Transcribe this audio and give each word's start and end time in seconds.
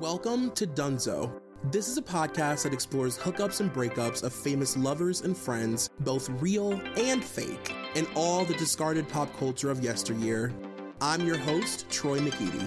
Welcome 0.00 0.52
to 0.52 0.66
Dunzo. 0.66 1.30
This 1.64 1.86
is 1.86 1.98
a 1.98 2.02
podcast 2.02 2.62
that 2.62 2.72
explores 2.72 3.18
hookups 3.18 3.60
and 3.60 3.70
breakups 3.70 4.22
of 4.22 4.32
famous 4.32 4.74
lovers 4.74 5.20
and 5.20 5.36
friends, 5.36 5.90
both 6.00 6.30
real 6.40 6.72
and 6.96 7.22
fake, 7.22 7.74
and 7.94 8.08
all 8.14 8.46
the 8.46 8.54
discarded 8.54 9.06
pop 9.10 9.30
culture 9.36 9.70
of 9.70 9.84
yesteryear. 9.84 10.54
I'm 11.02 11.26
your 11.26 11.36
host, 11.36 11.90
Troy 11.90 12.18
McEady. 12.18 12.66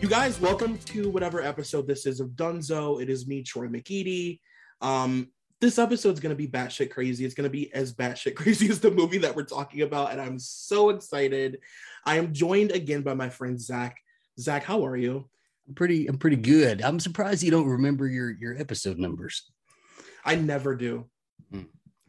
You 0.00 0.08
guys, 0.08 0.40
welcome 0.40 0.78
to 0.78 1.10
whatever 1.10 1.42
episode 1.42 1.88
this 1.88 2.06
is 2.06 2.20
of 2.20 2.28
Dunzo. 2.28 3.02
It 3.02 3.10
is 3.10 3.26
me, 3.26 3.42
Troy 3.42 3.66
McEady. 3.66 4.38
Um, 4.80 5.32
this 5.60 5.78
episode's 5.78 6.20
gonna 6.20 6.34
be 6.34 6.48
batshit 6.48 6.90
crazy. 6.90 7.24
It's 7.24 7.34
gonna 7.34 7.50
be 7.50 7.72
as 7.74 7.92
batshit 7.92 8.34
crazy 8.36 8.68
as 8.68 8.80
the 8.80 8.90
movie 8.90 9.18
that 9.18 9.36
we're 9.36 9.44
talking 9.44 9.82
about, 9.82 10.12
and 10.12 10.20
I'm 10.20 10.38
so 10.38 10.90
excited. 10.90 11.58
I 12.04 12.16
am 12.16 12.32
joined 12.32 12.72
again 12.72 13.02
by 13.02 13.14
my 13.14 13.28
friend 13.28 13.60
Zach. 13.60 13.98
Zach, 14.38 14.64
how 14.64 14.86
are 14.86 14.96
you? 14.96 15.28
I'm 15.68 15.74
pretty 15.74 16.06
I'm 16.06 16.18
pretty 16.18 16.36
good. 16.36 16.82
I'm 16.82 16.98
surprised 16.98 17.42
you 17.42 17.50
don't 17.50 17.68
remember 17.68 18.08
your 18.08 18.30
your 18.30 18.58
episode 18.58 18.98
numbers. 18.98 19.50
I 20.24 20.34
never 20.34 20.74
do. 20.74 21.08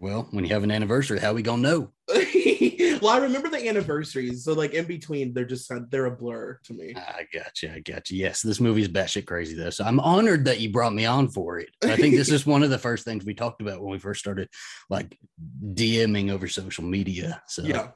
Well, 0.02 0.28
when 0.32 0.44
you 0.44 0.52
have 0.56 0.64
an 0.64 0.72
anniversary, 0.72 1.20
how 1.20 1.32
we 1.34 1.44
gonna 1.44 1.62
know? 1.62 1.92
well, 2.10 3.10
I 3.14 3.20
remember 3.22 3.50
the 3.50 3.70
anniversaries, 3.70 4.44
so 4.44 4.54
like 4.54 4.74
in 4.74 4.86
between, 4.86 5.32
they're 5.32 5.46
just 5.46 5.72
they're 5.92 6.08
a 6.08 6.12
blur 6.12 6.60
to 6.64 6.74
me. 6.74 6.96
I 6.98 7.28
got 7.32 7.62
you. 7.62 7.70
I 7.72 7.82
got 7.82 8.10
you. 8.10 8.18
Yes, 8.18 8.42
this 8.42 8.60
movie 8.60 8.82
is 8.82 8.88
batshit 8.90 9.28
crazy 9.28 9.56
though. 9.56 9.70
So 9.70 9.84
I'm 9.84 10.00
honored 10.00 10.46
that 10.46 10.60
you 10.60 10.72
brought 10.72 10.94
me 10.96 11.06
on 11.06 11.28
for 11.30 11.60
it. 11.60 11.70
I 11.84 11.96
think 11.98 12.16
this 12.16 12.32
is 12.32 12.46
one 12.48 12.64
of 12.64 12.72
the 12.72 12.80
first 12.80 13.06
things 13.06 13.26
we 13.26 13.36
talked 13.36 13.62
about 13.62 13.80
when 13.80 13.92
we 13.92 14.00
first 14.00 14.20
started 14.22 14.50
like 14.90 15.16
DMing 15.64 16.32
over 16.32 16.48
social 16.48 16.84
media. 16.84 17.40
So 17.48 17.62
Yeah, 17.62 17.90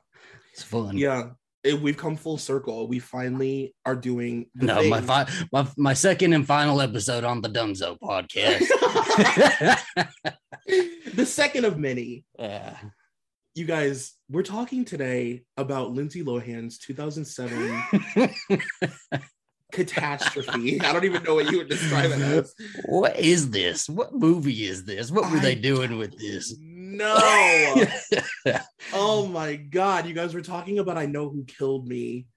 it's 0.53 0.61
fun. 0.61 0.98
yeah. 1.00 1.31
It- 1.64 1.81
we've 1.81 1.98
come 1.98 2.16
full 2.16 2.38
circle. 2.38 2.87
We 2.87 2.99
finally 2.99 3.73
are 3.83 3.95
doing. 3.95 4.45
the 4.54 4.67
No, 4.67 4.87
my, 4.87 5.02
fi- 5.02 5.27
my 5.52 5.67
my 5.76 5.93
second 5.95 6.33
and 6.33 6.45
final 6.45 6.80
episode 6.82 7.23
on 7.23 7.42
the 7.42 7.49
Dunzo 7.49 7.98
podcast. 8.04 9.82
the 11.14 11.26
second 11.26 11.66
of 11.66 11.78
many. 11.78 12.26
Yeah. 12.38 12.78
You 13.54 13.66
guys, 13.66 14.14
we're 14.30 14.44
talking 14.44 14.83
today 14.83 15.44
about 15.56 15.92
Lindsay 15.92 16.23
Lohan's 16.23 16.78
2007 16.80 17.82
catastrophe. 19.72 20.82
I 20.82 20.92
don't 20.92 21.05
even 21.05 21.23
know 21.23 21.36
what 21.36 21.50
you 21.50 21.60
would 21.60 21.70
describe 21.70 22.11
it 22.11 22.20
as. 22.20 22.54
what 22.86 23.17
is 23.17 23.50
this? 23.52 23.88
What 23.88 24.14
movie 24.14 24.66
is 24.66 24.84
this? 24.84 25.10
What 25.10 25.32
were 25.32 25.38
I 25.38 25.42
they 25.42 25.55
doing 25.55 25.98
with 25.98 26.17
this? 26.20 26.58
No. 26.60 27.16
oh 28.94 29.28
my 29.28 29.55
god, 29.55 30.05
you 30.05 30.14
guys 30.14 30.34
were 30.34 30.42
talking 30.42 30.80
about 30.80 30.98
I 30.98 31.05
know 31.05 31.30
who 31.30 31.45
killed 31.45 31.88
me. 31.88 32.28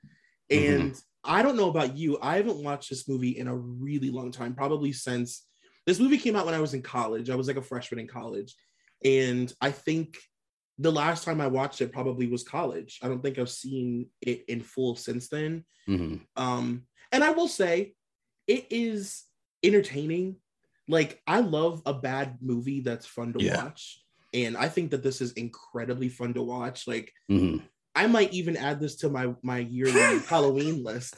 And 0.50 0.92
mm-hmm. 0.92 0.98
I 1.24 1.42
don't 1.42 1.56
know 1.56 1.68
about 1.68 1.96
you. 1.96 2.18
I 2.22 2.36
haven't 2.36 2.62
watched 2.62 2.90
this 2.90 3.08
movie 3.08 3.38
in 3.38 3.48
a 3.48 3.56
really 3.56 4.10
long 4.10 4.30
time, 4.30 4.54
probably 4.54 4.92
since 4.92 5.47
this 5.88 5.98
movie 5.98 6.18
came 6.18 6.36
out 6.36 6.44
when 6.44 6.54
I 6.54 6.60
was 6.60 6.74
in 6.74 6.82
college. 6.82 7.30
I 7.30 7.34
was 7.34 7.46
like 7.48 7.56
a 7.56 7.62
freshman 7.62 7.98
in 7.98 8.06
college. 8.06 8.54
And 9.02 9.50
I 9.58 9.70
think 9.70 10.18
the 10.78 10.92
last 10.92 11.24
time 11.24 11.40
I 11.40 11.46
watched 11.46 11.80
it 11.80 11.92
probably 11.94 12.26
was 12.26 12.42
college. 12.42 12.98
I 13.02 13.08
don't 13.08 13.22
think 13.22 13.38
I've 13.38 13.48
seen 13.48 14.10
it 14.20 14.44
in 14.48 14.60
full 14.60 14.96
since 14.96 15.28
then. 15.28 15.64
Mhm. 15.88 16.20
Um, 16.36 16.82
and 17.10 17.24
I 17.24 17.30
will 17.30 17.48
say, 17.48 17.94
it 18.46 18.66
is 18.68 19.24
entertaining. 19.62 20.36
Like 20.88 21.22
I 21.26 21.40
love 21.40 21.80
a 21.86 21.94
bad 21.94 22.36
movie 22.42 22.80
that's 22.80 23.06
fun 23.06 23.32
to 23.32 23.42
Yeah. 23.42 23.64
watch, 23.64 24.02
and 24.34 24.58
I 24.58 24.68
think 24.68 24.90
that 24.90 25.02
this 25.02 25.22
is 25.22 25.32
incredibly 25.32 26.10
fun 26.10 26.34
to 26.34 26.42
watch. 26.42 26.86
Like 26.86 27.14
Mhm. 27.30 27.62
I 27.94 28.06
might 28.08 28.34
even 28.34 28.58
add 28.58 28.78
this 28.78 28.96
to 28.96 29.08
my 29.08 29.34
my 29.42 29.58
yearly 29.60 29.92
Halloween 30.28 30.84
list. 30.84 31.14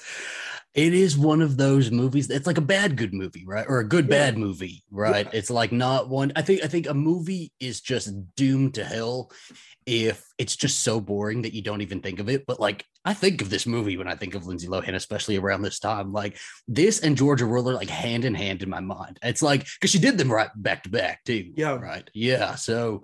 It 0.72 0.94
is 0.94 1.19
one 1.19 1.42
of 1.42 1.56
those 1.56 1.91
movies. 1.91 2.31
It's 2.31 2.47
like 2.47 2.58
a 2.58 2.62
bad 2.62 2.97
good 2.97 3.12
movie, 3.12 3.44
right? 3.44 3.66
Or 3.69 3.81
a 3.81 3.88
good 3.88 4.04
Yeah. 4.04 4.10
bad 4.10 4.38
movie, 4.38 4.84
right? 4.91 5.26
Yeah. 5.26 5.38
It's 5.38 5.50
like 5.50 5.72
not 5.72 6.08
one. 6.08 6.32
I 6.36 6.42
think 6.42 6.62
I 6.62 6.69
think 6.69 6.88
a 6.88 6.94
movie 6.94 7.53
is 7.58 7.81
just 7.81 8.12
doomed 8.36 8.75
to 8.75 8.84
hell 8.84 9.32
if 9.84 10.25
it's 10.38 10.54
just 10.54 10.81
so 10.81 11.00
boring 11.00 11.42
that 11.42 11.54
you 11.54 11.62
don't 11.62 11.81
even 11.81 12.00
think 12.00 12.20
of 12.20 12.28
it. 12.28 12.47
But 12.47 12.60
like 12.60 12.84
I 13.04 13.14
think 13.14 13.42
of 13.42 13.50
this 13.50 13.66
movie 13.66 13.97
when 13.97 14.06
I 14.06 14.14
think 14.14 14.36
of 14.36 14.47
Lindsay 14.47 14.69
Lohan, 14.69 14.94
especially 14.94 15.36
around 15.38 15.62
this 15.62 15.81
time. 15.81 16.12
Like 16.12 16.36
this 16.69 17.00
and 17.00 17.16
Georgia 17.16 17.47
Ruler, 17.47 17.75
like 17.75 17.91
hand 17.91 18.25
in 18.25 18.34
hand 18.34 18.62
in 18.62 18.70
my 18.70 18.81
mind. 18.81 19.19
It's 19.25 19.42
like 19.42 19.66
because 19.75 19.91
she 19.91 19.98
did 19.98 20.19
them 20.19 20.31
right 20.31 20.50
back 20.54 20.84
to 20.84 20.88
back 20.88 21.25
too. 21.25 21.50
Yeah. 21.56 21.76
Right. 21.78 22.08
Yeah. 22.14 22.54
So 22.54 23.02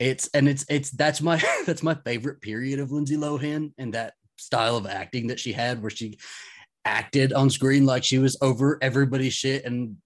it's 0.00 0.28
and 0.28 0.48
it's 0.48 0.64
it's 0.70 0.90
that's 0.90 1.20
my 1.20 1.42
that's 1.66 1.82
my 1.82 1.96
favorite 2.06 2.40
period 2.40 2.78
of 2.80 2.90
Lindsay 2.92 3.18
Lohan 3.18 3.72
and 3.76 3.92
that 3.92 4.14
style 4.38 4.76
of 4.78 4.86
acting 4.86 5.26
that 5.26 5.38
she 5.38 5.52
had 5.52 5.82
where 5.82 5.90
she 5.90 6.18
acted 6.84 7.32
on 7.32 7.48
screen 7.50 7.86
like 7.86 8.04
she 8.04 8.18
was 8.18 8.36
over 8.42 8.78
everybody's 8.82 9.32
shit 9.32 9.64
and 9.64 9.96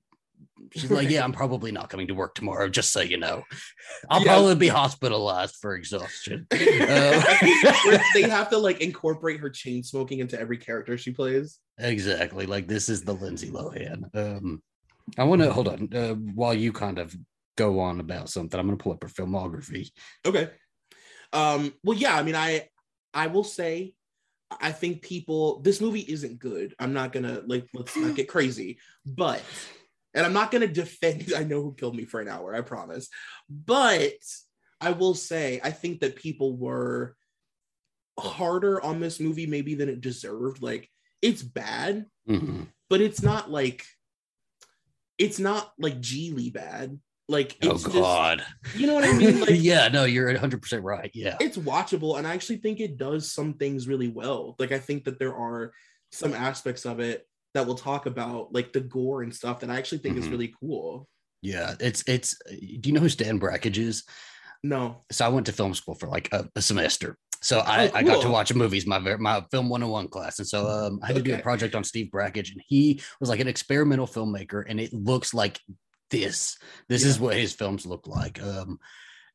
she's 0.75 0.91
like 0.91 1.09
yeah 1.11 1.25
i'm 1.25 1.33
probably 1.43 1.73
not 1.73 1.89
coming 1.89 2.07
to 2.07 2.15
work 2.15 2.35
tomorrow 2.35 2.69
just 2.69 2.93
so 2.93 3.01
you 3.01 3.17
know 3.17 3.43
i'll 4.11 4.21
Yeah. 4.23 4.35
probably 4.35 4.55
be 4.55 4.69
hospitalized 4.69 5.57
for 5.61 5.75
exhaustion 5.75 6.47
Uh, 6.53 7.23
they 8.15 8.23
have 8.29 8.49
to 8.51 8.59
like 8.59 8.81
incorporate 8.81 9.41
her 9.41 9.51
chain 9.51 9.83
smoking 9.83 10.19
into 10.21 10.39
every 10.39 10.59
character 10.59 10.97
she 10.99 11.11
plays. 11.11 11.59
exactly 11.79 12.47
like 12.47 12.67
this 12.69 12.89
is 12.89 13.03
the 13.03 13.13
lindsay 13.13 13.51
lohan 13.51 14.03
um 14.15 14.63
i 15.17 15.25
want 15.25 15.41
to 15.43 15.53
hold 15.53 15.69
on 15.69 15.89
uh, 15.95 16.15
while 16.15 16.55
you 16.55 16.73
kind 16.73 16.99
of 16.99 17.15
go 17.57 17.81
on 17.81 17.99
about 18.01 18.29
something 18.29 18.59
i'm 18.61 18.67
going 18.67 18.79
to 18.79 18.83
pull 18.83 18.93
up 18.93 19.03
her 19.03 19.09
filmography 19.09 19.91
Okay. 20.27 20.51
Um, 21.33 21.75
well, 21.85 21.97
yeah, 21.99 22.17
I 22.17 22.23
mean, 22.23 22.35
I 22.35 22.69
I 23.13 23.27
will 23.27 23.45
say 23.45 23.93
I 24.51 24.73
think 24.73 25.03
people 25.03 25.61
this 25.61 25.81
movie 25.81 26.01
isn't 26.09 26.39
good. 26.39 26.75
I'm 26.79 26.93
not 26.93 27.13
gonna 27.13 27.43
like 27.47 27.69
let's 27.75 27.97
not 27.97 28.15
get 28.15 28.29
crazy, 28.29 28.79
but 29.05 29.43
and 30.15 30.25
I'm 30.25 30.33
not 30.33 30.51
gonna 30.51 30.67
defend 30.67 31.33
I 31.37 31.45
know 31.45 31.63
who 31.63 31.75
killed 31.75 31.97
me 31.97 32.05
for 32.05 32.21
an 32.21 32.29
hour, 32.29 32.55
I 32.55 32.63
promise. 32.63 33.09
But 33.49 34.15
I 34.81 34.93
will 34.93 35.15
say 35.15 35.61
I 35.63 35.71
think 35.71 36.01
that 36.01 36.17
people 36.17 36.57
were 36.57 37.15
harder 38.19 38.83
on 38.83 39.01
this 39.01 39.21
movie 39.21 39.47
maybe 39.47 39.75
than 39.75 39.89
it 39.89 40.01
deserved. 40.01 40.63
Like 40.63 40.89
it's 41.21 41.43
bad, 41.43 42.07
Mhm. 42.29 42.69
but 42.89 43.01
it's 43.01 43.23
not 43.23 43.51
like 43.51 43.85
it's 45.19 45.39
not 45.39 45.73
like 45.79 46.01
Gigli 46.01 46.53
bad. 46.53 46.99
Like 47.31 47.57
oh 47.63 47.73
it's 47.73 47.83
just- 47.83 47.95
god 47.95 48.43
you 48.75 48.87
know 48.87 48.95
what 48.95 49.05
I 49.05 49.13
mean? 49.13 49.41
Like 49.43 49.51
yeah 49.53 49.89
no 49.89 50.05
you're 50.05 50.33
100% 50.33 50.83
right 50.83 51.11
yeah 51.15 51.37
it's 51.41 51.59
watchable 51.59 52.17
and 52.19 52.27
i 52.27 52.33
actually 52.33 52.57
think 52.57 52.81
it 52.81 52.97
does 52.97 53.31
some 53.31 53.55
things 53.55 53.87
really 53.87 54.09
well 54.09 54.57
like 54.59 54.73
i 54.73 54.79
think 54.79 55.05
that 55.05 55.19
there 55.19 55.37
are 55.37 55.73
some 56.11 56.33
aspects 56.33 56.87
of 56.87 57.01
it 57.01 57.27
that 57.55 57.67
we'll 57.67 57.75
talk 57.77 58.07
about 58.07 58.53
like 58.55 58.73
the 58.73 58.81
gore 58.81 59.23
and 59.23 59.35
stuff 59.35 59.61
that 59.61 59.69
i 59.71 59.77
actually 59.77 59.99
think 59.99 60.17
is 60.17 60.27
Mhm. 60.27 60.31
really 60.31 60.55
cool 60.59 61.07
yeah 61.43 61.75
it's 61.81 62.03
it's 62.09 62.35
do 62.49 62.89
you 62.89 62.93
know 62.93 63.01
who 63.01 63.09
stan 63.11 63.39
Brakhage 63.39 63.79
is 63.79 64.05
no 64.65 65.05
so 65.13 65.25
I 65.25 65.29
went 65.29 65.47
to 65.47 65.53
film 65.53 65.73
school 65.75 65.95
for 65.95 66.09
like 66.09 66.29
a, 66.33 66.49
a 66.57 66.61
semester. 66.63 67.17
So 67.41 67.61
I, 67.61 67.87
Oh, 67.87 67.91
I 67.95 68.03
got 68.03 68.23
to 68.23 68.29
watch 68.29 68.53
movies, 68.53 68.89
my 68.89 68.99
my 68.99 69.45
film 69.53 69.69
101 69.69 70.09
class. 70.09 70.41
And 70.41 70.49
so 70.49 70.67
um, 70.67 70.99
I 71.01 71.07
had 71.07 71.15
to 71.17 71.23
do 71.23 71.33
a 71.37 71.39
project 71.39 71.77
on 71.77 71.85
Steve 71.85 72.11
Brakhage, 72.11 72.51
and 72.51 72.61
he 72.67 73.01
was 73.21 73.29
like 73.29 73.39
an 73.39 73.47
experimental 73.47 74.09
filmmaker, 74.09 74.65
and 74.69 74.81
it 74.81 74.93
looks 74.93 75.33
like 75.33 75.61
this. 76.11 76.57
This 76.89 77.05
is 77.05 77.19
what 77.21 77.37
his 77.37 77.53
films 77.53 77.87
look 77.87 78.07
like. 78.07 78.43
Um, 78.43 78.79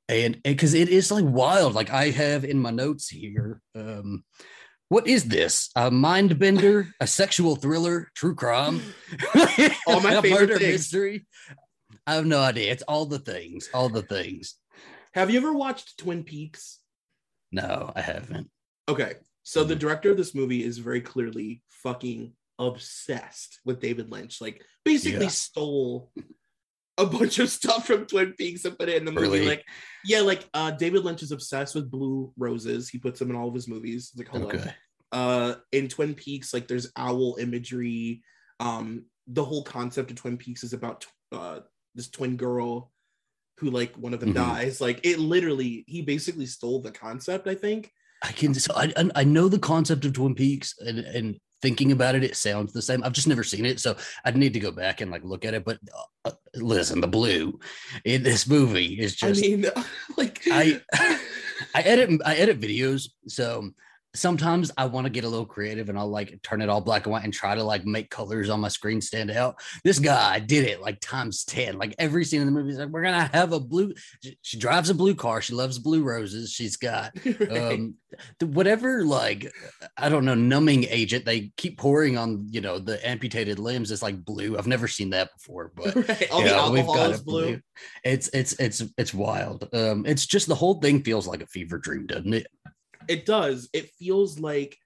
and 0.10 0.42
because 0.44 0.74
it 0.74 0.90
is 0.90 1.12
like 1.12 1.26
wild. 1.26 1.74
Like 1.74 1.90
I 1.92 2.10
have 2.10 2.44
in 2.46 2.60
my 2.60 2.72
notes 2.72 3.08
here. 3.10 3.62
Um, 3.76 4.24
what 4.90 5.08
is 5.08 5.26
this? 5.26 5.70
A 5.76 5.90
mind 5.90 6.38
bender, 6.38 6.90
a 7.00 7.08
sexual 7.08 7.56
thriller, 7.56 8.10
true 8.16 8.36
crime, 8.36 8.82
All 9.88 10.02
my 10.02 10.22
favorite 10.22 10.60
things. 10.60 10.62
mystery? 10.62 11.26
I 12.06 12.16
have 12.16 12.26
no 12.26 12.42
idea. 12.42 12.72
It's 12.72 12.84
all 12.84 13.06
the 13.06 13.20
things, 13.20 13.70
all 13.74 13.90
the 13.90 14.02
things. 14.04 14.56
Have 15.14 15.32
you 15.32 15.40
ever 15.40 15.54
watched 15.54 15.98
Twin 15.98 16.24
Peaks? 16.24 16.80
No, 17.52 17.92
I 17.96 18.02
haven't. 18.02 18.50
Okay. 18.90 19.14
So 19.44 19.64
the 19.64 19.76
director 19.76 20.12
of 20.12 20.18
this 20.18 20.36
movie 20.36 20.64
is 20.64 20.78
very 20.80 21.02
clearly 21.02 21.62
fucking 21.70 22.34
obsessed 22.60 23.60
with 23.66 23.80
David 23.80 24.10
Lynch. 24.12 24.42
Like 24.42 24.64
basically 24.86 25.26
Yeah. 25.26 25.30
stole 25.32 26.12
a 26.98 27.06
bunch 27.06 27.40
of 27.40 27.50
stuff 27.50 27.88
from 27.88 28.06
Twin 28.06 28.34
Peaks 28.34 28.66
and 28.66 28.78
put 28.78 28.90
it 28.90 28.98
in 28.98 29.06
the 29.06 29.12
movie. 29.12 29.28
Really? 29.28 29.46
Like, 29.48 29.64
yeah, 30.06 30.22
like 30.22 30.48
uh 30.54 30.72
David 30.72 31.04
Lynch 31.04 31.24
is 31.24 31.32
obsessed 31.32 31.76
with 31.76 31.90
blue 31.92 32.32
roses. 32.38 32.90
He 32.90 32.98
puts 33.00 33.20
them 33.20 33.30
in 33.30 33.36
all 33.36 33.48
of 33.48 33.54
his 33.56 33.68
movies. 33.68 34.12
It's 34.14 34.18
like, 34.18 34.30
hello. 34.30 34.48
Okay. 34.48 34.74
Uh 35.12 35.56
in 35.72 35.88
Twin 35.88 36.14
Peaks, 36.14 36.54
like 36.54 36.68
there's 36.68 36.92
owl 36.96 37.38
imagery. 37.40 38.22
Um, 38.60 39.06
the 39.28 39.44
whole 39.44 39.64
concept 39.64 40.12
of 40.12 40.18
Twin 40.18 40.38
Peaks 40.38 40.64
is 40.64 40.74
about 40.74 41.06
uh 41.32 41.60
this 41.96 42.10
twin 42.10 42.38
girl 42.38 42.92
who 43.60 43.70
like 43.70 43.96
one 43.96 44.14
of 44.14 44.20
them 44.20 44.32
Mhm. 44.32 44.36
dies. 44.36 44.82
Like 44.82 45.00
it 45.04 45.20
literally, 45.20 45.84
he 45.88 46.02
basically 46.02 46.46
stole 46.48 46.82
the 46.82 46.92
concept, 46.92 47.48
I 47.48 47.56
think. 47.56 47.92
I 48.24 48.32
can. 48.32 48.54
So 48.54 48.74
I- 48.76 48.94
I 49.16 49.24
know 49.24 49.48
the 49.50 49.60
concept 49.60 50.06
of 50.06 50.14
Twin 50.14 50.34
Peaks, 50.36 50.74
and 50.80 51.00
and 51.00 51.40
thinking 51.64 51.94
about 51.94 52.14
it, 52.14 52.26
it 52.26 52.36
sounds 52.36 52.74
the 52.74 52.82
same. 52.82 53.04
I've 53.04 53.14
just 53.14 53.28
never 53.28 53.42
seen 53.42 53.66
it, 53.66 53.80
so 53.80 53.96
I'd 54.26 54.36
need 54.36 54.54
to 54.54 54.60
go 54.60 54.70
back 54.70 55.00
and 55.00 55.10
like 55.10 55.24
look 55.24 55.46
at 55.46 55.54
it. 55.54 55.64
But 55.64 55.80
uh, 56.26 56.32
listen, 56.56 57.00
the 57.00 57.08
blue 57.08 57.58
in 58.04 58.22
this 58.22 58.46
movie 58.48 59.00
is 59.00 59.16
just. 59.16 59.44
I 59.44 59.48
mean, 59.48 59.66
like 60.18 60.42
I 60.52 60.82
I 61.74 61.82
edit 61.82 62.22
I 62.26 62.36
edit 62.36 62.60
videos, 62.60 63.08
so 63.28 63.72
sometimes 64.16 64.72
I 64.78 64.86
want 64.86 65.06
to 65.06 65.10
get 65.10 65.24
a 65.24 65.30
little 65.30 65.46
creative 65.46 65.90
and 65.90 65.98
I'll 65.98 66.10
like 66.10 66.40
turn 66.44 66.62
it 66.62 66.70
all 66.70 66.82
black 66.82 67.06
and 67.06 67.12
white 67.12 67.24
and 67.24 67.34
try 67.34 67.56
to 67.56 67.64
like 67.64 67.86
make 67.86 68.10
colors 68.10 68.50
on 68.50 68.60
my 68.60 68.68
screen 68.68 69.02
stand 69.02 69.32
out. 69.32 69.56
This 69.84 70.00
guy 70.00 70.40
did 70.40 70.66
it 70.66 70.82
like 70.82 71.00
times 71.00 71.44
10. 71.46 71.78
Like 71.78 71.96
every 71.98 72.24
scene 72.24 72.42
in 72.42 72.46
the 72.46 72.52
movie 72.52 72.72
is 72.72 72.78
like, 72.78 72.90
we're 72.90 73.04
gonna 73.04 73.30
have 73.34 73.54
a 73.54 73.60
blue. 73.60 73.94
She, 74.42 74.58
drives 74.58 74.90
a 74.90 74.94
blue 74.94 75.16
car, 75.16 75.42
she 75.42 75.54
loves 75.54 75.80
blue 75.80 76.04
roses, 76.04 76.52
she's 76.52 76.78
got 76.78 77.12
um 77.26 77.96
the- 78.40 78.48
whatever 78.48 79.04
like 79.04 79.52
I 79.98 80.10
don't 80.10 80.26
know, 80.26 80.36
numbing 80.36 80.86
agent 80.86 81.26
they 81.26 81.52
keep 81.58 81.78
pouring 81.78 82.18
on 82.18 82.48
you 82.50 82.62
know 82.62 82.80
the 82.80 83.06
amputated 83.08 83.58
limbs 83.60 83.92
is 83.92 84.04
like 84.04 84.24
blue. 84.24 84.58
I've 84.58 84.68
never 84.68 84.88
seen 84.88 85.10
that 85.12 85.32
before, 85.38 85.72
but 85.76 85.96
right. 85.96 86.32
All 86.32 86.42
the 86.42 86.50
yeah, 86.50 86.70
we've 86.70 86.82
alcohol 86.82 86.96
got 86.96 87.12
is 87.12 87.20
it 87.20 87.26
blue. 87.26 87.62
It's 88.04 88.30
it's 88.34 88.54
it's 88.60 88.84
it's 88.98 89.14
wild. 89.14 89.68
Um, 89.74 90.06
it's 90.06 90.26
just 90.26 90.48
the 90.48 90.56
whole 90.56 90.80
thing 90.80 91.04
feels 91.04 91.28
like 91.28 91.42
a 91.42 91.48
fever 91.48 91.78
dream, 91.80 92.06
doesn't 92.06 92.34
it? 92.34 92.48
It 93.08 93.26
does. 93.26 93.70
It 93.74 93.90
feels 93.92 94.40
like 94.40 94.78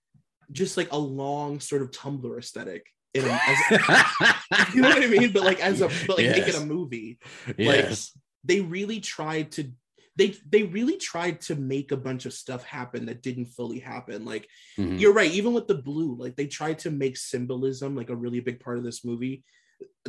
just 0.52 0.78
like 0.78 0.92
a 0.92 0.98
long 0.98 1.60
sort 1.60 1.81
of 1.81 1.92
Tumblr 1.92 2.38
aesthetic. 2.38 2.86
In 3.14 3.25
a, 3.25 3.40
as, 3.48 3.58
you 4.75 4.81
know 4.81 4.90
what 4.90 5.04
I 5.04 5.08
mean? 5.08 5.31
But 5.31 5.44
like 5.44 5.60
as 5.60 5.81
a 5.81 5.88
but 6.06 6.18
like 6.18 6.30
making 6.30 6.56
a 6.56 6.66
movie, 6.66 7.19
yes. 7.58 8.16
they 8.44 8.60
really 8.62 9.00
tried 9.00 9.52
to 9.54 9.72
they 10.18 10.36
they 10.48 10.64
really 10.64 10.98
tried 10.98 11.42
to 11.42 11.56
make 11.56 11.92
a 11.92 11.98
bunch 11.98 12.25
of 12.25 12.34
stuff 12.34 12.64
happen 12.64 13.06
that 13.06 13.22
didn't 13.22 13.46
fully 13.46 13.80
happen. 13.80 14.25
Like 14.25 14.48
Mhm. 14.78 15.00
you're 15.00 15.14
right, 15.14 15.31
even 15.31 15.54
with 15.54 15.68
the 15.68 15.75
blue, 15.75 16.16
like 16.16 16.36
they 16.36 16.48
tried 16.48 16.80
to 16.80 16.92
make 16.92 17.18
symbolism 17.18 17.96
like 17.96 18.10
a 18.10 18.16
really 18.16 18.40
big 18.40 18.60
part 18.60 18.78
of 18.78 18.84
this 18.84 19.06
movie, 19.06 19.44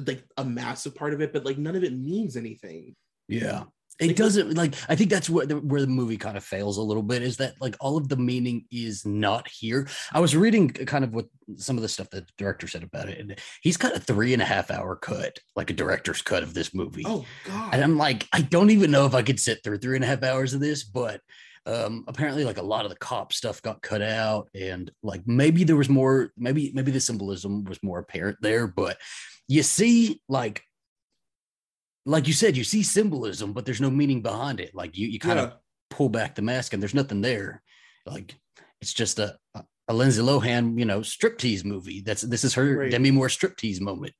like 0.06 0.24
a 0.36 0.44
massive 0.44 0.94
part 0.94 1.14
of 1.14 1.20
it, 1.20 1.32
but 1.32 1.44
like 1.44 1.58
none 1.58 1.76
of 1.76 1.84
it 1.84 1.96
means 1.96 2.36
anything. 2.36 2.96
Yeah. 3.28 3.64
It 4.00 4.08
Like, 4.08 4.16
doesn't 4.16 4.54
like 4.54 4.74
I 4.88 4.94
think 4.94 5.10
that's 5.10 5.28
where 5.28 5.46
the, 5.46 5.56
where 5.56 5.80
the 5.80 5.86
movie 5.88 6.16
kind 6.16 6.36
of 6.36 6.44
fails 6.44 6.76
a 6.76 6.82
little 6.82 7.02
bit 7.02 7.22
is 7.22 7.38
that 7.38 7.54
like 7.60 7.76
all 7.80 7.96
of 7.96 8.08
the 8.08 8.16
meaning 8.16 8.64
is 8.70 9.04
not 9.04 9.48
here. 9.48 9.88
I 10.12 10.20
was 10.20 10.36
reading 10.36 10.68
kind 10.70 11.04
of 11.04 11.12
what 11.12 11.26
some 11.56 11.76
of 11.76 11.82
the 11.82 11.88
stuff 11.88 12.10
that 12.10 12.26
the 12.26 12.32
director 12.38 12.68
said 12.68 12.82
about 12.84 13.08
it, 13.08 13.18
and 13.18 13.36
he's 13.62 13.76
got 13.76 13.96
a 13.96 14.00
three 14.00 14.32
and 14.32 14.42
a 14.42 14.44
half 14.44 14.70
hour 14.70 14.94
cut, 14.94 15.38
like 15.56 15.70
a 15.70 15.74
director's 15.74 16.22
cut 16.22 16.42
of 16.42 16.54
this 16.54 16.72
movie. 16.74 17.02
Oh 17.06 17.24
god. 17.44 17.74
And 17.74 17.82
I'm 17.82 17.96
like, 17.98 18.28
I 18.32 18.42
don't 18.42 18.70
even 18.70 18.90
know 18.90 19.06
if 19.06 19.14
I 19.14 19.22
could 19.22 19.40
sit 19.40 19.64
through 19.64 19.78
three 19.78 19.96
and 19.96 20.04
a 20.04 20.08
half 20.08 20.22
hours 20.22 20.54
of 20.54 20.60
this, 20.60 20.84
but 20.84 21.20
um 21.66 22.04
apparently 22.06 22.44
like 22.44 22.56
a 22.58 22.62
lot 22.62 22.84
of 22.84 22.90
the 22.90 22.96
cop 22.96 23.32
stuff 23.32 23.60
got 23.60 23.82
cut 23.82 24.00
out 24.00 24.48
and 24.54 24.90
like 25.02 25.22
maybe 25.26 25.64
there 25.64 25.76
was 25.76 25.88
more 25.88 26.30
maybe 26.36 26.70
maybe 26.72 26.92
the 26.92 27.00
symbolism 27.00 27.64
was 27.64 27.82
more 27.82 27.98
apparent 27.98 28.38
there 28.40 28.66
but 28.66 28.96
you 29.48 29.62
see 29.62 30.22
like 30.28 30.62
like 32.08 32.26
you 32.26 32.32
said 32.32 32.56
you 32.56 32.64
see 32.64 32.82
symbolism 32.82 33.52
but 33.52 33.64
there's 33.66 33.80
no 33.80 33.90
meaning 33.90 34.22
behind 34.22 34.60
it 34.60 34.74
like 34.74 34.96
you 34.96 35.06
you 35.08 35.18
kind 35.18 35.38
Yeah. 35.38 35.44
of 35.46 35.52
pull 35.90 36.08
back 36.08 36.34
the 36.34 36.42
mask 36.42 36.72
and 36.72 36.80
there's 36.82 36.94
nothing 36.94 37.20
there 37.20 37.62
like 38.06 38.34
it's 38.80 38.92
just 38.94 39.18
a 39.18 39.36
a 39.90 39.94
Lindsay 39.94 40.20
Lohan, 40.20 40.78
you 40.78 40.84
know, 40.84 41.00
striptease 41.00 41.64
movie. 41.64 42.02
That's 42.02 42.20
this 42.20 42.44
is 42.44 42.52
her 42.54 42.76
Right. 42.80 42.90
Demi 42.90 43.10
Moore 43.10 43.28
striptease 43.28 43.80
moment. 43.80 44.12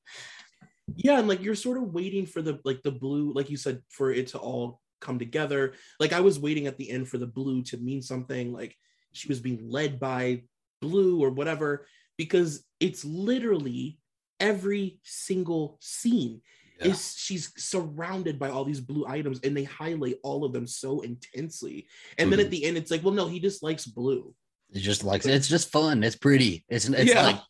yeah 0.97 1.19
and 1.19 1.29
like 1.29 1.43
you're 1.43 1.55
sort 1.67 1.77
of 1.77 1.93
waiting 1.93 2.25
for 2.27 2.41
the 2.43 2.59
like 2.65 2.83
the 2.83 2.91
blue 2.91 3.33
like 3.35 3.51
you 3.51 3.57
said 3.59 3.83
for 3.91 4.11
it 4.11 4.29
to 4.29 4.39
all 4.39 4.81
come 5.01 5.19
together 5.19 5.75
like 6.01 6.13
i 6.15 6.21
was 6.29 6.41
waiting 6.41 6.67
at 6.67 6.77
the 6.79 6.89
end 6.91 7.07
for 7.07 7.19
the 7.19 7.27
blue 7.39 7.63
to 7.63 7.77
mean 7.77 8.01
something 8.03 8.53
like 8.53 8.75
she 9.13 9.29
was 9.29 9.39
being 9.41 9.61
led 9.71 10.01
by 10.01 10.43
blue 10.81 11.21
or 11.23 11.31
whatever 11.31 11.87
because 12.17 12.65
it's 12.81 13.05
literally 13.05 13.99
every 14.41 14.99
single 15.05 15.77
scene 15.81 16.41
Yeah. 16.81 16.93
is 16.93 17.15
she's 17.17 17.53
surrounded 17.57 18.39
by 18.39 18.51
all 18.51 18.65
these 18.65 18.81
blue 18.81 19.05
items 19.07 19.41
and 19.43 19.57
they 19.57 19.65
highlight 19.65 20.17
all 20.23 20.45
of 20.45 20.53
them 20.53 20.67
so 20.67 21.01
intensely 21.01 21.87
and 22.19 22.31
then 22.31 22.39
Mhm. 22.39 22.45
at 22.45 22.51
the 22.51 22.65
end 22.65 22.77
it's 22.77 22.91
like 22.91 23.03
well 23.03 23.15
no 23.15 23.27
he 23.27 23.41
just 23.41 23.63
likes 23.63 23.85
blue 23.87 24.35
It's 24.73 24.85
just 24.85 25.03
like 25.03 25.25
it's 25.25 25.49
just 25.49 25.71
fun. 25.73 26.05
It's 26.05 26.15
pretty. 26.17 26.65
It's 26.69 26.87
it's 26.89 27.11
Yeah. 27.11 27.23
like 27.27 27.41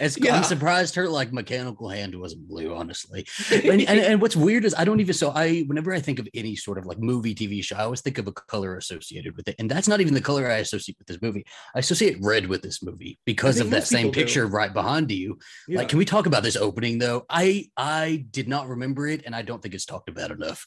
it's 0.00 0.18
Yeah. 0.18 0.36
I'm 0.36 0.44
surprised 0.44 0.94
her 0.94 1.08
like 1.08 1.32
mechanical 1.32 1.88
hand 1.88 2.14
wasn't 2.14 2.48
blue, 2.48 2.74
honestly. 2.74 3.26
And, 3.50 3.82
and 3.82 4.00
and 4.00 4.20
what's 4.22 4.36
weird 4.36 4.64
is 4.64 4.74
I 4.76 4.84
don't 4.84 5.00
even 5.00 5.14
so 5.14 5.30
I 5.30 5.60
whenever 5.66 5.92
I 5.92 6.00
think 6.00 6.18
of 6.18 6.28
any 6.34 6.56
sort 6.56 6.78
of 6.78 6.86
like 6.86 6.98
movie 6.98 7.34
TV 7.34 7.62
show, 7.62 7.76
I 7.76 7.84
always 7.84 8.00
think 8.00 8.18
of 8.18 8.26
a 8.26 8.32
color 8.32 8.76
associated 8.76 9.36
with 9.36 9.48
it. 9.48 9.56
And 9.58 9.70
that's 9.70 9.88
not 9.88 10.00
even 10.00 10.14
the 10.14 10.20
color 10.20 10.48
I 10.50 10.56
associate 10.56 10.96
with 10.98 11.06
this 11.06 11.20
movie. 11.22 11.44
I 11.74 11.80
associate 11.80 12.18
red 12.20 12.46
with 12.46 12.62
this 12.62 12.82
movie 12.82 13.18
because 13.24 13.60
of 13.60 13.70
that 13.70 13.86
same 13.86 14.06
people 14.06 14.12
do. 14.12 14.20
picture 14.20 14.46
right 14.46 14.72
behind 14.72 15.10
you. 15.10 15.38
Yeah. 15.68 15.78
Like, 15.78 15.88
can 15.88 15.98
we 15.98 16.04
talk 16.04 16.26
about 16.26 16.42
this 16.42 16.56
opening 16.56 16.98
though? 16.98 17.26
I 17.28 17.66
I 17.76 18.26
did 18.30 18.48
not 18.48 18.68
remember 18.68 19.06
it, 19.06 19.22
and 19.26 19.34
I 19.34 19.42
don't 19.42 19.60
think 19.62 19.74
it's 19.74 19.84
talked 19.86 20.08
about 20.08 20.30
enough. 20.30 20.66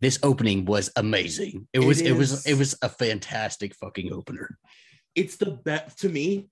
This 0.00 0.18
opening 0.22 0.64
was 0.64 0.90
amazing. 0.96 1.68
It 1.72 1.80
It 1.80 1.86
was 1.86 2.00
it 2.00 2.12
was 2.12 2.46
it 2.46 2.54
was 2.54 2.74
a 2.82 2.88
fantastic 2.88 3.74
fucking 3.74 4.12
opener. 4.12 4.58
it's 5.14 5.36
the 5.36 5.50
best 5.50 5.98
to 6.00 6.08
me 6.08 6.48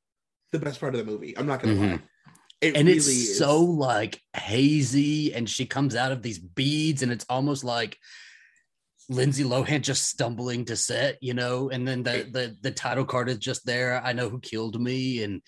the 0.52 0.58
best 0.58 0.80
part 0.80 0.94
of 0.94 1.04
the 1.04 1.10
movie 1.10 1.36
i'm 1.36 1.46
not 1.46 1.62
gonna 1.62 1.74
Mhm. 1.74 1.90
lie 1.92 2.02
it 2.60 2.76
and 2.76 2.86
really 2.88 2.96
it's 2.98 3.06
is. 3.06 3.38
so 3.38 3.60
like 3.60 4.20
hazy 4.34 5.32
and 5.34 5.48
she 5.48 5.64
comes 5.66 5.94
out 5.94 6.10
of 6.12 6.22
these 6.22 6.38
beads 6.38 7.02
and 7.02 7.12
it's 7.12 7.26
almost 7.28 7.64
like 7.64 7.96
lindsay 9.08 9.44
lohan 9.44 9.80
just 9.80 10.06
stumbling 10.08 10.64
to 10.64 10.76
set 10.76 11.16
you 11.22 11.34
know 11.34 11.70
and 11.70 11.86
then 11.88 12.02
the 12.02 12.28
the, 12.32 12.56
the 12.62 12.70
title 12.70 13.04
card 13.04 13.28
is 13.28 13.38
just 13.38 13.64
there 13.64 14.02
i 14.04 14.12
know 14.12 14.28
who 14.28 14.40
killed 14.40 14.80
me 14.80 15.22
and 15.22 15.40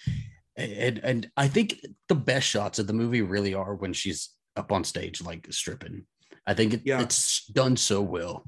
and 0.57 0.99
and 0.99 1.31
i 1.37 1.47
think 1.49 1.79
the 2.09 2.15
best 2.15 2.47
shots 2.47 2.79
of 2.79 2.87
the 2.87 2.93
movie 2.93 3.23
really 3.23 3.55
are 3.55 3.75
when 3.75 3.93
she's 3.93 4.31
up 4.57 4.73
on 4.73 4.83
stage 4.85 5.21
like 5.23 5.47
stripping 5.51 6.07
i 6.47 6.55
think 6.55 6.75
it, 6.75 6.83
Yeah. 6.85 7.01
it's 7.03 7.47
done 7.47 7.77
so 7.77 8.01
well 8.01 8.45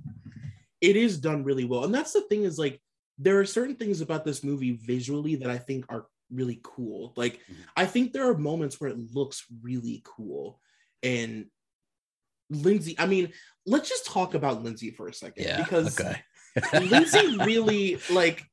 it 0.80 0.97
is 0.97 1.18
done 1.18 1.44
really 1.44 1.64
well 1.64 1.85
and 1.85 1.94
that's 1.94 2.12
the 2.12 2.23
thing 2.23 2.44
is 2.44 2.59
like 2.59 2.80
there 3.18 3.38
are 3.38 3.44
certain 3.44 3.76
things 3.76 4.00
about 4.00 4.25
this 4.25 4.42
movie 4.42 4.73
visually 4.82 5.37
that 5.37 5.50
i 5.50 5.59
think 5.59 5.85
are 5.90 6.06
really 6.33 6.61
cool. 6.62 7.12
Like 7.17 7.41
Mhm. 7.49 7.57
i 7.77 7.87
think 7.87 8.12
there 8.12 8.29
are 8.29 8.37
moments 8.37 8.81
where 8.81 8.91
it 8.91 9.15
looks 9.15 9.45
really 9.62 10.03
cool. 10.05 10.61
And 11.03 11.47
lindsay 12.51 12.95
i 12.99 13.07
mean 13.07 13.33
let's 13.65 13.89
just 13.89 14.05
talk 14.05 14.35
about 14.35 14.62
lindsay 14.62 14.91
for 14.91 15.09
a 15.09 15.15
second 15.15 15.45
yeah 15.45 15.57
because 15.62 15.99
okay. 15.99 16.21
Lindsay 16.87 17.39
really 17.47 17.99
like 18.11 18.45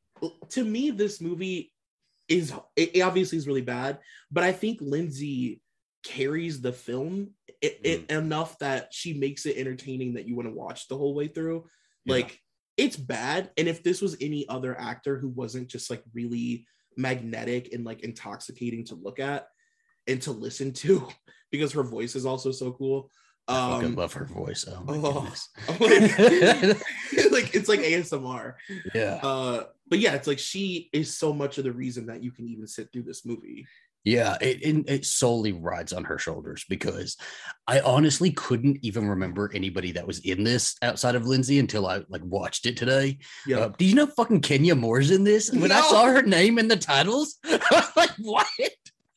to 0.50 0.63
me 0.63 0.89
this 0.91 1.19
movie 1.19 1.74
is 2.29 2.53
it 2.77 3.01
obviously 3.01 3.38
is 3.38 3.45
really 3.45 3.62
bad 3.62 4.00
but 4.31 4.45
i 4.45 4.53
think 4.53 4.77
lindsay 4.79 5.62
carries 6.03 6.62
the 6.62 6.71
film 6.71 7.31
it, 7.62 7.81
it 7.83 8.12
enough 8.12 8.57
that 8.59 8.93
she 8.93 9.13
makes 9.13 9.45
it 9.45 9.57
entertaining 9.57 10.13
that 10.13 10.25
you 10.27 10.36
want 10.36 10.48
to 10.48 10.55
watch 10.55 10.88
the 10.88 10.98
whole 10.98 11.13
way 11.13 11.27
through. 11.27 11.65
Yeah. 12.05 12.13
like 12.13 12.39
it's 12.77 12.95
bad. 12.95 13.51
And 13.57 13.67
if 13.67 13.83
this 13.83 14.01
was 14.01 14.15
any 14.21 14.48
other 14.48 14.79
actor 14.79 15.17
who 15.19 15.27
wasn't 15.27 15.67
just 15.67 15.89
like 15.89 16.01
really 16.13 16.65
magnetic 16.99 17.73
and 17.73 17.85
like 17.85 18.01
intoxicating 18.01 18.83
to 18.85 18.95
look 18.95 19.19
at 19.19 19.47
and 20.07 20.21
to 20.21 20.31
listen 20.31 20.73
to 20.73 21.07
because 21.51 21.71
her 21.71 21.83
voice 21.83 22.15
is 22.15 22.25
also 22.25 22.51
so 22.51 22.71
cool. 22.73 23.09
I 23.47 23.71
fucking 23.71 23.87
um 23.87 23.95
love 23.95 24.13
her 24.13 24.25
voice. 24.25 24.67
Oh 24.67 24.83
my 24.83 24.99
oh. 25.03 25.33
goodness. 25.79 26.83
Like 27.31 27.55
it's 27.55 27.69
like 27.69 27.79
asmr 27.79 28.55
yeah. 28.93 29.19
Uh 29.23 29.63
but 29.87 29.99
yeah 29.99 30.13
it's 30.13 30.27
like 30.27 30.39
she 30.39 30.89
is 30.93 31.17
so 31.17 31.33
much 31.33 31.57
of 31.57 31.63
the 31.63 31.71
reason 31.71 32.07
that 32.07 32.21
you 32.21 32.31
can 32.31 32.47
even 32.47 32.67
sit 32.67 32.91
through 32.91 33.03
this 33.03 33.25
movie 33.25 33.65
Yeah, 34.05 34.37
it, 34.39 34.63
it 34.63 34.89
it 34.89 35.05
solely 35.05 35.51
rides 35.51 35.91
on 35.91 36.05
her 36.05 36.17
shoulders 36.17 36.65
because 36.69 37.17
I 37.67 37.81
honestly 37.81 38.31
couldn't 38.31 38.77
even 38.81 39.09
remember 39.09 39.51
anybody 39.53 39.91
that 39.93 40.07
was 40.07 40.19
in 40.19 40.43
this 40.43 40.75
outside 40.81 41.15
of 41.15 41.27
Lindsay 41.27 41.59
until 41.59 41.85
I 41.85 42.03
like 42.07 42.23
watched 42.23 42.65
it 42.65 42.77
today. 42.77 43.19
Yeah. 43.45 43.59
Uh, 43.59 43.67
do 43.77 43.85
you 43.85 43.95
know 43.95 44.07
fucking 44.07 44.41
Kenya 44.41 44.73
Moore's 44.75 45.11
in 45.11 45.25
this? 45.25 45.51
When 45.51 45.71
I 45.71 45.81
saw 45.81 46.05
her 46.05 46.21
name 46.21 46.59
in 46.59 46.69
the 46.69 46.77
titles, 46.77 47.37
I 47.45 47.59
was 47.71 47.91
like, 47.95 48.11
what? 48.19 48.47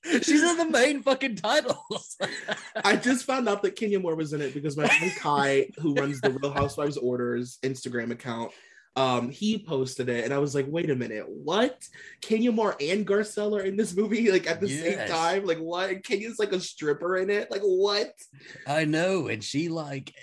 She's 0.04 0.42
in 0.42 0.56
the 0.58 0.68
main 0.68 1.02
fucking 1.02 1.36
titles. 1.36 2.16
I 2.84 2.96
just 2.96 3.24
found 3.24 3.48
out 3.48 3.62
that 3.62 3.76
Kenya 3.76 4.00
Moore 4.00 4.16
was 4.16 4.32
in 4.32 4.40
it 4.40 4.52
because 4.52 4.76
my 4.76 4.88
friend 4.88 5.12
Kai, 5.16 5.70
who 5.78 5.94
runs 5.94 6.20
the 6.20 6.30
Real 6.30 6.52
Housewives 6.52 6.96
Orders 6.96 7.58
Instagram 7.62 8.10
account, 8.10 8.50
um, 8.94 9.30
he 9.30 9.58
posted 9.58 10.08
it, 10.10 10.24
and 10.24 10.34
I 10.34 10.38
was 10.38 10.54
like, 10.54 10.66
"Wait 10.68 10.90
a 10.90 10.94
minute, 10.94 11.24
what? 11.28 11.82
Kenya 12.20 12.52
Moore 12.52 12.76
and 12.80 13.06
Garcelle 13.06 13.58
are 13.58 13.62
in 13.64 13.76
this 13.76 13.96
movie 13.96 14.30
like 14.32 14.46
at 14.46 14.60
the 14.60 14.68
Yes. 14.68 14.80
same 14.82 15.08
time? 15.08 15.46
Like 15.46 15.58
what? 15.58 16.04
Kenya's 16.04 16.38
like 16.38 16.52
a 16.52 16.60
stripper 16.60 17.16
in 17.16 17.30
it? 17.30 17.50
Like 17.50 17.62
what? 17.62 18.12
I 18.66 18.84
know, 18.84 19.28
and 19.28 19.42
she 19.42 19.68
like 19.68 20.14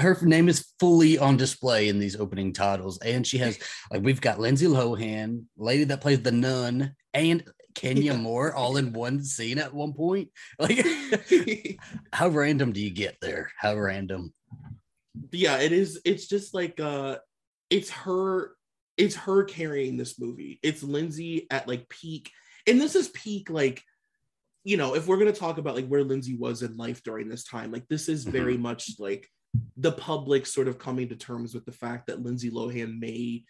her 0.00 0.18
name 0.22 0.48
is 0.48 0.66
fully 0.80 1.16
on 1.18 1.36
display 1.36 1.88
in 1.88 1.98
these 2.00 2.16
opening 2.16 2.52
titles, 2.52 2.98
and 2.98 3.24
she 3.26 3.38
has 3.38 3.58
like 3.92 4.02
we've 4.02 4.20
got 4.20 4.40
Lindsay 4.40 4.66
Lohan, 4.66 5.44
lady 5.56 5.84
that 5.84 6.00
plays 6.00 6.20
the 6.22 6.32
nun, 6.32 6.94
and 7.14 7.44
Kenya 7.76 8.14
Yeah. 8.14 8.18
Moore 8.18 8.52
all 8.52 8.78
in 8.78 8.92
one 8.92 9.22
scene 9.22 9.58
at 9.58 9.72
one 9.72 9.92
point. 9.92 10.30
Like, 10.58 10.84
how 12.12 12.28
random 12.28 12.72
do 12.72 12.80
you 12.80 12.90
get 12.90 13.18
there? 13.20 13.52
How 13.56 13.76
random? 13.76 14.34
yeah, 15.32 15.58
it 15.58 15.70
is. 15.72 16.00
It's 16.04 16.26
just 16.26 16.54
like 16.54 16.80
uh, 16.80 17.18
it's 17.70 17.90
her. 17.90 18.52
It's 18.96 19.14
her 19.14 19.44
carrying 19.44 19.96
this 19.96 20.18
movie. 20.18 20.58
It's 20.62 20.82
Lindsay 20.82 21.46
at 21.50 21.68
like 21.68 21.88
peak, 21.88 22.30
and 22.66 22.80
this 22.80 22.94
is 22.94 23.08
peak 23.08 23.50
like 23.50 23.82
you 24.64 24.76
know, 24.76 24.94
if 24.94 25.06
we're 25.06 25.16
gonna 25.16 25.32
talk 25.32 25.58
about 25.58 25.76
like 25.76 25.86
where 25.86 26.04
Lindsay 26.04 26.36
was 26.36 26.62
in 26.62 26.76
life 26.76 27.02
during 27.02 27.28
this 27.28 27.44
time, 27.44 27.72
like 27.72 27.88
this 27.88 28.08
is 28.08 28.22
mm-hmm. 28.24 28.32
very 28.32 28.56
much 28.58 28.90
like 28.98 29.26
the 29.76 29.92
public 29.92 30.46
sort 30.46 30.68
of 30.68 30.78
coming 30.78 31.08
to 31.08 31.16
terms 31.16 31.54
with 31.54 31.64
the 31.64 31.72
fact 31.72 32.06
that 32.06 32.22
Lindsay 32.22 32.50
Lohan 32.50 32.98
may 32.98 33.44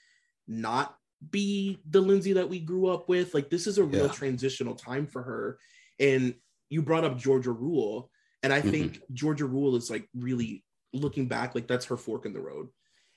not 0.47 0.95
be 1.31 1.81
the 1.91 2.01
Lindsay 2.01 2.35
that 2.35 2.49
we 2.49 2.61
grew 2.61 2.87
up 2.87 3.09
with. 3.09 3.35
Like 3.35 3.51
this 3.51 3.67
is 3.67 3.79
a 3.79 3.85
real 3.85 4.07
Yeah. 4.07 4.13
transitional 4.13 4.77
time 4.77 5.07
for 5.07 5.23
her. 5.23 5.59
And 5.99 6.35
you 6.71 6.83
brought 6.83 7.05
up 7.05 7.19
Georgia 7.19 7.53
Rule, 7.53 8.11
and 8.43 8.53
I 8.53 8.61
mm-hmm. 8.61 8.71
think 8.71 9.03
Georgia 9.13 9.47
Rule 9.47 9.75
is 9.77 9.91
like 9.91 10.09
really 10.15 10.65
looking 10.93 11.27
back, 11.27 11.55
like 11.55 11.67
that's 11.67 11.87
her 11.87 11.97
fork 11.97 12.27
in 12.27 12.33
the 12.33 12.41
road. 12.41 12.69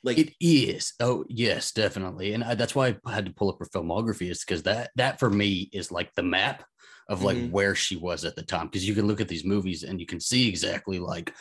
Like 0.04 0.18
It 0.18 0.34
is. 0.40 0.94
Oh 1.00 1.26
yes, 1.30 1.72
definitely, 1.72 2.34
and 2.34 2.44
I, 2.44 2.56
that's 2.56 2.74
why 2.74 2.98
I 3.06 3.14
had 3.14 3.26
to 3.28 3.34
pull 3.34 3.50
up 3.50 3.60
her 3.60 3.66
filmography 3.66 4.32
is 4.32 4.44
because 4.44 4.64
that 4.64 4.92
that 4.96 5.20
for 5.20 5.30
me 5.30 5.70
is 5.72 5.92
like 5.92 6.14
the 6.16 6.24
map 6.24 6.64
of 7.08 7.24
like 7.24 7.38
Mhm. 7.38 7.52
where 7.52 7.76
she 7.76 7.98
was 7.98 8.26
at 8.26 8.36
the 8.36 8.42
time 8.44 8.66
because 8.68 8.88
you 8.88 8.96
can 8.96 9.08
look 9.08 9.22
at 9.22 9.28
these 9.28 9.46
movies 9.46 9.84
and 9.84 10.00
you 10.00 10.06
can 10.08 10.20
see 10.20 10.48
exactly 10.50 10.98
like 10.98 11.34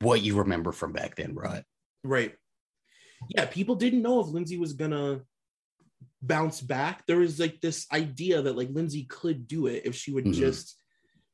what 0.00 0.22
you 0.22 0.36
remember 0.36 0.72
from 0.72 0.92
back 0.92 1.14
then, 1.14 1.34
right? 1.34 1.62
Right. 2.02 2.34
Yeah, 3.28 3.46
people 3.46 3.76
didn't 3.76 4.02
know 4.02 4.20
if 4.20 4.26
Lindsay 4.28 4.58
was 4.58 4.72
gonna 4.72 5.20
bounce 6.20 6.60
back. 6.60 7.06
There 7.06 7.18
was 7.18 7.38
like 7.38 7.60
this 7.60 7.86
idea 7.92 8.42
that 8.42 8.56
like 8.56 8.70
Lindsay 8.70 9.04
could 9.04 9.46
do 9.46 9.66
it 9.66 9.82
if 9.84 9.94
she 9.94 10.12
would 10.12 10.24
Mhm. 10.26 10.32
just 10.34 10.76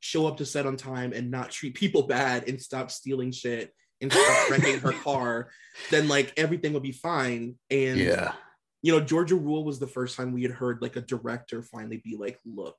show 0.01 0.27
up 0.27 0.37
to 0.37 0.45
set 0.47 0.67
on 0.67 0.77
time 0.77 1.13
and 1.15 1.31
not 1.31 1.51
treat 1.51 1.75
people 1.75 2.03
bad 2.07 2.47
and 2.49 2.61
stop 2.61 2.91
stealing 2.91 3.33
shit 3.33 3.73
and 4.01 4.15
wrecking 4.51 4.79
her 4.81 4.93
car, 4.93 5.51
then 5.91 6.09
like 6.09 6.33
everything 6.37 6.73
would 6.73 6.83
be 6.83 6.93
fine. 6.93 7.57
And 7.71 7.99
Yeah. 7.99 8.35
you 8.83 8.93
know, 8.93 9.01
Georgia 9.01 9.35
Rule 9.35 9.65
was 9.65 9.79
the 9.79 9.87
first 9.87 10.17
time 10.17 10.33
we 10.33 10.43
had 10.43 10.53
heard 10.53 10.81
like 10.81 10.97
a 10.97 11.01
director 11.01 11.63
finally 11.63 12.01
be 12.05 12.17
like, 12.17 12.39
look, 12.47 12.77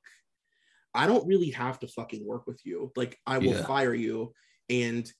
I 0.94 1.06
don't 1.06 1.26
really 1.26 1.50
have 1.50 1.78
to 1.80 1.88
fucking 1.88 2.26
work 2.26 2.46
with 2.46 2.60
you. 2.64 2.90
Like, 2.96 3.18
I 3.26 3.38
will 3.38 3.52
Yeah. 3.54 3.66
fire 3.66 3.94
you. 3.94 4.32
And 4.68 5.10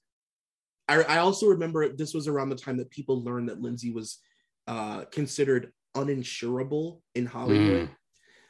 I, 0.88 1.02
I 1.02 1.18
also 1.18 1.46
remember 1.46 1.88
this 1.90 2.14
was 2.14 2.26
around 2.26 2.48
the 2.48 2.56
time 2.56 2.78
that 2.78 2.90
people 2.90 3.22
learned 3.22 3.48
that 3.50 3.60
Lindsay 3.60 3.92
was 3.92 4.18
uh, 4.66 5.04
considered 5.06 5.72
uninsurable 5.96 7.00
in 7.14 7.26
Hollywood, 7.26 7.90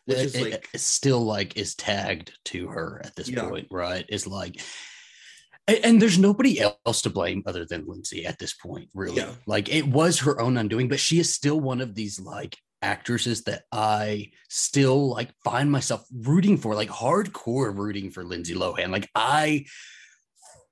which 0.04 0.18
It- 0.18 0.24
is 0.26 0.40
like, 0.40 0.68
it 0.72 0.80
still 0.80 1.20
like 1.22 1.56
is 1.56 1.74
tagged 1.74 2.32
to 2.46 2.68
her 2.68 3.00
at 3.04 3.16
this 3.16 3.28
Yeah. 3.28 3.48
point, 3.48 3.68
right? 3.70 4.04
It's 4.08 4.26
like 4.26 4.60
and, 5.66 5.78
and 5.84 6.02
there's 6.02 6.18
nobody 6.18 6.60
else 6.60 7.02
to 7.02 7.10
blame 7.10 7.42
other 7.46 7.64
than 7.64 7.86
Lindsay 7.86 8.26
at 8.26 8.38
this 8.38 8.54
point, 8.54 8.88
really. 8.94 9.18
Yeah. 9.18 9.32
Like 9.46 9.72
it 9.72 9.86
was 9.86 10.20
her 10.20 10.40
own 10.40 10.56
undoing, 10.56 10.88
but 10.88 11.00
she 11.00 11.18
is 11.18 11.32
still 11.32 11.60
one 11.60 11.80
of 11.80 11.94
these 11.94 12.20
like 12.20 12.56
actresses 12.82 13.44
that 13.44 13.62
I 13.70 14.30
still 14.48 15.10
like 15.10 15.30
find 15.44 15.70
myself 15.70 16.04
rooting 16.12 16.56
for, 16.56 16.74
like 16.74 16.88
hardcore 16.88 17.76
rooting 17.76 18.10
for 18.10 18.24
Lindsay 18.24 18.54
Lohan. 18.54 18.90
Like 18.90 19.08
I 19.14 19.66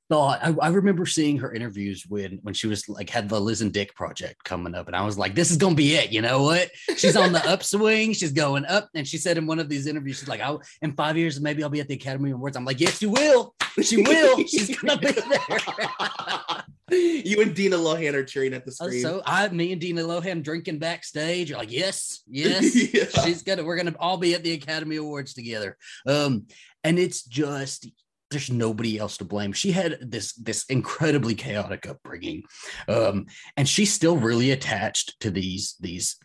thought 0.08 0.40
I, 0.42 0.54
I 0.62 0.68
remember 0.68 1.04
seeing 1.04 1.38
her 1.38 1.52
interviews 1.52 2.04
when 2.08 2.38
when 2.42 2.54
she 2.54 2.66
was 2.66 2.88
like 2.88 3.10
had 3.10 3.28
the 3.28 3.40
Liz 3.40 3.60
and 3.60 3.72
Dick 3.72 3.94
project 3.94 4.42
coming 4.44 4.74
up, 4.74 4.86
and 4.86 4.96
I 4.96 5.04
was 5.04 5.18
like, 5.18 5.34
this 5.34 5.50
is 5.50 5.56
gonna 5.56 5.74
be 5.74 5.94
it. 5.94 6.10
You 6.10 6.22
know 6.22 6.42
what? 6.42 6.70
She's 6.96 7.16
on 7.16 7.32
the 7.32 7.46
upswing, 7.48 8.14
she's 8.14 8.32
going 8.32 8.64
up. 8.64 8.88
And 8.94 9.06
she 9.06 9.18
said 9.18 9.38
in 9.38 9.46
one 9.46 9.58
of 9.58 9.68
these 9.68 9.86
interviews, 9.86 10.18
she's 10.18 10.28
like, 10.28 10.40
Oh, 10.42 10.60
in 10.82 10.92
five 10.92 11.16
years, 11.16 11.40
maybe 11.40 11.62
I'll 11.62 11.68
be 11.68 11.80
at 11.80 11.88
the 11.88 11.94
Academy 11.94 12.30
Awards. 12.30 12.56
I'm 12.56 12.64
like, 12.64 12.80
Yes, 12.80 13.02
you 13.02 13.10
will. 13.10 13.54
She 13.82 14.02
will. 14.02 14.44
She's 14.46 14.76
gonna 14.78 14.98
be 14.98 15.12
there. 16.90 17.22
you 17.24 17.40
and 17.42 17.54
Dina 17.54 17.76
Lohan 17.76 18.14
are 18.14 18.24
cheering 18.24 18.54
at 18.54 18.64
the 18.64 18.70
Uh, 18.80 18.86
screen. 18.86 19.02
so 19.02 19.22
I, 19.26 19.48
me 19.48 19.72
and 19.72 19.80
Dina 19.80 20.02
Lohan 20.02 20.42
drinking 20.42 20.78
backstage. 20.78 21.50
You're 21.50 21.58
like, 21.58 21.70
yes, 21.72 22.22
yes. 22.28 22.74
Yeah. 22.94 23.04
She's 23.24 23.42
gonna. 23.42 23.64
We're 23.64 23.76
gonna 23.76 23.94
all 23.98 24.16
be 24.16 24.34
at 24.34 24.42
the 24.42 24.52
Academy 24.52 24.96
Awards 24.96 25.34
together. 25.34 25.76
Um, 26.06 26.46
and 26.84 26.98
it's 26.98 27.22
just 27.22 27.88
there's 28.30 28.50
nobody 28.50 28.98
else 28.98 29.16
to 29.18 29.24
blame. 29.24 29.52
She 29.52 29.70
had 29.70 29.98
this 30.00 30.32
this 30.34 30.64
incredibly 30.66 31.34
chaotic 31.34 31.86
upbringing, 31.88 32.42
um, 32.88 33.26
and 33.56 33.68
she's 33.68 33.92
still 33.92 34.16
really 34.16 34.50
attached 34.50 35.18
to 35.20 35.30
these 35.30 35.76
these 35.80 36.16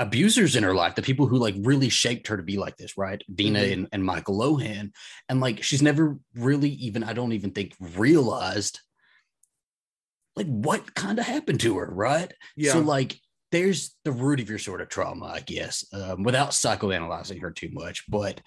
abusers 0.00 0.56
in 0.56 0.62
her 0.64 0.74
life, 0.74 0.94
the 0.94 1.02
people 1.02 1.26
who 1.26 1.36
like 1.36 1.54
really 1.60 1.88
shaped 1.88 2.26
her 2.28 2.36
to 2.36 2.42
be 2.42 2.56
like 2.58 2.76
this, 2.76 2.96
right? 2.96 3.22
Dina 3.32 3.60
Mhm. 3.60 3.72
and, 3.72 3.88
and 3.92 4.04
Michael 4.04 4.38
Lohan, 4.38 4.92
and 5.28 5.40
like 5.40 5.62
she's 5.62 5.82
never 5.82 6.18
really 6.34 6.70
even 6.70 7.04
I 7.04 7.12
don't 7.12 7.32
even 7.32 7.52
think 7.52 7.74
realized 7.80 8.80
like 10.36 10.46
what 10.46 10.94
kind 10.94 11.18
of 11.18 11.26
happened 11.26 11.60
to 11.60 11.76
her, 11.78 11.90
right? 11.92 12.32
yeah. 12.56 12.72
So 12.72 12.80
like 12.80 13.18
there's 13.52 13.96
the 14.04 14.12
root 14.12 14.40
of 14.40 14.48
your 14.48 14.58
sort 14.58 14.80
of 14.80 14.88
trauma, 14.88 15.26
I 15.26 15.40
guess, 15.40 15.84
um, 15.92 16.22
without 16.22 16.50
psychoanalyzing 16.50 17.40
her 17.40 17.50
too 17.50 17.68
much. 17.72 18.04
But 18.08 18.40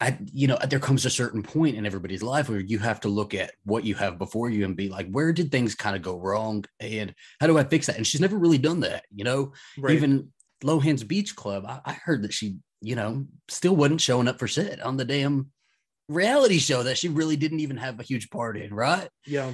I, 0.00 0.16
you 0.32 0.46
know, 0.48 0.58
there 0.68 0.78
comes 0.78 1.04
a 1.04 1.10
certain 1.10 1.42
point 1.42 1.76
in 1.76 1.84
everybody's 1.86 2.22
life 2.22 2.48
where 2.48 2.60
you 2.60 2.78
have 2.78 3.00
to 3.00 3.08
look 3.08 3.34
at 3.34 3.52
what 3.64 3.84
you 3.84 3.94
have 3.96 4.18
before 4.18 4.48
you 4.48 4.64
and 4.64 4.76
be 4.76 4.88
like, 4.88 5.08
where 5.10 5.32
did 5.32 5.50
things 5.50 5.74
kind 5.74 5.94
of 5.96 6.02
go 6.02 6.18
wrong, 6.18 6.64
and 6.80 7.14
how 7.40 7.46
do 7.46 7.58
I 7.58 7.64
fix 7.64 7.86
that? 7.86 7.96
And 7.96 8.06
she's 8.06 8.20
never 8.20 8.38
really 8.38 8.58
done 8.58 8.80
that, 8.80 9.04
you 9.14 9.24
know. 9.24 9.52
right. 9.78 9.94
Even 9.94 10.32
Lohan's 10.62 11.04
Beach 11.04 11.34
Club, 11.36 11.64
I, 11.66 11.80
I 11.84 11.92
heard 11.92 12.22
that 12.22 12.32
she, 12.32 12.56
you 12.80 12.96
know, 12.96 13.26
still 13.48 13.76
wasn't 13.76 14.00
showing 14.00 14.28
up 14.28 14.38
for 14.38 14.48
shit 14.48 14.80
on 14.80 14.96
the 14.96 15.04
damn 15.04 15.50
reality 16.08 16.58
show 16.58 16.82
that 16.82 16.98
she 16.98 17.08
really 17.08 17.36
didn't 17.36 17.60
even 17.60 17.76
have 17.76 17.98
a 18.00 18.04
huge 18.04 18.30
part 18.30 18.56
in, 18.56 18.72
right? 18.74 19.08
Yeah. 19.26 19.52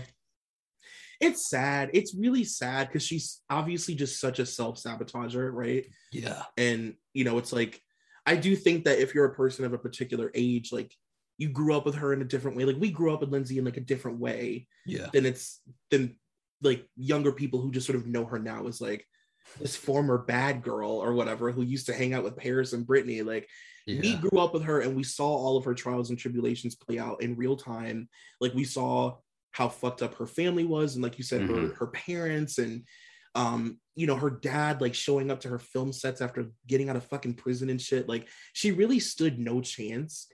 It's 1.21 1.49
sad. 1.51 1.91
It's 1.95 2.15
really 2.15 2.45
sad 2.45 2.89
because 2.89 3.03
she's 3.03 3.41
obviously 3.51 3.95
just 3.95 4.21
such 4.21 4.39
a 4.39 4.47
self 4.47 4.81
sabotager, 4.81 5.53
right? 5.53 5.85
Yeah. 6.13 6.43
And, 6.57 6.95
you 7.13 7.25
know, 7.25 7.39
it's 7.39 7.53
like, 7.53 7.81
I 8.25 8.37
do 8.37 8.55
think 8.55 8.85
that 8.85 9.01
if 9.01 9.15
you're 9.15 9.25
a 9.25 9.35
person 9.35 9.65
of 9.65 9.73
a 9.73 9.79
particular 9.79 10.31
age, 10.35 10.71
like 10.71 10.95
you 11.39 11.49
grew 11.49 11.75
up 11.75 11.85
with 11.87 11.97
her 11.97 12.13
in 12.13 12.21
a 12.23 12.27
different 12.27 12.57
way, 12.57 12.65
like 12.65 12.77
we 12.79 12.91
grew 12.91 13.13
up 13.13 13.21
with 13.21 13.31
Lindsay 13.31 13.59
in 13.59 13.65
like 13.65 13.77
a 13.77 13.81
different 13.81 14.19
way, 14.21 14.69
Yeah. 14.87 15.09
then 15.13 15.27
it's, 15.27 15.61
then 15.91 16.17
like 16.63 16.87
younger 16.97 17.33
people 17.33 17.61
who 17.61 17.71
just 17.71 17.87
sort 17.87 17.99
of 17.99 18.07
know 18.07 18.25
her 18.25 18.39
now 18.39 18.67
is 18.67 18.81
like 18.81 19.05
this 19.61 19.77
former 19.77 20.19
bad 20.19 20.63
girl 20.63 20.91
or 20.91 21.13
whatever 21.15 21.51
who 21.53 21.63
used 21.63 21.87
to 21.87 21.95
hang 21.95 22.15
out 22.15 22.25
with 22.25 22.37
Paris 22.37 22.73
and 22.73 22.87
Britney. 22.87 23.25
Like, 23.25 23.49
we 24.03 24.17
grew 24.17 24.39
up 24.39 24.53
with 24.53 24.65
her 24.65 24.81
and 24.81 24.95
we 24.95 25.03
saw 25.03 25.27
all 25.27 25.57
of 25.57 25.65
her 25.65 25.75
trials 25.75 26.11
and 26.11 26.19
tribulations 26.19 26.75
play 26.75 26.99
out 26.99 27.23
in 27.23 27.37
real 27.37 27.57
time 27.57 28.07
like 28.39 28.53
we 28.53 28.63
saw 28.65 29.17
how 29.53 29.67
fucked 29.69 30.03
up 30.03 30.15
her 30.17 30.27
family 30.27 30.65
was 30.65 30.95
and 30.95 31.03
like 31.03 31.17
you 31.17 31.25
said 31.25 31.41
her 31.41 31.55
Mhm. 31.55 31.77
her 31.79 31.87
parents 31.87 32.59
and 32.59 32.85
um 33.35 33.79
you 33.97 34.07
know 34.07 34.15
her 34.17 34.29
dad 34.29 34.83
like 34.83 34.95
showing 34.95 35.31
up 35.31 35.41
to 35.41 35.49
her 35.49 35.59
film 35.59 35.91
sets 35.93 36.21
after 36.21 36.51
getting 36.67 36.91
out 36.91 36.97
of 36.97 37.05
fucking 37.05 37.33
prison 37.35 37.71
and 37.71 37.81
shit 37.81 38.09
like 38.11 38.29
she 38.53 38.73
really 38.73 39.01
stood 39.01 39.39
no 39.39 39.63
chance 39.63 40.27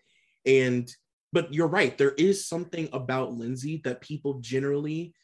and 0.44 0.88
but 1.32 1.54
you're 1.54 1.68
right 1.68 1.96
there 1.96 2.12
is 2.18 2.48
something 2.48 2.88
about 2.92 3.32
lindsay 3.34 3.80
that 3.84 4.00
people 4.00 4.40
generally 4.40 5.14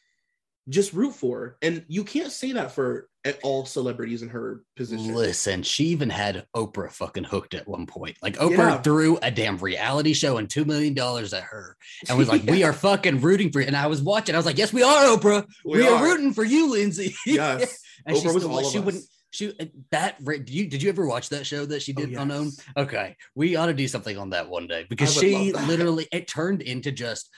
just 0.69 0.93
root 0.93 1.13
for 1.15 1.57
and 1.61 1.83
you 1.87 2.03
can't 2.03 2.31
say 2.31 2.51
that 2.51 2.71
for 2.71 3.07
all 3.43 3.65
celebrities 3.65 4.21
in 4.21 4.29
her 4.29 4.63
position 4.75 5.13
Listen, 5.13 5.61
she 5.63 5.85
even 5.85 6.09
had 6.09 6.45
Oprah 6.55 6.91
fucking 6.91 7.23
hooked 7.23 7.53
at 7.53 7.67
one 7.67 7.85
point. 7.85 8.17
Like 8.21 8.37
Oprah 8.37 8.57
Yeah. 8.57 8.81
threw 8.81 9.17
a 9.17 9.29
damn 9.31 9.57
reality 9.57 10.13
show 10.13 10.37
and 10.37 10.49
two 10.49 10.65
million 10.65 10.93
dollars 10.93 11.33
at 11.33 11.43
her, 11.43 11.77
and 12.09 12.17
was 12.17 12.29
like, 12.29 12.43
"We 12.47 12.63
are 12.63 12.73
fucking 12.73 13.21
rooting 13.21 13.51
for 13.51 13.61
you." 13.61 13.67
And 13.67 13.77
I 13.77 13.87
was 13.87 14.01
watching. 14.01 14.33
I 14.33 14.39
was 14.39 14.45
like, 14.45 14.57
"Yes, 14.57 14.73
we 14.73 14.81
are, 14.83 15.05
Oprah. 15.05 15.45
We, 15.65 15.87
are. 15.87 16.03
rooting 16.03 16.33
for 16.33 16.43
you, 16.43 16.71
Lindsay." 16.71 17.13
yes 17.25 17.77
and 18.05 18.17
Oprah 18.17 18.21
she 18.21 18.27
was 18.29 18.43
all 18.45 18.69
she 18.69 18.79
us. 18.79 18.85
wouldn't 18.85 19.03
She 19.31 19.53
uh, 19.59 19.65
that 19.91 20.23
did 20.23 20.49
you 20.49 20.67
did 20.67 20.81
you 20.83 20.89
ever 20.89 21.05
watch 21.05 21.29
that 21.29 21.45
show 21.45 21.65
that 21.65 21.81
she 21.81 21.93
Oh, 21.97 22.01
did 22.05 22.15
on 22.17 22.31
Own? 22.31 22.51
Okay, 22.75 23.15
we 23.35 23.55
ought 23.55 23.67
to 23.67 23.73
do 23.73 23.87
something 23.87 24.17
on 24.17 24.31
that 24.31 24.49
one 24.49 24.67
day 24.67 24.85
because 24.89 25.13
she 25.13 25.53
literally 25.53 26.07
it 26.11 26.27
turned 26.27 26.61
into 26.61 26.91
just 26.91 27.29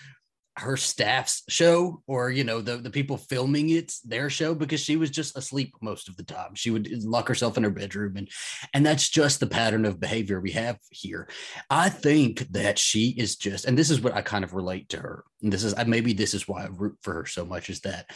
her 0.58 0.78
staff's 0.78 1.44
show 1.50 2.02
or 2.06 2.30
you 2.30 2.44
know 2.44 2.62
the 2.62 2.78
the 2.78 2.90
people 2.90 3.18
filming 3.18 3.70
it 3.70 3.92
their 4.06 4.30
show 4.30 4.54
because 4.54 4.80
she 4.80 4.96
was 4.96 5.10
just 5.10 5.36
asleep 5.36 5.74
most 5.82 6.08
of 6.08 6.16
the 6.16 6.24
time 6.24 6.54
she 6.54 6.70
would 6.70 6.88
lock 7.04 7.28
herself 7.28 7.58
in 7.58 7.64
her 7.64 7.72
bedroom 7.72 8.16
and 8.18 8.30
and 8.74 8.86
that's 8.86 9.10
just 9.10 9.40
the 9.40 9.48
pattern 9.48 9.84
of 9.84 10.00
behavior 10.00 10.40
we 10.40 10.52
have 10.52 10.78
here 10.92 11.28
i 11.72 11.90
think 11.90 12.40
that 12.52 12.78
she 12.78 13.10
is 13.18 13.36
just 13.36 13.66
and 13.66 13.76
this 13.78 13.90
is 13.90 14.02
what 14.02 14.14
i 14.14 14.22
kind 14.22 14.44
of 14.44 14.54
relate 14.54 14.88
to 14.90 14.98
her 14.98 15.24
and 15.42 15.52
this 15.52 15.64
is 15.64 15.74
I 15.76 15.86
maybe 15.86 16.14
this 16.14 16.36
is 16.36 16.48
why 16.48 16.64
i 16.64 16.68
root 16.68 16.98
for 17.02 17.14
her 17.16 17.26
so 17.26 17.46
much 17.46 17.72
is 17.72 17.82
that 17.82 18.12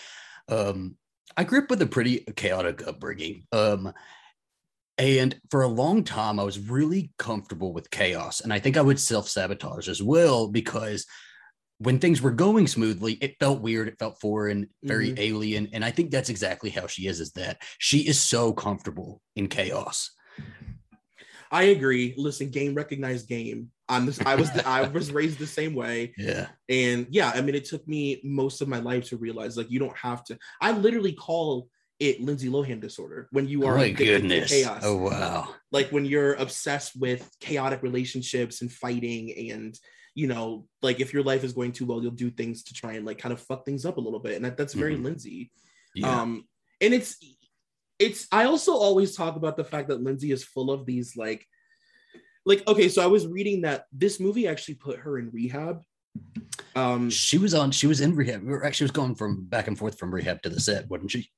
um 0.48 0.96
i 1.36 1.44
grew 1.44 1.63
up 1.63 1.72
with 1.72 1.82
a 1.82 1.88
pretty 1.88 2.20
chaotic 2.36 2.88
upbringing 2.88 3.46
um 3.51 3.94
and 5.00 5.39
for 5.51 5.62
a 5.62 5.67
long 5.67 6.03
time, 6.03 6.39
I 6.39 6.44
was 6.44 6.58
really 6.58 7.12
comfortable 7.20 7.72
with 7.72 7.91
chaos. 7.91 8.41
And 8.41 8.51
I 8.51 8.58
think 8.58 8.77
I 8.77 8.82
would 8.82 9.00
self 9.00 9.29
sabotage 9.29 9.88
as 9.89 10.01
well 10.01 10.48
because 10.48 11.06
when 11.79 12.00
things 12.00 12.22
were 12.22 12.31
going 12.31 12.67
smoothly, 12.67 13.13
it 13.22 13.36
felt 13.39 13.62
weird. 13.62 13.88
It 13.88 14.00
felt 14.00 14.19
foreign, 14.19 14.69
very 14.84 15.12
Mhm. 15.12 15.19
alien. 15.19 15.69
And 15.74 15.86
I 15.86 15.91
think 15.91 16.10
that's 16.12 16.29
exactly 16.29 16.69
how 16.72 16.88
she 16.88 17.05
is, 17.07 17.19
is 17.19 17.31
that 17.34 17.62
she 17.77 18.07
is 18.07 18.19
so 18.19 18.51
comfortable 18.51 19.22
in 19.36 19.48
chaos. 19.48 20.10
I 21.51 21.63
agree. 21.65 22.13
Listen, 22.17 22.50
game 22.50 22.74
recognized 22.75 23.27
game. 23.27 23.72
I'm 23.88 24.05
this. 24.05 24.19
I 24.19 24.36
was. 24.36 24.50
I 24.50 24.81
was 24.89 25.12
raised 25.12 25.39
the 25.39 25.48
same 25.48 25.74
way, 25.74 26.13
Yeah. 26.17 26.48
and 26.67 27.07
yeah. 27.10 27.31
I 27.34 27.39
mean, 27.41 27.55
it 27.55 27.63
took 27.65 27.88
me 27.88 28.19
most 28.24 28.60
of 28.62 28.67
my 28.67 28.79
life 28.79 29.05
to 29.10 29.17
realize 29.17 29.55
like 29.55 29.72
you 29.72 29.79
don't 29.79 29.96
have 29.98 30.25
to. 30.25 30.38
I 30.60 30.72
literally 30.74 31.13
call 31.13 31.69
it 32.00 32.22
Lindsay 32.22 32.50
Lohan 32.50 32.81
disorder 32.81 33.27
when 33.31 33.48
you 33.48 33.63
Oh 33.63 33.67
are 33.67 33.77
my 33.77 33.89
goodness. 33.91 34.50
chaos. 34.51 34.81
Oh, 34.84 34.98
wow. 34.98 35.55
like 35.72 35.89
when 35.91 36.05
you're 36.05 36.34
obsessed 36.34 37.00
with 37.00 37.29
chaotic 37.39 37.81
relationships 37.81 38.62
and 38.62 38.72
fighting 38.72 39.51
and 39.51 39.79
you 40.17 40.25
know 40.25 40.65
like 40.81 41.00
if 41.00 41.13
your 41.13 41.21
life 41.21 41.43
is 41.43 41.53
going 41.53 41.71
too 41.71 41.86
well 41.86 42.01
you'll 42.01 42.09
do 42.25 42.31
things 42.31 42.63
to 42.63 42.74
try 42.74 42.93
and 42.93 43.05
like 43.05 43.19
kind 43.19 43.31
of 43.31 43.39
fuck 43.39 43.63
things 43.65 43.86
up 43.86 43.97
a 43.97 44.01
little 44.01 44.19
bit 44.19 44.36
and 44.36 44.43
that, 44.45 44.57
that's 44.57 44.74
very 44.74 44.95
Mhm. 44.97 45.03
lindsay 45.03 45.51
Yeah. 45.93 46.21
um 46.21 46.43
and 46.81 46.91
it's 46.97 47.12
it's 48.00 48.27
i 48.31 48.45
also 48.45 48.71
always 48.74 49.15
talk 49.15 49.36
about 49.36 49.57
the 49.57 49.63
fact 49.63 49.89
that 49.89 50.01
lindsay 50.01 50.31
is 50.31 50.43
full 50.43 50.71
of 50.71 50.88
these 50.88 51.15
like 51.15 51.45
like 52.47 52.67
okay 52.67 52.89
so 52.89 53.03
i 53.03 53.05
was 53.15 53.27
reading 53.27 53.62
that 53.62 53.86
this 53.91 54.19
movie 54.19 54.47
actually 54.47 54.74
put 54.88 54.97
her 55.03 55.19
in 55.19 55.29
rehab 55.29 55.81
um 56.75 57.12
she 57.12 57.38
was 57.38 57.53
on, 57.53 57.69
she 57.71 57.86
was 57.86 58.01
in 58.01 58.15
rehab. 58.15 58.41
We 58.41 58.50
were 58.50 58.65
actually 58.65 58.86
was 58.86 58.91
going 59.00 59.13
from 59.15 59.45
back 59.45 59.67
and 59.67 59.77
forth 59.77 60.00
from 60.00 60.12
rehab 60.13 60.41
to 60.43 60.50
the 60.50 60.59
set, 60.59 60.89
wasn't 60.89 61.12
she? 61.12 61.29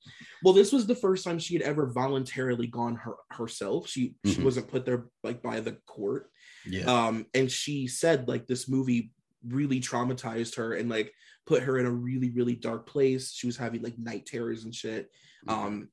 well 0.43 0.53
this 0.53 0.71
was 0.71 0.85
the 0.87 0.95
first 0.95 1.25
time 1.25 1.37
she 1.37 1.53
had 1.53 1.63
ever 1.63 1.87
voluntarily 1.91 2.67
gone 2.67 2.95
her 2.95 3.15
herself 3.31 3.89
she 3.89 4.15
she 4.25 4.35
Mhm. 4.35 4.43
wasn't 4.45 4.69
put 4.69 4.85
there 4.85 5.07
like 5.21 5.41
by 5.43 5.59
the 5.59 5.73
court 5.85 6.29
Yeah. 6.65 6.85
um 6.85 7.25
and 7.33 7.51
she 7.51 7.87
said 7.87 8.27
like 8.27 8.47
this 8.47 8.67
movie 8.69 9.11
really 9.47 9.79
traumatized 9.79 10.55
her 10.57 10.73
and 10.73 10.89
like 10.89 11.13
put 11.45 11.63
her 11.63 11.77
in 11.77 11.85
a 11.85 11.91
really 11.91 12.29
really 12.31 12.55
dark 12.55 12.85
place 12.87 13.31
she 13.31 13.47
was 13.47 13.57
having 13.57 13.81
like 13.81 13.97
night 13.97 14.25
terrors 14.25 14.65
and 14.65 14.75
shit 14.75 15.09
um 15.47 15.87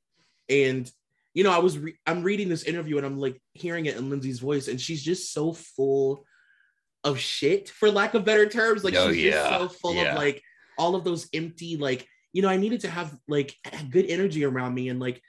and 0.48 0.90
you 1.34 1.44
know 1.44 1.52
i 1.52 1.58
was 1.58 1.78
re- 1.78 1.96
i'm 2.06 2.22
reading 2.22 2.48
this 2.48 2.64
interview 2.64 2.96
and 2.96 3.06
i'm 3.06 3.18
like 3.18 3.40
hearing 3.52 3.86
it 3.86 3.96
in 3.96 4.10
lindsay's 4.10 4.40
voice 4.40 4.68
and 4.68 4.80
she's 4.80 5.02
just 5.02 5.32
so 5.32 5.52
full 5.52 6.24
of 7.04 7.18
shit 7.18 7.68
for 7.68 7.90
lack 7.90 8.14
of 8.14 8.24
better 8.24 8.48
terms 8.48 8.82
like 8.82 8.94
Oh, 8.96 9.12
she's 9.12 9.24
yeah. 9.24 9.30
just 9.32 9.60
so 9.60 9.68
full 9.68 9.94
Yeah. 9.94 10.12
of 10.12 10.16
like 10.16 10.42
all 10.78 10.96
of 10.96 11.04
those 11.04 11.28
empty 11.32 11.76
like 11.76 12.06
you 12.32 12.42
know 12.42 12.48
i 12.48 12.56
needed 12.56 12.80
to 12.80 12.90
have 12.90 13.16
like 13.28 13.54
good 13.90 14.06
energy 14.08 14.44
around 14.44 14.74
me 14.74 14.88
and 14.88 14.98
like 14.98 15.22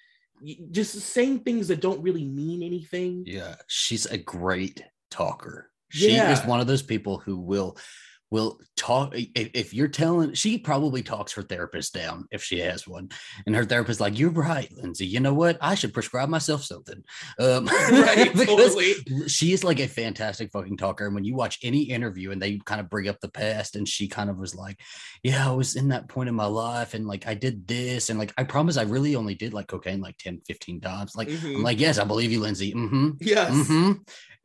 just 0.72 0.94
saying 1.00 1.39
things 1.39 1.67
that 1.70 1.82
don't 1.82 2.01
really 2.01 2.25
mean 2.25 2.62
anything 2.63 3.24
Yeah, 3.25 3.56
she's 3.67 4.06
a 4.08 4.17
great 4.17 4.84
talker. 5.09 5.69
She 5.89 6.15
is 6.17 6.43
one 6.45 6.59
of 6.59 6.67
those 6.67 6.83
people 6.83 7.17
who 7.19 7.37
will 7.37 7.77
will 8.29 8.59
talk 8.75 9.13
if, 9.15 9.51
if 9.53 9.73
you're 9.73 9.87
telling 9.87 10.33
she 10.33 10.57
probably 10.57 11.01
talks 11.01 11.31
her 11.31 11.41
therapist 11.41 11.93
down 11.93 12.27
if 12.29 12.43
she 12.43 12.59
has 12.59 12.85
one 12.85 13.07
and 13.45 13.55
her 13.55 13.63
therapist 13.63 14.01
like 14.01 14.19
you're 14.19 14.29
right 14.29 14.69
lindsay 14.75 15.07
you 15.07 15.21
know 15.21 15.33
what 15.33 15.57
i 15.61 15.73
should 15.75 15.93
prescribe 15.93 16.27
myself 16.27 16.61
something 16.61 17.01
um 17.39 17.65
right 17.91 18.33
totally 18.46 18.96
she 19.27 19.53
is 19.53 19.63
like 19.63 19.79
a 19.79 19.87
fantastic 19.87 20.51
fucking 20.51 20.77
talker. 20.77 21.05
And 21.05 21.15
when 21.15 21.24
you 21.24 21.35
watch 21.35 21.59
any 21.63 21.83
interview 21.83 22.31
and 22.31 22.41
they 22.41 22.57
kind 22.65 22.81
of 22.81 22.89
bring 22.89 23.07
up 23.07 23.20
the 23.20 23.29
past, 23.29 23.75
and 23.75 23.87
she 23.87 24.07
kind 24.07 24.29
of 24.29 24.37
was 24.37 24.55
like, 24.55 24.79
Yeah, 25.24 25.50
I 25.50 25.53
was 25.53 25.75
in 25.75 25.89
that 25.89 26.07
point 26.07 26.29
in 26.29 26.35
my 26.35 26.46
life, 26.46 26.93
and 26.93 27.07
like 27.07 27.27
I 27.27 27.33
did 27.33 27.67
this, 27.67 28.09
and 28.09 28.20
like 28.20 28.33
I 28.37 28.43
promise 28.43 28.77
I 28.77 28.83
really 28.83 29.15
only 29.15 29.35
did 29.35 29.53
like 29.53 29.67
cocaine 29.67 30.01
like 30.01 30.17
10, 30.17 30.41
15 30.48 30.81
times. 30.81 31.15
Like, 31.15 31.29
Mhm. 31.29 31.55
I'm 31.57 31.63
like, 31.63 31.79
Yes, 31.79 31.98
I 32.00 32.03
believe 32.03 32.31
you, 32.31 32.39
Lindsay. 32.39 32.74
Mm-hmm. 32.74 33.09
Yes. 33.22 33.51
Mm-hmm. 33.51 33.91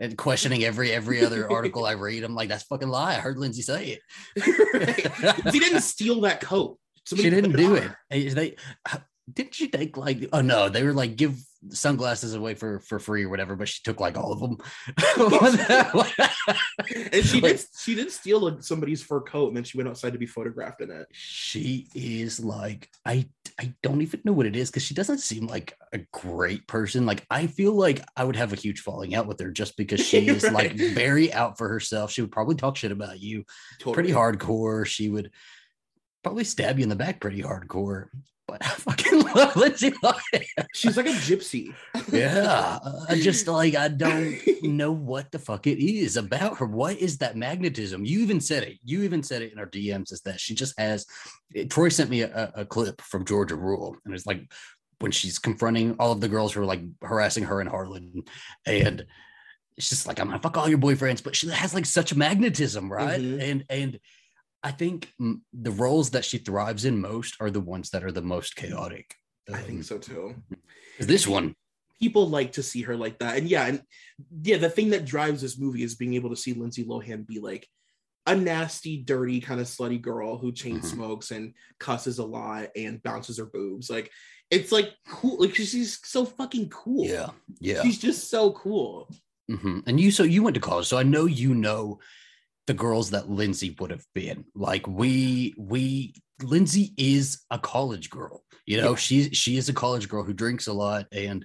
And 0.03 0.19
questioning 0.19 0.65
every 0.65 0.91
every 0.91 1.25
other 1.25 1.49
article 1.49 1.87
I 1.87 1.93
read. 1.93 2.25
I'm 2.25 2.35
like, 2.35 2.49
that's 2.49 2.65
fucking 2.65 2.88
lie. 2.88 3.15
I 3.15 3.21
heard 3.21 3.38
Lindsay 3.38 3.62
say 3.62 4.01
it. 4.35 5.45
She 5.53 5.61
didn't 5.61 5.83
steal 5.83 6.23
that 6.23 6.41
coat. 6.41 6.77
Somebody 7.07 7.31
she 7.31 7.35
didn't 7.35 7.57
do 7.57 7.77
on 7.77 7.83
it. 8.11 8.35
They 8.35 8.57
didn't 9.33 9.55
she 9.55 9.69
take 9.69 9.97
like 9.97 10.29
oh 10.33 10.41
no, 10.41 10.69
they 10.69 10.83
were 10.83 10.93
like 10.93 11.15
give 11.15 11.38
sunglasses 11.70 12.35
away 12.35 12.55
for 12.55 12.81
for 12.81 12.98
free 12.98 13.25
or 13.25 13.29
whatever, 13.29 13.55
but 13.57 13.68
she 13.68 13.81
took 13.85 14.01
like 14.01 14.16
all 14.18 14.33
of 14.33 14.40
them. 14.40 14.59
And 17.12 17.25
she 17.25 17.40
Like, 17.40 17.57
did 17.59 17.64
she 17.79 17.94
did 17.94 18.11
steal 18.11 18.61
somebody's 18.62 19.03
fur 19.03 19.20
coat 19.20 19.48
and 19.48 19.57
then 19.57 19.64
she 19.64 19.77
went 19.77 19.88
outside 19.88 20.12
to 20.12 20.18
be 20.18 20.27
photographed 20.27 20.81
in 20.81 20.90
it. 20.90 21.07
she 21.12 21.87
is 21.94 22.40
like 22.44 22.88
I 23.07 23.29
I 23.61 23.75
don't 23.83 24.03
even 24.03 24.20
know 24.25 24.33
what 24.33 24.46
it 24.46 24.57
is 24.57 24.70
because 24.70 24.83
she 24.83 24.94
doesn't 24.94 25.18
seem 25.18 25.46
like 25.46 25.77
a 25.92 25.98
great 26.12 26.66
person. 26.66 27.07
Like 27.07 27.25
I 27.31 27.46
feel 27.46 27.72
like 27.75 28.03
I 28.16 28.25
would 28.25 28.37
have 28.37 28.53
a 28.53 28.57
huge 28.57 28.81
falling 28.81 29.14
out 29.14 29.27
with 29.27 29.38
her 29.40 29.51
just 29.51 29.77
because 29.77 30.01
she 30.01 30.27
is 30.29 30.51
like 30.51 30.72
very 30.72 31.33
out 31.33 31.59
for 31.59 31.68
herself. 31.68 32.11
She 32.11 32.22
would 32.22 32.33
probably 32.33 32.57
talk 32.57 32.77
shit 32.77 32.92
about 32.92 33.20
you 33.20 33.44
Totally. 33.79 33.94
pretty 33.94 34.12
hardcore. 34.12 34.85
She 34.87 35.09
would 35.09 35.31
probably 36.25 36.44
stab 36.44 36.79
you 36.79 36.83
in 36.85 36.88
the 36.88 36.96
back 36.96 37.20
pretty 37.20 37.42
hardcore. 37.42 38.09
I 38.61 38.69
fucking 38.69 39.21
love 39.35 39.57
Lindsay 39.57 39.91
Lohan. 39.91 40.45
She's 40.75 40.97
like 40.97 41.07
a 41.07 41.11
gypsy. 41.11 41.75
Yeah, 42.11 42.79
I 43.09 43.15
just 43.21 43.47
like 43.47 43.75
I 43.75 43.88
don't 43.88 44.38
know 44.62 44.93
what 44.93 45.31
the 45.31 45.38
fuck 45.38 45.67
it 45.67 45.83
is 45.83 46.17
about 46.17 46.59
her. 46.59 46.67
What 46.67 46.99
is 46.99 47.19
that 47.19 47.37
magnetism? 47.37 48.05
You 48.05 48.21
even 48.21 48.41
said 48.41 48.65
it. 48.65 48.79
You 48.85 49.03
even 49.03 49.23
said 49.23 49.43
it 49.43 49.53
in 49.53 49.59
our 49.59 49.67
DMs. 49.67 50.12
Is 50.12 50.21
that 50.23 50.41
she 50.41 50.55
just 50.55 50.79
has? 50.79 51.07
Troy 51.71 51.88
sent 51.88 52.11
me 52.11 52.23
a, 52.23 52.53
a 52.57 52.65
clip 52.65 53.01
from 53.01 53.25
Georgia 53.25 53.57
Rule, 53.57 53.97
and 54.05 54.15
it's 54.15 54.27
like 54.27 54.51
when 55.01 55.12
she's 55.12 55.38
confronting 55.38 55.97
all 55.99 56.12
of 56.12 56.21
the 56.21 56.29
girls 56.29 56.53
who 56.53 56.61
are 56.61 56.67
like 56.67 56.83
harassing 57.03 57.45
her 57.45 57.61
in 57.61 57.67
Harlan, 57.67 58.23
and 58.67 59.07
it's 59.77 59.88
just 59.88 60.07
like 60.07 60.21
I'm 60.21 60.29
gonna 60.29 60.38
fuck 60.41 60.57
all 60.57 60.69
your 60.69 60.79
boyfriends, 60.79 61.23
but 61.23 61.35
she 61.35 61.49
has 61.49 61.75
like 61.75 61.87
such 61.87 62.15
magnetism, 62.15 62.93
right? 62.93 63.21
Mhm. 63.21 63.43
And 63.43 63.65
and 63.71 64.01
I 64.62 64.70
think 64.70 65.12
the 65.18 65.70
roles 65.72 66.11
that 66.11 66.25
she 66.25 66.38
thrives 66.38 66.85
in 66.85 67.01
most 67.01 67.37
are 67.40 67.51
the 67.51 67.61
ones 67.61 67.90
that 67.90 68.05
are 68.05 68.12
the 68.12 68.22
most 68.22 68.55
chaotic. 68.57 69.14
I 69.53 69.59
think 69.59 69.83
so 69.85 69.98
too. 69.98 70.37
This 70.98 71.27
one, 71.27 71.55
People 72.01 72.29
like 72.29 72.53
to 72.53 72.62
see 72.62 72.83
her 72.83 72.96
like 72.96 73.18
that. 73.20 73.37
And 73.38 73.48
yeah, 73.48 73.66
and 73.66 73.83
yeah, 74.42 74.57
the 74.57 74.70
thing 74.70 74.90
that 74.90 75.05
drives 75.05 75.40
this 75.40 75.59
movie 75.59 75.83
is 75.85 75.94
being 75.94 76.14
able 76.14 76.31
to 76.31 76.37
see 76.37 76.53
Lindsay 76.53 76.85
Lohan 76.85 77.27
be 77.27 77.38
like 77.38 77.68
a 78.27 78.35
nasty, 78.37 78.98
dirty, 78.98 79.40
kind 79.40 79.61
of 79.61 79.66
slutty 79.66 80.01
girl 80.01 80.37
who 80.38 80.53
chain 80.53 80.81
Mhm. 80.81 80.85
smokes 80.85 81.31
and 81.33 81.55
cusses 81.79 82.18
a 82.18 82.25
lot 82.25 82.68
and 82.77 83.03
bounces 83.03 83.38
her 83.38 83.46
boobs. 83.46 83.88
Like 83.90 84.11
it's 84.51 84.70
like 84.72 84.92
cool. 85.09 85.40
Like 85.40 85.55
she's 85.55 85.98
so 86.05 86.25
fucking 86.25 86.70
cool. 86.70 87.05
yeah, 87.07 87.31
yeah. 87.61 87.83
She's 87.83 87.98
just 87.98 88.31
so 88.31 88.53
cool. 88.53 89.09
hmm 89.48 89.81
And 89.87 89.98
you, 90.01 90.11
so 90.11 90.22
you 90.25 90.42
went 90.42 90.55
to 90.55 90.61
college, 90.61 90.87
so 90.87 90.98
I 90.98 91.03
know 91.05 91.27
you 91.27 91.55
know 91.55 91.98
the 92.66 92.75
girls 92.75 93.11
that 93.11 93.29
Lindsay 93.29 93.75
would 93.81 93.90
have 93.90 94.05
been. 94.14 94.44
Like 94.55 94.87
we, 94.87 95.55
we, 95.59 96.14
Lindsay 96.42 96.92
is 96.96 97.42
a 97.51 97.59
college 97.59 98.11
girl. 98.11 98.44
You 98.66 98.81
know, 98.81 98.90
Yeah. 98.90 98.96
she 98.96 99.31
she 99.31 99.57
is 99.57 99.68
a 99.68 99.72
college 99.72 100.09
girl 100.09 100.22
who 100.22 100.33
drinks 100.33 100.66
a 100.68 100.72
lot 100.72 101.07
and. 101.12 101.44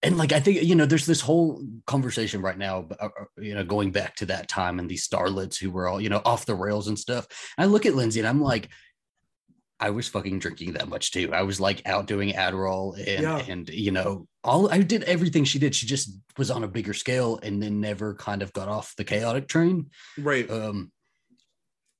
And 0.00 0.16
like 0.16 0.30
I 0.32 0.38
think 0.38 0.62
you 0.62 0.76
know, 0.76 0.86
there's 0.86 1.06
this 1.06 1.20
whole 1.20 1.60
conversation 1.88 2.40
right 2.40 2.56
now, 2.56 2.86
uh, 3.00 3.08
uh, 3.20 3.24
you 3.36 3.52
know, 3.52 3.64
going 3.64 3.90
back 3.90 4.14
to 4.16 4.26
that 4.26 4.46
time 4.46 4.78
and 4.78 4.88
these 4.88 5.08
starlets 5.08 5.58
who 5.58 5.72
were 5.72 5.88
all 5.88 6.00
you 6.00 6.08
know 6.08 6.22
off 6.24 6.46
the 6.46 6.54
rails 6.54 6.86
and 6.86 6.96
stuff. 6.96 7.26
I 7.58 7.64
look 7.64 7.84
at 7.84 7.96
Lindsay 7.96 8.20
and 8.20 8.28
I'm 8.28 8.40
like, 8.40 8.68
I 9.80 9.90
was 9.90 10.08
fucking 10.08 10.40
drinking 10.40 10.72
that 10.72 10.88
much 10.88 11.12
too. 11.12 11.32
I 11.32 11.42
was 11.42 11.60
like 11.60 11.86
out 11.86 12.06
doing 12.06 12.32
Adderall 12.32 12.96
and 12.96 13.22
Yeah. 13.22 13.38
and 13.48 13.68
you 13.68 13.92
know 13.92 14.26
all 14.42 14.70
I 14.72 14.78
did 14.78 15.04
everything 15.04 15.44
she 15.44 15.58
did. 15.58 15.74
She 15.74 15.86
just 15.86 16.10
was 16.36 16.50
on 16.50 16.64
a 16.64 16.68
bigger 16.68 16.94
scale 16.94 17.38
and 17.42 17.62
then 17.62 17.80
never 17.80 18.14
kind 18.14 18.42
of 18.42 18.52
got 18.52 18.68
off 18.68 18.94
the 18.96 19.04
chaotic 19.04 19.46
train. 19.48 19.90
Right. 20.18 20.50
Um, 20.50 20.90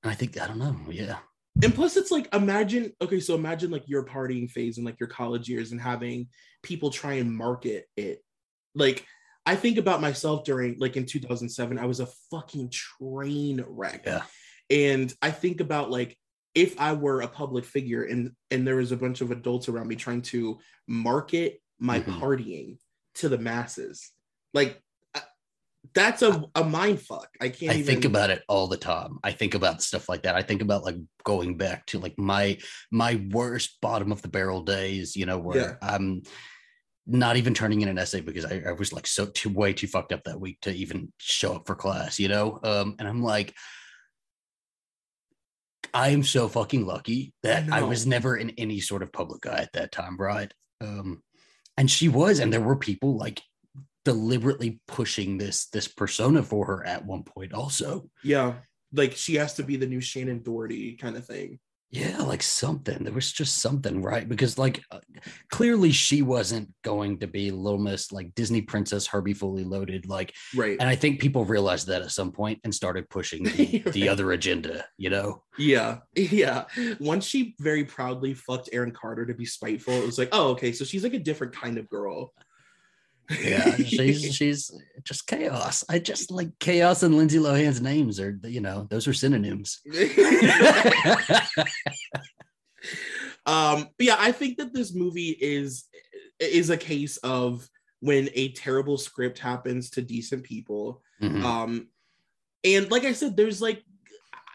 I 0.03 0.15
think 0.15 0.41
I 0.41 0.47
don't 0.47 0.59
know. 0.59 0.77
Yeah, 0.91 1.19
and 1.63 1.75
plus 1.75 1.97
it's 1.97 2.11
like 2.11 2.33
imagine 2.35 2.93
okay 3.01 3.21
so 3.21 3.35
imagine 3.35 3.71
like 3.71 3.89
your 3.89 4.05
partying 4.05 4.51
phase 4.51 4.77
and 4.79 4.87
like 4.87 4.99
your 5.01 5.09
college 5.09 5.49
years 5.49 5.73
and 5.73 5.81
having 5.81 6.29
people 6.63 6.91
try 6.91 7.15
and 7.15 7.35
market 7.37 7.87
it 7.97 8.23
like 8.75 9.05
i 9.47 9.57
think 9.57 9.79
about 9.79 10.01
myself 10.01 10.45
during 10.45 10.77
like 10.79 10.97
in 10.97 11.05
2007 11.07 11.79
i 11.79 11.87
was 11.87 12.01
a 12.01 12.09
fucking 12.31 12.71
train 12.71 13.65
wreck 13.67 14.03
Yeah. 14.07 14.23
and 14.71 15.13
i 15.23 15.31
think 15.31 15.61
about 15.61 15.91
like 15.91 16.17
if 16.55 16.81
i 16.81 16.93
were 16.93 17.21
a 17.21 17.29
public 17.29 17.65
figure 17.65 18.05
and 18.05 18.33
and 18.51 18.67
there 18.67 18.77
was 18.77 18.93
a 18.93 18.97
bunch 18.97 19.21
of 19.21 19.31
adults 19.31 19.69
around 19.69 19.89
me 19.89 19.97
trying 19.97 20.23
to 20.23 20.59
market 20.87 21.61
my 21.79 22.01
Mhm. 22.01 22.19
partying 22.19 22.79
to 23.15 23.29
the 23.29 23.39
masses. 23.39 24.11
Like 24.55 24.81
that's 25.95 26.23
a, 26.23 26.45
a 26.55 26.65
mind 26.65 27.01
fuck. 27.01 27.29
I 27.41 27.49
can't 27.49 27.73
I 27.73 27.77
even 27.77 27.87
think 27.87 28.05
about 28.05 28.31
it 28.31 28.43
all 28.49 28.67
the 28.67 28.77
time. 28.77 29.19
I 29.23 29.33
think 29.33 29.55
about 29.55 29.83
stuff 29.83 30.09
like 30.09 30.23
that. 30.23 30.35
I 30.35 30.43
think 30.43 30.61
about 30.61 30.85
like 30.85 30.97
going 31.25 31.57
back 31.57 31.87
to 31.87 31.99
like 31.99 32.19
my 32.19 32.59
my 32.91 33.23
worst 33.31 33.81
bottom 33.81 34.13
of 34.13 34.21
the 34.23 34.29
barrel 34.29 34.63
days, 34.63 35.17
you 35.17 35.27
know, 35.27 35.39
where 35.39 35.57
Yeah. 35.57 35.75
I'm 35.81 36.23
not 37.07 37.37
even 37.37 37.55
turning 37.55 37.81
in 37.81 37.89
an 37.89 37.99
essay 37.99 38.21
because 38.21 38.45
I, 38.45 38.63
I 38.67 38.73
was 38.73 38.93
like 38.93 39.07
so 39.07 39.27
too 39.27 39.49
way 39.51 39.73
too 39.73 39.87
fucked 39.87 40.13
up 40.13 40.25
that 40.25 40.41
week 40.41 40.61
to 40.63 40.73
even 40.73 41.13
show 41.19 41.55
up 41.55 41.67
for 41.67 41.75
class, 41.75 42.19
you 42.19 42.29
know? 42.29 42.61
Um, 42.63 42.97
and 42.99 43.09
I'm 43.09 43.23
like, 43.23 43.55
I 45.99 46.11
am 46.11 46.23
so 46.23 46.47
fucking 46.47 46.87
lucky 46.87 47.35
that 47.43 47.65
I, 47.73 47.81
know. 47.81 47.89
was 47.89 48.07
never 48.07 48.37
in 48.37 48.51
any 48.51 48.79
sort 48.79 49.03
of 49.03 49.13
public 49.13 49.45
eye 49.47 49.63
at 49.63 49.73
that 49.73 49.91
time, 49.91 50.17
right? 50.17 50.53
Um, 50.81 51.25
and 51.77 51.91
she 51.91 52.09
was, 52.09 52.39
and 52.39 52.53
there 52.53 52.61
were 52.61 52.77
people 52.77 53.17
like 53.17 53.43
deliberately 54.05 54.81
pushing 54.87 55.39
this 55.39 55.67
this 55.67 55.89
persona 55.89 56.43
for 56.43 56.65
her 56.67 56.87
at 56.87 57.05
one 57.05 57.25
point 57.25 57.53
also 57.53 58.09
yeah, 58.23 58.55
like 58.93 59.13
she 59.17 59.35
has 59.35 59.55
to 59.55 59.65
be 59.65 59.77
the 59.77 59.87
new 59.87 59.99
Shannen 59.99 60.45
Doherty 60.45 60.95
kind 60.95 61.17
of 61.17 61.27
thing. 61.27 61.59
Yeah 61.91 62.19
like 62.23 62.43
something 62.43 63.03
there 63.03 63.13
was 63.13 63.33
just 63.33 63.59
something 63.59 64.03
right 64.03 64.29
because 64.29 64.59
like 64.59 64.83
uh, 64.91 64.99
clearly 65.51 65.91
she 65.91 66.21
wasn't 66.21 66.69
going 66.83 67.19
to 67.19 67.27
be 67.27 67.51
little 67.51 67.79
miss 67.79 68.13
like 68.13 68.35
disney 68.35 68.61
princess 68.61 69.07
herbie 69.07 69.33
fully 69.33 69.65
loaded 69.65 70.07
like 70.07 70.35
Right. 70.55 70.77
and 70.79 70.89
i 70.89 70.95
think 70.95 71.19
people 71.19 71.47
realized 71.47 71.87
that 71.87 72.03
at 72.03 72.11
some 72.11 72.31
point 72.31 72.61
and 72.65 72.75
started 72.75 73.09
pushing 73.09 73.45
the, 73.57 73.83
the 73.93 74.09
other 74.09 74.33
agenda 74.33 74.85
you 74.99 75.09
know 75.09 75.43
Yeah, 75.57 75.99
yeah. 76.15 76.67
Once 77.01 77.25
she 77.27 77.57
very 77.59 77.85
proudly 77.85 78.33
fucked 78.35 78.69
Aaron 78.73 78.93
Carter 78.93 79.27
to 79.27 79.35
be 79.35 79.45
spiteful, 79.45 79.93
it 79.95 80.07
was 80.07 80.17
like, 80.19 80.29
oh, 80.31 80.51
okay, 80.51 80.71
so 80.71 80.85
she's 80.85 81.03
like 81.03 81.15
a 81.15 81.19
different 81.19 81.53
kind 81.53 81.79
of 81.79 81.89
girl. 81.89 82.33
Yeah 83.43 83.77
she's 83.77 84.35
she's 84.37 84.71
just 85.05 85.27
chaos 85.27 85.85
i 85.89 85.99
just 85.99 86.31
like 86.31 86.51
chaos 86.59 87.03
and 87.03 87.17
lindsay 87.17 87.39
lohan's 87.39 87.81
names 87.81 88.19
are 88.21 88.39
you 88.45 88.61
know 88.61 88.87
those 88.91 89.07
are 89.07 89.13
synonyms 89.13 89.81
um, 93.47 93.89
yeah, 93.99 94.17
I 94.19 94.33
think 94.33 94.59
that 94.59 94.73
this 94.73 94.95
movie 94.95 95.31
is 95.31 95.85
is 96.39 96.71
a 96.71 96.77
case 96.77 97.17
of 97.19 97.69
when 98.01 98.29
a 98.35 98.53
terrible 98.53 98.97
script 98.97 99.39
happens 99.39 99.91
to 99.91 100.03
decent 100.03 100.45
people. 100.45 101.03
Mhm. 101.21 101.43
Um, 101.43 101.89
and 102.65 102.91
like 102.91 103.05
I 103.05 103.13
said, 103.13 103.37
there's 103.37 103.61
like 103.61 103.83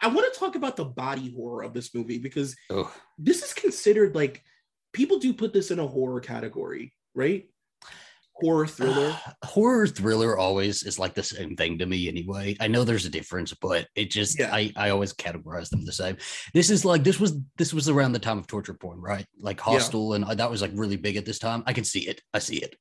I 0.02 0.08
want 0.08 0.32
to 0.32 0.40
talk 0.40 0.56
about 0.56 0.76
the 0.76 0.86
body 0.86 1.34
horror 1.34 1.64
of 1.64 1.74
this 1.74 1.94
movie 1.94 2.20
because 2.20 2.56
this 3.18 3.44
is 3.44 3.54
considered 3.54 4.16
like 4.16 4.44
people 4.92 5.20
do 5.20 5.34
put 5.34 5.54
this 5.54 5.72
in 5.72 5.80
a 5.80 5.88
horror 5.88 6.20
category, 6.20 6.94
right? 7.16 7.50
Horror 8.36 8.66
thriller. 8.68 9.16
horror 9.44 9.88
thriller 9.88 10.38
always 10.38 10.84
is 10.84 10.98
like 11.00 11.14
the 11.14 11.24
same 11.24 11.56
thing 11.56 11.78
to 11.78 11.86
me 11.86 12.08
anyway 12.10 12.58
i 12.60 12.68
know 12.68 12.84
there's 12.84 13.06
a 13.06 13.10
difference 13.10 13.54
but 13.54 13.88
it 13.96 14.10
just 14.10 14.40
Yeah. 14.40 14.50
i 14.54 14.72
i 14.76 14.90
always 14.90 15.14
categorize 15.14 15.70
them 15.70 15.86
the 15.86 15.92
same 15.94 16.18
this 16.54 16.70
is 16.72 16.84
like 16.84 17.04
this 17.04 17.20
was 17.20 17.38
this 17.58 17.74
was 17.74 17.88
around 17.90 18.12
the 18.14 18.20
time 18.20 18.40
of 18.40 18.48
torture 18.48 18.74
porn 18.74 19.00
right 19.00 19.26
like 19.40 19.60
hostel 19.60 20.14
and 20.14 20.26
uh, 20.26 20.34
that 20.36 20.50
was 20.50 20.62
like 20.62 20.72
really 20.74 20.98
big 20.98 21.16
at 21.16 21.26
this 21.26 21.40
time 21.40 21.64
i 21.68 21.74
can 21.74 21.84
see 21.84 22.08
it 22.08 22.22
i 22.34 22.40
see 22.40 22.58
it 22.58 22.76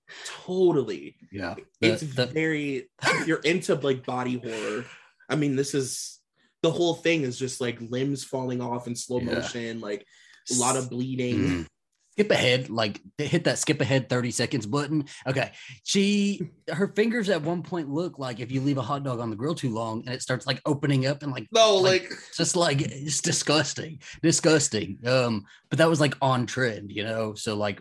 totally. 0.47 1.17
yeah 1.31 1.55
The- 1.81 1.89
it's 1.93 2.03
the- 2.03 2.27
very 2.27 2.89
you're 3.27 3.39
into 3.41 3.75
like 3.75 4.05
body 4.07 4.39
horror. 4.39 4.85
I 5.29 5.37
mean, 5.37 5.57
this 5.57 5.75
is 5.75 6.19
the 6.63 6.71
whole 6.71 6.95
thing 6.95 7.23
is 7.23 7.39
just 7.39 7.61
like 7.61 7.79
limbs 7.81 8.23
falling 8.25 8.61
off 8.61 8.87
in 8.87 8.95
slow 8.97 9.21
Yeah. 9.21 9.35
motion, 9.35 9.81
like 9.81 10.05
a 10.51 10.55
lot 10.59 10.77
of 10.77 10.91
bleeding. 10.91 11.39
Mm. 11.39 11.67
Skip 12.13 12.31
ahead 12.31 12.69
like 12.69 13.01
hit 13.19 13.45
that 13.45 13.59
skip 13.59 13.81
ahead 13.81 14.09
30 14.09 14.31
seconds 14.31 14.67
button. 14.67 15.07
Okay. 15.27 15.51
She 15.83 16.51
her 16.71 16.89
fingers 16.89 17.29
at 17.31 17.43
one 17.43 17.63
point 17.63 17.89
look 17.89 18.19
like 18.19 18.39
if 18.41 18.53
you 18.53 18.61
leave 18.61 18.79
a 18.79 18.83
hot 18.83 19.03
dog 19.03 19.19
on 19.21 19.31
the 19.31 19.37
grill 19.37 19.55
too 19.55 19.71
long 19.71 20.03
and 20.05 20.15
it 20.15 20.21
starts 20.23 20.47
like 20.47 20.61
opening 20.67 21.07
up 21.07 21.23
and 21.23 21.33
like 21.33 21.47
No, 21.53 21.77
Like- 21.77 22.03
like, 22.11 22.13
just 22.37 22.55
like 22.57 22.81
it's 22.83 23.21
disgusting 23.23 24.01
disgusting. 24.23 24.99
Um 25.07 25.45
but 25.71 25.79
that 25.79 25.89
was 25.89 26.01
like 26.01 26.15
on 26.21 26.47
trend 26.47 26.91
you 26.93 27.05
know? 27.05 27.35
So 27.35 27.57
like 27.57 27.81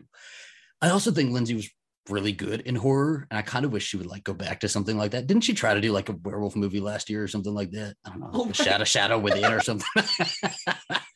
i 0.81 0.89
also 0.89 1.11
think 1.11 1.31
lindsay 1.31 1.53
was 1.53 1.69
really 2.09 2.31
good 2.31 2.61
in 2.61 2.75
horror 2.75 3.27
and 3.29 3.37
i 3.37 3.41
kind 3.43 3.63
of 3.63 3.71
wish 3.71 3.85
she 3.85 3.95
would 3.95 4.07
like 4.07 4.23
go 4.23 4.33
back 4.33 4.61
to 4.61 4.67
something 4.67 4.97
like 4.97 5.11
that. 5.11 5.27
Didn't 5.27 5.43
she 5.43 5.53
try 5.53 5.73
to 5.75 5.81
do 5.81 5.91
like 5.91 6.09
a 6.09 6.13
werewolf 6.23 6.55
movie 6.55 6.79
last 6.79 7.09
year 7.09 7.21
or 7.23 7.27
something 7.27 7.53
like 7.53 7.71
that? 7.71 7.95
I 8.05 8.09
don't 8.09 8.19
know 8.21 8.29
Oh 8.33 8.51
shadow 8.53 8.83
shadow 8.85 9.19
within 9.19 9.51
or 9.51 9.61
something 9.61 9.87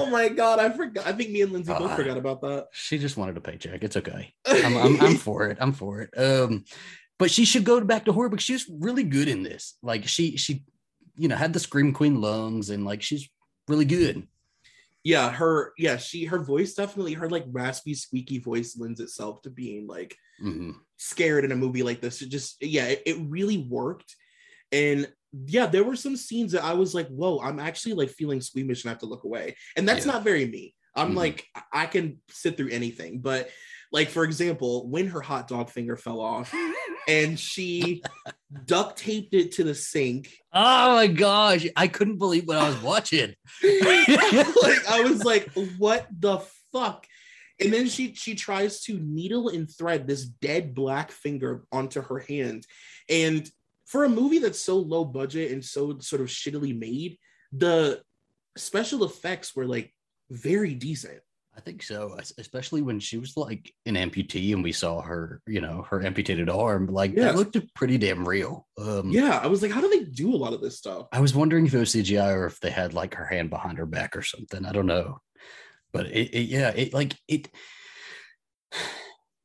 oh 0.00 0.10
my 0.10 0.28
god, 0.28 0.58
I 0.58 0.70
forgot. 0.70 1.06
I 1.06 1.12
think 1.12 1.30
me 1.30 1.42
and 1.42 1.52
Lindsay 1.52 1.72
both 1.72 1.94
forgot 1.96 2.16
about 2.16 2.40
that. 2.42 2.66
she 2.72 2.98
just 2.98 3.16
wanted 3.16 3.36
a 3.36 3.40
paycheck 3.40 3.82
it's 3.84 3.96
okay 3.96 4.32
I'm, 4.46 4.76
I'm, 4.76 5.00
I'm 5.00 5.14
for 5.26 5.48
it 5.48 5.58
i'm 5.60 5.72
for 5.72 6.00
it 6.02 6.10
um 6.18 6.64
but 7.18 7.30
she 7.30 7.44
should 7.44 7.64
go 7.64 7.80
back 7.80 8.04
to 8.06 8.12
horror 8.12 8.28
because 8.28 8.44
she 8.44 8.54
was 8.54 8.68
really 8.80 9.04
good 9.04 9.28
in 9.28 9.42
this 9.42 9.76
like 9.82 10.06
she 10.08 10.36
she 10.36 10.64
you 11.16 11.28
know 11.28 11.36
had 11.36 11.52
the 11.52 11.60
scream 11.60 11.92
queen 11.92 12.20
lungs 12.20 12.70
and 12.70 12.84
like 12.84 13.02
she's 13.02 13.28
really 13.68 13.84
good 13.84 14.26
yeah, 15.02 15.30
her 15.30 15.72
yeah, 15.78 15.96
she 15.96 16.26
her 16.26 16.40
voice 16.40 16.74
definitely 16.74 17.14
her 17.14 17.30
like 17.30 17.46
raspy, 17.50 17.94
squeaky 17.94 18.38
voice 18.38 18.76
lends 18.78 19.00
itself 19.00 19.40
to 19.42 19.50
being 19.50 19.86
like 19.86 20.14
Mhm. 20.42 20.74
scared 20.98 21.44
in 21.46 21.52
a 21.52 21.56
movie 21.56 21.82
like 21.82 22.02
this. 22.02 22.20
It 22.20 22.28
just 22.28 22.62
yeah, 22.62 22.84
it, 22.84 23.02
it 23.06 23.16
really 23.26 23.56
worked. 23.56 24.14
And 24.72 25.10
yeah, 25.46 25.66
there 25.66 25.84
were 25.84 25.96
some 25.96 26.16
scenes 26.16 26.52
that 26.52 26.64
I 26.64 26.72
was 26.74 26.94
like, 26.94 27.08
whoa, 27.08 27.40
I'm 27.40 27.60
actually 27.60 27.94
like 27.94 28.10
feeling 28.10 28.40
squeamish 28.40 28.82
and 28.84 28.90
I 28.90 28.92
have 28.92 29.00
to 29.00 29.06
look 29.06 29.24
away. 29.24 29.56
And 29.76 29.88
that's 29.88 30.04
Yeah. 30.06 30.12
not 30.12 30.24
very 30.24 30.46
me. 30.46 30.74
I'm 30.94 31.12
Mhm. 31.12 31.16
like, 31.16 31.46
I 31.72 31.86
can 31.86 32.20
sit 32.30 32.56
through 32.56 32.70
anything. 32.70 33.20
But 33.20 33.50
like, 33.92 34.08
for 34.08 34.24
example, 34.24 34.88
when 34.88 35.08
her 35.08 35.20
hot 35.20 35.48
dog 35.48 35.70
finger 35.70 35.96
fell 35.96 36.20
off 36.20 36.52
and 37.08 37.38
she 37.38 38.02
duct 38.66 38.98
taped 38.98 39.34
it 39.34 39.52
to 39.52 39.64
the 39.64 39.74
sink. 39.74 40.32
Oh 40.52 40.94
my 40.96 41.06
gosh, 41.06 41.66
I 41.76 41.86
couldn't 41.88 42.18
believe 42.18 42.46
what 42.46 42.56
I 42.56 42.68
was 42.68 42.82
watching. 42.82 43.34
like 43.62 44.88
I 44.88 45.06
was 45.08 45.24
like, 45.24 45.48
what 45.78 46.06
the 46.10 46.40
fuck? 46.72 47.06
And 47.60 47.72
then 47.72 47.88
she 47.88 48.14
she 48.14 48.34
tries 48.34 48.80
to 48.84 48.98
needle 48.98 49.48
and 49.50 49.68
thread 49.70 50.06
this 50.08 50.24
dead 50.24 50.74
black 50.74 51.10
finger 51.12 51.64
onto 51.70 52.00
her 52.00 52.18
hand. 52.20 52.66
And 53.08 53.48
for 53.90 54.04
a 54.04 54.08
movie 54.08 54.38
that's 54.38 54.60
so 54.60 54.76
low 54.76 55.04
budget 55.04 55.50
and 55.50 55.64
so 55.64 55.98
sort 55.98 56.22
of 56.22 56.28
shittily 56.28 56.78
made, 56.78 57.18
the 57.52 58.00
special 58.56 59.02
effects 59.04 59.56
were 59.56 59.66
like 59.66 59.92
very 60.30 60.74
decent. 60.74 61.18
I 61.56 61.60
think 61.60 61.82
so, 61.82 62.16
especially 62.38 62.80
when 62.82 63.00
she 63.00 63.18
was 63.18 63.36
like 63.36 63.74
an 63.84 63.96
amputee 63.96 64.54
and 64.54 64.62
we 64.62 64.70
saw 64.70 65.00
her, 65.02 65.42
you 65.48 65.60
know, 65.60 65.84
her 65.90 66.00
amputated 66.00 66.48
arm. 66.48 66.86
Like 66.86 67.12
Yeah. 67.16 67.24
that 67.24 67.36
looked 67.36 67.58
pretty 67.74 67.98
damn 67.98 68.26
real. 68.26 68.68
Um, 68.78 69.10
Yeah, 69.10 69.40
I 69.42 69.48
was 69.48 69.60
like, 69.60 69.72
how 69.72 69.80
do 69.80 69.88
they 69.88 70.04
do 70.04 70.32
a 70.32 70.38
lot 70.38 70.52
of 70.52 70.60
this 70.60 70.78
stuff? 70.78 71.08
I 71.10 71.20
was 71.20 71.34
wondering 71.34 71.66
if 71.66 71.74
it 71.74 71.78
was 71.78 71.90
CGI 71.92 72.32
or 72.32 72.46
if 72.46 72.60
they 72.60 72.70
had 72.70 72.94
like 72.94 73.14
her 73.16 73.24
hand 73.26 73.50
behind 73.50 73.78
her 73.78 73.86
back 73.86 74.14
or 74.16 74.22
something. 74.22 74.64
I 74.64 74.70
don't 74.70 74.86
know, 74.86 75.18
but 75.92 76.06
it, 76.06 76.32
it 76.32 76.42
yeah, 76.48 76.70
it 76.70 76.94
like 76.94 77.16
it. 77.26 77.48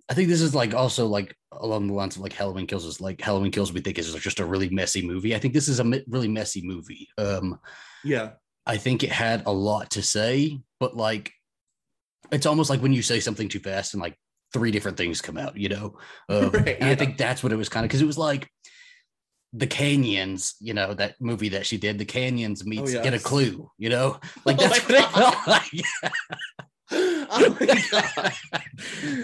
I 0.07 0.13
think 0.13 0.29
this 0.29 0.41
is 0.41 0.53
like 0.53 0.73
also 0.73 1.07
like 1.07 1.35
along 1.51 1.87
the 1.87 1.93
lines 1.93 2.15
of 2.15 2.21
like 2.21 2.33
Halloween 2.33 2.67
Kills 2.67 2.85
is 2.85 3.01
like 3.01 3.19
Halloween 3.21 3.51
Kills 3.51 3.73
we 3.73 3.81
think 3.81 3.97
is 3.97 4.13
just 4.15 4.39
a 4.39 4.45
really 4.45 4.69
messy 4.69 5.05
movie. 5.05 5.35
I 5.35 5.39
think 5.39 5.53
this 5.53 5.67
is 5.67 5.79
a 5.79 6.01
really 6.07 6.27
messy 6.27 6.61
movie. 6.65 7.07
Um, 7.17 7.59
Yeah. 8.03 8.31
I 8.67 8.77
think 8.77 9.03
it 9.03 9.11
had 9.11 9.43
a 9.45 9.51
lot 9.51 9.91
to 9.91 10.01
say, 10.01 10.59
but 10.79 10.95
like 10.95 11.31
it's 12.31 12.45
almost 12.45 12.69
like 12.69 12.81
when 12.81 12.93
you 12.93 13.01
say 13.01 13.19
something 13.19 13.47
too 13.47 13.59
fast 13.59 13.93
and 13.93 14.01
like 14.01 14.15
three 14.53 14.71
different 14.71 14.97
things 14.97 15.21
come 15.21 15.37
out, 15.37 15.57
you 15.57 15.69
know? 15.69 15.97
Um, 16.29 16.49
Right, 16.49 16.77
and 16.79 16.89
I 16.89 16.95
think 16.95 17.17
that's 17.17 17.41
what 17.43 17.51
it 17.51 17.55
was 17.57 17.69
kind 17.69 17.83
of 17.83 17.89
because 17.89 18.01
it 18.01 18.07
was 18.07 18.17
like 18.17 18.47
the 19.53 19.67
canyons, 19.67 20.55
you 20.59 20.73
know, 20.73 20.93
that 20.95 21.15
movie 21.21 21.49
that 21.49 21.65
she 21.65 21.77
did, 21.77 21.97
the 21.97 22.05
canyons 22.05 22.65
meets 22.65 22.91
get 22.93 23.13
a 23.13 23.17
Oh, 23.17 23.19
clue, 23.19 23.71
you 23.77 23.89
know? 23.89 24.19
Like 24.45 24.57
Oh 24.59 24.67
that's 24.67 24.89
my 24.89 24.95
what 24.95 25.03
it 25.03 25.11
felt 25.15 25.47
like. 25.47 26.11
oh 27.31 27.57
my 27.59 27.83
god. 27.91 28.33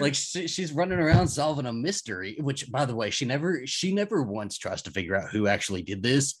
like 0.00 0.14
she, 0.14 0.46
she's 0.46 0.72
running 0.72 0.98
around 0.98 1.28
solving 1.28 1.66
a 1.66 1.72
mystery 1.72 2.36
which 2.40 2.70
by 2.70 2.84
the 2.84 2.94
way 2.94 3.10
she 3.10 3.24
never 3.24 3.66
she 3.66 3.92
never 3.92 4.22
once 4.22 4.58
tries 4.58 4.82
to 4.82 4.90
figure 4.90 5.16
out 5.16 5.30
who 5.30 5.46
actually 5.46 5.82
did 5.82 6.02
this 6.02 6.34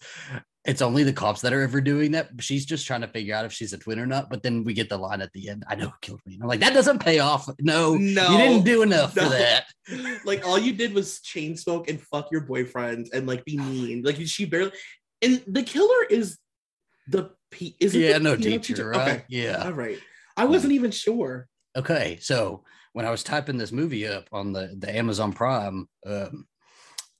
it's 0.64 0.80
only 0.80 1.02
the 1.02 1.12
cops 1.12 1.40
that 1.40 1.52
are 1.52 1.62
ever 1.62 1.80
doing 1.80 2.12
that 2.12 2.28
she's 2.40 2.64
just 2.64 2.86
trying 2.86 3.00
to 3.00 3.08
figure 3.08 3.34
out 3.34 3.44
if 3.44 3.52
she's 3.52 3.72
a 3.72 3.78
twin 3.78 3.98
or 3.98 4.06
not 4.06 4.30
but 4.30 4.42
then 4.42 4.62
we 4.64 4.72
get 4.72 4.88
the 4.88 4.96
line 4.96 5.20
at 5.20 5.32
the 5.32 5.48
end 5.48 5.64
i 5.68 5.74
know 5.74 5.86
who 5.86 5.92
killed 6.00 6.20
me 6.26 6.34
and 6.34 6.42
i'm 6.42 6.48
like 6.48 6.60
that 6.60 6.72
doesn't 6.74 7.00
pay 7.00 7.18
off 7.18 7.48
no 7.60 7.94
No, 7.96 8.30
you 8.30 8.38
didn't 8.38 8.64
do 8.64 8.82
enough 8.82 9.14
no. 9.16 9.24
for 9.24 9.28
that 9.30 9.64
like 10.24 10.46
all 10.46 10.58
you 10.58 10.72
did 10.72 10.94
was 10.94 11.20
chain 11.20 11.56
smoke 11.56 11.88
and 11.88 12.00
fuck 12.00 12.28
your 12.30 12.42
boyfriend 12.42 13.08
and 13.12 13.26
like 13.26 13.44
be 13.44 13.56
mean. 13.56 14.02
Like 14.02 14.16
she 14.26 14.44
barely 14.44 14.72
and 15.20 15.42
the 15.46 15.62
killer 15.62 16.04
is 16.08 16.38
the 17.08 17.30
P 17.50 17.76
is 17.80 17.94
it 17.94 17.98
yeah 18.00 18.12
the 18.14 18.20
no 18.20 18.36
piano 18.36 18.58
teacher 18.58 18.88
right 18.90 19.08
Okay. 19.10 19.24
yeah 19.28 19.64
All 19.64 19.72
right. 19.72 19.98
I 20.36 20.46
wasn't 20.46 20.72
even 20.72 20.90
sure. 20.90 21.46
Okay 21.76 22.18
so 22.20 22.62
when 22.92 23.06
i 23.06 23.10
was 23.10 23.22
typing 23.22 23.56
this 23.56 23.72
movie 23.72 24.06
up 24.06 24.28
on 24.32 24.52
the 24.52 24.74
the 24.78 24.94
amazon 24.96 25.32
prime 25.32 25.88
um 26.06 26.46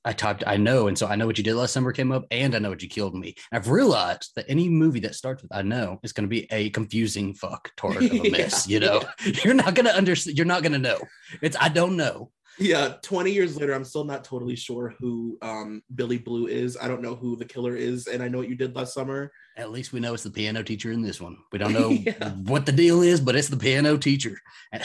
I 0.05 0.11
typed 0.11 0.43
I 0.45 0.57
know, 0.57 0.87
and 0.87 0.97
so 0.97 1.07
I 1.07 1.15
know 1.15 1.25
what 1.25 1.37
you 1.37 1.45
did 1.45 1.55
last 1.55 1.71
summer 1.71 1.93
came 1.93 2.11
up, 2.11 2.25
and 2.29 2.53
I 2.53 2.59
know 2.59 2.69
what 2.69 2.83
you 2.83 2.89
killed 2.89 3.15
me. 3.15 3.35
I've 3.53 3.69
realized 3.69 4.31
that 4.35 4.43
any 4.49 4.67
movie 4.67 4.99
that 4.99 5.15
starts 5.15 5.41
with 5.41 5.55
I 5.55 5.61
know 5.61 6.01
is 6.03 6.11
going 6.11 6.25
to 6.25 6.29
be 6.29 6.45
a 6.51 6.71
confusing 6.71 7.33
fuck 7.33 7.71
tort 7.77 7.95
of 7.95 8.11
a 8.11 8.15
Yeah. 8.15 8.29
mess. 8.29 8.67
You 8.67 8.81
know, 8.81 9.01
you're 9.45 9.53
not 9.53 9.75
going 9.75 9.85
to 9.85 9.95
understand. 9.95 10.35
You're 10.37 10.45
not 10.45 10.61
going 10.61 10.73
to 10.73 10.77
know. 10.77 10.97
It's 11.41 11.55
I 11.57 11.69
don't 11.69 11.95
know. 11.95 12.31
Yeah, 12.59 12.95
20 13.01 13.31
years 13.31 13.57
later, 13.57 13.73
I'm 13.73 13.83
still 13.83 14.03
not 14.03 14.23
totally 14.23 14.55
sure 14.55 14.93
who 14.99 15.37
um, 15.41 15.81
Billy 15.95 16.17
Blue 16.19 16.45
is. 16.47 16.77
I 16.79 16.87
don't 16.87 17.01
know 17.01 17.15
who 17.15 17.35
the 17.35 17.45
killer 17.45 17.75
is, 17.75 18.07
and 18.07 18.21
I 18.21 18.27
know 18.27 18.37
what 18.37 18.49
you 18.49 18.55
did 18.55 18.75
last 18.75 18.93
summer. 18.93 19.31
At 19.57 19.71
least 19.71 19.91
we 19.91 19.99
know 19.99 20.13
it's 20.13 20.23
the 20.23 20.29
piano 20.31 20.61
teacher 20.63 20.91
in 20.91 21.01
this 21.01 21.19
one. 21.19 21.37
We 21.51 21.57
don't 21.59 21.73
know 21.79 21.89
Yeah. 21.89 22.29
what 22.45 22.65
the 22.65 22.71
deal 22.71 23.01
is, 23.01 23.19
but 23.19 23.35
it's 23.35 23.49
the 23.49 23.57
piano 23.57 23.97
teacher. 23.97 24.37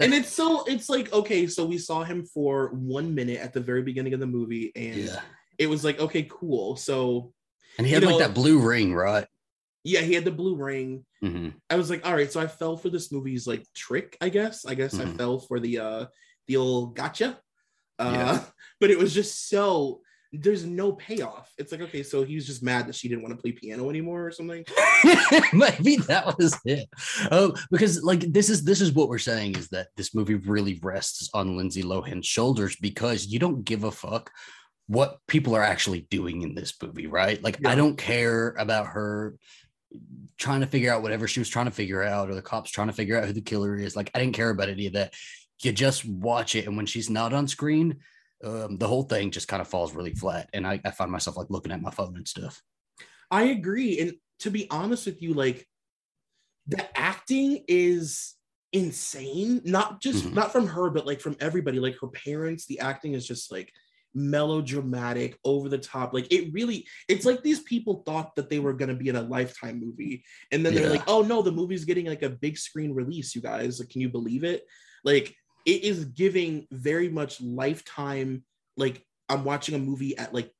And 0.00 0.12
it's 0.12 0.28
so 0.28 0.64
it's 0.66 0.90
like 0.90 1.10
okay, 1.14 1.46
so 1.46 1.64
we 1.64 1.78
saw 1.78 2.04
him 2.04 2.26
for 2.26 2.68
one 2.74 3.14
minute 3.14 3.38
at 3.40 3.54
the 3.54 3.60
very 3.60 3.82
beginning 3.82 4.12
of 4.12 4.20
the 4.20 4.26
movie, 4.26 4.70
and 4.76 4.96
yeah. 4.96 5.20
it 5.58 5.66
was 5.66 5.82
like 5.82 5.98
okay, 5.98 6.26
cool. 6.30 6.76
So 6.76 7.32
And 7.78 7.86
he 7.86 7.92
had 7.94 8.02
like 8.02 8.12
know- 8.12 8.18
that 8.18 8.34
blue 8.34 8.58
ring, 8.58 8.94
right? 8.94 9.26
yeah, 9.84 10.00
he 10.00 10.12
had 10.14 10.24
the 10.26 10.30
blue 10.30 10.56
ring. 10.56 11.04
hmm 11.22 11.48
I 11.70 11.76
was 11.76 11.88
like, 11.90 12.06
all 12.06 12.14
right, 12.14 12.30
so 12.30 12.38
I 12.40 12.46
fell 12.46 12.76
for 12.76 12.90
this 12.90 13.10
movie's 13.10 13.46
like 13.46 13.64
trick, 13.74 14.16
I 14.20 14.28
guess. 14.28 14.64
I 14.66 14.74
guess 14.74 14.94
I 14.94 15.06
Mhm. 15.06 15.16
fell 15.16 15.38
for 15.40 15.58
the 15.58 15.78
uh 15.78 16.06
the 16.46 16.56
old 16.56 16.96
gotcha. 16.96 17.38
Uh 17.98 18.12
Yeah. 18.14 18.44
but 18.80 18.90
it 18.90 18.98
was 18.98 19.14
just 19.14 19.48
so 19.48 20.02
there's 20.32 20.64
no 20.64 20.92
payoff. 20.92 21.52
It's 21.58 21.72
like, 21.72 21.82
okay, 21.82 22.02
so 22.02 22.24
he 22.24 22.36
was 22.36 22.46
just 22.46 22.62
mad 22.62 22.86
that 22.86 22.94
she 22.94 23.06
didn't 23.06 23.22
want 23.22 23.36
to 23.36 23.40
play 23.40 23.52
piano 23.52 23.90
anymore 23.90 24.26
or 24.26 24.30
something. 24.30 24.64
Maybe 25.52 25.96
that 26.08 26.34
was 26.38 26.58
it. 26.64 26.88
Oh, 27.30 27.54
because 27.70 28.02
like 28.02 28.20
this 28.32 28.48
is 28.48 28.64
this 28.64 28.80
is 28.80 28.92
what 28.92 29.08
we're 29.08 29.18
saying 29.18 29.56
is 29.56 29.68
that 29.68 29.88
this 29.96 30.14
movie 30.14 30.36
really 30.36 30.80
rests 30.82 31.28
on 31.34 31.56
Lindsay 31.56 31.82
Lohan's 31.82 32.26
shoulders 32.26 32.76
because 32.76 33.26
you 33.26 33.38
don't 33.38 33.64
give 33.64 33.84
a 33.84 33.90
fuck 33.90 34.30
what 34.86 35.18
people 35.28 35.54
are 35.54 35.62
actually 35.62 36.06
doing 36.10 36.42
in 36.42 36.54
this 36.54 36.72
movie, 36.82 37.06
right? 37.06 37.42
Like 37.42 37.58
Yeah. 37.60 37.70
I 37.70 37.74
don't 37.74 37.98
care 37.98 38.54
about 38.58 38.86
her 38.86 39.36
trying 40.38 40.60
to 40.60 40.66
figure 40.66 40.90
out 40.90 41.02
whatever 41.02 41.28
she 41.28 41.40
was 41.40 41.50
trying 41.50 41.66
to 41.66 41.70
figure 41.70 42.02
out 42.02 42.30
or 42.30 42.34
the 42.34 42.42
cops 42.42 42.70
trying 42.70 42.88
to 42.88 42.94
figure 42.94 43.18
out 43.18 43.26
who 43.26 43.34
the 43.34 43.42
killer 43.42 43.76
is. 43.76 43.94
Like 43.96 44.10
I 44.14 44.18
didn't 44.18 44.34
care 44.34 44.48
about 44.48 44.70
any 44.70 44.86
of 44.86 44.94
that. 44.94 45.12
You 45.62 45.72
just 45.72 46.04
watch 46.04 46.54
it 46.54 46.66
and 46.66 46.76
when 46.76 46.86
she's 46.86 47.08
not 47.10 47.32
on 47.32 47.46
screen, 47.48 47.98
um, 48.44 48.78
the 48.78 48.88
whole 48.88 49.04
thing 49.04 49.30
just 49.30 49.48
kind 49.48 49.60
of 49.60 49.68
falls 49.68 49.94
really 49.94 50.14
flat 50.14 50.50
and 50.52 50.66
I, 50.66 50.80
I 50.84 50.90
find 50.90 51.10
myself 51.10 51.36
like 51.36 51.50
looking 51.50 51.72
at 51.72 51.80
my 51.80 51.90
phone 51.90 52.16
and 52.16 52.26
stuff. 52.26 52.60
I 53.30 53.44
agree. 53.44 54.00
And 54.00 54.14
to 54.40 54.50
be 54.50 54.68
honest 54.70 55.06
with 55.06 55.22
you, 55.22 55.34
like 55.34 55.66
the 56.66 56.84
acting 56.98 57.64
is 57.68 58.34
insane. 58.72 59.60
Not 59.64 60.00
just 60.00 60.24
Mhm. 60.24 60.34
not 60.34 60.52
from 60.52 60.66
her, 60.66 60.90
but 60.90 61.06
like 61.06 61.20
from 61.20 61.36
everybody. 61.40 61.78
Like 61.78 61.96
her 62.00 62.08
parents, 62.08 62.66
the 62.66 62.80
acting 62.80 63.14
is 63.14 63.26
just 63.26 63.52
like 63.52 63.72
melodramatic, 64.14 65.38
over 65.44 65.68
the 65.68 65.78
top. 65.78 66.12
Like 66.12 66.32
it 66.32 66.52
really, 66.52 66.86
it's 67.08 67.24
like 67.24 67.42
these 67.42 67.60
people 67.60 68.02
thought 68.04 68.34
that 68.36 68.50
they 68.50 68.58
were 68.58 68.72
gonna 68.74 68.94
be 68.94 69.08
in 69.08 69.16
a 69.16 69.22
lifetime 69.22 69.80
movie. 69.80 70.24
And 70.50 70.64
then 70.64 70.74
they're 70.74 70.90
like, 70.90 71.08
oh 71.08 71.22
no, 71.22 71.42
the 71.42 71.52
movie's 71.52 71.84
getting 71.84 72.06
like 72.06 72.22
a 72.22 72.30
big 72.30 72.58
screen 72.58 72.92
release, 72.92 73.34
you 73.34 73.40
guys. 73.40 73.78
Like, 73.78 73.90
can 73.90 74.00
you 74.00 74.08
believe 74.08 74.44
it? 74.44 74.64
Like 75.04 75.34
it 75.64 75.84
is 75.84 76.04
giving 76.06 76.66
very 76.70 77.08
much 77.08 77.40
lifetime, 77.40 78.44
like 78.76 79.04
I'm 79.28 79.44
watching 79.44 79.74
a 79.74 79.78
movie 79.78 80.16
at 80.16 80.34
like 80.34 80.50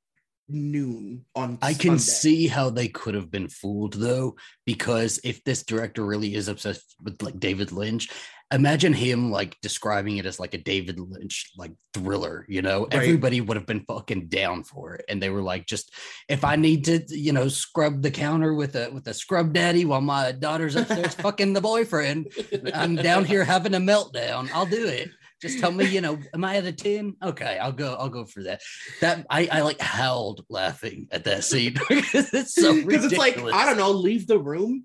noon 0.48 1.24
on 1.34 1.58
I 1.62 1.74
can 1.74 1.98
Sunday. 1.98 2.02
see 2.02 2.46
how 2.46 2.70
they 2.70 2.88
could 2.88 3.14
have 3.14 3.30
been 3.30 3.48
fooled 3.48 3.94
though, 3.94 4.36
because 4.66 5.20
if 5.24 5.42
this 5.44 5.62
director 5.64 6.04
really 6.04 6.34
is 6.34 6.48
obsessed 6.48 6.94
with 7.02 7.22
like 7.22 7.38
David 7.40 7.72
Lynch, 7.72 8.10
imagine 8.52 8.92
him 8.92 9.30
like 9.30 9.56
describing 9.62 10.18
it 10.18 10.26
as 10.26 10.38
like 10.38 10.52
a 10.52 10.58
David 10.58 11.00
Lynch 11.00 11.50
like 11.56 11.72
thriller, 11.94 12.44
you 12.48 12.60
know, 12.60 12.82
Right. 12.82 12.94
everybody 12.94 13.40
would 13.40 13.56
have 13.56 13.66
been 13.66 13.84
fucking 13.88 14.26
down 14.28 14.62
for 14.62 14.94
it. 14.96 15.04
And 15.08 15.22
they 15.22 15.30
were 15.30 15.42
like, 15.42 15.66
just 15.66 15.94
if 16.28 16.44
I 16.44 16.56
need 16.56 16.84
to, 16.84 17.02
you 17.08 17.32
know, 17.32 17.48
scrub 17.48 18.02
the 18.02 18.10
counter 18.10 18.52
with 18.54 18.76
a 18.76 18.90
with 18.92 19.06
a 19.08 19.14
scrub 19.14 19.54
daddy 19.54 19.84
while 19.86 20.02
my 20.02 20.32
daughter's 20.32 20.76
upstairs 20.76 21.14
fucking 21.26 21.54
the 21.54 21.60
boyfriend, 21.62 22.30
I'm 22.74 22.96
down 22.96 23.24
here 23.24 23.44
having 23.44 23.74
a 23.74 23.80
meltdown. 23.80 24.50
I'll 24.52 24.66
do 24.66 24.86
it. 24.86 25.08
Just 25.42 25.58
tell 25.58 25.72
me, 25.72 25.84
you 25.86 26.00
know, 26.00 26.18
am 26.32 26.44
I 26.44 26.56
at 26.56 26.64
a 26.64 26.72
10? 26.72 27.16
Okay, 27.20 27.58
I'll 27.58 27.72
go, 27.72 27.96
I'll 27.98 28.08
go 28.08 28.24
for 28.24 28.44
that. 28.44 28.62
That 29.00 29.26
I, 29.28 29.48
I 29.50 29.60
like 29.62 29.80
howled 29.80 30.44
laughing 30.48 31.08
at 31.10 31.24
that 31.24 31.42
scene 31.42 31.74
because 31.88 32.32
it's 32.32 32.54
so 32.54 32.74
because 32.86 33.04
it's 33.04 33.16
like. 33.18 33.36
I 33.38 33.66
don't 33.66 33.76
know, 33.76 33.90
leave 33.90 34.28
the 34.28 34.38
room. 34.38 34.84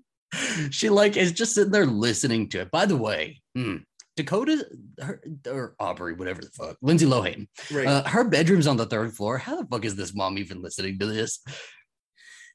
She 0.70 0.90
like 0.90 1.16
is 1.16 1.32
just 1.32 1.54
sitting 1.54 1.72
there 1.72 1.86
listening 1.86 2.48
to 2.50 2.60
it. 2.62 2.70
By 2.72 2.86
the 2.86 2.96
way, 2.96 3.40
hmm, 3.54 3.76
Dakota 4.16 4.66
her, 5.00 5.22
or 5.46 5.76
Aubrey, 5.78 6.14
whatever 6.14 6.42
the 6.42 6.50
fuck, 6.50 6.76
Lindsay 6.82 7.06
Lohan, 7.06 7.46
Right. 7.70 7.86
uh, 7.86 8.02
her 8.08 8.24
bedroom's 8.28 8.66
on 8.66 8.76
the 8.76 8.84
third 8.86 9.14
floor. 9.14 9.38
How 9.38 9.60
the 9.62 9.66
fuck 9.66 9.84
is 9.84 9.94
this 9.94 10.12
mom 10.12 10.38
even 10.38 10.60
listening 10.60 10.98
to 10.98 11.06
this? 11.06 11.40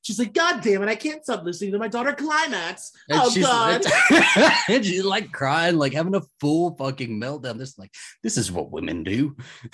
She's 0.04 0.20
like, 0.20 0.34
God 0.34 0.62
damn 0.62 0.84
it, 0.84 0.90
I 0.90 0.96
can't 0.96 1.24
stop 1.24 1.44
listening 1.44 1.72
to 1.72 1.80
my 1.80 1.88
daughter 1.88 2.14
climax. 2.14 2.92
And 3.10 3.20
oh 3.22 3.30
she's, 3.32 3.46
God. 3.46 3.82
and 4.70 4.86
she's 4.86 5.04
like 5.04 5.32
crying, 5.32 5.78
like 5.78 5.94
having 5.94 6.14
a 6.14 6.22
full 6.40 6.76
fucking 6.76 7.20
meltdown. 7.20 7.58
This 7.58 7.80
like 7.80 7.92
this 8.22 8.38
is 8.38 8.52
what 8.52 8.72
women 8.72 9.04
do. 9.04 9.36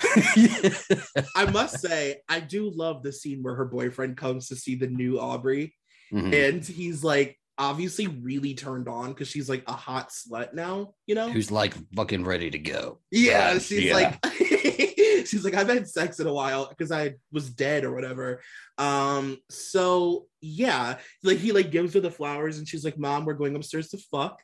I 1.36 1.50
must 1.52 1.80
say, 1.80 2.20
I 2.28 2.40
do 2.40 2.70
love 2.70 3.02
the 3.02 3.12
scene 3.12 3.42
where 3.42 3.56
her 3.56 3.66
boyfriend 3.66 4.16
comes 4.16 4.48
to 4.48 4.56
see 4.56 4.76
the 4.76 4.86
new 4.86 5.20
Aubrey, 5.20 5.74
Mhm. 6.12 6.48
and 6.48 6.64
he's 6.64 7.04
like 7.04 7.38
obviously 7.60 8.06
really 8.06 8.54
turned 8.54 8.88
on 8.88 9.10
because 9.10 9.28
she's 9.28 9.48
like 9.48 9.62
a 9.68 9.72
hot 9.72 10.08
slut 10.08 10.54
now, 10.54 10.94
you 11.06 11.14
know? 11.14 11.28
Who's 11.28 11.52
like 11.52 11.74
fucking 11.94 12.24
ready 12.24 12.50
to 12.50 12.58
go? 12.58 12.98
Yeah, 13.10 13.58
she's 13.58 13.84
yeah. 13.84 13.94
like 13.94 14.26
she's 15.26 15.44
like 15.44 15.54
I've 15.54 15.68
had 15.68 15.86
sex 15.86 16.18
in 16.18 16.26
a 16.26 16.32
while 16.32 16.66
because 16.68 16.90
I 16.90 17.16
was 17.30 17.50
dead 17.50 17.84
or 17.84 17.92
whatever. 17.92 18.42
Um 18.78 19.36
so 19.50 20.26
yeah, 20.40 20.96
like 21.22 21.36
he 21.36 21.52
like 21.52 21.70
gives 21.70 21.92
her 21.92 22.00
the 22.00 22.10
flowers 22.10 22.56
and 22.56 22.66
she's 22.66 22.84
like 22.84 22.98
mom 22.98 23.26
we're 23.26 23.34
going 23.34 23.54
upstairs 23.54 23.90
to 23.90 23.98
fuck. 23.98 24.40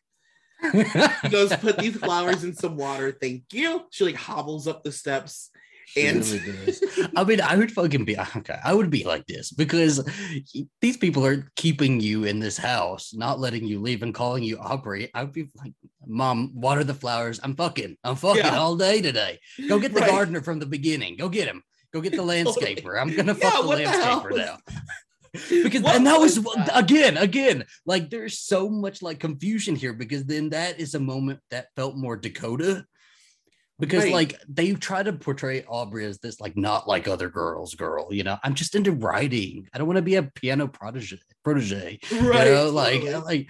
He 0.73 1.29
goes 1.31 1.57
put 1.57 1.79
these 1.79 1.97
flowers 1.99 2.45
in 2.45 2.55
some 2.55 2.77
water. 2.77 3.17
Thank 3.19 3.45
you. 3.53 3.87
She 3.91 4.05
like 4.05 4.17
hobbles 4.17 4.69
up 4.69 4.85
the 4.85 4.93
steps 4.93 5.51
and 5.97 6.27
really. 6.27 6.75
I 7.17 7.25
mean, 7.25 7.41
I 7.41 7.57
would 7.57 7.73
fucking 7.73 8.05
be 8.05 8.19
okay. 8.37 8.59
I 8.65 8.75
would 8.75 8.91
be 8.91 9.05
like 9.05 9.27
this 9.27 9.51
because 9.53 10.05
these 10.81 10.97
people 10.97 11.25
are 11.25 11.51
keeping 11.57 12.01
you 12.01 12.25
in 12.25 12.39
this 12.41 12.57
house, 12.57 13.13
not 13.15 13.41
letting 13.41 13.65
you 13.65 13.81
leave 13.81 14.03
and 14.03 14.15
calling 14.15 14.43
you 14.43 14.59
Aubrey. 14.59 15.11
I'd 15.15 15.33
be 15.33 15.49
like, 15.57 15.73
Mom, 16.07 16.53
water 16.55 16.85
the 16.85 16.95
flowers. 16.95 17.41
I'm 17.43 17.57
fucking, 17.57 17.97
I'm 18.05 18.17
fucking 18.17 18.45
Yeah. 18.45 18.59
all 18.59 18.77
day 18.77 19.01
today. 19.03 19.39
Go 19.69 19.79
get 19.79 19.93
the 19.95 20.01
Right. 20.01 20.11
gardener 20.11 20.43
from 20.43 20.59
the 20.59 20.67
beginning. 20.67 21.17
Go 21.17 21.29
get 21.29 21.49
him. 21.49 21.63
Go 21.93 22.01
get 22.01 22.13
the 22.13 22.19
landscaper. 22.23 23.01
I'm 23.01 23.15
gonna 23.15 23.35
fuck 23.35 23.63
the 23.63 23.69
the 23.77 23.83
landscaper 23.85 24.31
was- 24.31 24.39
now. 24.39 24.59
Because 25.51 25.83
What 25.83 25.97
and 25.97 26.07
that 26.07 26.19
was, 26.19 26.37
that? 26.43 26.71
again, 26.73 27.19
again, 27.19 27.67
like 27.85 28.09
there's 28.09 28.39
so 28.39 28.71
much 28.71 29.03
like 29.03 29.21
confusion 29.21 29.77
here 29.77 29.93
because 29.93 30.25
then 30.25 30.49
that 30.51 30.81
is 30.81 30.95
a 30.95 30.99
moment 31.01 31.41
that 31.51 31.67
felt 31.77 31.95
more 31.95 32.17
Dakota 32.17 32.87
because 33.79 34.05
Right. 34.05 34.13
like 34.13 34.41
they 34.49 34.73
try 34.73 35.03
to 35.03 35.13
portray 35.13 35.65
Aubrey 35.65 36.05
as 36.07 36.19
this 36.19 36.41
like 36.41 36.57
not 36.57 36.89
like 36.89 37.07
other 37.09 37.29
girls 37.29 37.75
girl, 37.75 38.09
you 38.11 38.25
know. 38.25 38.39
I'm 38.43 38.55
just 38.55 38.75
into 38.75 38.93
writing. 38.93 39.69
I 39.73 39.79
don't 39.79 39.87
want 39.87 39.97
to 39.97 40.03
be 40.03 40.15
a 40.17 40.23
piano 40.23 40.67
protege 40.67 41.19
protege. 41.45 41.99
right 42.13 42.47
You 42.49 42.55
know, 42.55 42.71
like 42.71 43.01
totally. 43.03 43.21
like 43.23 43.49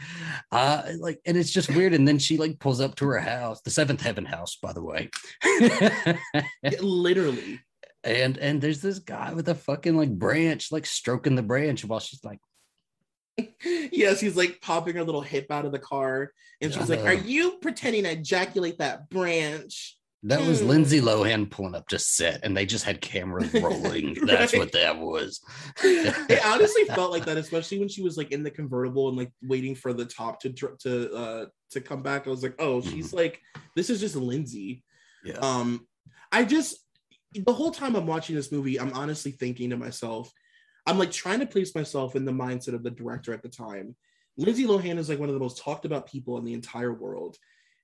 uh 0.52 0.82
like 0.98 1.20
and 1.26 1.36
it's 1.36 1.50
just 1.52 1.68
weird. 1.74 1.94
And 1.94 2.06
then 2.08 2.18
she 2.18 2.36
like 2.38 2.58
pulls 2.58 2.80
up 2.80 2.96
to 2.96 3.06
her 3.06 3.18
house, 3.20 3.60
the 3.62 3.70
seventh 3.70 4.00
heaven 4.02 4.24
house, 4.24 4.56
by 4.60 4.72
the 4.72 4.82
way. 4.82 5.10
literally. 6.80 7.60
and 8.04 8.38
and 8.38 8.60
there's 8.60 8.80
this 8.82 8.98
guy 8.98 9.32
with 9.32 9.48
a 9.48 9.54
fucking 9.54 9.96
like 9.96 10.10
branch, 10.10 10.72
like 10.72 10.86
stroking 10.86 11.34
the 11.34 11.42
branch 11.42 11.84
while 11.84 12.00
she's 12.00 12.24
like, 12.24 12.38
Yes, 13.92 14.20
he's 14.20 14.36
like 14.36 14.60
popping 14.62 14.96
her 14.96 15.04
little 15.04 15.20
hip 15.20 15.50
out 15.50 15.66
of 15.66 15.72
the 15.72 15.78
car, 15.78 16.32
and 16.62 16.72
she's 16.72 16.88
like, 16.88 17.00
Uh. 17.00 17.04
"Are 17.08 17.14
you 17.14 17.58
pretending 17.60 18.04
to 18.04 18.10
ejaculate 18.12 18.78
that 18.78 19.10
branch?" 19.10 19.96
That 20.24 20.40
was 20.46 20.60
Hmm. 20.60 20.68
Lindsay 20.68 21.00
Lohan 21.00 21.50
pulling 21.50 21.74
up 21.74 21.88
to 21.88 21.98
set, 21.98 22.40
and 22.42 22.56
they 22.56 22.66
just 22.66 22.84
had 22.84 23.00
cameras 23.00 23.52
rolling. 23.54 24.14
That's 24.26 24.56
what 24.56 24.72
that 24.72 24.98
was. 24.98 25.40
it 25.84 26.44
honestly 26.44 26.84
felt 26.94 27.12
like 27.12 27.24
that, 27.26 27.36
especially 27.36 27.78
when 27.78 27.88
she 27.88 28.02
was 28.02 28.16
like 28.16 28.32
in 28.32 28.42
the 28.42 28.50
convertible 28.50 29.08
and 29.08 29.16
like 29.16 29.30
waiting 29.42 29.74
for 29.74 29.92
the 29.92 30.06
top 30.06 30.40
to 30.40 30.50
to 30.52 31.12
uh 31.14 31.46
to 31.70 31.80
come 31.80 32.02
back. 32.02 32.26
I 32.26 32.30
was 32.30 32.42
like, 32.42 32.56
oh, 32.58 32.80
she's 32.80 33.12
like, 33.12 33.40
this 33.74 33.90
is 33.90 34.00
just 34.00 34.16
Lindsay. 34.16 34.82
yeah. 35.24 35.38
Um, 35.38 35.86
I 36.32 36.44
just 36.44 36.78
the 37.34 37.52
whole 37.52 37.70
time 37.70 37.94
I'm 37.96 38.06
watching 38.06 38.34
this 38.34 38.50
movie, 38.50 38.80
I'm 38.80 38.92
honestly 38.94 39.30
thinking 39.30 39.70
to 39.70 39.76
myself, 39.76 40.32
I'm 40.86 40.98
like 40.98 41.12
trying 41.12 41.40
to 41.40 41.46
place 41.46 41.74
myself 41.74 42.16
in 42.16 42.24
the 42.24 42.32
mindset 42.32 42.74
of 42.74 42.82
the 42.82 42.90
director 42.90 43.32
at 43.32 43.42
the 43.42 43.48
time. 43.48 43.94
Lindsay 44.38 44.64
Lohan 44.66 44.98
is 44.98 45.08
like 45.08 45.18
one 45.18 45.28
of 45.28 45.34
the 45.34 45.40
most 45.40 45.58
talked 45.58 45.84
about 45.84 46.06
people 46.08 46.38
in 46.38 46.44
the 46.44 46.54
entire 46.54 46.92
world. 46.92 47.36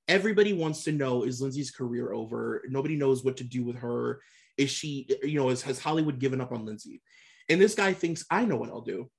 Everybody 0.09 0.53
wants 0.53 0.85
to 0.85 0.93
know 0.93 1.23
is 1.23 1.41
Lindsay's 1.41 1.71
career 1.71 2.12
over? 2.12 2.62
Nobody 2.69 2.97
knows 2.97 3.25
what 3.25 3.37
to 3.38 3.45
do 3.45 3.65
with 3.65 3.77
her. 3.77 4.21
Is 4.59 4.71
she, 4.71 5.09
you 5.23 5.38
know, 5.38 5.49
is, 5.49 5.62
has 5.62 5.79
Hollywood 5.79 6.19
given 6.19 6.41
up 6.41 6.53
on 6.53 6.65
Lindsay? 6.65 7.01
And 7.49 7.61
this 7.61 7.75
guy 7.75 7.93
thinks, 7.93 8.25
I 8.31 8.45
know 8.45 8.57
what 8.57 8.69
I'll 8.69 8.83
do. 8.83 9.11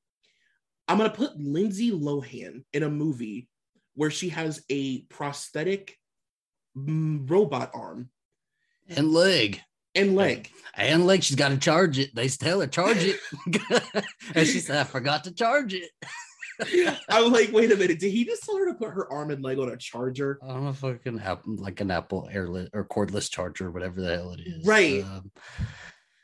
I'm 0.88 0.98
going 0.98 1.10
to 1.10 1.15
put 1.15 1.39
Lindsay 1.39 1.91
Lohan 1.91 2.63
in 2.74 2.84
a 2.84 2.89
movie 2.89 3.48
where 3.96 4.12
she 4.12 4.30
has 4.30 4.63
a 4.69 5.02
prosthetic 5.04 5.98
mm, 6.78 7.30
robot 7.30 7.72
arm 7.74 8.10
and 8.89 9.12
leg. 9.12 9.62
and 9.96 10.15
leg. 10.15 10.50
And 10.76 11.06
like 11.08 11.24
she's 11.24 11.36
got 11.36 11.50
to 11.50 11.58
charge 11.58 12.00
it. 12.00 12.13
They 12.15 12.28
tell 12.28 12.62
her 12.62 12.67
charge 12.67 12.98
it, 12.98 13.19
and 14.36 14.48
she 14.48 14.60
said, 14.60 14.78
"I 14.78 14.84
forgot 14.84 15.24
to 15.26 15.34
charge 15.34 15.74
it." 15.74 15.89
I'm 17.10 17.32
like, 17.32 17.52
wait 17.52 17.72
a 17.72 17.76
minute, 17.76 18.00
did 18.00 18.12
he 18.12 18.26
just 18.26 18.44
tell 18.44 18.58
her 18.58 18.68
to 18.72 18.74
put 18.78 18.89
her 18.89 19.12
arm 19.12 19.32
and 19.32 19.44
leg 19.44 19.60
on 19.60 19.70
a 19.70 19.78
charger? 19.78 20.39
I 20.44 20.48
don't 20.48 20.63
know 20.63 20.70
if 20.70 20.84
I 20.84 20.96
can 20.96 21.18
have 21.18 21.39
like 21.46 21.82
an 21.82 21.92
Apple 21.92 22.30
airless 22.32 22.70
or 22.74 22.86
cordless 22.86 23.30
charger, 23.30 23.72
whatever 23.72 24.02
the 24.02 24.16
hell 24.16 24.32
it 24.34 24.42
is. 24.42 24.66
Right. 24.66 25.04
Um, 25.04 25.32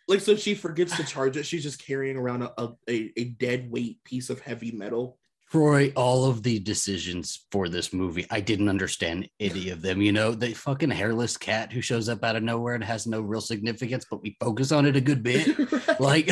Like, 0.07 0.21
so 0.21 0.35
she 0.35 0.55
forgets 0.55 0.97
to 0.97 1.03
charge 1.03 1.37
it. 1.37 1.45
She's 1.45 1.61
just 1.61 1.85
carrying 1.85 2.17
around 2.17 2.41
a, 2.41 2.73
a, 2.89 3.11
a 3.15 3.25
dead 3.25 3.69
weight 3.69 4.03
piece 4.03 4.31
of 4.31 4.39
heavy 4.39 4.71
metal. 4.71 5.18
Troy, 5.51 5.91
all 5.95 6.25
of 6.25 6.43
the 6.43 6.59
decisions 6.59 7.47
for 7.51 7.69
this 7.69 7.91
movie, 7.91 8.27
I 8.29 8.39
didn't 8.39 8.69
understand 8.69 9.27
any 9.39 9.69
of 9.69 9.81
them. 9.81 9.99
You 9.99 10.11
know, 10.11 10.35
the 10.35 10.53
fucking 10.53 10.91
hairless 10.91 11.37
cat 11.37 11.73
who 11.73 11.81
shows 11.81 12.07
up 12.07 12.23
out 12.23 12.35
of 12.35 12.43
nowhere 12.43 12.75
and 12.75 12.83
has 12.83 13.07
no 13.07 13.21
real 13.21 13.41
significance, 13.41 14.05
but 14.09 14.21
we 14.21 14.37
focus 14.39 14.71
on 14.71 14.85
it 14.85 14.95
a 14.95 15.01
good 15.01 15.23
bit. 15.23 15.57
Like, 15.99 16.31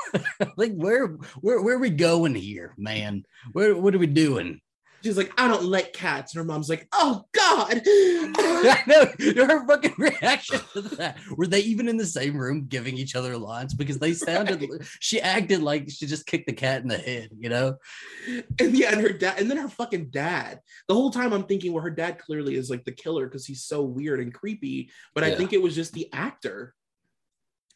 like 0.56 0.72
where 0.74 1.08
where 1.40 1.60
where 1.60 1.76
are 1.76 1.80
we 1.80 1.90
going 1.90 2.34
here, 2.34 2.74
man? 2.78 3.24
Where 3.52 3.76
what 3.76 3.94
are 3.94 3.98
we 3.98 4.06
doing? 4.06 4.60
She's 5.02 5.16
like, 5.16 5.32
I 5.38 5.48
don't 5.48 5.64
like 5.64 5.92
cats. 5.92 6.34
And 6.34 6.38
her 6.38 6.44
mom's 6.44 6.68
like, 6.68 6.86
oh 6.92 7.24
God. 7.32 7.82
I 7.86 8.82
know 8.86 9.46
her 9.46 9.66
fucking 9.66 9.94
reaction 9.98 10.60
to 10.72 10.82
that. 10.82 11.18
Were 11.36 11.46
they 11.46 11.60
even 11.60 11.88
in 11.88 11.96
the 11.96 12.06
same 12.06 12.36
room 12.36 12.66
giving 12.68 12.96
each 12.96 13.16
other 13.16 13.36
lines? 13.36 13.74
Because 13.74 13.98
they 13.98 14.12
sounded, 14.14 14.68
she 15.00 15.20
acted 15.20 15.62
like 15.62 15.90
she 15.90 16.06
just 16.06 16.26
kicked 16.26 16.46
the 16.46 16.52
cat 16.52 16.82
in 16.82 16.88
the 16.88 16.98
head, 16.98 17.30
you 17.38 17.48
know? 17.48 17.76
and 18.58 18.76
yeah, 18.76 18.92
and 18.92 19.00
her 19.00 19.12
dad, 19.12 19.38
and 19.38 19.50
then 19.50 19.58
her 19.58 19.68
fucking 19.68 20.10
dad. 20.10 20.60
The 20.88 20.94
whole 20.94 21.10
time 21.10 21.32
I'm 21.32 21.44
thinking, 21.44 21.72
well, 21.72 21.82
her 21.82 21.90
dad 21.90 22.18
clearly 22.18 22.56
is 22.56 22.70
like 22.70 22.84
the 22.84 22.92
killer 22.92 23.26
because 23.26 23.46
he's 23.46 23.64
so 23.64 23.82
weird 23.82 24.20
and 24.20 24.32
creepy. 24.32 24.90
But 25.14 25.24
I 25.24 25.34
think 25.34 25.52
it 25.52 25.62
was 25.62 25.74
just 25.74 25.92
the 25.92 26.12
actor. 26.12 26.74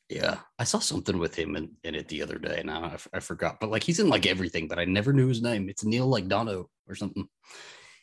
Yeah, 0.08 0.38
I 0.58 0.64
saw 0.64 0.78
something 0.78 1.18
with 1.18 1.34
him 1.34 1.56
in, 1.56 1.70
in 1.82 1.94
it 1.96 2.06
the 2.08 2.22
other 2.22 2.38
day, 2.38 2.58
and 2.60 2.70
I, 2.70 2.96
I 3.12 3.18
forgot. 3.20 3.58
But 3.60 3.70
like, 3.70 3.82
he's 3.82 3.98
in 3.98 4.08
like 4.08 4.24
everything, 4.26 4.68
but 4.68 4.78
I 4.78 4.84
never 4.84 5.12
knew 5.12 5.26
his 5.26 5.42
name. 5.42 5.68
It's 5.68 5.84
Neal 5.84 6.08
McDonough 6.08 6.66
or 6.88 6.94
something. 6.94 7.28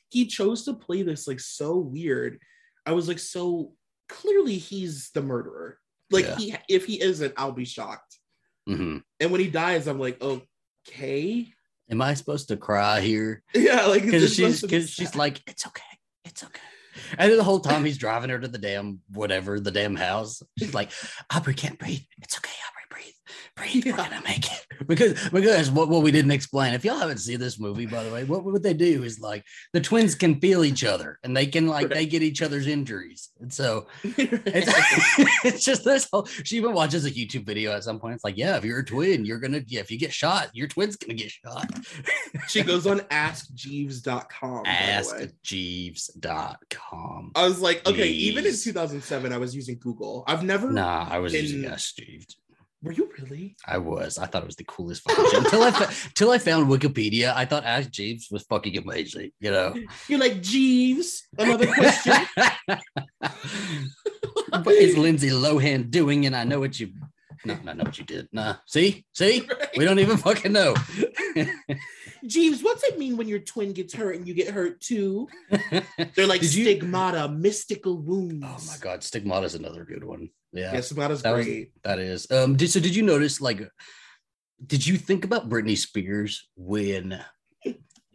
He 0.10 0.26
chose 0.26 0.66
to 0.66 0.74
play 0.74 1.02
this 1.04 1.28
like 1.28 1.40
so 1.40 1.78
weird. 1.78 2.40
I 2.86 2.92
was 2.92 3.08
like, 3.08 3.20
so 3.20 3.74
clearly 4.10 4.58
he's 4.58 5.12
the 5.12 5.22
murderer. 5.22 5.78
Like 6.12 6.26
Yeah. 6.26 6.36
he, 6.36 6.56
if 6.70 6.86
he 6.86 7.02
isn't, 7.02 7.34
I'll 7.38 7.54
be 7.54 7.66
shocked. 7.66 8.20
hmm 8.68 8.98
And 9.22 9.32
when 9.32 9.40
he 9.42 9.48
dies, 9.50 9.88
I'm 9.88 10.00
like, 10.00 10.22
okay, 10.22 11.48
Am 11.90 12.02
I 12.02 12.14
supposed 12.14 12.48
to 12.50 12.58
cry 12.58 13.02
here? 13.02 13.44
yeah, 13.54 13.86
like 13.86 14.04
Because 14.04 14.24
she's 14.24 14.36
supposed 14.36 14.62
to 14.62 14.68
be 14.68 14.76
because 14.76 14.90
she's 14.90 15.16
like, 15.16 15.42
it's 15.48 15.66
okay, 15.68 15.84
it's 16.26 16.44
okay. 16.44 16.60
And 17.18 17.32
the 17.32 17.44
whole 17.44 17.60
time 17.60 17.86
he's 17.86 17.98
driving 17.98 18.30
her 18.30 18.40
to 18.40 18.48
the 18.48 18.58
damn 18.58 19.00
whatever, 19.10 19.60
the 19.60 19.72
damn 19.72 19.96
house. 19.96 20.42
She's 20.58 20.74
like, 20.74 20.92
Aubrey 21.34 21.54
can't 21.54 21.80
breathe. 21.80 22.02
It's 22.22 22.38
okay, 22.38 22.53
Breathe. 23.56 23.86
We're 23.86 23.96
gonna 23.96 24.22
make 24.26 24.46
it. 24.46 24.60
Because 24.88 25.30
because 25.30 25.72
what, 25.72 25.88
what 25.88 26.04
we 26.04 26.12
didn't 26.12 26.32
explain. 26.32 26.74
If 26.74 26.84
y'all 26.84 26.98
haven't 26.98 27.20
seen 27.20 27.40
this 27.40 27.58
movie, 27.58 27.86
by 27.86 28.04
the 28.04 28.12
way, 28.12 28.26
what 28.26 28.44
what 28.44 28.62
they 28.64 28.74
do 28.74 29.04
is 29.04 29.22
like 29.22 29.46
the 29.72 29.80
twins 29.80 30.14
can 30.14 30.42
feel 30.42 30.66
each 30.66 30.84
other 30.84 31.20
and 31.24 31.38
they 31.38 31.46
can 31.46 31.68
like 31.68 31.88
they 31.90 32.06
get 32.06 32.22
each 32.22 32.42
other's 32.42 32.68
injuries. 32.68 33.30
And 33.40 33.54
so 33.54 33.88
it's, 34.04 35.46
it's 35.46 35.64
just 35.64 35.86
this 35.86 36.10
whole 36.12 36.26
she 36.26 36.58
even 36.58 36.74
watches 36.74 37.06
a 37.06 37.12
YouTube 37.12 37.46
video 37.46 37.72
at 37.72 37.86
some 37.86 37.98
point. 37.98 38.16
It's 38.16 38.26
like, 38.26 38.36
yeah, 38.36 38.58
if 38.58 38.66
you're 38.66 38.80
a 38.80 38.86
twin, 38.86 39.24
you're 39.24 39.40
gonna 39.40 39.62
yeah, 39.68 39.80
if 39.80 39.90
you 39.90 39.98
get 39.98 40.12
shot, 40.12 40.50
your 40.52 40.68
twin's 40.68 40.98
gonna 40.98 41.14
get 41.14 41.32
shot. 41.32 41.66
she 42.50 42.62
goes 42.62 42.86
on 42.86 43.00
askjeeves.com. 43.02 44.64
by 44.64 45.02
the 45.04 45.14
way. 45.14 45.28
AskJeeves.com. 45.44 47.32
I 47.36 47.44
was 47.46 47.62
like, 47.62 47.88
okay, 47.88 48.10
even 48.10 48.46
in 48.46 48.54
2007, 48.54 49.32
I 49.32 49.38
was 49.38 49.56
using 49.56 49.78
Google. 49.80 50.26
I've 50.28 50.44
never. 50.44 50.70
Nah, 50.72 51.08
I 51.10 51.20
was 51.20 51.34
using 51.34 51.64
in- 51.64 51.72
Ask 51.72 51.96
Jeeves. 51.96 52.36
Were 52.84 52.92
you 52.92 53.10
really? 53.18 53.56
I 53.66 53.78
was. 53.78 54.18
I 54.18 54.26
thought 54.26 54.44
it 54.44 54.46
was 54.46 54.58
the 54.58 54.66
coolest 54.66 55.04
fucking 55.04 55.26
shit. 55.32 55.40
Until 55.46 55.64
I 55.64 55.68
until 56.06 56.32
I 56.32 56.38
found 56.38 56.70
Wikipedia, 56.70 57.34
I 57.34 57.46
thought 57.46 57.64
Ask 57.64 57.90
Jeeves 57.90 58.28
was 58.30 58.44
fucking 58.44 58.78
amazing. 58.78 59.32
You 59.40 59.52
know. 59.52 59.74
You're 60.10 60.20
like 60.20 60.42
Jeeves. 60.42 61.24
Another 61.38 61.68
question. 61.68 62.14
what 64.64 64.76
is 64.76 64.98
Lindsay 64.98 65.30
Lohan 65.30 65.90
doing? 65.90 66.26
And 66.26 66.36
I 66.36 66.44
know 66.44 66.60
what 66.60 66.78
you. 66.78 66.92
No, 67.46 67.58
I 67.66 67.74
know 67.74 67.84
what 67.86 67.98
you 67.98 68.04
did. 68.06 68.28
Nah. 68.34 68.56
See, 68.68 69.06
see, 69.14 69.48
we 69.78 69.86
don't 69.86 70.00
even 70.00 70.18
fucking 70.18 70.52
know. 70.52 70.76
Jeeves, 72.26 72.64
what's 72.64 72.84
it 72.84 72.98
mean 72.98 73.18
when 73.18 73.28
your 73.28 73.40
twin 73.40 73.74
gets 73.74 73.94
hurt 73.94 74.16
and 74.16 74.26
you 74.26 74.34
get 74.34 74.50
hurt 74.50 74.80
too? 74.80 75.28
They're 76.16 76.28
like 76.28 76.40
Did 76.42 76.54
you- 76.54 76.64
stigmata, 76.64 77.28
mystical 77.30 77.98
wounds. 77.98 78.46
Oh 78.46 78.72
my 78.72 78.78
god, 78.80 79.04
Stigmata 79.04 79.46
is 79.46 79.56
another 79.56 79.84
good 79.84 80.04
one. 80.06 80.30
Yeah, 80.54 80.74
Yeah, 80.74 80.80
stigmata's 80.82 81.22
that 81.24 81.36
was 81.36 81.46
great. 81.46 81.72
that 81.84 82.00
is. 82.00 82.30
Um, 82.32 82.56
did 82.56 82.70
so? 82.70 82.80
Did 82.80 82.96
you 82.96 83.02
notice 83.04 83.42
like? 83.42 83.68
Did 84.66 84.86
you 84.86 84.98
think 84.98 85.26
about 85.26 85.50
Britney 85.50 85.78
Spears 85.78 86.48
when 86.56 87.20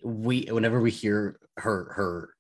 we 0.03 0.43
whenever 0.51 0.81
we 0.81 0.91
hear 0.91 1.39
her 1.57 1.93
her 1.97 2.35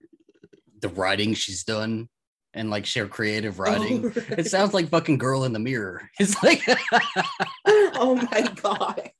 the 0.80 0.88
writing 0.88 1.34
she's 1.34 1.64
done 1.64 2.08
and 2.54 2.70
like 2.70 2.86
share 2.86 3.08
creative 3.08 3.58
writing? 3.58 4.04
Oh, 4.06 4.08
right. 4.30 4.38
It 4.38 4.46
sounds 4.46 4.72
like 4.72 4.88
fucking 4.88 5.18
girl 5.18 5.44
in 5.44 5.52
the 5.52 5.58
mirror. 5.58 6.08
It's 6.20 6.40
like 6.42 6.62
oh 7.66 8.14
my 8.30 8.48
god. 8.62 9.10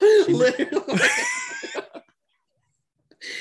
Literally. 0.00 0.98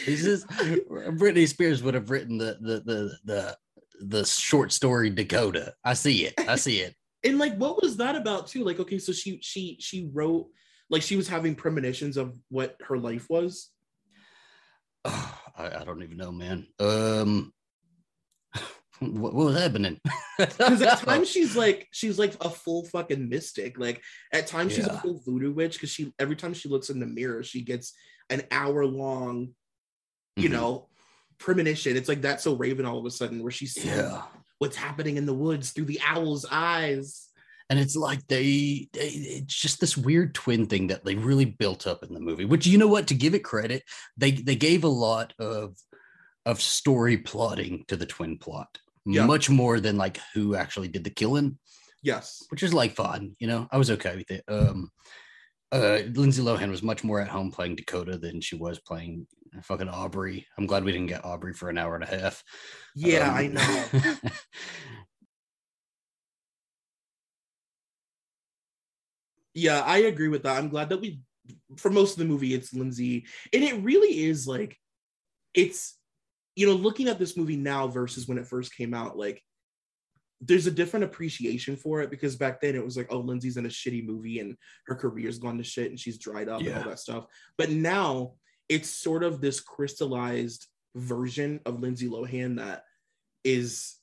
this 0.06 0.26
is 0.26 0.46
Britney 0.46 1.48
Spears 1.48 1.82
would 1.84 1.94
have 1.94 2.10
written 2.10 2.38
the 2.38 2.58
the 2.62 2.80
the 2.82 3.18
the 3.26 3.58
the 4.00 4.26
short 4.26 4.72
story 4.72 5.10
Dakota. 5.10 5.74
I 5.84 5.94
see 5.94 6.26
it. 6.26 6.34
I 6.38 6.56
see 6.56 6.80
it. 6.80 6.96
and 7.24 7.38
like 7.38 7.56
what 7.56 7.82
was 7.82 7.98
that 7.98 8.16
about 8.16 8.48
too? 8.48 8.64
Like, 8.64 8.80
okay, 8.80 8.98
so 9.00 9.12
she 9.12 9.40
she 9.42 9.78
she 9.80 10.10
wrote 10.14 10.48
like 10.90 11.02
she 11.02 11.16
was 11.16 11.28
having 11.28 11.56
premonitions 11.56 12.18
of 12.18 12.34
what 12.50 12.76
her 12.88 12.98
life 12.98 13.28
was. 13.30 13.70
I, 15.06 15.82
I 15.82 15.84
don't 15.86 16.04
even 16.04 16.18
know, 16.18 16.32
man. 16.32 16.68
Um, 16.80 17.52
what, 19.00 19.34
what 19.34 19.46
was 19.46 19.58
happening? 19.58 20.00
Because 20.40 20.82
at 20.82 21.00
times 21.00 21.30
she's 21.30 21.58
like 21.58 21.90
she's 21.92 22.18
like 22.18 22.34
a 22.40 22.50
full 22.50 22.86
fucking 22.86 23.28
mystic. 23.28 23.78
Like 23.78 24.02
at 24.32 24.48
times 24.48 24.74
she's 24.74 24.88
a 24.88 24.98
full 25.00 25.22
voodoo 25.26 25.52
witch 25.52 25.74
because 25.74 25.90
she 25.90 26.14
every 26.18 26.38
time 26.38 26.54
she 26.54 26.70
looks 26.70 26.90
in 26.90 27.02
the 27.02 27.06
mirror, 27.06 27.44
she 27.44 27.62
gets 27.62 27.94
an 28.30 28.44
hour 28.50 28.86
long, 28.86 29.50
you 30.38 30.48
Mhm. 30.48 30.54
know, 30.54 30.88
premonition. 31.40 31.96
It's 31.98 32.10
like 32.10 32.22
that's 32.22 32.44
so 32.44 32.56
Raven 32.56 32.86
all 32.86 33.00
of 33.00 33.06
a 33.06 33.12
sudden 33.12 33.42
where 33.42 33.52
she's 33.52 33.74
seeing 33.74 33.96
yeah. 33.96 34.22
what's 34.60 34.76
happening 34.76 35.18
in 35.18 35.26
the 35.26 35.34
woods 35.34 35.72
through 35.72 35.86
the 35.86 36.00
owl's 36.06 36.46
eyes. 36.52 37.28
and 37.70 37.80
it's 37.80 37.96
like 37.96 38.26
they, 38.28 38.90
they 38.94 39.08
it's 39.08 39.54
just 39.56 39.80
this 39.80 39.96
weird 39.96 40.34
twin 40.34 40.66
thing 40.66 40.88
that 40.88 41.06
they 41.06 41.16
really 41.16 41.46
built 41.46 41.86
up 41.88 42.04
in 42.04 42.14
the 42.14 42.20
movie 42.20 42.46
which 42.46 42.66
you 42.68 42.78
know 42.78 42.88
what 42.88 43.08
to 43.08 43.14
give 43.14 43.34
it 43.36 43.44
credit 43.44 43.84
they 44.18 44.32
they 44.32 44.56
gave 44.56 44.84
a 44.84 44.88
lot 44.88 45.34
of 45.40 45.76
of 46.46 46.60
story 46.62 47.18
plotting 47.18 47.84
to 47.88 47.96
the 47.96 48.06
twin 48.08 48.38
plot 48.38 48.80
Yeah. 49.06 49.26
much 49.28 49.50
more 49.50 49.80
than 49.80 49.98
like 49.98 50.20
who 50.34 50.56
actually 50.56 50.88
did 50.88 51.04
the 51.04 51.10
killing 51.22 51.58
Yes. 52.02 52.44
which 52.50 52.64
is 52.64 52.74
like 52.74 52.96
fun 52.96 53.36
you 53.40 53.48
know 53.48 53.68
i 53.72 53.78
was 53.78 53.92
okay 53.92 54.16
with 54.16 54.32
it 54.32 54.44
um 54.48 54.90
uh 55.72 56.00
lindsay 56.16 56.42
lohan 56.42 56.72
was 56.72 56.82
much 56.82 57.04
more 57.04 57.20
at 57.22 57.28
home 57.28 57.52
playing 57.52 57.76
dakota 57.76 58.18
than 58.18 58.42
she 58.42 58.56
was 58.56 58.80
playing 58.80 59.28
fucking 59.64 59.90
aubrey 59.90 60.46
i'm 60.58 60.66
glad 60.66 60.84
we 60.84 60.92
didn't 60.92 61.08
get 61.08 61.26
aubrey 61.26 61.54
for 61.54 61.70
an 61.70 61.78
hour 61.78 61.96
and 61.96 62.04
a 62.04 62.08
half 62.08 62.44
Yeah, 62.96 63.30
Um, 63.30 63.36
I 63.36 63.48
know. 63.48 64.30
Yeah, 69.54 69.82
I 69.82 70.00
agree 70.00 70.28
with 70.28 70.44
that. 70.44 70.58
I'm 70.58 70.70
glad 70.70 70.90
that 70.90 71.02
we, 71.02 71.22
for 71.78 71.90
most 71.90 72.14
of 72.14 72.20
the 72.20 72.26
movie, 72.26 72.54
it's 72.54 72.74
Lindsay, 72.74 73.26
and 73.54 73.64
it 73.64 73.82
really 73.84 74.24
is 74.26 74.48
like, 74.48 74.78
it's, 75.54 75.98
you 76.56 76.68
know, 76.68 76.74
looking 76.74 77.08
at 77.08 77.20
this 77.20 77.36
movie 77.36 77.58
now 77.58 77.88
versus 77.88 78.28
when 78.28 78.38
it 78.38 78.48
first 78.48 78.76
came 78.76 78.94
out, 78.94 79.18
like, 79.18 79.42
there's 80.42 80.68
a 80.68 80.72
different 80.72 81.04
appreciation 81.04 81.76
for 81.76 82.02
it 82.02 82.10
because 82.10 82.38
back 82.38 82.62
then 82.62 82.76
it 82.76 82.86
was 82.86 82.96
like, 82.96 83.08
oh, 83.10 83.20
Lindsay's 83.20 83.58
in 83.58 83.66
a 83.66 83.70
shitty 83.70 84.06
movie 84.06 84.40
and 84.40 84.56
her 84.86 84.96
career's 84.96 85.38
gone 85.38 85.58
to 85.58 85.64
shit 85.64 85.90
and 85.90 86.00
she's 86.00 86.18
dried 86.18 86.48
up 86.48 86.62
and 86.62 86.70
all 86.78 86.90
that 86.90 87.00
stuff. 87.00 87.26
But 87.58 87.72
now 87.72 88.34
it's 88.70 88.90
sort 88.90 89.24
of 89.24 89.42
this 89.42 89.60
crystallized 89.60 90.68
version 90.96 91.60
of 91.66 91.82
Lindsay 91.82 92.08
Lohan 92.08 92.58
that 92.58 92.84
is, 93.44 93.96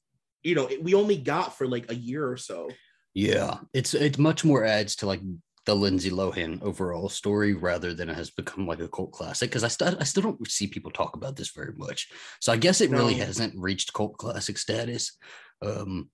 you 0.43 0.55
know, 0.55 0.69
we 0.83 0.95
only 0.95 1.17
got 1.17 1.57
for 1.57 1.67
like 1.67 1.91
a 1.91 1.95
year 1.95 2.29
or 2.29 2.37
so. 2.37 2.69
Yeah, 3.15 3.59
it's 3.73 3.95
it's 3.95 4.19
much 4.19 4.45
more 4.45 4.65
adds 4.65 4.97
to 4.97 5.07
like 5.07 5.21
the 5.65 5.75
Lindsay 5.75 6.11
Lohan 6.11 6.63
overall 6.63 7.09
story 7.09 7.55
rather 7.55 7.95
than 7.95 8.09
it 8.09 8.17
has 8.17 8.31
become 8.31 8.67
like 8.67 8.81
a 8.81 8.89
cult 8.89 9.13
classic. 9.13 9.51
Because 9.51 9.65
I 9.65 9.69
still 9.69 9.97
I 9.99 10.05
still 10.05 10.23
don't 10.23 10.51
see 10.51 10.67
people 10.67 10.91
talk 10.91 11.17
about 11.17 11.37
this 11.37 11.51
very 11.51 11.73
much. 11.77 12.09
So 12.41 12.53
I 12.53 12.57
guess 12.57 12.81
it 12.81 12.91
really 12.91 13.15
hasn't 13.15 13.55
reached 13.57 13.93
cult 13.93 14.19
classic 14.19 14.59
status. 14.59 15.17
Um, 15.63 16.11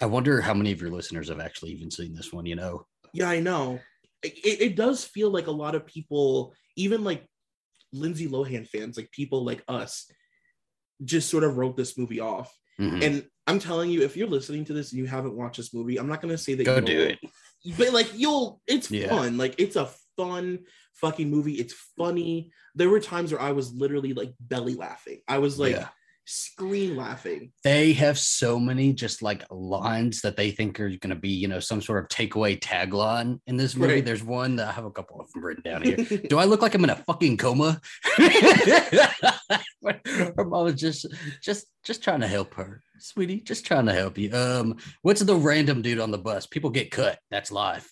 I 0.00 0.06
wonder 0.06 0.40
how 0.40 0.54
many 0.54 0.72
of 0.72 0.80
your 0.80 0.90
listeners 0.90 1.28
have 1.28 1.40
actually 1.40 1.72
even 1.72 1.90
seen 1.90 2.14
this 2.14 2.32
one. 2.32 2.46
You 2.46 2.56
know? 2.56 2.86
Yeah, 3.12 3.28
I 3.28 3.40
know. 3.40 3.80
It, 4.22 4.60
it 4.60 4.76
does 4.76 5.04
feel 5.04 5.30
like 5.30 5.46
a 5.46 5.52
lot 5.52 5.74
of 5.74 5.86
people, 5.86 6.54
even 6.76 7.04
like 7.04 7.24
Lindsay 7.92 8.28
Lohan 8.28 8.66
fans, 8.68 8.96
like 8.96 9.10
people 9.10 9.44
like 9.44 9.62
us, 9.68 10.10
just 11.04 11.30
sort 11.30 11.44
of 11.44 11.56
wrote 11.56 11.76
this 11.76 11.96
movie 11.96 12.20
off. 12.20 12.52
Mhm. 12.80 13.02
And 13.02 13.26
I'm 13.46 13.58
telling 13.58 13.90
you, 13.90 14.02
if 14.02 14.16
you're 14.16 14.28
listening 14.28 14.64
to 14.66 14.72
this 14.72 14.92
and 14.92 14.98
you 14.98 15.06
haven't 15.06 15.36
watched 15.36 15.56
this 15.56 15.72
movie, 15.74 15.96
I'm 15.98 16.08
not 16.08 16.20
gonna 16.20 16.38
say 16.38 16.54
that 16.54 16.64
Go 16.64 16.76
you'll- 16.76 16.84
do 16.86 17.00
it. 17.02 17.18
but 17.78 17.92
like 17.92 18.10
you'll, 18.14 18.60
it's 18.66 18.90
Yeah. 18.90 19.08
fun. 19.08 19.36
Like 19.36 19.54
it's 19.58 19.76
a 19.76 19.90
fun 20.16 20.60
fucking 20.94 21.30
movie. 21.30 21.54
It's 21.54 21.72
funny. 21.96 22.52
There 22.74 22.88
were 22.90 23.00
times 23.00 23.32
where 23.32 23.40
I 23.40 23.52
was 23.52 23.72
literally 23.72 24.12
like 24.12 24.34
belly 24.40 24.74
laughing. 24.74 25.22
I 25.28 25.38
was 25.38 25.58
like 25.58 25.74
Yeah. 25.76 25.88
Scream 26.28 26.96
laughing. 26.96 27.50
they 27.64 27.94
have 27.94 28.18
so 28.18 28.60
many 28.60 28.92
just 28.92 29.22
like 29.22 29.42
lines 29.50 30.20
that 30.20 30.36
they 30.36 30.50
think 30.50 30.78
are 30.78 30.88
going 30.88 31.08
to 31.08 31.16
be, 31.16 31.30
you 31.30 31.48
know, 31.48 31.58
some 31.58 31.80
sort 31.80 32.02
of 32.02 32.08
takeaway 32.08 32.60
tagline 32.60 33.40
in 33.46 33.56
this 33.56 33.74
movie. 33.74 33.94
Right. 33.94 34.04
There's 34.04 34.22
one 34.22 34.56
that 34.56 34.68
I 34.68 34.72
have 34.72 34.84
a 34.84 34.90
couple 34.90 35.20
of 35.20 35.32
them 35.32 35.42
written 35.42 35.62
down 35.62 35.82
here. 35.82 35.96
Do 36.28 36.38
I 36.38 36.44
look 36.44 36.60
like 36.60 36.74
I'm 36.74 36.84
in 36.84 36.90
a 36.90 36.96
fucking 36.96 37.38
coma? 37.38 37.80
her 38.18 39.08
mom 40.44 40.64
was 40.64 40.74
just, 40.74 41.06
just, 41.42 41.66
just 41.82 42.02
trying 42.02 42.20
to 42.20 42.28
help 42.28 42.52
her, 42.54 42.82
sweetie. 42.98 43.40
Just 43.40 43.64
trying 43.64 43.86
to 43.86 43.94
help 43.94 44.18
you. 44.18 44.34
Um, 44.34 44.76
what's 45.02 45.22
the 45.22 45.34
random 45.34 45.80
dude 45.80 46.00
on 46.00 46.10
the 46.10 46.18
bus? 46.18 46.46
People 46.46 46.70
get 46.70 46.90
cut. 46.90 47.18
That's 47.30 47.50
life. 47.50 47.90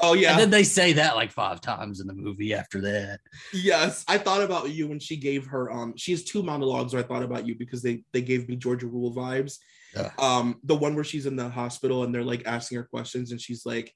Oh 0.00 0.14
yeah. 0.14 0.32
And 0.32 0.40
then 0.40 0.50
they 0.50 0.64
say 0.64 0.94
that 0.94 1.16
like 1.16 1.32
five 1.32 1.60
times 1.60 2.00
in 2.00 2.06
the 2.06 2.14
movie 2.14 2.54
after 2.54 2.80
that. 2.82 3.20
Yes, 3.52 4.04
I 4.08 4.18
thought 4.18 4.42
about 4.42 4.70
you 4.70 4.88
when 4.88 4.98
she 4.98 5.16
gave 5.16 5.46
her 5.46 5.70
um 5.70 5.94
she 5.96 6.12
has 6.12 6.24
two 6.24 6.42
monologues 6.42 6.92
where 6.92 7.02
I 7.02 7.06
thought 7.06 7.22
about 7.22 7.46
you 7.46 7.54
because 7.54 7.82
they 7.82 8.02
they 8.12 8.22
gave 8.22 8.48
me 8.48 8.56
Georgia 8.56 8.86
Rule 8.86 9.14
vibes. 9.14 9.58
Yeah. 9.94 10.10
Um 10.18 10.60
the 10.64 10.76
one 10.76 10.94
where 10.94 11.04
she's 11.04 11.26
in 11.26 11.36
the 11.36 11.48
hospital 11.48 12.04
and 12.04 12.14
they're 12.14 12.22
like 12.22 12.46
asking 12.46 12.78
her 12.78 12.84
questions 12.84 13.32
and 13.32 13.40
she's 13.40 13.66
like 13.66 13.92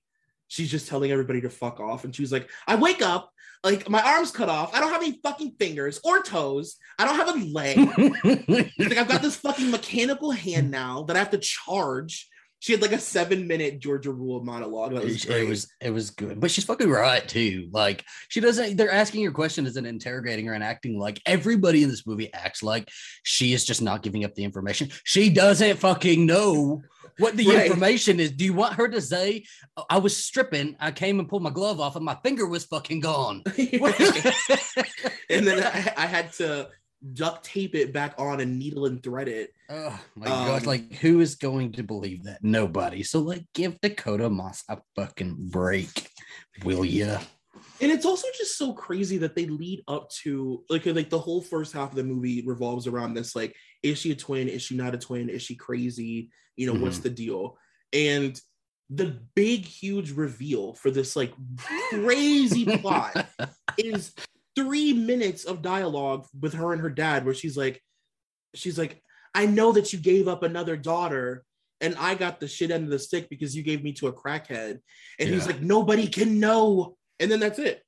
she's 0.48 0.70
just 0.70 0.88
telling 0.88 1.12
everybody 1.12 1.40
to 1.40 1.50
fuck 1.50 1.80
off 1.80 2.04
and 2.04 2.14
she's 2.14 2.32
like 2.32 2.50
I 2.66 2.76
wake 2.76 3.02
up 3.02 3.30
like 3.62 3.88
my 3.88 4.00
arms 4.02 4.30
cut 4.30 4.48
off. 4.48 4.74
I 4.74 4.80
don't 4.80 4.90
have 4.90 5.02
any 5.02 5.20
fucking 5.22 5.56
fingers 5.58 6.00
or 6.04 6.22
toes. 6.22 6.76
I 6.98 7.04
don't 7.04 7.16
have 7.16 7.28
a 7.28 7.44
leg. 7.46 7.78
Like 8.80 8.96
I've 8.96 9.08
got 9.08 9.22
this 9.22 9.36
fucking 9.36 9.70
mechanical 9.70 10.30
hand 10.30 10.70
now 10.70 11.02
that 11.04 11.16
I 11.16 11.18
have 11.18 11.30
to 11.30 11.38
charge. 11.38 12.28
She 12.60 12.72
had 12.72 12.82
like 12.82 12.92
a 12.92 12.98
7 12.98 13.46
minute 13.46 13.80
Georgia 13.80 14.12
Rule 14.12 14.44
monologue. 14.44 14.92
That 14.92 15.02
was 15.04 15.24
it, 15.24 15.26
great. 15.26 15.42
it 15.42 15.48
was 15.48 15.72
it 15.80 15.90
was 15.90 16.10
good, 16.10 16.40
but 16.40 16.50
she's 16.50 16.64
fucking 16.64 16.90
right 16.90 17.26
too. 17.26 17.68
Like 17.72 18.04
she 18.28 18.40
doesn't. 18.40 18.76
They're 18.76 18.92
asking 18.92 19.24
her 19.24 19.30
question 19.32 19.66
as 19.66 19.76
an 19.76 19.86
interrogating 19.86 20.46
her 20.46 20.52
and 20.54 20.62
acting 20.62 20.98
like 20.98 21.20
everybody 21.26 21.82
in 21.82 21.88
this 21.88 22.06
movie 22.06 22.32
acts 22.32 22.62
like 22.62 22.88
she 23.22 23.52
is 23.54 23.64
just 23.64 23.82
not 23.82 24.02
giving 24.02 24.24
up 24.24 24.34
the 24.34 24.44
information. 24.44 24.90
She 25.04 25.30
doesn't 25.30 25.78
fucking 25.78 26.26
know 26.26 26.82
what 27.18 27.36
the 27.36 27.48
Right. 27.48 27.66
information 27.66 28.20
is. 28.20 28.30
Do 28.32 28.44
you 28.44 28.52
want 28.54 28.74
her 28.74 28.88
to 28.88 29.00
say, 29.00 29.44
oh, 29.76 29.84
"I 29.88 29.98
was 29.98 30.16
stripping, 30.16 30.76
I 30.80 30.90
came 30.90 31.18
and 31.18 31.28
pulled 31.28 31.42
my 31.42 31.50
glove 31.50 31.80
off, 31.80 31.96
and 31.96 32.04
my 32.04 32.16
finger 32.22 32.46
was 32.46 32.64
fucking 32.66 33.00
gone"? 33.00 33.42
and 35.30 35.46
then 35.46 35.62
I, 35.62 35.92
I 35.96 36.06
had 36.06 36.32
to 36.34 36.68
duct 37.14 37.44
tape 37.44 37.74
it 37.74 37.92
back 37.92 38.14
on 38.18 38.40
and 38.40 38.58
needle 38.58 38.86
and 38.86 39.02
thread 39.02 39.28
it. 39.28 39.52
Oh 39.68 39.98
my 40.16 40.26
god! 40.26 40.62
Um, 40.62 40.66
Like, 40.66 40.94
who 40.94 41.20
is 41.20 41.34
going 41.34 41.72
to 41.72 41.82
believe 41.82 42.24
that? 42.24 42.42
Nobody. 42.42 43.02
So, 43.02 43.20
like, 43.20 43.44
give 43.54 43.80
Dakota 43.80 44.28
Moss 44.28 44.62
a 44.68 44.78
fucking 44.96 45.36
break, 45.50 46.10
will 46.64 46.84
ya? 46.84 47.20
And 47.80 47.90
it's 47.90 48.04
also 48.04 48.28
just 48.36 48.58
so 48.58 48.74
crazy 48.74 49.16
that 49.18 49.34
they 49.34 49.46
lead 49.46 49.82
up 49.88 50.10
to 50.22 50.64
like 50.68 50.84
like 50.86 51.08
the 51.08 51.18
whole 51.18 51.40
first 51.40 51.72
half 51.72 51.90
of 51.90 51.96
the 51.96 52.04
movie 52.04 52.42
revolves 52.46 52.86
around 52.86 53.14
this 53.14 53.34
like 53.34 53.56
is 53.82 53.98
she 53.98 54.12
a 54.12 54.16
twin? 54.16 54.48
Is 54.48 54.62
she 54.62 54.76
not 54.76 54.94
a 54.94 54.98
twin? 54.98 55.30
Is 55.30 55.42
she 55.42 55.54
crazy? 55.54 56.30
You 56.56 56.66
know, 56.66 56.78
what's 56.78 56.98
the 56.98 57.08
deal? 57.08 57.56
And 57.92 58.38
the 58.90 59.18
big 59.34 59.64
huge 59.64 60.10
reveal 60.10 60.74
for 60.74 60.90
this 60.90 61.16
like 61.16 61.32
crazy 61.90 62.64
plot 62.78 63.26
is 63.78 64.12
three 64.56 64.92
minutes 64.92 65.44
of 65.44 65.62
dialogue 65.62 66.26
with 66.38 66.54
her 66.54 66.72
and 66.72 66.82
her 66.82 66.90
dad 66.90 67.24
where 67.24 67.34
she's 67.34 67.56
like 67.56 67.80
she's 68.54 68.78
like 68.78 69.02
i 69.34 69.46
know 69.46 69.72
that 69.72 69.92
you 69.92 69.98
gave 69.98 70.28
up 70.28 70.42
another 70.42 70.76
daughter 70.76 71.44
and 71.80 71.94
i 71.98 72.14
got 72.14 72.40
the 72.40 72.48
shit 72.48 72.70
end 72.70 72.84
of 72.84 72.90
the 72.90 72.98
stick 72.98 73.28
because 73.30 73.56
you 73.56 73.62
gave 73.62 73.82
me 73.82 73.92
to 73.92 74.08
a 74.08 74.12
crackhead 74.12 74.78
and 75.18 75.28
he's 75.28 75.46
like 75.46 75.60
nobody 75.60 76.06
can 76.06 76.40
know 76.40 76.96
and 77.20 77.30
then 77.30 77.40
that's 77.40 77.58
it 77.58 77.82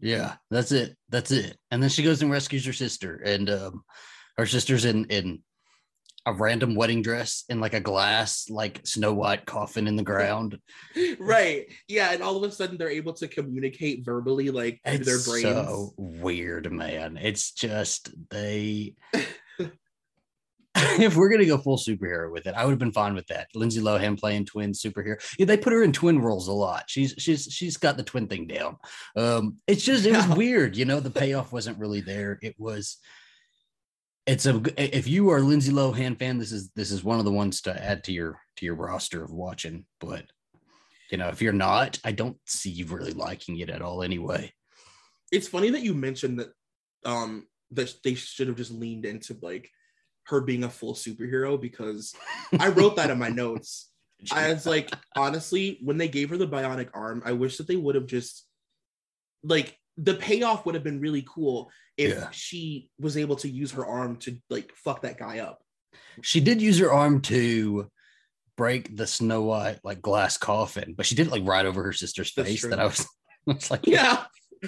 Yeah, 0.00 0.36
that's 0.50 0.70
it. 0.70 0.96
That's 1.08 1.32
it. 1.32 1.56
And 1.72 1.82
then 1.82 1.90
she 1.90 2.04
goes 2.04 2.22
and 2.22 2.30
rescues 2.30 2.64
her 2.66 2.72
sister, 2.72 3.16
and 3.16 3.50
um, 3.50 3.82
her 4.36 4.46
sister's 4.46 4.84
in 4.84 5.06
in 5.06 5.42
a 6.26 6.32
random 6.32 6.74
wedding 6.74 7.02
dress 7.02 7.44
in 7.48 7.60
like 7.60 7.74
a 7.74 7.80
glass, 7.80 8.50
like 8.50 8.86
Snow 8.86 9.14
White 9.14 9.46
coffin 9.46 9.86
in 9.86 9.96
the 9.96 10.02
ground. 10.08 10.58
right 11.18 11.66
yeah 11.88 12.12
and 12.12 12.22
all 12.22 12.36
of 12.36 12.42
a 12.42 12.52
sudden 12.52 12.76
they're 12.76 12.90
able 12.90 13.12
to 13.14 13.28
communicate 13.28 14.04
verbally 14.04 14.50
like 14.50 14.80
through 14.86 14.98
their 14.98 15.16
It's 15.16 15.28
brains 15.28 15.44
so 15.44 15.94
weird, 15.96 16.72
man. 16.72 17.18
It's 17.20 17.52
just 17.52 18.10
they. 18.30 18.94
if 21.00 21.16
we're 21.16 21.28
gonna 21.30 21.46
go 21.46 21.58
full 21.58 21.78
superhero 21.78 22.30
with 22.30 22.46
it, 22.46 22.54
I 22.54 22.64
would 22.64 22.70
have 22.72 22.78
been 22.78 22.92
fine 22.92 23.14
with 23.14 23.26
that. 23.28 23.48
Lindsay 23.54 23.80
Lohan 23.80 24.18
playing 24.18 24.44
twin 24.44 24.72
superhero. 24.72 25.16
Yeah, 25.38 25.46
they 25.46 25.56
put 25.56 25.72
her 25.72 25.82
in 25.82 25.92
twin 25.92 26.20
roles 26.20 26.48
a 26.48 26.52
lot. 26.52 26.84
She's 26.86 27.14
she's 27.18 27.44
she's 27.50 27.76
got 27.76 27.96
the 27.96 28.02
twin 28.02 28.28
thing 28.28 28.46
down. 28.46 28.76
Um, 29.16 29.56
it's 29.66 29.84
just 29.84 30.06
it 30.06 30.12
was 30.12 30.28
weird, 30.28 30.76
you 30.76 30.84
know. 30.84 31.00
The 31.00 31.10
payoff 31.10 31.52
wasn't 31.52 31.78
really 31.78 32.00
there. 32.00 32.38
It 32.42 32.54
was. 32.58 32.98
It's 34.28 34.44
a 34.44 34.62
if 34.76 35.08
you 35.08 35.30
are 35.30 35.40
Lindsay 35.40 35.72
Lohan 35.72 36.18
fan, 36.18 36.36
this 36.36 36.52
is 36.52 36.70
this 36.76 36.90
is 36.90 37.02
one 37.02 37.18
of 37.18 37.24
the 37.24 37.32
ones 37.32 37.62
to 37.62 37.82
add 37.82 38.04
to 38.04 38.12
your 38.12 38.38
to 38.56 38.66
your 38.66 38.74
roster 38.74 39.24
of 39.24 39.32
watching. 39.32 39.86
But 40.00 40.26
you 41.10 41.16
know, 41.16 41.28
if 41.28 41.40
you're 41.40 41.54
not, 41.54 41.98
I 42.04 42.12
don't 42.12 42.36
see 42.44 42.68
you 42.68 42.84
really 42.84 43.14
liking 43.14 43.58
it 43.58 43.70
at 43.70 43.80
all 43.80 44.02
anyway. 44.02 44.52
it's 45.32 45.48
funny 45.48 45.70
that 45.70 45.80
you 45.80 45.94
mentioned 45.94 46.40
that 46.40 46.52
um 47.06 47.46
that 47.70 47.94
they 48.04 48.12
should 48.12 48.48
have 48.48 48.58
just 48.58 48.70
leaned 48.70 49.06
into 49.06 49.34
like 49.40 49.70
her 50.24 50.42
being 50.42 50.64
a 50.64 50.68
full 50.68 50.92
superhero 50.92 51.58
because 51.58 52.14
I 52.60 52.68
wrote 52.68 52.96
that 52.96 53.08
in 53.08 53.18
my 53.18 53.30
notes. 53.30 53.90
I 54.30 54.52
was 54.52 54.66
like, 54.66 54.92
honestly, 55.16 55.78
when 55.82 55.96
they 55.96 56.08
gave 56.08 56.28
her 56.28 56.36
the 56.36 56.46
bionic 56.46 56.90
arm, 56.92 57.22
I 57.24 57.32
wish 57.32 57.56
that 57.56 57.66
they 57.66 57.76
would 57.76 57.94
have 57.94 58.06
just 58.06 58.46
like 59.42 59.77
the 60.00 60.14
payoff 60.14 60.64
would 60.64 60.74
have 60.76 60.84
been 60.84 61.00
really 61.00 61.26
cool 61.28 61.70
if 61.96 62.14
Yeah. 62.14 62.30
she 62.30 62.88
was 63.00 63.16
able 63.16 63.36
to 63.36 63.48
use 63.48 63.72
her 63.72 63.84
arm 63.84 64.16
to 64.18 64.36
like 64.48 64.72
fuck 64.74 65.02
that 65.02 65.18
guy 65.18 65.40
up. 65.40 65.60
She 66.22 66.40
did 66.40 66.62
use 66.62 66.78
her 66.78 66.92
arm 66.92 67.20
to 67.22 67.90
break 68.56 68.96
the 68.96 69.06
Snow 69.06 69.42
White 69.42 69.80
like 69.84 70.00
glass 70.00 70.36
coffin, 70.36 70.94
but 70.96 71.04
she 71.06 71.14
did 71.14 71.26
it 71.26 71.32
like 71.32 71.44
right 71.46 71.66
over 71.66 71.82
her 71.82 71.92
sister's 71.92 72.32
That's 72.34 72.48
face. 72.48 72.60
true. 72.60 72.70
That 72.70 72.80
I 72.80 72.84
was, 72.84 73.00
I 73.48 73.52
was 73.52 73.70
like, 73.70 73.86
Yeah. 73.86 74.24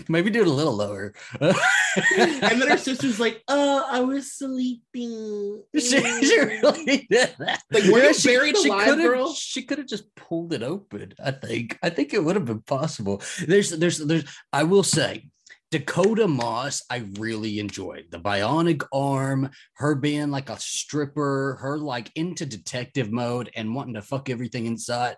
Maybe 0.09 0.30
do 0.30 0.43
it 0.43 0.47
a 0.47 0.51
little 0.51 0.74
lower. 0.76 1.12
and 1.41 2.61
then 2.61 2.68
her 2.68 2.76
sister's 2.78 3.18
like, 3.20 3.43
"Oh, 3.49 3.84
I 3.88 4.01
was 4.01 4.32
sleeping. 4.32 5.62
she, 5.74 5.80
she 6.22 6.38
really 6.41 7.07
did 7.11 7.34
that. 7.38 7.62
Like, 7.70 7.84
were 7.84 8.03
you 8.03 8.14
buried 8.24 8.57
alive, 8.57 8.84
could've- 8.86 9.03
girl? 9.05 9.32
She 9.34 9.62
could 9.62 9.78
have 9.78 9.86
just 9.86 10.14
pulled 10.14 10.53
it 10.53 10.62
open. 10.62 11.14
I 11.22 11.32
think. 11.32 11.78
I 11.82 11.91
think 11.91 12.14
it 12.14 12.22
would 12.24 12.36
have 12.36 12.45
been 12.45 12.62
possible. 12.62 13.22
There's, 13.47 13.70
there's, 13.70 13.99
there's. 13.99 14.24
I 14.53 14.62
will 14.64 14.82
say, 14.82 15.28
Dakota 15.70 16.26
Moss, 16.26 16.82
I 16.91 17.05
really 17.18 17.61
enjoyed 17.61 18.07
the 18.11 18.18
bionic 18.18 18.82
arm, 18.93 19.51
her 19.74 19.95
being 19.95 20.30
like 20.30 20.51
a 20.51 20.59
stripper, 20.59 21.59
her 21.61 21.78
like 21.78 22.11
into 22.16 22.45
detective 22.45 23.12
mode 23.12 23.51
and 23.55 23.74
wanting 23.74 23.95
to 23.95 24.03
fuck 24.03 24.28
everything 24.30 24.66
inside. 24.66 25.16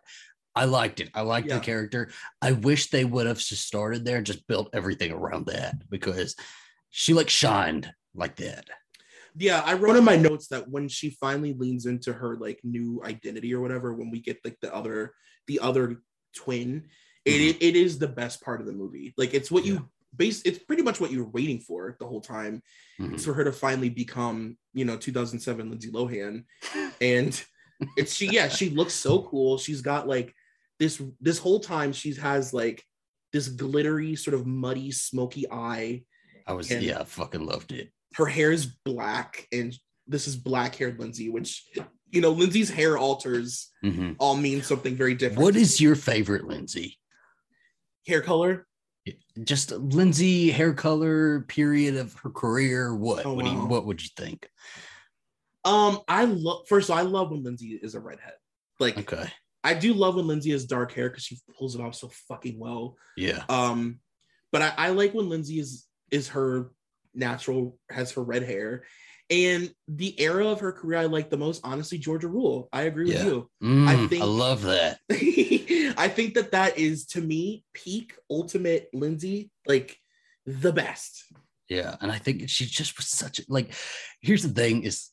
I 0.54 0.64
liked 0.66 1.00
it. 1.00 1.10
I 1.14 1.22
liked 1.22 1.48
Yeah. 1.48 1.54
the 1.58 1.64
character. 1.64 2.10
I 2.40 2.52
wish 2.52 2.90
they 2.90 3.04
would 3.04 3.26
have 3.26 3.38
just 3.38 3.66
started 3.66 4.04
there 4.04 4.18
and 4.18 4.26
just 4.26 4.46
built 4.46 4.68
everything 4.72 5.10
around 5.12 5.46
that 5.46 5.88
because 5.90 6.36
she 6.90 7.14
like 7.14 7.30
shined 7.30 7.90
like 8.14 8.36
that. 8.36 8.66
yeah 9.34 9.62
i 9.64 9.72
wrote 9.72 9.96
in 9.96 10.04
my 10.04 10.14
notes 10.16 10.48
that 10.48 10.68
when 10.68 10.86
she 10.88 11.08
finally 11.08 11.54
leans 11.54 11.86
into 11.86 12.12
her 12.12 12.36
like 12.36 12.60
new 12.62 13.00
identity 13.02 13.54
or 13.54 13.62
whatever 13.62 13.94
when 13.94 14.10
we 14.10 14.20
get 14.20 14.36
like 14.44 14.58
the 14.60 14.70
other 14.74 15.14
the 15.46 15.58
other 15.58 16.02
twin 16.36 16.86
it, 17.24 17.56
it 17.62 17.74
is 17.74 17.98
the 17.98 18.06
best 18.20 18.42
part 18.42 18.60
of 18.60 18.66
the 18.66 18.72
movie 18.74 19.14
like 19.16 19.32
it's 19.32 19.50
what 19.50 19.64
Yeah. 19.64 19.72
you 19.72 19.88
base 20.14 20.42
it's 20.44 20.58
pretty 20.58 20.82
much 20.82 21.00
what 21.00 21.10
you're 21.10 21.30
waiting 21.38 21.60
for 21.60 21.96
the 21.98 22.06
whole 22.06 22.20
time 22.20 22.62
Mhm. 23.00 23.14
it's 23.14 23.24
for 23.24 23.32
her 23.32 23.44
to 23.44 23.52
finally 23.52 23.88
become 23.88 24.58
you 24.74 24.84
know 24.84 24.98
2007 24.98 25.70
lindsay 25.70 25.90
lohan 25.90 26.44
and 27.00 27.42
it's 27.96 28.12
she 28.12 28.26
yeah 28.26 28.48
she 28.48 28.68
looks 28.68 28.92
so 28.92 29.22
cool 29.22 29.56
she's 29.56 29.80
got 29.80 30.06
like 30.06 30.34
this 30.82 31.00
this 31.20 31.38
whole 31.38 31.60
time 31.60 31.92
she 31.92 32.12
has 32.14 32.52
like 32.52 32.82
this 33.32 33.46
glittery 33.48 34.16
sort 34.16 34.34
of 34.34 34.46
muddy 34.46 34.90
smoky 34.90 35.44
eye 35.50 36.02
I 36.46 36.52
was 36.54 36.68
yeah, 36.70 36.98
I 37.00 37.04
fucking 37.04 37.46
loved 37.46 37.70
it. 37.70 37.92
her 38.14 38.26
hair 38.26 38.50
is 38.50 38.66
black 38.84 39.46
and 39.52 39.72
this 40.08 40.26
is 40.26 40.34
black 40.36 40.74
haired 40.74 40.98
Lindsay, 40.98 41.30
which 41.30 41.50
you 42.10 42.20
know, 42.20 42.32
Lindsay's 42.32 42.68
hair 42.68 42.98
alters 42.98 43.70
Mhm. 43.84 44.16
all 44.18 44.36
mean 44.36 44.60
something 44.62 44.96
very 44.96 45.14
different. 45.14 45.40
What 45.42 45.56
is 45.56 45.80
your 45.80 45.94
favorite 45.94 46.46
Lindsay? 46.46 46.98
hair 48.06 48.20
color? 48.20 48.66
Just 49.44 49.70
Lindsay 49.70 50.50
hair 50.50 50.74
color 50.74 51.42
period 51.42 51.96
of 51.96 52.12
her 52.22 52.30
career. 52.30 52.94
What? 52.94 53.24
Oh, 53.24 53.34
what, 53.34 53.46
you, 53.46 53.52
what 53.72 53.86
would 53.86 54.02
you 54.02 54.10
think? 54.16 54.48
Um, 55.64 56.00
I 56.08 56.24
love 56.24 56.66
first 56.68 56.88
of 56.90 56.94
all, 56.94 56.98
I 56.98 57.02
love 57.08 57.30
when 57.30 57.44
Lindsay 57.44 57.78
is 57.80 57.94
a 57.94 58.00
redhead. 58.00 58.34
Like 58.80 58.98
Okay. 58.98 59.30
I 59.64 59.74
do 59.74 59.94
love 59.94 60.16
when 60.16 60.26
Lindsay 60.26 60.50
has 60.50 60.64
dark 60.64 60.92
hair 60.92 61.08
because 61.08 61.24
she 61.24 61.38
pulls 61.56 61.74
it 61.74 61.80
off 61.80 61.94
so 61.94 62.10
fucking 62.28 62.58
well. 62.58 62.96
Yeah. 63.16 63.44
Um, 63.48 64.00
but 64.50 64.62
I, 64.62 64.72
I 64.76 64.88
like 64.90 65.14
when 65.14 65.28
Lindsay 65.28 65.58
is 65.58 65.86
is 66.10 66.28
her 66.28 66.72
natural 67.14 67.78
has 67.90 68.12
her 68.12 68.22
red 68.22 68.42
hair. 68.42 68.84
And 69.30 69.72
the 69.88 70.20
era 70.20 70.48
of 70.48 70.60
her 70.60 70.72
career 70.72 70.98
I 70.98 71.06
like 71.06 71.30
the 71.30 71.38
most, 71.38 71.62
honestly, 71.64 71.96
Georgia 71.96 72.28
Rule. 72.28 72.68
I 72.72 72.82
agree 72.82 73.06
with 73.06 73.14
Yeah. 73.14 73.24
you. 73.24 73.50
Mm, 73.62 73.88
I 73.88 74.06
think 74.06 74.22
I, 74.22 74.26
love 74.26 74.62
that. 74.62 74.98
I 75.10 76.08
think 76.08 76.34
that 76.34 76.52
that 76.52 76.76
is 76.78 77.06
to 77.06 77.20
me 77.20 77.64
peak 77.72 78.14
ultimate 78.30 78.88
Lindsay, 78.92 79.50
like 79.66 79.96
the 80.44 80.72
best. 80.72 81.24
Yeah, 81.68 81.96
and 82.02 82.12
I 82.12 82.18
think 82.18 82.50
she 82.50 82.66
just 82.66 82.98
was 82.98 83.08
such 83.08 83.40
like. 83.48 83.72
Here's 84.20 84.42
the 84.42 84.50
thing: 84.50 84.82
is 84.82 85.08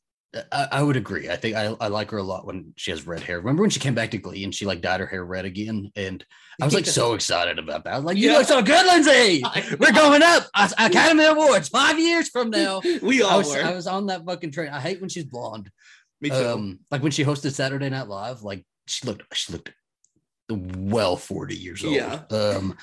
I, 0.51 0.67
I 0.73 0.83
would 0.83 0.95
agree. 0.95 1.27
I 1.29 1.35
think 1.35 1.55
I, 1.55 1.75
I 1.81 1.87
like 1.87 2.11
her 2.11 2.17
a 2.19 2.23
lot 2.23 2.45
when 2.45 2.73
she 2.77 2.91
has 2.91 3.07
red 3.07 3.21
hair. 3.21 3.37
Remember 3.39 3.61
when 3.61 3.71
she 3.71 3.79
came 3.79 3.95
back 3.95 4.11
to 4.11 4.17
Glee 4.19 4.43
and 4.43 4.53
she 4.53 4.65
like 4.65 4.79
dyed 4.81 4.99
her 4.99 5.07
hair 5.07 5.25
red 5.25 5.45
again, 5.45 5.91
and 5.95 6.23
I 6.61 6.65
was 6.65 6.73
like 6.75 6.85
so 7.01 7.13
excited 7.13 7.57
about 7.57 7.83
that. 7.85 7.93
I 7.93 7.95
was 7.95 8.05
like, 8.05 8.17
"You 8.17 8.29
Yeah. 8.31 8.37
look 8.37 8.47
so 8.47 8.61
good, 8.61 8.85
Lindsay! 8.85 9.41
We're 9.79 9.91
going 9.91 10.21
up 10.21 10.45
Academy 10.53 11.25
Awards 11.25 11.69
five 11.69 11.97
years 11.97 12.29
from 12.29 12.49
now." 12.51 12.81
We 13.01 13.23
all 13.23 13.31
I 13.31 13.37
was 13.37 13.49
were. 13.49 13.63
I 13.63 13.73
was 13.73 13.87
on 13.87 14.05
that 14.07 14.23
fucking 14.25 14.51
train. 14.51 14.69
I 14.69 14.79
hate 14.79 15.01
when 15.01 15.09
she's 15.09 15.25
blonde. 15.25 15.71
Me 16.21 16.29
too. 16.29 16.35
Um, 16.35 16.79
like 16.91 17.01
when 17.01 17.11
she 17.11 17.23
hosted 17.25 17.53
Saturday 17.53 17.89
Night 17.89 18.07
Live, 18.07 18.43
like 18.43 18.63
she 18.87 19.07
looked 19.07 19.23
she 19.35 19.53
looked 19.53 19.71
well 20.49 21.15
40 21.15 21.55
years 21.55 21.83
old. 21.83 21.95
Yeah. 21.95 22.21
Um, 22.29 22.75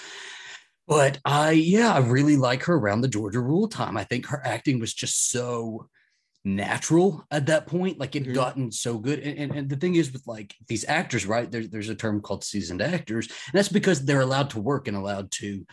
but 0.89 1.19
I 1.25 1.53
yeah, 1.53 1.93
I 1.93 1.99
really 1.99 2.37
like 2.37 2.65
her 2.65 2.75
around 2.75 3.01
the 3.03 3.09
Georgia 3.09 3.41
Rule 3.41 3.69
time. 3.69 3.97
I 3.97 4.05
think 4.05 4.27
her 4.27 4.41
acting 4.45 4.81
was 4.81 4.95
just 4.95 5.31
so 5.31 5.89
natural 6.47 7.27
at 7.31 7.47
that 7.47 7.67
point. 7.67 7.99
Like 7.99 8.15
it 8.15 8.25
Mhm. 8.25 8.35
gotten 8.35 8.73
so 8.73 8.99
good. 8.99 9.19
And, 9.19 9.39
and, 9.39 9.53
and 9.53 9.69
the 9.69 9.77
thing 9.77 9.97
is 9.97 10.13
with 10.13 10.27
like 10.27 10.55
these 10.69 10.85
actors, 10.89 11.27
right? 11.27 11.51
There's 11.51 11.69
there's 11.69 11.89
a 11.89 11.95
term 11.95 12.21
called 12.23 12.45
seasoned 12.45 12.81
actors, 12.81 13.27
and 13.27 13.55
that's 13.55 13.69
because 13.69 14.05
they're 14.05 14.21
allowed 14.21 14.51
to 14.51 14.61
work 14.61 14.87
and 14.89 14.97
allowed 14.97 15.31
to 15.33 15.67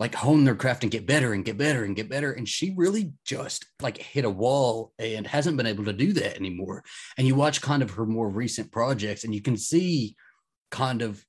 like 0.00 0.14
hone 0.14 0.44
their 0.44 0.54
craft 0.56 0.82
and 0.82 0.90
get 0.92 1.06
better 1.06 1.32
and 1.32 1.44
get 1.44 1.58
better 1.58 1.84
and 1.84 1.96
get 1.96 2.08
better. 2.08 2.32
And 2.32 2.48
she 2.48 2.74
really 2.76 3.12
just 3.24 3.66
like 3.80 3.98
hit 3.98 4.24
a 4.24 4.30
wall 4.30 4.92
and 4.98 5.26
hasn't 5.26 5.56
been 5.56 5.66
able 5.66 5.84
to 5.84 5.92
do 5.92 6.12
that 6.14 6.36
anymore. 6.36 6.84
And 7.18 7.26
you 7.26 7.34
watch 7.34 7.60
kind 7.60 7.82
of 7.82 7.90
her 7.92 8.06
more 8.06 8.28
recent 8.28 8.72
projects 8.72 9.24
and 9.24 9.34
you 9.34 9.42
can 9.42 9.56
see 9.56 10.16
kind 10.70 11.02
of 11.02 11.24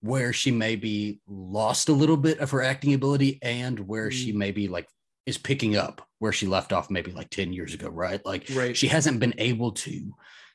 where 0.00 0.32
she 0.32 0.50
maybe 0.50 1.20
lost 1.26 1.88
a 1.88 1.92
little 1.92 2.16
bit 2.18 2.38
of 2.38 2.50
her 2.50 2.62
acting 2.62 2.94
ability 2.94 3.38
and 3.42 3.78
where 3.80 4.10
she 4.10 4.32
maybe 4.32 4.68
like 4.68 4.88
is 5.26 5.38
picking 5.38 5.76
up 5.76 6.07
where 6.18 6.32
she 6.32 6.46
left 6.46 6.72
off 6.72 6.90
maybe 6.90 7.12
like 7.12 7.30
10 7.30 7.52
years 7.52 7.74
ago, 7.74 7.88
right? 7.88 8.24
Like 8.24 8.48
right. 8.54 8.76
she 8.76 8.88
hasn't 8.88 9.20
been 9.20 9.34
able 9.38 9.72
to 9.72 10.12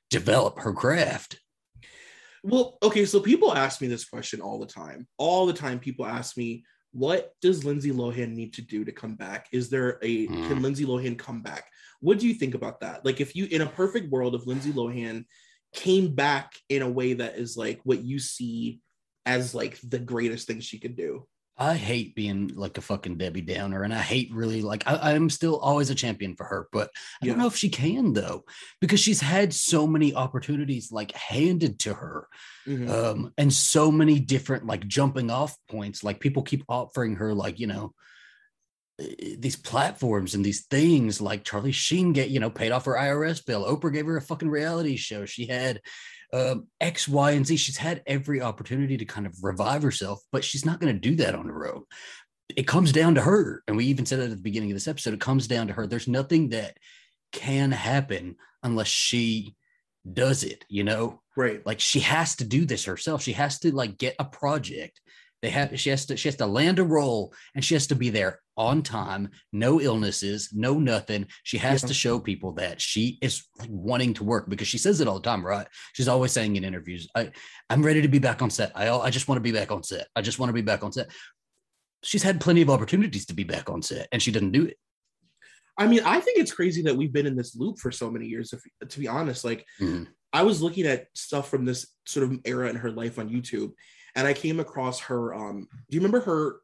develop 0.10 0.60
her 0.60 0.74
craft. 0.74 1.40
Well, 2.44 2.78
okay, 2.84 3.06
so 3.06 3.22
people 3.22 3.54
ask 3.54 3.80
me 3.80 3.88
this 3.88 4.06
question 4.06 4.42
all 4.42 4.60
the 4.60 4.66
time. 4.66 5.08
All 5.18 5.46
the 5.46 5.54
time, 5.54 5.80
people 5.80 6.06
ask 6.06 6.36
me, 6.36 6.66
what 6.92 7.32
does 7.42 7.64
Lindsay 7.64 7.92
Lohan 7.92 8.34
need 8.36 8.54
to 8.54 8.62
do 8.62 8.84
to 8.84 8.92
come 8.92 9.16
back? 9.16 9.48
Is 9.52 9.70
there 9.70 9.98
a 10.02 10.28
Mm. 10.28 10.48
can 10.48 10.62
Lindsay 10.62 10.86
Lohan 10.86 11.18
come 11.18 11.42
back? 11.42 11.70
What 12.02 12.20
do 12.20 12.28
you 12.28 12.34
think 12.34 12.54
about 12.54 12.82
that? 12.82 13.06
Like, 13.06 13.22
if 13.22 13.36
you 13.36 13.46
in 13.46 13.62
a 13.62 13.66
perfect 13.66 14.12
world, 14.12 14.36
if 14.36 14.46
Lindsay 14.46 14.74
Lohan 14.74 15.26
came 15.74 16.14
back 16.14 16.54
in 16.70 16.82
a 16.82 16.90
way 16.90 17.14
that 17.14 17.38
is 17.38 17.58
like 17.58 17.82
what 17.84 18.04
you 18.04 18.20
see 18.20 18.80
as 19.26 19.56
like 19.56 19.80
the 19.82 20.00
greatest 20.00 20.48
thing 20.48 20.60
she 20.60 20.80
could 20.80 20.96
do. 20.96 21.28
I 21.56 21.76
hate 21.76 22.16
being 22.16 22.48
like 22.56 22.80
a 22.80 22.82
fucking 22.82 23.18
Debbie 23.18 23.42
Downer, 23.42 23.84
and 23.84 23.94
I 23.94 24.00
hate 24.00 24.34
really 24.34 24.62
like 24.64 24.84
I, 24.88 25.14
I'm 25.14 25.30
still 25.30 25.58
always 25.60 25.92
a 25.92 25.96
champion 25.96 26.36
for 26.36 26.46
her, 26.46 26.68
but 26.72 26.90
I 27.22 27.28
don't 27.28 27.38
know 27.38 27.46
if 27.48 27.56
she 27.56 27.70
can 27.70 28.14
though, 28.14 28.44
because 28.82 29.00
she's 29.00 29.22
had 29.22 29.54
so 29.54 29.86
many 29.86 30.16
opportunities 30.16 30.92
like 30.92 31.12
handed 31.12 31.80
to 31.82 31.94
her, 31.94 32.28
Mhm. 32.68 32.90
um, 32.90 33.34
and 33.38 33.54
so 33.54 33.92
many 33.92 34.20
different 34.20 34.66
like 34.66 34.88
jumping 34.88 35.30
off 35.30 35.56
points. 35.70 36.04
Like 36.04 36.20
people 36.20 36.42
keep 36.42 36.64
offering 36.68 37.18
her 37.18 37.36
like 37.36 37.60
you 37.60 37.68
know 37.68 37.94
eh, 39.00 39.36
these 39.38 39.56
platforms 39.56 40.34
and 40.34 40.44
these 40.44 40.66
things. 40.66 41.22
Like 41.22 41.44
Charlie 41.44 41.72
Sheen 41.72 42.14
get 42.14 42.30
you 42.30 42.40
know 42.40 42.50
paid 42.50 42.72
off 42.72 42.86
her 42.86 42.94
IRS 42.96 43.46
bill. 43.46 43.64
Oprah 43.66 43.94
gave 43.94 44.08
her 44.08 44.18
a 44.18 44.22
fucking 44.22 44.50
reality 44.50 44.96
show. 44.96 45.26
She 45.26 45.46
had 45.46 45.82
um, 46.34 46.68
X, 46.82 47.08
Y, 47.08 47.32
and 47.32 47.46
Z. 47.46 47.56
She's 47.58 47.78
had 47.78 48.02
every 48.08 48.42
opportunity 48.42 48.98
to 48.98 49.06
kind 49.06 49.28
of 49.28 49.44
revive 49.44 49.84
herself, 49.84 50.22
but 50.32 50.44
she's 50.44 50.66
not 50.66 50.80
going 50.80 50.94
to 50.94 51.00
do 51.00 51.16
that 51.18 51.36
on 51.36 51.46
her 51.46 51.74
own. 51.74 51.84
It 52.56 52.68
comes 52.68 52.92
down 52.92 53.16
to 53.16 53.22
her. 53.22 53.64
And 53.68 53.78
we 53.78 53.86
even 53.86 54.06
said 54.06 54.20
it 54.20 54.24
at 54.24 54.30
the 54.32 54.36
beginning 54.38 54.72
of 54.72 54.76
this 54.76 54.88
episode. 54.88 55.14
It 55.14 55.22
comes 55.22 55.48
down 55.48 55.68
to 55.68 55.74
her. 55.74 55.88
There's 55.88 56.08
nothing 56.08 56.50
that 56.50 56.78
can 57.32 57.72
happen 57.72 58.36
unless 58.64 58.88
she 58.88 59.56
does 60.12 60.44
it, 60.44 60.66
you 60.68 60.84
know? 60.84 61.22
Right. 61.38 61.66
Like 61.66 61.80
she 61.80 62.02
has 62.02 62.36
to 62.38 62.46
do 62.46 62.66
this 62.66 62.86
herself. 62.86 63.22
She 63.22 63.34
has 63.34 63.60
to 63.60 63.74
like 63.74 63.98
get 63.98 64.16
a 64.20 64.26
project. 64.26 65.00
They 65.44 65.50
have 65.50 65.78
she 65.78 65.90
has 65.90 66.06
to 66.06 66.16
she 66.16 66.30
has 66.30 66.38
to 66.38 66.46
land 66.46 66.80
a 66.80 66.84
role 66.86 67.34
and 67.54 67.64
she 67.64 67.74
has 67.76 67.86
to 67.88 67.96
be 67.96 68.10
there 68.10 68.40
on 68.56 68.82
time, 68.82 69.30
no 69.52 69.82
illnesses, 69.82 70.50
no 70.54 70.80
nothing. 70.80 71.28
She 71.44 71.58
has 71.58 71.84
Yeah. 71.84 71.88
to 71.90 71.94
show 71.94 72.18
people 72.18 72.54
that 72.54 72.80
she 72.80 73.20
is 73.22 73.44
wanting 73.68 74.14
to 74.16 74.24
work 74.24 74.50
because 74.50 74.70
she 74.70 74.78
says 74.78 75.02
it 75.02 75.08
all 75.08 75.20
the 75.20 75.30
time, 75.30 75.46
right? 75.46 75.68
She's 75.92 76.08
always 76.08 76.32
saying 76.32 76.56
in 76.56 76.64
interviews, 76.64 77.10
I 77.14 77.32
I'm 77.70 77.84
ready 77.84 78.02
to 78.02 78.08
be 78.08 78.20
back 78.20 78.42
on 78.42 78.50
set. 78.52 78.72
I 78.74 78.90
I 78.90 79.10
just 79.10 79.28
want 79.28 79.36
to 79.38 79.44
be 79.44 79.52
back 79.52 79.70
on 79.70 79.84
set. 79.84 80.08
I 80.16 80.22
just 80.22 80.40
want 80.40 80.50
to 80.50 80.54
be 80.54 80.62
back 80.62 80.82
on 80.82 80.94
set. 80.94 81.12
She's 82.04 82.24
had 82.24 82.40
plenty 82.40 82.62
of 82.62 82.70
opportunities 82.70 83.26
to 83.26 83.34
be 83.34 83.44
back 83.44 83.70
on 83.70 83.82
set 83.82 84.08
and 84.14 84.22
she 84.22 84.32
doesn't 84.32 84.54
do 84.54 84.66
it. 84.66 84.78
I 85.78 85.88
mean, 85.88 86.02
I 86.06 86.22
think 86.22 86.40
it's 86.40 86.54
crazy 86.54 86.84
that 86.84 86.96
we've 86.96 87.12
been 87.12 87.26
in 87.28 87.36
this 87.36 87.54
loop 87.54 87.80
for 87.80 87.92
so 87.92 88.10
many 88.10 88.28
years. 88.28 88.54
If 88.54 88.62
to 88.90 88.98
be 89.00 89.10
honest, 89.10 89.44
like 89.44 89.66
Mhm. 89.82 90.08
I 90.32 90.44
was 90.44 90.62
looking 90.62 90.86
at 90.86 91.08
stuff 91.16 91.50
from 91.50 91.66
this 91.66 91.88
sort 92.06 92.32
of 92.32 92.40
era 92.46 92.70
in 92.70 92.78
her 92.78 92.92
life 92.92 93.20
on 93.20 93.30
YouTube, 93.30 93.74
and 94.16 94.28
I 94.28 94.34
came 94.34 94.60
across 94.60 95.00
her. 95.02 95.34
Um, 95.34 95.68
do 95.90 95.96
you 95.96 96.00
remember 96.00 96.22
her 96.22 96.56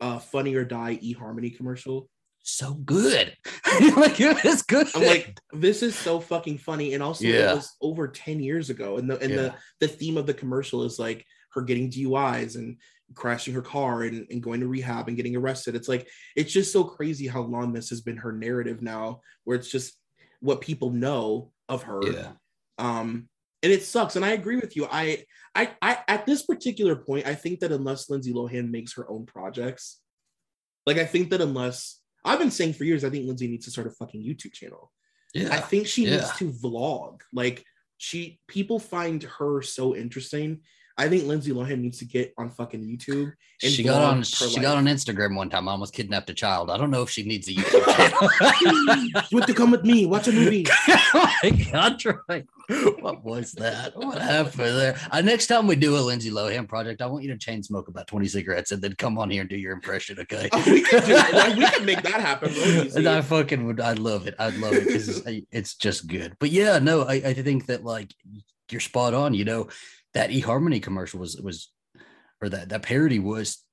uh, 0.00 0.18
"Funny 0.18 0.54
or 0.54 0.64
Die" 0.64 0.98
eHarmony 1.02 1.56
commercial? 1.56 2.08
So 2.40 2.74
good. 2.74 3.36
like 3.96 4.20
it 4.20 4.42
was 4.44 4.62
good. 4.62 4.86
I'm 4.94 5.02
like, 5.02 5.38
this 5.52 5.82
is 5.82 5.94
so 5.94 6.18
fucking 6.20 6.58
funny, 6.58 6.94
and 6.94 7.02
also 7.02 7.24
Yeah. 7.26 7.52
it 7.52 7.56
was 7.56 7.76
over 7.82 8.08
ten 8.08 8.40
years 8.40 8.70
ago, 8.70 8.96
and 8.98 9.10
the 9.10 9.18
and 9.20 9.30
Yeah. 9.30 9.36
the 9.36 9.54
the 9.80 9.88
theme 9.88 10.16
of 10.16 10.26
the 10.26 10.34
commercial 10.34 10.82
is 10.84 10.98
like 10.98 11.24
her 11.52 11.62
getting 11.62 11.90
DUIs 11.90 12.56
and 12.56 12.76
crashing 13.14 13.54
her 13.54 13.62
car 13.62 14.02
and, 14.02 14.26
and 14.30 14.42
going 14.42 14.60
to 14.60 14.66
rehab 14.68 15.08
and 15.08 15.16
getting 15.16 15.34
arrested. 15.36 15.74
It's 15.74 15.88
like 15.88 16.08
it's 16.36 16.52
just 16.52 16.72
so 16.72 16.84
crazy 16.84 17.26
how 17.26 17.40
long 17.42 17.72
this 17.72 17.88
has 17.90 18.00
been 18.02 18.18
her 18.18 18.32
narrative 18.32 18.82
now, 18.82 19.20
where 19.44 19.56
it's 19.56 19.70
just 19.70 19.94
what 20.40 20.60
people 20.60 20.90
know 20.90 21.52
of 21.68 21.82
her. 21.84 22.00
yeah. 22.10 22.32
um 22.78 23.28
and 23.62 23.72
it 23.72 23.82
sucks 23.82 24.16
and 24.16 24.24
i 24.24 24.30
agree 24.30 24.56
with 24.56 24.76
you. 24.76 24.86
I, 24.90 25.24
I 25.54 25.70
i 25.82 25.98
at 26.08 26.26
this 26.26 26.42
particular 26.42 26.96
point 26.96 27.26
i 27.26 27.34
think 27.34 27.60
that 27.60 27.72
unless 27.72 28.10
lindsay 28.10 28.32
lohan 28.32 28.70
makes 28.70 28.94
her 28.94 29.10
own 29.10 29.26
projects 29.26 30.00
like 30.86 30.98
i 30.98 31.04
think 31.04 31.30
that 31.30 31.40
unless 31.40 32.00
i've 32.24 32.38
been 32.38 32.50
saying 32.50 32.74
for 32.74 32.84
years 32.84 33.04
i 33.04 33.10
think 33.10 33.26
lindsay 33.26 33.48
needs 33.48 33.64
to 33.64 33.70
start 33.70 33.86
a 33.86 33.90
fucking 33.90 34.22
youtube 34.22 34.52
channel. 34.52 34.92
Yeah. 35.34 35.48
i 35.52 35.60
think 35.60 35.86
she 35.86 36.06
needs 36.06 36.30
to 36.36 36.50
vlog. 36.50 37.20
Like 37.32 37.64
she 37.98 38.40
people 38.46 38.78
find 38.78 39.22
her 39.24 39.60
so 39.60 39.94
interesting 39.94 40.60
i 40.98 41.08
think 41.08 41.24
lindsay 41.24 41.52
lohan 41.52 41.80
needs 41.80 41.98
to 41.98 42.04
get 42.04 42.34
on 42.36 42.50
fucking 42.50 42.82
youtube 42.82 43.32
and 43.62 43.72
she 43.72 43.82
got 43.82 44.02
on 44.02 44.22
she 44.22 44.44
life. 44.44 44.62
got 44.62 44.76
on 44.76 44.84
Instagram 44.84 45.34
one 45.34 45.50
time, 45.50 45.68
I 45.68 45.72
almost 45.72 45.92
kidnapped 45.92 46.30
a 46.30 46.34
child. 46.34 46.70
I 46.70 46.76
don't 46.76 46.92
know 46.92 47.02
if 47.02 47.10
she 47.10 47.24
needs 47.24 47.48
a 47.48 47.54
YouTube 47.54 47.84
channel. 47.96 49.22
you 49.30 49.36
want 49.36 49.48
to 49.48 49.54
come 49.54 49.72
with 49.72 49.84
me 49.84 50.06
watch 50.06 50.28
a 50.28 50.32
movie 50.32 50.64
oh 50.88 51.34
my 51.42 51.50
god, 51.72 51.98
Troy. 51.98 52.44
What 53.00 53.24
was 53.24 53.52
that? 53.52 53.96
What 53.96 54.20
happened 54.20 54.78
there? 54.78 54.96
Uh, 55.10 55.22
next 55.22 55.48
time 55.48 55.66
we 55.66 55.74
do 55.74 55.96
a 55.96 55.98
Lindsay 55.98 56.30
Lohan 56.30 56.68
project, 56.68 57.02
I 57.02 57.06
want 57.06 57.24
you 57.24 57.32
to 57.32 57.38
chain 57.38 57.62
smoke 57.62 57.88
about 57.88 58.06
20 58.06 58.28
cigarettes 58.28 58.70
and 58.70 58.80
then 58.80 58.94
come 58.94 59.18
on 59.18 59.30
here 59.30 59.40
and 59.40 59.50
do 59.50 59.56
your 59.56 59.72
impression, 59.72 60.20
okay? 60.20 60.48
Oh, 60.52 60.62
we 60.66 60.82
could 60.82 61.04
do 61.04 61.14
it. 61.16 61.56
we 61.58 61.66
could 61.66 61.86
make 61.86 62.02
that 62.02 62.20
happen. 62.20 62.52
And 62.94 63.08
I 63.08 63.22
fucking 63.22 63.66
would. 63.66 63.80
I'd 63.80 63.98
love 63.98 64.26
it. 64.26 64.34
I'd 64.38 64.54
love 64.58 64.74
it 64.74 64.86
because 64.86 65.08
it's, 65.08 65.46
it's 65.50 65.74
just 65.74 66.06
good. 66.06 66.36
But 66.38 66.50
yeah, 66.50 66.78
no, 66.78 67.02
I, 67.02 67.14
I 67.14 67.34
think 67.34 67.66
that 67.66 67.84
like 67.84 68.14
you're 68.70 68.80
spot 68.80 69.14
on. 69.14 69.34
You 69.34 69.46
know, 69.46 69.68
that 70.14 70.30
eHarmony 70.30 70.82
commercial 70.82 71.20
was 71.20 71.36
was, 71.40 71.70
or 72.40 72.48
that 72.48 72.68
that 72.70 72.82
parody 72.82 73.18
was 73.18 73.64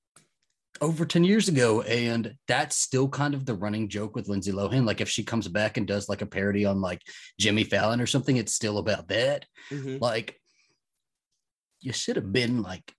over 0.81 1.05
10 1.05 1.23
years 1.23 1.47
ago, 1.47 1.81
and 1.81 2.35
that's 2.47 2.75
still 2.75 3.07
kind 3.07 3.33
of 3.33 3.45
the 3.45 3.55
running 3.55 3.87
joke 3.87 4.15
with 4.15 4.27
Lindsay 4.27 4.51
Lohan. 4.51 4.85
Like 4.85 5.01
if 5.01 5.09
she 5.09 5.23
comes 5.23 5.47
back 5.47 5.77
and 5.77 5.87
does 5.87 6.09
like 6.09 6.21
a 6.21 6.25
parody 6.25 6.65
on 6.65 6.81
like 6.81 7.01
Jimmy 7.39 7.63
Fallon 7.63 8.01
or 8.01 8.07
something, 8.07 8.35
it's 8.35 8.53
still 8.53 8.77
about 8.77 9.07
that. 9.07 9.45
Mhm. 9.71 10.01
Like 10.01 10.39
you 11.79 11.93
should 11.93 12.15
have 12.15 12.31
been 12.31 12.61
like 12.61 12.93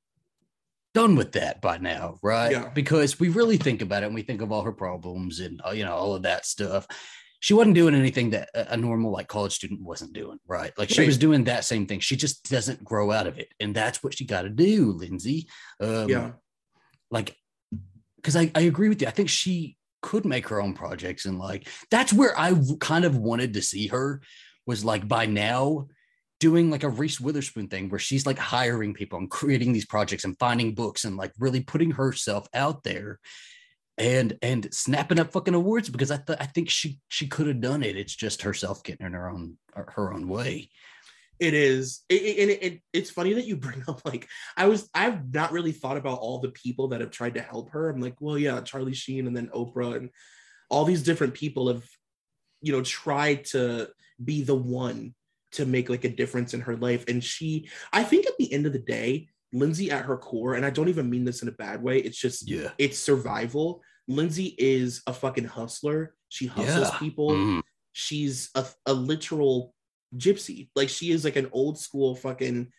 done 0.94 1.16
with 1.16 1.32
that 1.32 1.60
by 1.60 1.76
now, 1.76 2.18
right? 2.22 2.52
Yeah. 2.52 2.68
Because 2.70 3.20
we 3.20 3.28
really 3.28 3.58
think 3.58 3.82
about 3.82 4.02
it 4.02 4.06
and 4.06 4.14
we 4.14 4.22
think 4.22 4.40
of 4.40 4.50
all 4.50 4.62
her 4.62 4.72
problems 4.72 5.40
and 5.40 5.60
uh, 5.66 5.72
you 5.72 5.84
know 5.84 5.94
all 5.94 6.14
of 6.14 6.22
that 6.22 6.46
stuff. 6.46 6.86
She 7.40 7.54
wasn't 7.54 7.74
doing 7.74 7.94
anything 7.94 8.30
that 8.30 8.48
a 8.54 8.76
normal 8.76 9.12
like 9.12 9.28
college 9.28 9.52
student 9.52 9.82
wasn't 9.82 10.12
doing, 10.14 10.38
right? 10.46 10.72
Like 10.78 10.88
she 10.88 11.02
Right. 11.02 11.06
was 11.06 11.18
doing 11.18 11.44
that 11.44 11.64
same 11.64 11.86
thing. 11.86 12.00
She 12.00 12.16
just 12.16 12.50
doesn't 12.50 12.82
grow 12.82 13.12
out 13.12 13.26
of 13.26 13.38
it, 13.38 13.48
and 13.60 13.74
that's 13.74 14.02
what 14.02 14.16
she 14.16 14.24
got 14.24 14.42
to 14.42 14.48
do, 14.50 14.92
Lindsay. 14.92 15.48
Um, 15.80 16.08
yeah 16.08 16.30
like 17.10 17.36
because 18.16 18.36
I, 18.36 18.50
I 18.54 18.62
agree 18.62 18.88
with 18.88 19.02
you. 19.02 19.08
I 19.08 19.12
think 19.12 19.28
she 19.28 19.76
could 20.02 20.24
make 20.24 20.48
her 20.48 20.60
own 20.60 20.74
projects 20.74 21.24
and 21.24 21.38
like 21.38 21.68
that's 21.90 22.12
where 22.12 22.38
I 22.38 22.54
kind 22.80 23.04
of 23.04 23.16
wanted 23.16 23.54
to 23.54 23.62
see 23.62 23.88
her 23.88 24.22
was 24.66 24.84
like 24.84 25.08
by 25.08 25.26
now 25.26 25.88
doing 26.38 26.70
like 26.70 26.84
a 26.84 26.88
Reese 26.88 27.18
Witherspoon 27.20 27.68
thing 27.68 27.88
where 27.88 27.98
she's 27.98 28.26
like 28.26 28.38
hiring 28.38 28.94
people 28.94 29.18
and 29.18 29.30
creating 29.30 29.72
these 29.72 29.86
projects 29.86 30.24
and 30.24 30.38
finding 30.38 30.74
books 30.74 31.04
and 31.04 31.16
like 31.16 31.32
really 31.38 31.60
putting 31.60 31.92
herself 31.92 32.46
out 32.52 32.84
there 32.84 33.18
and 33.98 34.38
and 34.42 34.72
snapping 34.72 35.18
up 35.18 35.32
fucking 35.32 35.54
awards 35.54 35.88
because 35.88 36.10
I 36.10 36.18
th- 36.18 36.38
I 36.40 36.46
think 36.46 36.68
she 36.68 37.00
she 37.08 37.26
could 37.26 37.46
have 37.46 37.60
done 37.60 37.82
it. 37.82 37.96
It's 37.96 38.14
just 38.14 38.42
herself 38.42 38.82
getting 38.82 39.06
in 39.06 39.12
her 39.12 39.28
own 39.28 39.56
er, 39.76 39.92
her 39.96 40.12
own 40.12 40.28
way. 40.28 40.70
It 41.38 41.52
is, 41.52 42.02
it, 42.08 42.22
it, 42.22 42.38
and 42.38 42.50
it, 42.50 42.62
it, 42.62 42.80
it's 42.94 43.10
funny 43.10 43.34
that 43.34 43.44
you 43.44 43.56
bring 43.56 43.84
up 43.88 44.02
like 44.04 44.28
I 44.56 44.66
was. 44.66 44.88
I've 44.94 45.32
not 45.32 45.52
really 45.52 45.72
thought 45.72 45.96
about 45.96 46.18
all 46.18 46.40
the 46.40 46.50
people 46.50 46.88
that 46.88 47.00
have 47.00 47.10
tried 47.10 47.34
to 47.34 47.42
help 47.42 47.70
her. 47.70 47.88
I'm 47.88 48.00
like, 48.00 48.16
well, 48.20 48.38
yeah, 48.38 48.60
Charlie 48.60 48.94
Sheen, 48.94 49.26
and 49.26 49.36
then 49.36 49.50
Oprah, 49.54 49.96
and 49.96 50.10
all 50.68 50.84
these 50.84 51.02
different 51.02 51.34
people 51.34 51.68
have, 51.68 51.84
you 52.60 52.72
know, 52.72 52.82
tried 52.82 53.44
to 53.46 53.88
be 54.22 54.42
the 54.42 54.54
one 54.54 55.14
to 55.52 55.64
make 55.64 55.88
like 55.88 56.04
a 56.04 56.08
difference 56.08 56.54
in 56.54 56.62
her 56.62 56.76
life. 56.76 57.04
And 57.08 57.22
she, 57.22 57.68
I 57.92 58.02
think, 58.02 58.26
at 58.26 58.36
the 58.38 58.52
end 58.52 58.66
of 58.66 58.72
the 58.72 58.78
day, 58.78 59.28
Lindsay 59.52 59.90
at 59.90 60.04
her 60.04 60.16
core, 60.16 60.54
and 60.54 60.64
I 60.66 60.70
don't 60.70 60.88
even 60.88 61.08
mean 61.10 61.24
this 61.24 61.42
in 61.42 61.48
a 61.48 61.52
bad 61.52 61.82
way. 61.82 61.98
It's 61.98 62.18
just, 62.18 62.48
Yeah. 62.48 62.70
it's 62.78 62.98
survival. 62.98 63.82
Lindsay 64.08 64.54
is 64.58 65.02
a 65.06 65.12
fucking 65.12 65.44
hustler. 65.44 66.14
She 66.28 66.46
hustles 66.46 66.88
Yeah. 66.92 66.98
people 66.98 67.30
Mhm. 67.30 67.62
she's 67.92 68.50
a, 68.54 68.66
a 68.86 68.92
literal 68.92 69.72
gypsy. 70.16 70.68
Like 70.76 70.88
she 70.88 71.10
is 71.10 71.24
like 71.24 71.36
an 71.36 71.48
old 71.52 71.78
school 71.78 72.14
fucking 72.14 72.72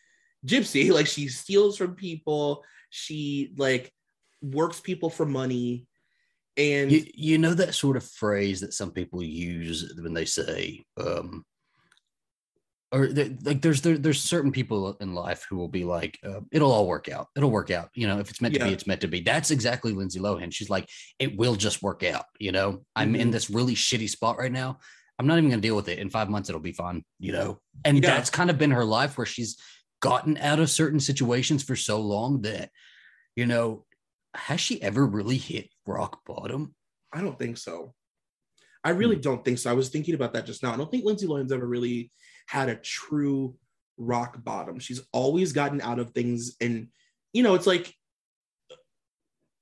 gypsy. 0.45 0.89
Like 0.93 1.07
she 1.07 1.27
steals 1.27 1.77
from 1.77 1.95
people. 1.95 2.63
She 2.89 3.53
like 3.57 3.91
works 4.41 4.79
people 4.79 5.09
for 5.09 5.25
money. 5.25 5.87
And 6.55 6.91
You, 6.91 7.05
you 7.13 7.37
know 7.37 7.53
that 7.53 7.75
sort 7.75 7.97
of 7.97 8.03
phrase 8.03 8.61
that 8.61 8.73
some 8.73 8.91
people 8.91 9.21
use 9.23 9.93
when 9.99 10.13
they 10.13 10.25
say, 10.25 10.83
um, 10.97 11.43
or 12.91 13.09
like 13.09 13.61
there's 13.61 13.81
there, 13.81 13.97
there's 13.97 14.21
certain 14.21 14.51
people 14.51 14.93
in 15.01 15.13
life 15.13 15.45
who 15.49 15.57
will 15.57 15.67
be 15.67 15.83
like, 15.83 16.17
uh, 16.23 16.39
it'll 16.51 16.71
all 16.71 16.87
work 16.87 17.09
out. 17.09 17.27
It'll 17.35 17.51
work 17.51 17.69
out. 17.69 17.89
You 17.93 18.07
know, 18.07 18.19
if 18.19 18.29
it's 18.29 18.39
meant 18.41 18.53
to 18.53 18.63
be, 18.63 18.71
it's 18.71 18.87
meant 18.87 19.01
to 19.01 19.07
be. 19.07 19.19
That's 19.19 19.51
exactly 19.51 19.91
Lindsay 19.91 20.19
Lohan. 20.19 20.53
She's 20.53 20.69
like, 20.69 20.87
it 21.19 21.37
will 21.37 21.55
just 21.55 21.83
work 21.83 22.03
out. 22.03 22.25
You 22.39 22.53
know, 22.53 22.83
I'm 22.95 23.15
in 23.15 23.27
Mhm. 23.27 23.31
this 23.33 23.49
really 23.49 23.75
shitty 23.75 24.09
spot 24.09 24.37
right 24.37 24.51
now. 24.51 24.79
I'm 25.19 25.27
not 25.27 25.37
even 25.37 25.49
gonna 25.49 25.61
deal 25.61 25.75
with 25.75 25.89
it. 25.89 25.99
In 25.99 26.09
five 26.09 26.29
months, 26.29 26.47
it'll 26.47 26.61
be 26.61 26.71
fine. 26.71 27.03
You 27.19 27.33
know, 27.33 27.59
and 27.83 28.01
Yeah. 28.01 28.15
that's 28.15 28.29
kind 28.29 28.49
of 28.49 28.57
been 28.57 28.71
her 28.71 28.85
life 28.85 29.17
where 29.17 29.25
she's 29.27 29.57
gotten 29.99 30.37
out 30.37 30.59
of 30.59 30.69
certain 30.69 30.99
situations 30.99 31.63
for 31.63 31.75
so 31.75 31.99
long 31.99 32.41
that, 32.43 32.71
you 33.35 33.45
know, 33.45 33.85
has 34.33 34.61
she 34.61 34.81
ever 34.81 35.05
really 35.05 35.37
hit 35.37 35.69
rock 35.85 36.23
bottom? 36.25 36.73
I 37.11 37.21
don't 37.21 37.37
think 37.37 37.57
so. 37.57 37.95
I 38.83 38.91
really 38.91 39.15
Hmm. 39.15 39.21
don't 39.21 39.43
think 39.43 39.57
so. 39.57 39.69
I 39.69 39.73
was 39.73 39.89
thinking 39.89 40.13
about 40.15 40.33
that 40.33 40.45
just 40.45 40.63
now. 40.63 40.71
I 40.73 40.77
don't 40.77 40.89
think 40.89 41.03
Lindsay 41.03 41.27
Lohan's 41.27 41.51
ever 41.51 41.67
really 41.67 42.11
had 42.47 42.69
a 42.69 42.75
true 42.75 43.55
rock 43.97 44.43
bottom. 44.43 44.79
She's 44.79 45.01
always 45.13 45.53
gotten 45.53 45.81
out 45.81 45.99
of 45.99 46.11
things. 46.11 46.55
And, 46.59 46.87
you 47.33 47.43
know, 47.43 47.53
it's 47.53 47.67
like, 47.67 47.93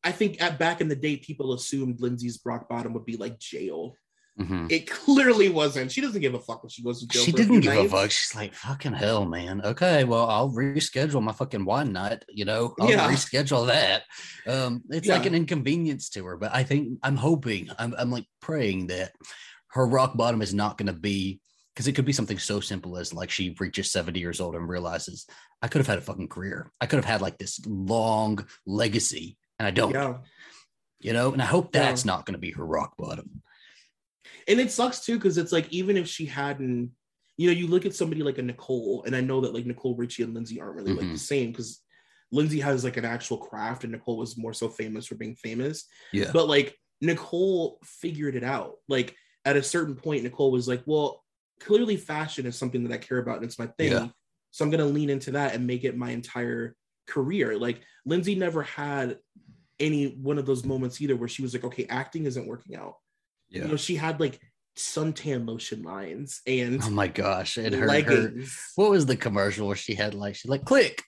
I 0.04 0.12
think 0.12 0.42
at 0.42 0.60
back 0.60 0.82
in 0.82 0.88
the 0.88 0.96
day, 0.96 1.18
people 1.18 1.54
assumed 1.54 2.00
Lindsay's 2.00 2.40
rock 2.46 2.70
bottom 2.70 2.94
would 2.94 3.06
be 3.06 3.18
like 3.18 3.40
jail. 3.40 3.96
Mhm. 4.40 4.70
It 4.70 4.90
clearly 4.90 5.48
wasn't. 5.50 5.92
She 5.92 6.02
doesn't 6.02 6.20
give 6.22 6.34
a 6.36 6.40
fuck 6.40 6.62
when 6.62 6.70
she 6.70 6.84
goes 6.84 7.00
to 7.00 7.08
jail. 7.08 7.24
She 7.24 7.32
didn't 7.32 7.62
few 7.62 7.72
give 7.72 7.86
a 7.86 7.90
fuck. 7.90 8.12
She's 8.12 8.36
like, 8.36 8.54
fucking 8.54 8.94
hell, 8.94 9.26
man. 9.26 9.62
Okay, 9.64 10.04
well, 10.04 10.30
I'll 10.30 10.52
reschedule 10.52 11.24
my 11.24 11.32
fucking 11.32 11.64
wine 11.64 11.94
night. 11.94 12.26
You 12.28 12.44
know, 12.46 12.76
I'll 12.80 12.90
Yeah. 12.90 13.10
reschedule 13.10 13.68
that. 13.68 14.04
Um, 14.46 14.84
it's 14.90 15.08
like 15.08 15.26
an 15.26 15.34
inconvenience 15.36 16.10
to 16.10 16.26
her, 16.26 16.36
but 16.38 16.54
I 16.54 16.64
think 16.64 17.00
I'm 17.02 17.16
hoping, 17.16 17.70
I'm, 17.80 17.96
I'm 17.98 18.12
like 18.12 18.26
praying 18.42 18.88
that 18.88 19.14
her 19.70 19.88
rock 19.88 20.18
bottom 20.18 20.42
is 20.42 20.54
not 20.54 20.78
going 20.78 20.88
to 20.88 21.00
be 21.00 21.40
because 21.76 21.88
it 21.90 21.94
could 21.94 22.06
be 22.06 22.14
something 22.14 22.40
so 22.40 22.62
simple 22.62 22.98
as 22.98 23.14
like 23.14 23.30
she 23.30 23.54
reaches 23.60 23.92
70 23.92 24.18
years 24.18 24.40
old 24.40 24.56
and 24.56 24.70
realizes 24.70 25.28
I 25.62 25.68
could 25.68 25.80
have 25.80 25.88
had 25.88 25.98
a 25.98 26.02
fucking 26.02 26.30
career. 26.30 26.72
I 26.80 26.86
could 26.86 26.96
have 26.98 27.06
had 27.06 27.22
like 27.22 27.38
this 27.38 27.60
long 27.66 28.48
legacy, 28.66 29.38
and 29.60 29.68
I 29.68 29.72
don't. 29.72 29.92
Yeah. 29.92 30.18
You 31.02 31.12
know, 31.14 31.34
and 31.34 31.42
I 31.42 31.46
hope 31.46 31.76
Yeah. 31.76 31.82
that's 31.84 32.06
not 32.06 32.26
going 32.26 32.34
to 32.34 32.40
be 32.40 32.52
her 32.52 32.66
rock 32.66 32.96
bottom. 32.98 33.42
And 34.48 34.60
it 34.60 34.72
sucks 34.72 35.04
too, 35.06 35.16
because 35.18 35.38
it's 35.38 35.52
like 35.52 35.68
even 35.72 35.98
if 35.98 36.08
she 36.08 36.26
hadn't, 36.26 36.92
you 37.38 37.48
know, 37.48 37.54
you 37.58 37.68
look 37.68 37.86
at 37.86 37.94
somebody 37.94 38.24
like 38.24 38.38
a 38.38 38.42
Nicole, 38.42 39.04
and 39.06 39.14
I 39.16 39.20
know 39.22 39.42
that 39.42 39.54
like 39.54 39.66
Nicole 39.66 39.96
Richie 39.98 40.24
and 40.24 40.34
Lindsay 40.34 40.62
aren't 40.62 40.76
really 40.78 40.94
like 40.94 41.08
Mhm. 41.08 41.14
the 41.14 41.20
same 41.20 41.52
because 41.52 41.82
Lindsay 42.32 42.62
has 42.62 42.86
like 42.86 42.96
an 42.96 43.04
actual 43.06 43.38
craft, 43.38 43.84
and 43.84 43.92
Nicole 43.92 44.18
was 44.18 44.38
more 44.38 44.54
so 44.54 44.70
famous 44.70 45.06
for 45.08 45.16
being 45.16 45.36
famous. 45.36 45.86
Yeah. 46.14 46.32
But 46.32 46.48
like 46.48 46.78
Nicole 47.02 47.80
figured 47.84 48.36
it 48.36 48.44
out. 48.46 48.76
Like 48.88 49.14
at 49.44 49.58
a 49.58 49.64
certain 49.64 49.96
point, 49.96 50.24
Nicole 50.24 50.52
was 50.52 50.68
like, 50.70 50.84
well, 50.86 51.25
clearly 51.60 51.98
fashion 51.98 52.46
is 52.46 52.58
something 52.58 52.84
that 52.84 52.94
I 52.94 52.98
care 52.98 53.18
about 53.18 53.38
and 53.38 53.46
it's 53.46 53.60
my 53.60 53.68
thing. 53.68 53.92
Yeah. 53.92 54.08
So 54.52 54.64
I'm 54.64 54.72
gonna 54.72 54.86
lean 54.86 55.10
into 55.10 55.32
that 55.32 55.54
and 55.56 55.68
make 55.68 55.84
it 55.84 55.98
my 55.98 56.12
entire 56.12 56.76
career. 57.08 57.58
Like 57.58 57.82
Lindsay 58.06 58.36
never 58.36 58.64
had 58.64 59.18
any 59.80 60.08
one 60.08 60.38
of 60.38 60.46
those 60.46 60.64
moments 60.64 61.02
either 61.02 61.16
where 61.16 61.28
she 61.28 61.42
was 61.42 61.54
like, 61.54 61.66
okay, 61.66 61.86
acting 61.90 62.26
isn't 62.26 62.48
working 62.48 62.76
out. 62.76 62.96
Yeah. 63.50 63.64
You 63.64 63.68
know, 63.70 63.76
she 63.76 63.96
had 63.96 64.20
like 64.20 64.40
suntan 64.78 65.48
lotion 65.48 65.84
lines 65.84 66.42
and 66.46 66.82
Oh 66.84 66.90
my 66.90 67.08
gosh. 67.08 67.58
And 67.58 67.74
her, 67.74 67.90
her 67.90 68.34
what 68.76 68.92
was 68.92 69.06
the 69.06 69.16
commercial 69.16 69.68
where 69.68 69.76
she 69.76 69.96
had 69.96 70.14
like 70.14 70.36
she 70.36 70.48
like 70.48 70.66
click 70.66 71.04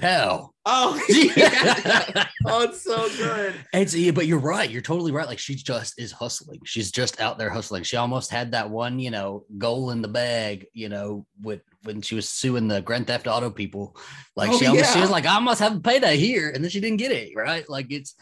pow 0.00 0.50
Oh, 0.66 1.00
yeah. 1.08 2.26
oh, 2.46 2.62
it's 2.64 2.82
so 2.82 3.08
good. 3.16 3.54
it's 3.72 3.94
yeah, 3.94 4.10
but 4.10 4.26
you're 4.26 4.38
right. 4.38 4.68
You're 4.70 4.82
totally 4.82 5.10
right. 5.10 5.26
Like 5.26 5.38
she 5.38 5.54
just 5.54 5.98
is 5.98 6.12
hustling. 6.12 6.60
She's 6.64 6.92
just 6.92 7.18
out 7.20 7.38
there 7.38 7.48
hustling. 7.48 7.82
She 7.82 7.96
almost 7.96 8.30
had 8.30 8.52
that 8.52 8.68
one 8.68 8.98
you 8.98 9.10
know 9.10 9.46
goal 9.56 9.90
in 9.90 10.02
the 10.02 10.08
bag 10.08 10.66
you 10.74 10.88
know 10.90 11.26
with 11.40 11.62
when 11.84 12.02
she 12.02 12.14
was 12.14 12.28
suing 12.28 12.68
the 12.68 12.82
grand 12.82 13.06
theft 13.06 13.26
auto 13.26 13.50
people. 13.50 13.96
Like 14.36 14.50
Oh, 14.50 14.58
she 14.58 14.66
almost 14.66 14.92
she 14.92 15.00
was 15.00 15.10
like 15.10 15.26
i 15.26 15.38
must 15.38 15.60
have 15.60 15.76
a 15.76 15.80
payday 15.80 16.16
here 16.18 16.50
and 16.50 16.62
then 16.62 16.70
she 16.70 16.80
didn't 16.80 16.98
get 16.98 17.10
it 17.12 17.32
right? 17.34 17.68
Like 17.68 17.86
it's 17.90 18.14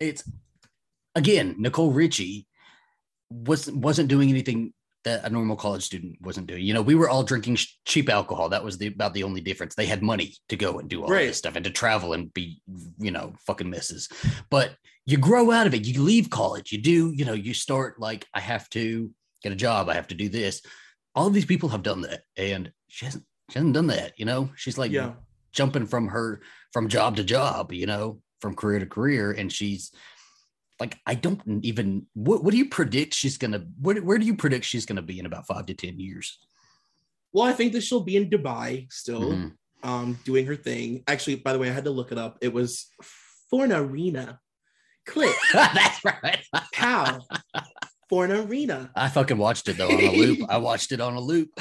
it's 0.00 0.28
again 1.14 1.54
nicole 1.58 1.92
richie 1.92 2.46
was 3.30 3.70
wasn't 3.70 4.08
doing 4.08 4.28
anything 4.28 4.72
that 5.06 5.24
a 5.24 5.30
normal 5.30 5.54
college 5.56 5.84
student 5.84 6.16
wasn't 6.20 6.48
doing. 6.48 6.64
You 6.64 6.74
know, 6.74 6.82
we 6.82 6.96
were 6.96 7.08
all 7.08 7.22
drinking 7.22 7.54
sh- 7.56 7.76
cheap 7.84 8.08
alcohol. 8.10 8.48
That 8.48 8.64
was 8.64 8.76
the 8.76 8.88
about 8.88 9.14
the 9.14 9.22
only 9.22 9.40
difference. 9.40 9.74
They 9.76 9.86
had 9.86 10.02
money 10.02 10.34
to 10.48 10.56
go 10.56 10.80
and 10.80 10.90
do 10.90 11.02
all 11.02 11.08
Right. 11.08 11.28
this 11.28 11.38
stuff 11.38 11.54
and 11.54 11.64
to 11.64 11.70
travel 11.70 12.12
and 12.12 12.34
be, 12.34 12.60
you 12.98 13.12
know, 13.12 13.32
fucking 13.46 13.70
misses. 13.70 14.08
But 14.50 14.72
you 15.06 15.16
grow 15.16 15.52
out 15.52 15.68
of 15.68 15.74
it. 15.74 15.86
You 15.86 16.02
leave 16.02 16.28
college. 16.28 16.72
You 16.72 16.78
do, 16.78 17.12
you 17.14 17.24
know, 17.24 17.34
you 17.34 17.54
start 17.54 18.00
like, 18.00 18.26
I 18.34 18.40
have 18.40 18.68
to 18.70 19.12
get 19.44 19.52
a 19.52 19.56
job. 19.56 19.88
I 19.88 19.94
have 19.94 20.08
to 20.08 20.16
do 20.16 20.28
this. 20.28 20.60
All 21.14 21.28
of 21.28 21.32
these 21.34 21.46
people 21.46 21.68
have 21.68 21.84
done 21.84 22.00
that, 22.02 22.22
and 22.36 22.72
she 22.88 23.04
hasn't. 23.06 23.24
She 23.50 23.60
hasn't 23.60 23.74
done 23.74 23.86
that. 23.86 24.12
You 24.18 24.24
know, 24.24 24.50
she's 24.56 24.76
like 24.76 24.90
Yeah. 24.90 25.12
jumping 25.52 25.86
from 25.86 26.08
her 26.08 26.42
from 26.72 26.88
job 26.88 27.14
to 27.16 27.22
job. 27.24 27.72
You 27.72 27.86
know, 27.86 28.20
from 28.40 28.56
career 28.56 28.80
to 28.80 28.86
career, 28.86 29.30
and 29.30 29.52
she's 29.52 29.92
like 30.78 30.98
I 31.06 31.14
don't 31.14 31.40
even 31.64 32.06
what 32.14 32.44
what 32.44 32.50
do 32.52 32.58
you 32.58 32.68
predict 32.68 33.14
she's 33.14 33.38
gonna 33.38 33.66
where, 33.80 33.96
where 34.02 34.18
do 34.18 34.26
you 34.26 34.36
predict 34.36 34.64
she's 34.64 34.84
gonna 34.86 35.02
be 35.02 35.18
in 35.18 35.26
about 35.26 35.46
five 35.46 35.66
to 35.66 35.74
ten 35.74 35.98
years? 35.98 36.38
Well, 37.32 37.44
I 37.44 37.52
think 37.52 37.72
that 37.72 37.82
she'll 37.82 38.00
be 38.04 38.16
in 38.16 38.30
Dubai 38.30 38.90
still, 38.92 39.32
Mhm. 39.32 39.52
um, 39.82 40.18
doing 40.24 40.46
her 40.46 40.56
thing. 40.56 41.02
Actually, 41.06 41.36
by 41.36 41.52
the 41.52 41.58
way, 41.58 41.68
I 41.68 41.72
had 41.72 41.84
to 41.84 41.90
look 41.90 42.12
it 42.12 42.18
up. 42.18 42.38
It 42.40 42.52
was 42.52 42.86
Fornarina. 43.52 44.38
Click, 45.06 45.34
That's 45.52 46.04
right. 46.04 46.44
pow. 46.72 47.20
Fornarina. 48.10 48.90
I 48.96 49.08
fucking 49.08 49.38
watched 49.38 49.68
it 49.68 49.76
though 49.78 49.88
on 49.88 50.00
a 50.00 50.12
loop. 50.12 50.40
I 50.48 50.56
watched 50.68 50.92
it 50.92 51.00
on 51.00 51.14
a 51.14 51.20
loop. 51.20 51.50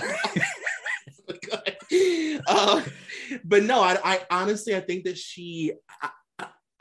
uh, 2.47 2.81
but 3.43 3.63
no, 3.63 3.81
I, 3.81 3.97
I 4.03 4.21
honestly 4.29 4.75
I 4.75 4.81
think 4.81 5.05
that 5.05 5.17
she 5.17 5.73
I, 6.01 6.09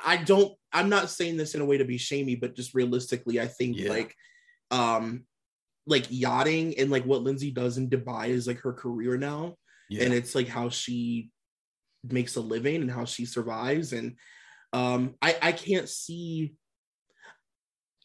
I- 0.05 0.22
don't 0.22 0.55
I'm 0.72 0.88
not 0.88 1.09
saying 1.11 1.36
this 1.36 1.55
in 1.55 1.61
a 1.61 1.64
way 1.64 1.78
to 1.78 1.84
be 1.84 1.98
shamey, 1.98 2.34
but 2.34 2.57
just 2.57 2.74
realistically, 2.74 3.40
I 3.40 3.46
think 3.46 3.76
Yeah. 3.78 3.90
like 3.90 4.14
um 4.70 5.24
like 5.86 6.07
yachting 6.11 6.78
and 6.78 6.90
like 6.90 7.05
what 7.05 7.22
Lindsay 7.22 7.50
does 7.50 7.76
in 7.78 7.90
Dubai 7.90 8.28
is 8.28 8.46
like 8.46 8.61
her 8.61 8.72
career 8.72 9.16
now. 9.16 9.57
Yeah. 9.88 10.05
And 10.05 10.14
it's 10.14 10.34
like 10.34 10.48
how 10.48 10.70
she 10.70 11.30
makes 12.11 12.36
a 12.36 12.40
living 12.40 12.82
and 12.82 12.90
how 12.90 13.05
she 13.05 13.24
survives. 13.26 13.92
And 13.92 14.16
um 14.72 15.14
I, 15.22 15.36
I 15.40 15.52
can't 15.52 15.88
see 15.88 16.55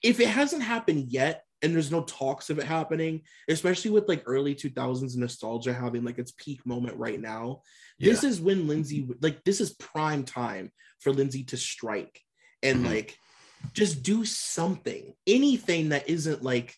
if 0.03 0.19
it 0.19 0.27
hasn't 0.27 0.63
happened 0.63 1.05
yet 1.09 1.43
and 1.61 1.73
there's 1.73 1.91
no 1.91 2.03
talks 2.03 2.49
of 2.49 2.59
it 2.59 2.65
happening, 2.65 3.21
especially 3.47 3.91
with 3.91 4.07
like 4.07 4.23
early 4.25 4.55
2000s 4.55 5.15
nostalgia 5.15 5.73
having 5.73 6.03
like 6.03 6.17
its 6.19 6.31
peak 6.31 6.65
moment 6.65 6.97
right 6.97 7.19
now. 7.19 7.61
This 7.99 8.23
is 8.23 8.39
when 8.39 8.67
Lindsay 8.67 9.07
like 9.21 9.43
this 9.43 9.59
is 9.59 9.73
prime 9.73 10.23
time 10.23 10.71
for 10.99 11.11
Lindsay 11.11 11.43
to 11.45 11.57
strike 11.57 12.21
and 12.63 12.85
Mhm. 12.85 12.89
like 12.89 13.17
just 13.73 14.03
do 14.03 14.23
something, 14.23 15.13
anything 15.27 15.89
that 15.89 16.09
isn't 16.09 16.43
like 16.43 16.75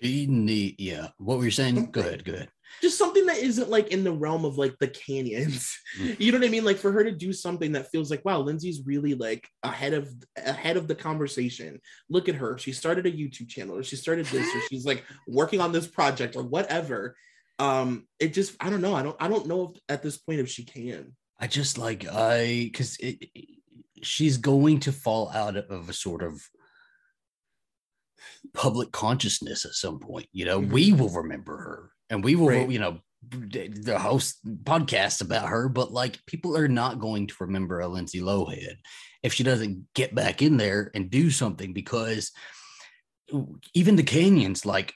You 0.00 0.26
need, 0.26 0.80
yeah. 0.80 1.08
What 1.18 1.38
were 1.38 1.44
you 1.44 1.50
saying? 1.52 1.90
Go 1.92 2.00
ahead. 2.00 2.24
Go 2.24 2.32
ahead. 2.32 2.50
Just 2.80 2.98
something 2.98 3.26
that 3.26 3.38
isn't 3.38 3.68
like 3.70 3.88
in 3.88 4.04
the 4.04 4.12
realm 4.12 4.44
of 4.44 4.56
like 4.58 4.76
the 4.78 4.88
canyons. 4.88 5.76
Mm. 5.98 6.16
You 6.20 6.32
know 6.32 6.38
what 6.38 6.46
I 6.46 6.50
mean? 6.50 6.64
Like 6.64 6.76
for 6.78 6.92
her 6.92 7.02
to 7.04 7.10
do 7.12 7.32
something 7.32 7.72
that 7.72 7.90
feels 7.90 8.10
like, 8.10 8.24
wow, 8.24 8.40
Lindsay's 8.40 8.82
really 8.84 9.14
like 9.14 9.48
ahead 9.62 9.94
of 9.94 10.12
ahead 10.36 10.76
of 10.76 10.86
the 10.88 10.94
conversation. 10.94 11.80
Look 12.08 12.28
at 12.28 12.34
her. 12.36 12.58
She 12.58 12.72
started 12.72 13.06
a 13.06 13.10
YouTube 13.12 13.48
channel 13.48 13.76
or 13.76 13.82
she 13.82 13.96
started 13.96 14.26
this 14.26 14.54
or 14.54 14.60
she's 14.68 14.84
like 14.86 15.04
working 15.26 15.60
on 15.60 15.72
this 15.72 15.86
project 15.86 16.36
or 16.36 16.42
whatever. 16.42 17.16
Um, 17.58 18.06
it 18.20 18.34
just 18.34 18.54
I 18.60 18.70
don't 18.70 18.82
know. 18.82 18.94
I 18.94 19.02
don't 19.02 19.16
I 19.18 19.28
don't 19.28 19.46
know 19.46 19.72
if 19.74 19.80
at 19.88 20.02
this 20.02 20.18
point 20.18 20.40
if 20.40 20.48
she 20.48 20.64
can. 20.64 21.16
I 21.40 21.46
just 21.46 21.78
like 21.78 22.06
I 22.06 22.64
because 22.70 22.96
it. 23.00 23.24
she's 24.02 24.36
going 24.36 24.80
to 24.80 24.92
fall 24.92 25.30
out 25.30 25.56
of 25.56 25.88
a 25.88 25.92
sort 25.92 26.22
of 26.22 26.40
public 28.54 28.92
consciousness 28.92 29.64
at 29.64 29.72
some 29.72 29.98
point. 29.98 30.26
You 30.32 30.44
know, 30.44 30.60
Mhm. 30.60 30.70
we 30.70 30.92
will 30.92 31.10
remember 31.10 31.56
her 31.56 31.90
and 32.10 32.24
we 32.24 32.34
will, 32.36 32.48
Right. 32.48 32.70
you 32.70 32.78
know, 32.78 32.98
the 33.30 33.98
host 33.98 34.38
podcast 34.64 35.20
about 35.20 35.48
her, 35.48 35.68
but 35.68 35.92
like 35.92 36.24
people 36.26 36.56
are 36.56 36.68
not 36.68 37.00
going 37.00 37.26
to 37.26 37.34
remember 37.40 37.80
a 37.80 37.88
Lindsay 37.88 38.20
Lohan 38.20 38.76
if 39.22 39.34
she 39.34 39.42
doesn't 39.42 39.86
get 39.94 40.14
back 40.14 40.40
in 40.40 40.56
there 40.56 40.90
and 40.94 41.10
do 41.10 41.30
something 41.30 41.72
because 41.72 42.30
even 43.74 43.96
the 43.96 44.02
canyons, 44.02 44.64
like 44.64 44.94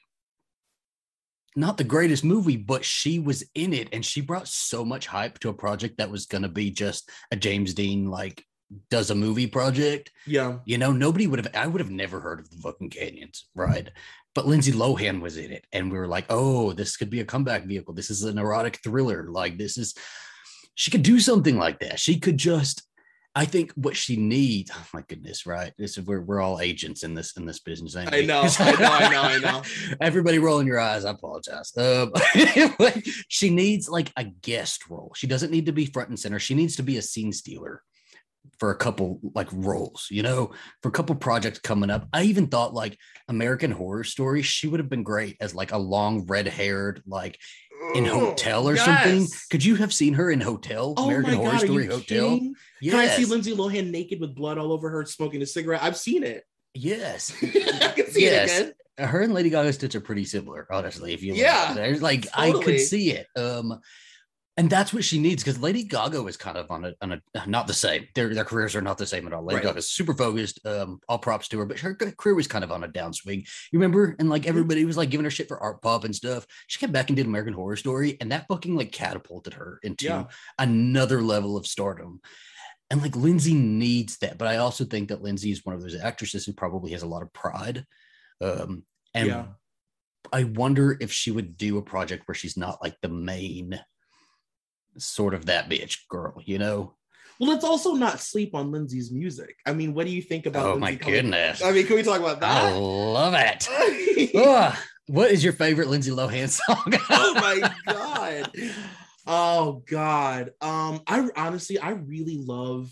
not 1.54 1.76
the 1.76 1.84
greatest 1.84 2.24
movie, 2.24 2.56
but 2.56 2.84
she 2.84 3.18
was 3.18 3.44
in 3.54 3.72
it 3.74 3.88
and 3.92 4.04
she 4.04 4.20
brought 4.20 4.48
so 4.48 4.84
much 4.84 5.06
hype 5.06 5.38
to 5.40 5.50
a 5.50 5.54
project 5.54 5.98
that 5.98 6.10
was 6.10 6.26
going 6.26 6.42
to 6.42 6.48
be 6.48 6.70
just 6.70 7.10
a 7.30 7.36
James 7.36 7.74
Deen 7.74 8.08
like 8.08 8.44
does 8.90 9.10
a 9.10 9.14
movie 9.14 9.46
project. 9.48 10.10
Yeah. 10.26 10.58
You 10.64 10.78
know, 10.78 10.92
nobody 10.92 11.26
would 11.26 11.44
have, 11.44 11.54
I 11.54 11.66
would 11.66 11.80
have 11.80 11.90
never 11.90 12.20
heard 12.20 12.40
of 12.40 12.48
the 12.50 12.56
fucking 12.56 12.88
canyons, 12.90 13.48
right? 13.54 13.90
But 14.34 14.46
Lindsay 14.46 14.72
Lohan 14.72 15.20
was 15.20 15.36
in 15.36 15.52
it. 15.52 15.66
And 15.72 15.90
we 15.90 15.98
were 15.98 16.08
like, 16.08 16.26
oh, 16.30 16.72
this 16.72 16.96
could 16.96 17.10
be 17.10 17.20
a 17.20 17.24
comeback 17.24 17.64
vehicle. 17.64 17.94
This 17.94 18.10
is 18.10 18.24
an 18.24 18.38
erotic 18.38 18.78
thriller. 18.82 19.26
Like, 19.28 19.58
this 19.58 19.76
is, 19.76 19.94
she 20.74 20.90
could 20.90 21.02
do 21.02 21.20
something 21.20 21.58
like 21.58 21.80
that. 21.80 22.00
She 22.00 22.18
could 22.18 22.38
just, 22.38 22.82
I 23.34 23.44
think 23.46 23.72
what 23.74 23.96
she 23.96 24.16
needs, 24.16 24.70
oh 24.74 24.86
my 24.92 25.02
goodness, 25.08 25.46
right? 25.46 25.72
This 25.78 25.96
is 25.96 26.06
we're, 26.06 26.20
we're 26.20 26.40
all 26.40 26.60
agents 26.60 27.02
in 27.02 27.14
this 27.14 27.34
in 27.36 27.46
this 27.46 27.60
business. 27.60 27.96
I 27.96 28.04
know, 28.04 28.42
I 28.58 28.72
know, 28.72 28.92
I 28.92 29.08
know, 29.08 29.22
I 29.22 29.38
know. 29.38 29.62
Everybody 30.02 30.38
rolling 30.38 30.66
your 30.66 30.78
eyes. 30.78 31.06
I 31.06 31.10
apologize. 31.12 31.72
Um, 31.76 32.12
she 33.28 33.48
needs 33.48 33.88
like 33.88 34.12
a 34.16 34.24
guest 34.24 34.90
role. 34.90 35.12
She 35.16 35.26
doesn't 35.26 35.50
need 35.50 35.66
to 35.66 35.72
be 35.72 35.86
front 35.86 36.10
and 36.10 36.18
center. 36.18 36.38
She 36.38 36.54
needs 36.54 36.76
to 36.76 36.82
be 36.82 36.98
a 36.98 37.02
scene 37.02 37.32
stealer 37.32 37.82
for 38.62 38.70
a 38.70 38.76
couple 38.76 39.18
like 39.34 39.48
roles, 39.50 40.06
you 40.08 40.22
know, 40.22 40.52
for 40.82 40.88
a 40.88 40.92
couple 40.92 41.16
projects 41.16 41.58
coming 41.58 41.90
up. 41.90 42.06
I 42.12 42.22
even 42.22 42.46
thought 42.46 42.72
like 42.72 42.96
American 43.26 43.72
Horror 43.72 44.04
Story, 44.04 44.42
she 44.42 44.68
would 44.68 44.78
have 44.78 44.88
been 44.88 45.02
great 45.02 45.36
as 45.40 45.52
like 45.52 45.72
a 45.72 45.78
long 45.78 46.26
red 46.26 46.46
haired, 46.46 47.02
like 47.04 47.40
in 47.96 48.04
Hotel 48.04 48.68
or 48.68 48.76
something. 48.76 49.26
Could 49.50 49.64
you 49.64 49.74
have 49.74 49.92
seen 49.92 50.14
her 50.14 50.30
in 50.30 50.40
Hotel? 50.40 50.94
Oh 50.96 51.06
American 51.06 51.32
my 51.32 51.36
Horror 51.38 51.50
god, 51.54 51.60
Story 51.62 51.86
Hotel. 51.86 52.02
kidding? 52.04 52.54
Can 52.84 52.94
I 52.94 53.08
see 53.08 53.24
Lindsay 53.24 53.52
Lohan 53.52 53.90
naked 53.90 54.20
with 54.20 54.32
blood 54.36 54.58
all 54.58 54.70
over 54.72 54.88
her 54.90 55.04
smoking 55.06 55.42
a 55.42 55.46
cigarette? 55.46 55.82
I've 55.82 55.96
seen 55.96 56.22
it. 56.22 56.44
Yes. 56.72 57.34
I 57.42 57.92
can 57.96 58.06
see 58.12 58.22
Yes. 58.22 58.60
it 58.60 58.76
again. 58.96 59.08
her 59.08 59.22
and 59.22 59.34
Lady 59.34 59.50
Gaga's 59.50 59.76
tits 59.76 59.96
are 59.96 60.00
pretty 60.00 60.24
similar, 60.24 60.68
honestly. 60.70 61.12
If 61.14 61.24
you 61.24 61.34
Yeah, 61.34 61.74
there's 61.74 62.00
like 62.00 62.28
I 62.32 62.52
could 62.52 62.78
see 62.78 63.10
it. 63.10 63.26
Um, 63.36 63.80
and 64.58 64.68
that's 64.68 64.92
what 64.92 65.02
she 65.04 65.18
needs 65.18 65.42
because 65.42 65.60
Lady 65.60 65.82
Gaga 65.82 66.26
is 66.26 66.36
kind 66.36 66.58
of 66.58 66.70
on 66.70 66.84
a, 66.84 66.92
on 67.00 67.12
a 67.12 67.46
not 67.46 67.66
the 67.66 67.72
same. 67.72 68.06
Their 68.14 68.34
their 68.34 68.44
careers 68.44 68.76
are 68.76 68.82
not 68.82 68.98
the 68.98 69.06
same 69.06 69.26
at 69.26 69.32
all. 69.32 69.44
Lady 69.44 69.66
Right. 69.66 69.76
is 69.76 69.90
super 69.90 70.12
focused. 70.14 70.60
Um, 70.66 71.00
all 71.08 71.18
props 71.18 71.48
to 71.48 71.58
her, 71.60 71.64
but 71.66 71.78
her 71.78 71.94
career 71.94 72.34
was 72.34 72.46
kind 72.46 72.62
of 72.62 72.70
on 72.70 72.84
a 72.84 72.88
downswing. 72.88 73.48
You 73.72 73.78
remember? 73.78 74.14
And 74.18 74.28
like 74.28 74.46
everybody 74.46 74.84
was 74.84 74.96
like 74.98 75.08
giving 75.10 75.24
her 75.24 75.30
shit 75.30 75.48
for 75.48 75.58
Artpop 75.58 76.04
and 76.04 76.14
stuff. 76.14 76.46
She 76.66 76.78
came 76.78 76.92
back 76.92 77.08
and 77.08 77.16
did 77.16 77.26
American 77.26 77.54
Horror 77.54 77.76
Story, 77.76 78.18
and 78.20 78.30
that 78.32 78.46
fucking 78.48 78.76
like 78.76 78.92
catapulted 78.92 79.54
her 79.54 79.78
into 79.82 80.04
Yeah. 80.04 80.24
another 80.58 81.22
level 81.22 81.56
of 81.56 81.66
stardom. 81.66 82.20
And 82.90 83.00
like 83.00 83.16
Lindsay 83.16 83.54
needs 83.54 84.18
that, 84.18 84.36
but 84.36 84.48
I 84.48 84.58
also 84.58 84.84
think 84.84 85.08
that 85.08 85.22
Lindsay 85.22 85.50
is 85.50 85.64
one 85.64 85.74
of 85.74 85.80
those 85.80 85.98
actresses 85.98 86.44
who 86.44 86.52
probably 86.52 86.92
has 86.92 87.02
a 87.02 87.06
lot 87.08 87.22
of 87.22 87.32
pride. 87.32 87.86
Um, 88.42 88.84
and 89.14 89.28
Yeah. 89.28 89.46
I 90.30 90.44
wonder 90.44 90.96
if 91.00 91.10
she 91.10 91.30
would 91.30 91.56
do 91.56 91.78
a 91.78 91.82
project 91.82 92.28
where 92.28 92.34
she's 92.34 92.56
not 92.56 92.82
like 92.82 92.96
the 93.00 93.08
main 93.08 93.80
sort 94.98 95.34
of 95.34 95.46
that 95.46 95.68
bitch 95.70 95.98
girl, 96.08 96.34
you 96.44 96.58
know? 96.58 96.94
Well, 97.40 97.50
let's 97.50 97.64
also 97.64 97.94
not 97.94 98.20
sleep 98.20 98.54
on 98.54 98.70
Lindsay's 98.70 99.10
music. 99.10 99.56
I 99.66 99.72
mean, 99.72 99.94
what 99.94 100.06
do 100.06 100.12
you 100.12 100.22
think 100.22 100.46
about? 100.46 100.64
Oh 100.66 100.68
Lindsay 100.74 100.80
my 100.80 100.94
coming- 100.96 101.14
goodness. 101.14 101.62
I 101.62 101.72
mean, 101.72 101.86
can 101.86 101.96
we 101.96 102.02
talk 102.02 102.20
about 102.20 102.40
that? 102.40 102.64
I 102.64 102.72
love 102.76 103.34
it. 103.36 104.34
Ugh. 104.36 104.76
what 105.06 105.30
is 105.30 105.42
your 105.42 105.52
favorite 105.52 105.88
Lindsay 105.88 106.10
Lohan 106.12 106.48
song? 106.48 106.76
oh 107.10 107.34
my 107.34 107.72
god. 107.86 108.50
Oh 109.26 109.82
god. 109.88 110.50
Um, 110.60 111.00
I 111.06 111.28
honestly, 111.36 111.78
I 111.78 111.90
really 111.90 112.36
love 112.38 112.90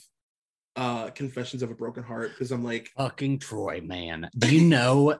uh 0.76 1.10
Confessions 1.10 1.62
of 1.62 1.70
a 1.70 1.74
Broken 1.74 2.02
Heart 2.02 2.30
because 2.30 2.50
I'm 2.52 2.64
like, 2.64 2.88
Fucking 2.96 3.38
Troy, 3.40 3.80
man. 3.84 4.30
Do 4.38 4.54
you 4.54 4.62
know? 4.62 5.18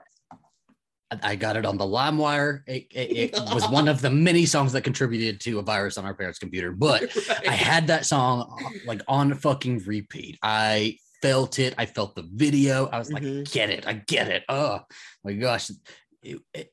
I- 1.23 1.37
got 1.37 1.57
it 1.57 1.65
on 1.67 1.77
the 1.79 1.85
LimeWire. 1.85 2.63
It, 2.67 2.87
it, 2.91 3.35
it 3.35 3.55
was 3.55 3.69
one 3.69 3.89
of 3.89 4.01
the 4.01 4.11
many 4.11 4.47
songs 4.47 4.73
that 4.73 4.83
contributed 4.83 5.41
to 5.43 5.59
a 5.59 5.63
virus 5.63 5.99
on 5.99 6.05
our 6.05 6.15
parents' 6.15 6.39
computer, 6.39 6.73
but 6.73 7.11
I 7.49 7.53
had 7.53 7.87
that 7.89 8.07
song 8.07 8.57
uh, 8.65 8.71
like 8.87 9.03
on 9.09 9.35
fucking 9.35 9.79
repeat. 9.87 10.39
I 10.43 10.97
felt 11.23 11.59
it. 11.59 11.75
I 11.79 11.87
felt 11.87 12.15
the 12.15 12.27
video. 12.33 12.87
I 12.87 12.99
was 12.99 13.13
like, 13.13 13.23
Mhm. 13.23 13.51
get 13.53 13.71
it. 13.71 13.87
I 13.87 13.95
get 13.95 14.29
it. 14.29 14.45
Oh 14.49 14.81
my 15.25 15.33
gosh. 15.35 15.71
It- 16.23 16.71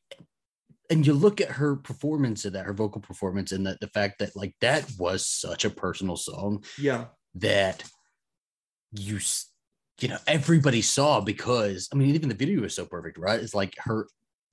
and 0.89 1.05
you 1.05 1.13
look 1.13 1.41
at 1.41 1.49
her 1.49 1.75
performance 1.75 2.45
of 2.45 2.53
that, 2.53 2.65
her 2.65 2.73
vocal 2.73 3.01
performance, 3.01 3.51
and 3.51 3.67
that 3.67 3.79
the 3.81 3.89
fact 3.89 4.19
that 4.19 4.35
like 4.37 4.55
that 4.61 4.89
was 4.97 5.27
such 5.27 5.65
a 5.65 5.69
personal 5.69 6.15
song 6.15 6.63
yeah, 6.77 7.05
that 7.35 7.83
you 8.93 9.19
you 9.99 10.07
know 10.07 10.17
everybody 10.27 10.81
saw 10.81 11.19
because 11.19 11.89
I 11.91 11.97
mean 11.97 12.15
even 12.15 12.29
the 12.29 12.35
video 12.35 12.61
was 12.61 12.73
so 12.75 12.85
perfect, 12.85 13.17
right? 13.17 13.39
It's 13.39 13.53
like 13.53 13.73
her 13.79 14.07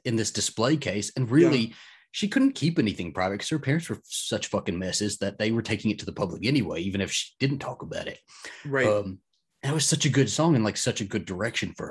in 0.05 0.16
this 0.16 0.30
display 0.30 0.76
case, 0.76 1.12
and 1.16 1.30
really 1.30 1.74
she 2.12 2.28
couldn't 2.28 2.55
keep 2.55 2.78
anything 2.78 3.12
private 3.12 3.34
because 3.34 3.48
her 3.48 3.59
parents 3.59 3.88
were 3.88 3.98
such 4.05 4.46
fucking 4.46 4.78
messes 4.78 5.18
that 5.18 5.38
they 5.38 5.50
were 5.50 5.62
taking 5.62 5.90
it 5.90 5.98
to 5.98 6.07
the 6.07 6.12
public 6.12 6.46
anyway, 6.46 6.80
even 6.80 7.00
if 7.00 7.11
she 7.11 7.32
didn't 7.40 7.59
talk 7.59 7.82
about 7.82 8.07
it. 8.07 8.20
right. 8.64 8.86
Um, 8.86 9.18
it 9.64 9.72
was 9.72 9.86
such 9.86 10.05
a 10.05 10.11
good 10.11 10.30
song 10.30 10.55
and 10.55 10.64
like 10.64 10.76
such 10.76 11.00
a 11.00 11.07
good 11.07 11.24
direction 11.24 11.72
for 11.76 11.86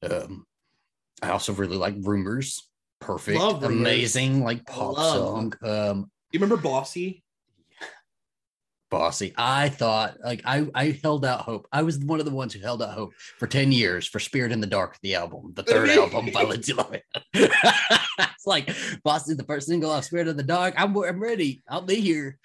her. 0.00 0.10
Um, 0.10 0.46
I 1.22 1.28
also 1.30 1.52
really 1.52 1.76
like 1.76 1.94
Rumors. 2.00 2.68
Perfect, 3.00 3.38
Love 3.38 3.62
Rumors. 3.62 3.78
amazing, 3.78 4.42
like 4.42 4.64
pop 4.64 4.96
Love. 4.96 5.14
song. 5.14 5.52
Um, 5.62 6.10
you 6.32 6.40
remember 6.40 6.56
Bossy? 6.60 7.22
Bossy. 8.96 9.34
I 9.36 9.68
thought 9.68 10.16
like 10.24 10.40
I 10.46 10.66
I 10.74 10.98
held 11.02 11.24
out 11.24 11.42
hope. 11.42 11.68
I 11.70 11.82
was 11.82 11.98
one 11.98 12.18
of 12.18 12.24
the 12.24 12.32
ones 12.32 12.54
who 12.54 12.60
held 12.60 12.82
out 12.82 12.94
hope 12.94 13.12
for 13.38 13.46
10 13.46 13.70
years 13.70 14.06
for 14.06 14.18
Spirit 14.18 14.52
in 14.52 14.60
the 14.60 14.66
Dark, 14.66 14.98
the 15.02 15.14
album, 15.14 15.52
the 15.54 15.62
third 15.62 15.90
album 15.98 16.30
by 16.32 16.42
Lindsay 16.44 16.72
Lohan. 16.72 17.02
it's 17.34 18.46
like 18.46 18.74
Bossy, 19.04 19.34
the 19.34 19.44
first 19.44 19.66
single 19.66 19.90
off 19.90 20.04
Spirit 20.04 20.28
in 20.28 20.36
the 20.36 20.42
Dark. 20.42 20.74
I'm 20.78 20.96
I'm 20.96 21.22
ready. 21.22 21.62
I'll 21.68 21.82
be 21.82 21.96
here. 21.96 22.38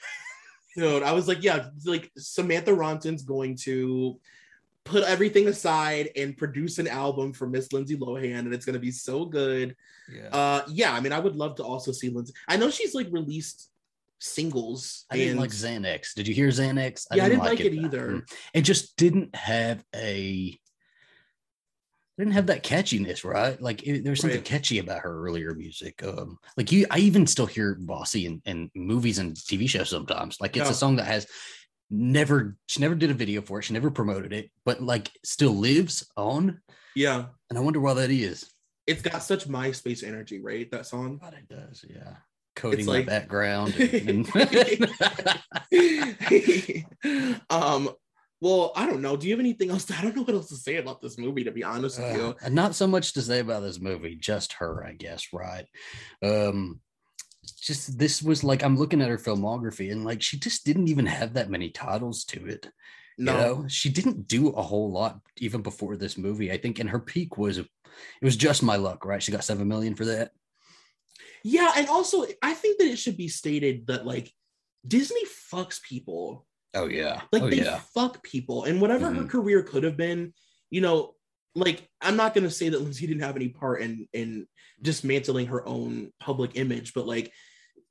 Dude, 0.75 1.03
I 1.03 1.13
was 1.13 1.27
like, 1.27 1.41
yeah, 1.41 1.67
like 1.85 2.11
Samantha 2.17 2.71
Ronson's 2.71 3.23
going 3.23 3.55
to 3.63 4.19
put 4.83 5.03
everything 5.03 5.47
aside 5.47 6.09
and 6.17 6.37
produce 6.37 6.79
an 6.79 6.87
album 6.87 7.31
for 7.31 7.47
Miss 7.47 7.71
Lindsay 7.71 7.97
Lohan, 7.97 8.39
and 8.39 8.53
it's 8.53 8.65
gonna 8.65 8.79
be 8.79 8.91
so 8.91 9.23
good. 9.23 9.75
Yeah. 10.13 10.29
Uh, 10.29 10.63
yeah, 10.67 10.93
I 10.93 10.99
mean, 10.99 11.13
I 11.13 11.19
would 11.19 11.37
love 11.37 11.55
to 11.55 11.63
also 11.63 11.93
see 11.93 12.09
Lindsay. 12.09 12.33
I 12.49 12.57
know 12.57 12.69
she's 12.69 12.93
like 12.93 13.07
released 13.09 13.70
singles. 14.21 15.05
I 15.11 15.17
didn't 15.17 15.39
like 15.39 15.49
Xanax. 15.51 16.13
Did 16.15 16.27
you 16.27 16.33
hear 16.33 16.47
Xanax? 16.49 17.05
Yeah, 17.13 17.25
I 17.25 17.29
didn't 17.29 17.43
like 17.43 17.59
it 17.59 17.73
either. 17.73 18.07
Mm. 18.11 18.31
It 18.53 18.61
just 18.61 18.95
didn't 18.97 19.35
have 19.35 19.83
a 19.95 20.57
didn't 22.17 22.33
have 22.33 22.47
that 22.47 22.63
catchiness, 22.63 23.23
right? 23.25 23.59
Like 23.59 23.81
it, 23.83 24.03
there 24.03 24.11
was 24.11 24.19
something 24.19 24.37
Right. 24.39 24.45
catchy 24.45 24.77
about 24.79 24.99
her 24.99 25.25
earlier 25.25 25.55
music. 25.55 26.03
Um, 26.03 26.37
like 26.55 26.71
you, 26.71 26.85
I 26.91 26.99
even 26.99 27.25
still 27.25 27.47
hear 27.47 27.75
Bossy 27.79 28.25
in, 28.27 28.41
in 28.45 28.69
movies 28.75 29.17
and 29.17 29.35
TV 29.35 29.67
shows 29.67 29.89
sometimes. 29.89 30.37
Like 30.39 30.55
it's 30.55 30.65
Yeah. 30.67 30.71
a 30.71 30.75
song 30.75 30.97
that 30.97 31.05
has 31.07 31.25
never, 31.89 32.57
she 32.67 32.79
never 32.79 32.93
did 32.95 33.09
a 33.09 33.15
video 33.15 33.41
for 33.41 33.57
it, 33.59 33.63
she 33.63 33.73
never 33.73 33.89
promoted 33.89 34.33
it, 34.33 34.51
but 34.65 34.83
like 34.83 35.09
still 35.23 35.53
lives 35.55 36.05
on. 36.15 36.61
Yeah, 36.95 37.27
And 37.49 37.57
I 37.57 37.61
wonder 37.61 37.79
why 37.79 37.93
that 37.95 38.11
is. 38.11 38.51
it's 38.85 39.01
got 39.01 39.23
such 39.23 39.47
MySpace 39.47 40.03
energy, 40.03 40.41
right? 40.41 40.69
That 40.69 40.85
song. 40.85 41.17
But 41.19 41.33
it 41.33 41.47
does, 41.49 41.83
yeah. 41.89 42.17
Coding 42.61 42.85
my 42.85 42.97
like- 42.97 43.07
background. 43.07 43.73
and- 43.79 44.29
um, 47.49 47.89
well, 48.39 48.71
I 48.75 48.85
don't 48.85 49.01
know. 49.01 49.17
Do 49.17 49.27
you 49.27 49.33
have 49.33 49.39
anything 49.39 49.71
else? 49.71 49.89
I 49.89 50.01
don't 50.01 50.15
know 50.15 50.21
what 50.21 50.35
else 50.35 50.49
to 50.49 50.55
say 50.55 50.77
about 50.77 51.01
this 51.01 51.17
movie, 51.17 51.43
to 51.43 51.51
be 51.51 51.63
honest 51.63 51.99
with 51.99 52.15
you. 52.15 52.35
Uh, 52.43 52.49
not 52.49 52.75
so 52.75 52.85
much 52.85 53.13
to 53.13 53.21
say 53.21 53.39
about 53.39 53.63
this 53.63 53.79
movie, 53.79 54.15
just 54.15 54.53
her, 54.53 54.85
I 54.85 54.93
guess, 54.93 55.27
right? 55.33 55.65
Um, 56.23 56.79
just 57.61 57.97
this 57.97 58.21
was 58.21 58.43
like 58.43 58.63
I'm 58.63 58.77
looking 58.77 59.01
at 59.01 59.09
her 59.09 59.17
filmography, 59.17 59.91
and 59.91 60.05
like 60.05 60.21
she 60.21 60.39
just 60.39 60.63
didn't 60.63 60.87
even 60.87 61.07
have 61.07 61.33
that 61.33 61.49
many 61.49 61.69
titles 61.69 62.23
to 62.25 62.45
it. 62.45 62.69
No, 63.17 63.31
You 63.31 63.37
know, 63.37 63.65
she 63.67 63.89
didn't 63.89 64.27
do 64.27 64.49
a 64.49 64.61
whole 64.61 64.91
lot 64.91 65.19
even 65.37 65.61
before 65.61 65.95
this 65.95 66.17
movie. 66.17 66.51
I 66.51 66.57
think, 66.57 66.77
and 66.77 66.89
her 66.89 66.99
peak 66.99 67.37
was 67.37 67.57
it 67.57 67.67
was 68.21 68.35
just 68.35 68.63
my 68.63 68.75
luck, 68.75 69.05
right? 69.05 69.21
She 69.21 69.31
got 69.31 69.43
seven 69.43 69.67
million 69.67 69.95
for 69.95 70.05
that. 70.05 70.31
Yeah, 71.43 71.71
and 71.77 71.87
also 71.87 72.25
I 72.41 72.53
think 72.53 72.79
that 72.79 72.87
it 72.87 72.97
should 72.97 73.17
be 73.17 73.27
stated 73.27 73.87
that 73.87 74.05
like 74.05 74.31
Disney 74.87 75.23
fucks 75.51 75.81
people. 75.81 76.45
Oh 76.73 76.87
yeah, 76.87 77.21
Like 77.31 77.43
oh 77.43 77.49
they 77.49 77.57
yeah, 77.57 77.81
fuck 77.93 78.23
people, 78.23 78.63
and 78.63 78.79
whatever 78.81 79.09
her 79.11 79.23
Mhm. 79.23 79.29
career 79.29 79.61
could 79.63 79.83
have 79.83 79.97
been, 79.97 80.33
you 80.69 80.81
know, 80.81 81.15
like 81.53 81.87
I'm 81.99 82.15
not 82.15 82.33
gonna 82.33 82.49
say 82.49 82.69
that 82.69 82.81
Lindsay 82.81 83.07
didn't 83.07 83.23
have 83.23 83.35
any 83.35 83.49
part 83.49 83.81
in 83.81 84.07
in 84.13 84.47
dismantling 84.81 85.47
her 85.47 85.67
own 85.67 86.11
public 86.19 86.51
image, 86.55 86.93
but 86.93 87.05
like 87.05 87.31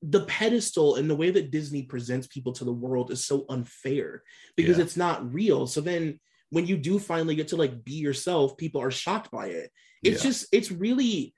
the 0.02 0.24
pedestal 0.24 0.96
and 0.96 1.10
the 1.10 1.14
way 1.14 1.30
that 1.30 1.50
Disney 1.50 1.82
presents 1.82 2.26
people 2.26 2.52
to 2.54 2.64
the 2.64 2.72
world 2.72 3.10
is 3.10 3.24
so 3.26 3.44
unfair 3.50 4.22
because 4.56 4.78
Yeah. 4.78 4.84
it's 4.84 4.96
not 4.96 5.32
real. 5.32 5.66
So 5.66 5.82
then 5.82 6.18
when 6.48 6.66
you 6.66 6.78
do 6.78 6.98
finally 6.98 7.34
get 7.34 7.48
to 7.48 7.56
like 7.56 7.84
be 7.84 7.92
yourself, 7.92 8.56
people 8.56 8.80
are 8.80 8.90
shocked 8.90 9.30
by 9.30 9.48
it. 9.48 9.70
It's 10.02 10.24
Yeah. 10.24 10.30
just 10.30 10.46
it's 10.52 10.70
really 10.72 11.34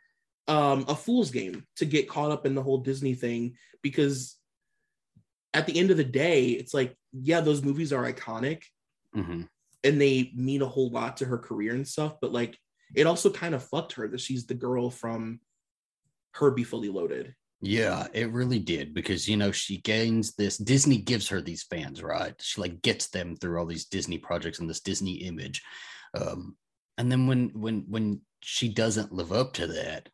um 0.49 0.85
a 0.89 0.95
fool's 0.95 1.31
game 1.31 1.65
to 1.77 1.85
get 1.85 2.09
caught 2.09 2.31
up 2.31 2.47
in 2.47 2.55
the 2.55 2.63
whole 2.63 2.79
Disney 2.79 3.15
thing 3.15 3.57
because 3.83 4.37
at 5.55 5.67
the 5.67 5.79
end 5.79 5.91
of 5.91 5.99
the 5.99 6.05
day, 6.05 6.47
it's 6.47 6.73
like, 6.73 6.97
yeah, 7.13 7.41
those 7.41 7.63
movies 7.63 7.93
are 7.93 8.11
iconic 8.11 8.63
Mhm. 9.15 9.49
and 9.85 10.01
they 10.01 10.33
mean 10.35 10.63
a 10.63 10.67
whole 10.69 10.91
lot 10.91 11.19
to 11.19 11.27
her 11.27 11.39
career 11.39 11.75
and 11.75 11.87
stuff, 11.87 12.17
but 12.21 12.33
like 12.33 12.59
it 12.95 13.07
also 13.07 13.31
kind 13.31 13.55
of 13.55 13.63
fucked 13.69 13.93
her 13.93 14.09
that 14.09 14.21
she's 14.21 14.47
the 14.47 14.55
girl 14.55 14.91
from 14.91 15.41
Herbie 16.35 16.65
Fully 16.65 16.89
Loaded. 16.89 17.35
Yeah, 17.61 18.09
it 18.13 18.33
really 18.33 18.59
did 18.59 18.93
because 18.93 19.29
you 19.29 19.37
know 19.37 19.53
she 19.53 19.79
gains 19.83 20.35
this 20.35 20.57
Disney 20.57 20.99
gives 20.99 21.29
her 21.29 21.41
these 21.41 21.63
fans, 21.63 22.03
right? 22.03 22.35
She 22.41 22.61
like 22.61 22.83
gets 22.83 23.09
them 23.09 23.37
through 23.37 23.59
all 23.59 23.67
these 23.67 23.85
Disney 23.87 24.19
projects 24.19 24.59
and 24.59 24.69
this 24.69 24.81
Disney 24.81 25.23
image. 25.23 25.63
Um 26.15 26.57
and 26.99 27.11
then 27.13 27.27
when 27.27 27.51
when 27.51 27.85
when 27.89 28.23
she 28.43 28.69
doesn't 28.69 29.13
live 29.13 29.33
up 29.33 29.53
to 29.55 29.67
that, 29.69 30.09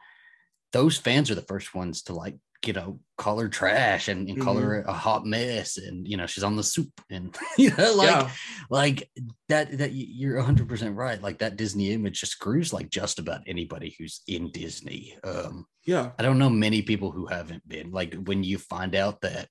those 0.72 0.96
fans 0.98 1.30
are 1.30 1.34
the 1.34 1.42
first 1.42 1.74
ones 1.74 2.02
to 2.02 2.12
like, 2.12 2.36
you 2.66 2.72
know, 2.72 2.98
call 3.16 3.38
her 3.38 3.48
trash 3.48 4.08
and, 4.08 4.28
and 4.28 4.40
call 4.40 4.56
her 4.56 4.82
a 4.82 4.92
hot 4.92 5.24
mess 5.24 5.76
and 5.78 6.06
you 6.06 6.16
know, 6.16 6.26
she's 6.26 6.42
on 6.44 6.56
the 6.56 6.62
soup 6.62 6.90
and 7.10 7.36
you 7.58 7.70
know 7.76 7.94
like 7.94 8.08
yeah, 8.08 8.30
like 8.68 9.10
that 9.48 9.78
that 9.78 9.92
you're 9.92 10.42
100% 10.42 10.96
right. 10.96 11.22
Like 11.22 11.38
that 11.38 11.56
disney 11.56 11.92
image 11.92 12.20
just 12.20 12.32
screws 12.32 12.72
like 12.72 12.90
just 12.90 13.18
about 13.18 13.42
anybody 13.46 13.94
who's 13.98 14.22
in 14.26 14.50
disney. 14.50 15.16
Um 15.22 15.66
yeah, 15.86 16.10
i 16.18 16.22
don't 16.22 16.38
know 16.38 16.50
many 16.50 16.82
people 16.82 17.12
who 17.12 17.26
haven't 17.26 17.66
been. 17.66 17.92
Like 17.92 18.14
when 18.14 18.42
you 18.42 18.58
find 18.58 18.94
out 18.96 19.20
that 19.20 19.48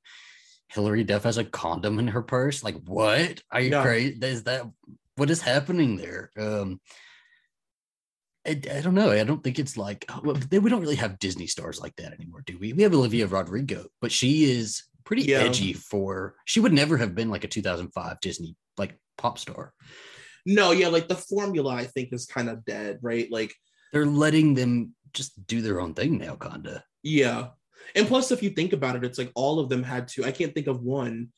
hilary 0.69 1.05
duff 1.05 1.23
has 1.23 1.37
a 1.37 1.45
condom 1.45 1.97
in 1.99 2.07
her 2.09 2.21
purse 2.21 2.61
like 2.61 2.75
what? 2.85 3.41
Are 3.51 3.61
you 3.61 3.71
Yeah. 3.71 3.81
crazy 3.83 4.19
is 4.21 4.43
that 4.43 4.63
what 5.15 5.29
is 5.29 5.41
happening 5.41 5.95
there? 5.95 6.29
Um 6.37 6.81
I, 8.47 8.51
I 8.77 8.81
don't 8.81 8.95
know. 8.95 9.11
I 9.11 9.23
don't 9.23 9.43
think 9.43 9.59
it's 9.59 9.77
like 9.77 10.05
oh, 10.09 10.21
well, 10.23 10.35
they- 10.35 10.59
we 10.59 10.69
don't 10.69 10.81
really 10.81 10.95
have 10.95 11.19
Disney 11.19 11.47
stars 11.47 11.79
like 11.79 11.95
that 11.97 12.13
anymore, 12.13 12.43
do 12.45 12.57
we? 12.57 12.73
We 12.73 12.83
have 12.83 12.93
Olivia 12.93 13.27
Rodrigo, 13.27 13.87
but 14.01 14.11
she 14.11 14.45
is 14.45 14.83
pretty 15.03 15.23
Yeah. 15.23 15.39
edgy 15.39 15.73
for. 15.73 16.35
She 16.45 16.59
would 16.59 16.73
never 16.73 16.97
have 16.97 17.13
been 17.15 17.29
like 17.29 17.43
a 17.43 17.47
2005 17.47 18.19
Disney 18.21 18.55
like 18.77 18.97
pop 19.17 19.37
star. 19.39 19.73
no, 20.45 20.71
yeah, 20.71 20.87
like 20.87 21.07
the 21.09 21.15
formula 21.15 21.73
I 21.73 21.85
think 21.85 22.13
is 22.13 22.25
kind 22.25 22.49
of 22.49 22.63
dead, 22.63 22.99
right? 23.01 23.29
Like 23.31 23.53
they're 23.91 24.05
letting 24.05 24.53
them 24.53 24.95
just 25.13 25.45
do 25.47 25.61
their 25.61 25.81
own 25.81 25.93
thing 25.93 26.17
now, 26.17 26.35
kinda. 26.35 26.83
Yeah. 27.03 27.49
And 27.95 28.07
plus, 28.07 28.31
if 28.31 28.43
you 28.43 28.49
think 28.51 28.73
about 28.73 28.95
it, 28.95 29.03
it's 29.03 29.17
like 29.17 29.31
all 29.35 29.59
of 29.59 29.69
them 29.69 29.83
had 29.83 30.07
to. 30.09 30.25
I 30.25 30.31
can't 30.31 30.53
think 30.53 30.67
of 30.67 30.81
one 30.83 31.29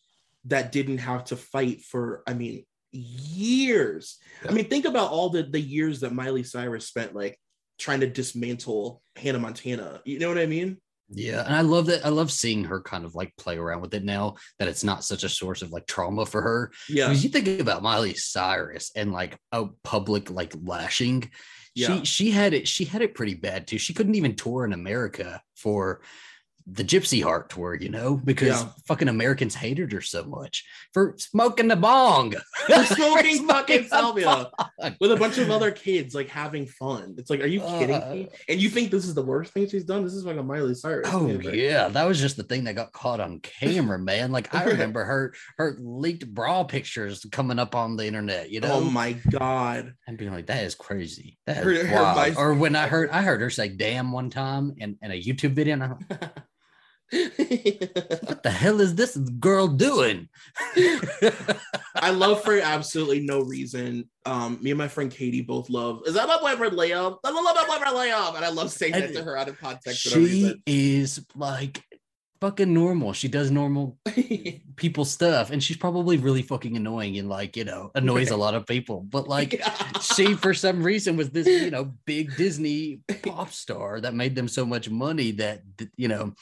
that 0.45 0.71
didn't 0.71 0.97
have 0.99 1.23
to 1.25 1.35
fight 1.35 1.81
for, 1.81 2.23
I 2.27 2.33
mean, 2.33 2.65
years. 2.91 4.17
I 4.47 4.51
mean, 4.51 4.65
think 4.65 4.85
about 4.85 5.11
all 5.11 5.29
the 5.29 5.43
the 5.43 5.59
years 5.59 5.99
that 6.01 6.13
Miley 6.13 6.43
Cyrus 6.43 6.87
spent 6.87 7.15
like 7.15 7.37
trying 7.77 8.01
to 8.01 8.07
dismantle 8.07 9.01
Hannah 9.15 9.39
Montana. 9.39 10.01
You 10.05 10.19
know 10.19 10.27
what 10.29 10.37
I 10.37 10.45
mean? 10.45 10.77
Yeah, 11.11 11.43
and 11.43 11.55
I 11.55 11.61
love 11.61 11.87
that. 11.87 12.05
I 12.05 12.09
love 12.09 12.31
seeing 12.31 12.65
her 12.65 12.81
kind 12.81 13.03
of 13.03 13.15
like 13.15 13.35
play 13.35 13.57
around 13.57 13.81
with 13.81 13.93
it 13.95 14.03
now 14.03 14.35
that 14.59 14.67
it's 14.67 14.83
not 14.83 15.03
such 15.03 15.23
a 15.23 15.29
source 15.29 15.61
of 15.63 15.71
like 15.71 15.87
trauma 15.87 16.25
for 16.25 16.41
her. 16.41 16.71
Yeah. 16.87 17.07
Because 17.07 17.23
you 17.23 17.31
think 17.31 17.59
about 17.59 17.81
Miley 17.81 18.13
Cyrus 18.13 18.91
and 18.95 19.11
like 19.11 19.37
a 19.51 19.65
public 19.83 20.29
like 20.29 20.53
lashing, 20.63 21.31
Yeah. 21.73 21.87
she 21.95 22.05
she 22.05 22.31
had 22.31 22.53
it. 22.53 22.67
She 22.67 22.85
had 22.85 23.01
it 23.01 23.15
pretty 23.15 23.33
bad 23.33 23.65
too. 23.65 23.79
She 23.79 23.93
couldn't 23.95 24.15
even 24.15 24.35
tour 24.35 24.65
in 24.65 24.73
America 24.73 25.41
for 25.55 26.01
the 26.71 26.83
Gypsy 26.83 27.23
Heart 27.23 27.49
tour, 27.49 27.73
you 27.75 27.89
know, 27.89 28.15
because 28.23 28.61
Yeah. 28.61 28.69
fucking 28.87 29.07
Americans 29.07 29.55
hated 29.55 29.91
her 29.91 30.01
so 30.01 30.23
much 30.25 30.65
for 30.93 31.15
smoking 31.17 31.67
the 31.67 31.75
bong, 31.75 32.35
For 32.67 32.83
smoking 32.95 33.47
fucking 33.47 33.83
the 33.83 33.87
salvia. 33.89 34.51
With 34.99 35.11
a 35.11 35.15
bunch 35.15 35.37
of 35.39 35.49
other 35.49 35.71
kids 35.71 36.13
like 36.13 36.29
having 36.29 36.65
fun. 36.67 37.15
It's 37.17 37.29
like, 37.29 37.41
are 37.41 37.47
you 37.47 37.61
kidding 37.61 37.99
me? 38.11 38.27
Uh, 38.31 38.35
And 38.49 38.61
you 38.61 38.69
think 38.69 38.91
this 38.91 39.05
is 39.05 39.13
the 39.15 39.21
worst 39.23 39.53
thing 39.53 39.67
she's 39.67 39.83
done? 39.83 40.03
This 40.03 40.13
is 40.13 40.25
like 40.25 40.37
a 40.37 40.43
Miley 40.43 40.73
Cyrus. 40.75 41.07
Oh 41.11 41.27
right? 41.27 41.53
yeah, 41.55 41.87
that 41.89 42.05
was 42.05 42.19
just 42.19 42.37
the 42.37 42.43
thing 42.43 42.65
that 42.65 42.75
got 42.75 42.91
caught 42.93 43.19
on 43.19 43.39
camera, 43.39 43.97
man. 43.97 44.31
Like 44.31 44.53
I 44.53 44.63
remember 44.65 45.03
her 45.05 45.33
her 45.57 45.77
leaked 45.79 46.27
bra 46.33 46.63
pictures 46.65 47.25
coming 47.31 47.57
up 47.59 47.73
on 47.75 47.95
the 47.95 48.05
internet, 48.05 48.49
you 48.51 48.59
know, 48.59 48.73
Oh 48.73 48.81
my 48.81 49.13
god. 49.13 49.93
and 50.07 50.17
being 50.17 50.31
like, 50.31 50.47
"That 50.47 50.63
is 50.65 50.75
crazy." 50.75 51.37
That 51.45 51.63
Her- 51.63 51.71
is 51.71 51.87
her 51.87 52.01
wild. 52.03 52.15
vice- 52.17 52.37
Or 52.37 52.53
when 52.53 52.75
I 52.75 52.87
heard 52.87 53.09
I 53.09 53.21
heard 53.21 53.41
her 53.41 53.49
say 53.49 53.69
"damn" 53.69 54.11
one 54.11 54.29
time 54.29 54.73
in, 54.77 54.97
in 55.01 55.11
a 55.11 55.21
YouTube 55.21 55.53
video, 55.53 55.73
and 55.73 55.83
I'm 55.83 55.97
like, 56.09 56.21
"What 57.11 58.43
the 58.43 58.51
hell 58.51 58.81
is 58.81 58.95
this 58.95 59.17
girl 59.17 59.67
doing?" 59.67 60.29
I 61.95 62.11
love 62.11 62.43
for 62.43 62.59
absolutely 62.59 63.21
no 63.21 63.41
reason. 63.41 64.09
Um, 64.25 64.59
me 64.61 64.71
and 64.71 64.77
my 64.77 64.87
friend 64.87 65.11
Katie 65.11 65.41
both 65.41 65.69
love. 65.69 66.01
Is 66.05 66.13
that 66.13 66.27
my 66.27 66.39
boyfriend 66.39 66.77
Liam? 66.77 67.17
I 67.23 67.31
love 67.31 67.43
my 67.43 67.65
boyfriend 67.67 67.95
Liam, 67.95 68.35
and 68.35 68.45
I 68.45 68.49
love 68.49 68.71
saying 68.71 68.93
that 68.93 69.13
to 69.13 69.23
her 69.23 69.37
out 69.37 69.47
of 69.47 69.59
context. 69.59 70.01
she 70.01 70.55
is 70.65 71.25
like 71.35 71.83
fucking 72.41 72.73
normal. 72.73 73.13
She 73.13 73.27
does 73.27 73.51
normal 73.51 73.97
people 74.75 75.05
stuff, 75.05 75.51
and 75.51 75.61
she's 75.61 75.77
probably 75.77 76.17
really 76.17 76.41
fucking 76.41 76.75
annoying 76.77 77.17
and 77.17 77.29
like 77.29 77.57
you 77.57 77.65
know 77.65 77.91
annoys 77.95 78.31
a 78.31 78.37
lot 78.37 78.55
of 78.55 78.65
people. 78.65 79.01
But 79.01 79.27
like 79.27 79.61
she 80.01 80.33
for 80.35 80.53
some 80.53 80.83
reason 80.83 81.17
was 81.17 81.29
this 81.29 81.47
you 81.47 81.71
know 81.71 81.93
big 82.05 82.35
disney 82.35 83.01
pop 83.23 83.51
star 83.51 84.01
that 84.01 84.13
made 84.13 84.35
them 84.35 84.47
so 84.47 84.65
much 84.65 84.89
money 84.89 85.31
that 85.31 85.61
you 85.97 86.07
know 86.07 86.33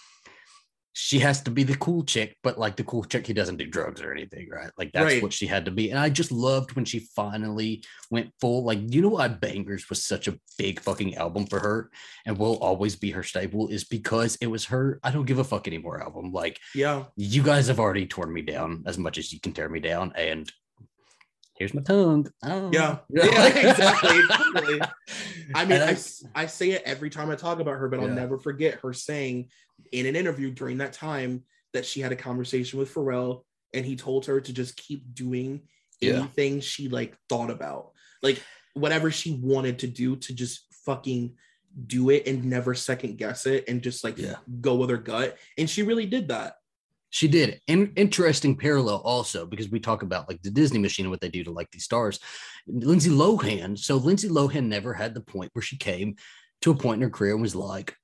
she 0.99 1.19
has 1.19 1.41
to 1.43 1.51
be 1.51 1.61
the 1.63 1.75
cool 1.77 2.03
chick 2.03 2.35
but 2.41 2.57
like 2.57 2.75
the 2.75 2.83
cool 2.83 3.03
chick 3.03 3.27
who 3.27 3.33
doesn't 3.33 3.57
do 3.57 3.67
drugs 3.67 4.01
or 4.01 4.11
anything 4.11 4.49
right? 4.49 4.71
Like 4.79 4.91
that's 4.91 5.05
Right. 5.05 5.21
what 5.21 5.31
she 5.31 5.45
had 5.45 5.65
to 5.65 5.71
be. 5.71 5.91
And 5.91 5.99
i 5.99 6.09
just 6.09 6.31
loved 6.31 6.71
when 6.75 6.85
she 6.85 6.99
finally 7.15 7.83
went 8.09 8.31
full 8.41 8.63
like 8.63 8.79
you 8.81 9.01
know 9.03 9.09
why 9.09 9.29
Bangerz 9.29 9.89
was 9.89 10.03
such 10.03 10.27
a 10.27 10.39
big 10.57 10.79
fucking 10.79 11.15
album 11.15 11.45
for 11.45 11.59
her 11.59 11.91
and 12.25 12.37
will 12.37 12.57
always 12.57 12.95
be 12.95 13.11
her 13.11 13.21
staple 13.23 13.67
is 13.67 13.83
because 13.83 14.37
it 14.41 14.47
was 14.47 14.65
her 14.65 14.99
i 15.03 15.11
don't 15.11 15.25
give 15.27 15.37
a 15.39 15.43
fuck 15.43 15.67
anymore 15.67 16.01
album. 16.01 16.31
Like 16.31 16.59
yeah, 16.73 17.03
you 17.15 17.43
guys 17.43 17.67
have 17.67 17.79
already 17.79 18.07
torn 18.07 18.33
me 18.33 18.41
down 18.41 18.83
as 18.87 18.97
much 18.97 19.17
as 19.17 19.31
you 19.31 19.39
can 19.39 19.53
tear 19.53 19.69
me 19.69 19.79
down. 19.79 20.13
And 20.15 20.51
here's 21.57 21.73
my 21.73 21.81
tongue 21.81 22.27
Oh. 22.43 22.69
yeah, 22.73 22.97
yeah, 23.09 23.45
exactly. 23.69 24.19
totally. 24.53 24.81
I 25.55 25.65
mean, 25.65 25.81
I, 25.81 25.85
I, 25.85 25.87
I- 25.87 25.91
s- 25.91 26.25
I 26.35 26.45
say 26.45 26.71
it 26.71 26.83
every 26.85 27.09
time 27.09 27.29
I 27.29 27.35
talk 27.35 27.59
about 27.59 27.77
her, 27.77 27.89
but 27.89 27.99
I'll 27.99 28.07
never 28.07 28.37
forget 28.37 28.79
her 28.81 28.93
saying 28.93 29.49
in 29.91 30.05
an 30.05 30.15
interview 30.15 30.51
during 30.51 30.77
that 30.79 30.93
time 30.93 31.43
that 31.73 31.85
she 31.85 32.01
had 32.01 32.11
a 32.11 32.15
conversation 32.15 32.79
with 32.79 32.93
Pharrell, 32.93 33.43
and 33.73 33.85
he 33.85 33.95
told 33.95 34.25
her 34.27 34.39
to 34.41 34.53
just 34.53 34.77
keep 34.77 35.13
doing 35.13 35.61
Yeah. 36.01 36.13
anything 36.19 36.59
she 36.61 36.89
like 36.89 37.15
thought 37.29 37.49
about, 37.49 37.91
like 38.23 38.41
whatever 38.73 39.11
she 39.11 39.33
wanted 39.41 39.79
to 39.79 39.87
do, 39.87 40.15
to 40.17 40.33
just 40.33 40.65
fucking 40.85 41.35
do 41.85 42.09
it 42.09 42.25
and 42.27 42.45
never 42.45 42.73
second 42.73 43.17
guess 43.17 43.45
it, 43.45 43.65
and 43.67 43.81
just 43.81 44.03
like 44.03 44.17
Yeah. 44.17 44.35
go 44.61 44.75
with 44.75 44.89
her 44.89 44.97
gut. 44.97 45.37
And 45.57 45.69
she 45.69 45.83
really 45.83 46.05
did 46.05 46.29
that. 46.29 46.55
She 47.09 47.27
did. 47.27 47.61
In, 47.67 47.93
interesting 47.95 48.57
parallel 48.57 48.97
also 48.97 49.45
because 49.45 49.69
we 49.69 49.79
talk 49.79 50.03
about 50.03 50.27
like 50.27 50.41
the 50.41 50.51
Disney 50.51 50.79
machine 50.79 51.05
and 51.05 51.11
what 51.11 51.21
they 51.21 51.29
do 51.29 51.43
to 51.45 51.51
like 51.51 51.71
these 51.71 51.85
stars. 51.85 52.19
Lindsay 52.67 53.09
Lohan. 53.09 53.77
So 53.77 53.95
Lindsay 53.95 54.27
Lohan 54.29 54.65
never 54.65 54.93
had 54.93 55.13
the 55.13 55.21
point 55.21 55.51
where 55.53 55.63
she 55.63 55.77
came 55.77 56.15
to 56.63 56.71
a 56.71 56.75
point 56.75 56.97
in 56.97 57.03
her 57.03 57.09
career 57.09 57.33
and 57.33 57.41
was 57.41 57.55
like, 57.55 57.95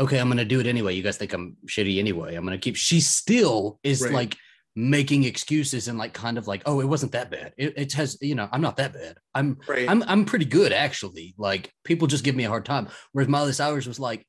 okay, 0.00 0.18
I'm 0.18 0.28
going 0.28 0.38
to 0.38 0.44
do 0.44 0.60
it 0.60 0.66
anyway. 0.66 0.94
You 0.94 1.02
guys 1.02 1.18
think 1.18 1.32
I'm 1.34 1.56
shitty 1.66 1.98
anyway. 1.98 2.34
I'm 2.34 2.44
going 2.46 2.58
to 2.58 2.62
keep, 2.62 2.76
she 2.76 3.00
still 3.00 3.78
is 3.82 4.02
Right. 4.02 4.12
like 4.12 4.36
making 4.74 5.24
excuses 5.24 5.86
and 5.88 5.98
like 5.98 6.14
kind 6.14 6.38
of 6.38 6.48
like, 6.48 6.62
oh, 6.64 6.80
it 6.80 6.86
wasn't 6.86 7.12
that 7.12 7.30
bad. 7.30 7.52
It, 7.58 7.74
it 7.76 7.92
has, 7.92 8.16
you 8.22 8.34
know, 8.34 8.48
I'm 8.50 8.62
not 8.62 8.78
that 8.78 8.94
bad. 8.94 9.18
I'm, 9.34 9.58
Right. 9.68 9.88
I'm, 9.88 10.02
I'm 10.04 10.24
pretty 10.24 10.46
good 10.46 10.72
actually. 10.72 11.34
Like 11.36 11.70
people 11.84 12.08
just 12.08 12.24
give 12.24 12.34
me 12.34 12.44
a 12.44 12.48
hard 12.48 12.64
time. 12.64 12.88
Whereas 13.12 13.28
Miley 13.28 13.52
Cyrus 13.52 13.86
was 13.86 14.00
like, 14.00 14.26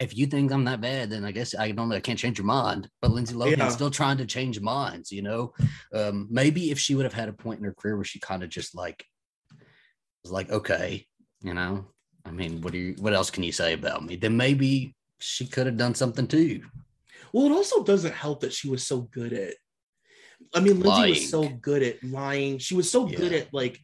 if 0.00 0.16
you 0.16 0.26
think 0.26 0.50
I'm 0.50 0.64
that 0.64 0.80
bad, 0.80 1.10
then 1.10 1.26
I 1.26 1.30
guess 1.30 1.54
I 1.54 1.70
don't 1.72 1.92
I 1.92 2.00
can't 2.00 2.18
change 2.18 2.38
your 2.38 2.46
mind. 2.46 2.88
But 3.02 3.10
Lindsay 3.10 3.34
Lohan's 3.34 3.58
Yeah. 3.58 3.68
still 3.68 3.90
trying 3.90 4.16
to 4.16 4.26
change 4.26 4.58
minds, 4.60 5.12
you 5.12 5.20
know. 5.20 5.52
Um, 5.94 6.26
maybe 6.30 6.70
if 6.70 6.78
she 6.78 6.94
would 6.94 7.04
have 7.04 7.12
had 7.12 7.28
a 7.28 7.34
point 7.34 7.58
in 7.58 7.64
her 7.66 7.74
career 7.74 7.96
where 7.96 8.04
she 8.04 8.18
kind 8.18 8.42
of 8.42 8.48
just 8.48 8.74
like 8.74 9.04
was 10.24 10.32
like, 10.32 10.50
okay, 10.50 11.06
you 11.42 11.52
know, 11.52 11.86
I 12.24 12.30
mean, 12.30 12.62
what 12.62 12.72
do 12.72 12.78
you 12.78 12.94
what 12.98 13.12
else 13.12 13.30
can 13.30 13.42
you 13.42 13.52
say 13.52 13.74
about 13.74 14.02
me? 14.04 14.16
Then 14.16 14.36
maybe 14.36 14.96
she 15.18 15.46
could 15.46 15.66
have 15.66 15.76
done 15.76 15.94
something 15.94 16.26
too. 16.26 16.62
Well, 17.32 17.46
it 17.46 17.52
also 17.52 17.84
doesn't 17.84 18.14
help 18.14 18.40
that 18.40 18.54
she 18.54 18.68
was 18.70 18.82
so 18.86 19.02
good 19.02 19.34
at. 19.34 19.54
I 20.54 20.60
mean, 20.60 20.80
Lindsay 20.80 20.88
Lying. 20.88 21.10
was 21.10 21.28
so 21.28 21.48
good 21.48 21.82
at 21.82 22.02
lying. 22.02 22.58
She 22.58 22.74
was 22.74 22.90
so 22.90 23.04
good 23.06 23.34
at 23.34 23.52
like, 23.52 23.78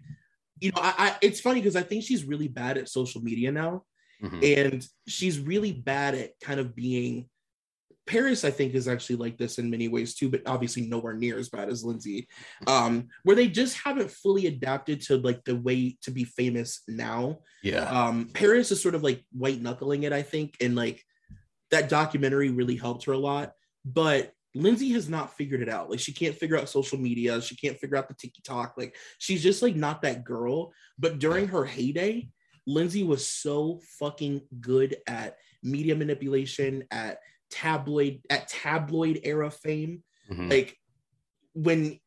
you 0.61 0.71
know, 0.71 0.81
I, 0.81 0.95
I 0.97 1.17
it's 1.21 1.41
funny 1.41 1.61
because 1.61 1.77
I 1.77 1.83
think 1.83 2.05
she's 2.05 2.25
really 2.25 2.49
bad 2.49 2.79
at 2.79 2.89
social 2.89 3.21
media 3.21 3.53
now, 3.53 3.85
Mhm. 4.23 4.57
and 4.73 4.89
she's 5.07 5.39
really 5.39 5.73
bad 5.73 6.15
at 6.15 6.33
kind 6.41 6.61
of 6.61 6.75
being. 6.75 7.29
Paris, 8.07 8.45
I 8.45 8.53
think, 8.53 8.75
is 8.75 8.87
actually 8.87 9.17
like 9.17 9.37
this 9.37 9.59
in 9.59 9.69
many 9.69 9.89
ways 9.89 10.15
too, 10.15 10.29
but 10.29 10.43
obviously 10.47 10.87
nowhere 10.87 11.15
near 11.15 11.39
as 11.39 11.49
bad 11.49 11.69
as 11.69 11.83
Lindsay. 11.85 12.29
Um, 12.69 13.09
where 13.25 13.35
they 13.35 13.49
just 13.49 13.77
haven't 13.79 14.11
fully 14.13 14.47
adapted 14.47 15.01
to 15.03 15.17
like 15.17 15.43
the 15.45 15.57
way 15.57 15.99
to 16.03 16.11
be 16.13 16.23
famous 16.25 16.83
now 16.89 17.41
Yeah. 17.65 17.85
um 17.91 18.31
paris 18.33 18.71
is 18.71 18.81
sort 18.83 18.95
of 18.95 19.03
like 19.03 19.25
white 19.33 19.61
knuckling 19.61 20.05
it 20.05 20.13
i 20.13 20.23
think 20.23 20.57
and 20.61 20.75
like 20.77 21.03
that 21.71 21.89
documentary 21.89 22.51
really 22.51 22.77
helped 22.77 23.05
her 23.07 23.13
a 23.13 23.19
lot 23.19 23.53
but 23.85 24.33
Lindsay 24.55 24.91
has 24.93 25.07
not 25.07 25.37
figured 25.37 25.61
it 25.61 25.69
out. 25.69 25.91
Like 25.91 26.01
she 26.01 26.15
can't 26.15 26.35
figure 26.35 26.57
out 26.57 26.71
social 26.71 26.97
media. 26.97 27.43
She 27.43 27.55
can't 27.57 27.79
figure 27.79 27.99
out 27.99 28.09
the 28.09 28.15
TikTok. 28.15 28.73
Like 28.79 28.97
she's 29.19 29.43
just 29.43 29.61
like 29.61 29.77
not 29.77 30.01
that 30.01 30.25
girl. 30.25 30.73
But 30.99 31.19
during 31.19 31.47
her 31.49 31.67
heyday, 31.67 32.31
Lindsay 32.67 33.05
was 33.05 33.27
so 33.27 33.81
fucking 33.99 34.43
good 34.61 34.97
at 35.07 35.37
media 35.63 35.95
manipulation, 35.95 36.85
at 36.91 37.19
tabloid, 37.51 38.21
at 38.29 38.49
tabloid 38.49 39.21
era 39.23 39.51
fame. 39.51 40.03
Mhm. 40.31 40.51
Like 40.51 40.77
when 41.53 41.99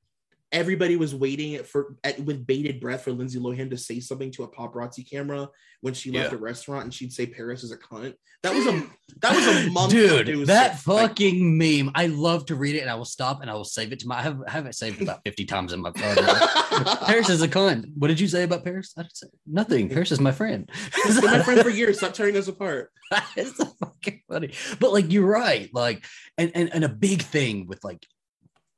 everybody 0.52 0.96
was 0.96 1.14
waiting 1.14 1.64
for 1.64 1.96
at, 2.04 2.20
with 2.20 2.46
bated 2.48 2.80
breath 2.80 3.04
for 3.04 3.12
Lindsay 3.12 3.40
Lohan 3.40 3.70
to 3.70 3.78
say 3.78 4.00
something 4.00 4.32
to 4.32 4.44
a 4.44 4.48
paparazzi 4.48 5.08
camera 5.10 5.48
when 5.82 5.94
she 5.94 6.12
left 6.12 6.32
Yeah. 6.32 6.38
a 6.38 6.42
restaurant 6.42 6.84
and 6.86 6.94
she'd 6.94 7.14
say 7.14 7.26
Paris 7.28 7.64
is 7.64 7.72
a 7.72 7.78
cunt. 7.78 8.14
That 8.42 8.54
was 8.56 8.66
a 8.68 8.84
that 9.22 9.36
was 9.36 9.46
a 9.48 9.70
month. 9.72 9.92
Dude, 9.92 10.48
that 10.48 10.72
Like, 10.88 11.10
fucking 11.10 11.58
meme. 11.58 11.92
I 11.94 12.08
love 12.08 12.46
to 12.48 12.56
read 12.56 12.76
it 12.76 12.80
and 12.82 12.90
I 12.90 12.96
will 12.96 13.06
stop 13.06 13.42
and 13.42 13.50
I 13.50 13.54
will 13.54 13.64
save 13.66 13.92
it 13.92 14.00
to 14.00 14.08
my 14.08 14.18
I 14.20 14.22
have, 14.24 14.42
I 14.48 14.52
have 14.52 14.66
it 14.66 14.76
saved 14.76 15.02
about 15.02 15.20
50 15.24 15.46
times 15.46 15.72
in 15.74 15.82
my 15.82 15.92
phone. 15.92 16.16
Paris 17.06 17.30
is 17.30 17.42
a 17.42 17.48
cunt. 17.48 17.86
What 17.96 18.08
did 18.08 18.20
you 18.20 18.28
say 18.28 18.44
about 18.44 18.64
Paris? 18.64 18.94
I 18.98 19.04
didn't 19.04 19.18
say 19.18 19.28
nothing. 19.46 19.90
Paris 19.90 20.12
is 20.12 20.20
my 20.20 20.32
friend. 20.32 20.70
She's 21.04 21.20
been 21.22 21.32
my 21.32 21.44
friend 21.44 21.62
for 21.62 21.70
years. 21.82 21.98
Stop 21.98 22.14
tearing 22.14 22.36
us 22.38 22.48
apart. 22.48 22.92
it's 23.36 23.56
so 23.58 23.66
fucking 23.80 24.22
funny. 24.30 24.54
But 24.80 24.94
like 24.94 25.12
you're 25.12 25.28
right. 25.28 25.70
Like 25.74 26.06
and 26.38 26.52
and, 26.56 26.74
and 26.74 26.84
a 26.84 26.90
big 26.90 27.22
thing 27.22 27.68
with 27.68 27.84
like 27.84 28.06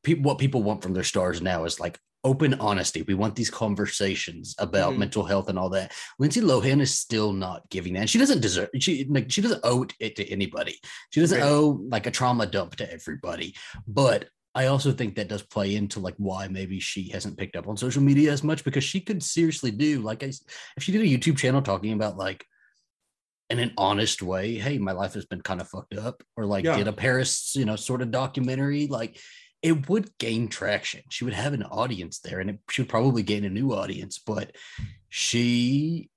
people 0.04 0.24
what 0.24 0.38
people 0.40 0.64
want 0.64 0.82
from 0.84 0.94
their 0.94 1.04
stars 1.04 1.42
now 1.42 1.66
is 1.66 1.80
like 1.80 2.00
open 2.24 2.54
honesty. 2.56 3.02
We 3.02 3.16
want 3.16 3.36
these 3.36 3.50
conversations 3.50 4.54
about 4.60 4.94
Mhm. 4.94 4.98
mental 5.00 5.24
health 5.26 5.50
and 5.50 5.58
all 5.58 5.70
that. 5.72 5.92
Lindsay 6.20 6.42
Lohan 6.42 6.80
is 6.80 6.98
still 6.98 7.34
not 7.34 7.68
giving 7.72 7.94
that. 7.94 8.10
She 8.10 8.20
doesn't 8.20 8.42
deserve 8.42 8.70
she 8.80 9.06
like 9.06 9.32
she 9.32 9.42
doesn't 9.42 9.62
owe 9.64 9.86
it 10.00 10.16
to 10.18 10.30
anybody. 10.30 10.80
She 11.12 11.20
doesn't 11.20 11.40
Right. 11.42 11.48
owe 11.48 11.82
like 11.90 12.06
a 12.06 12.12
trauma 12.12 12.46
dump 12.46 12.76
to 12.76 12.92
everybody. 12.94 13.56
But 13.88 14.30
I 14.54 14.68
also 14.68 14.92
think 14.92 15.16
that 15.16 15.30
does 15.30 15.42
play 15.42 15.76
into 15.76 16.00
like 16.00 16.16
why 16.18 16.48
maybe 16.48 16.80
she 16.80 17.10
hasn't 17.10 17.38
picked 17.38 17.56
up 17.56 17.68
on 17.68 17.78
social 17.78 18.04
media 18.04 18.32
as 18.32 18.44
much 18.44 18.64
because 18.64 18.84
she 18.84 19.00
could 19.00 19.24
seriously 19.24 19.72
do 19.72 20.02
like 20.02 20.22
I, 20.24 20.28
if 20.78 20.84
she 20.84 20.92
did 20.92 21.02
a 21.02 21.06
YouTube 21.06 21.38
channel 21.38 21.62
talking 21.62 21.94
about 21.94 22.18
like 22.18 22.46
in 23.50 23.60
an 23.60 23.74
honest 23.78 24.22
way, 24.22 24.56
hey, 24.56 24.78
my 24.78 24.92
life 24.94 25.14
has 25.14 25.26
been 25.26 25.42
kind 25.42 25.60
of 25.60 25.68
fucked 25.68 25.98
up, 25.98 26.24
or 26.38 26.46
like 26.46 26.64
Yeah. 26.64 26.78
did 26.78 26.88
a 26.88 26.94
Paris, 26.94 27.54
you 27.56 27.66
know, 27.66 27.76
sort 27.76 28.02
of 28.02 28.10
documentary, 28.12 28.88
like 28.88 29.20
it 29.62 29.90
would 29.90 30.18
gain 30.18 30.48
traction. 30.48 31.02
She 31.10 31.24
would 31.24 31.34
have 31.34 31.54
an 31.54 31.64
audience 31.64 32.20
there, 32.20 32.40
and 32.40 32.50
it, 32.50 32.60
she 32.70 32.82
would 32.82 32.90
probably 32.90 33.24
gain 33.24 33.46
a 33.46 33.50
new 33.50 33.74
audience. 33.74 34.20
But 34.20 34.56
she, 35.10 36.10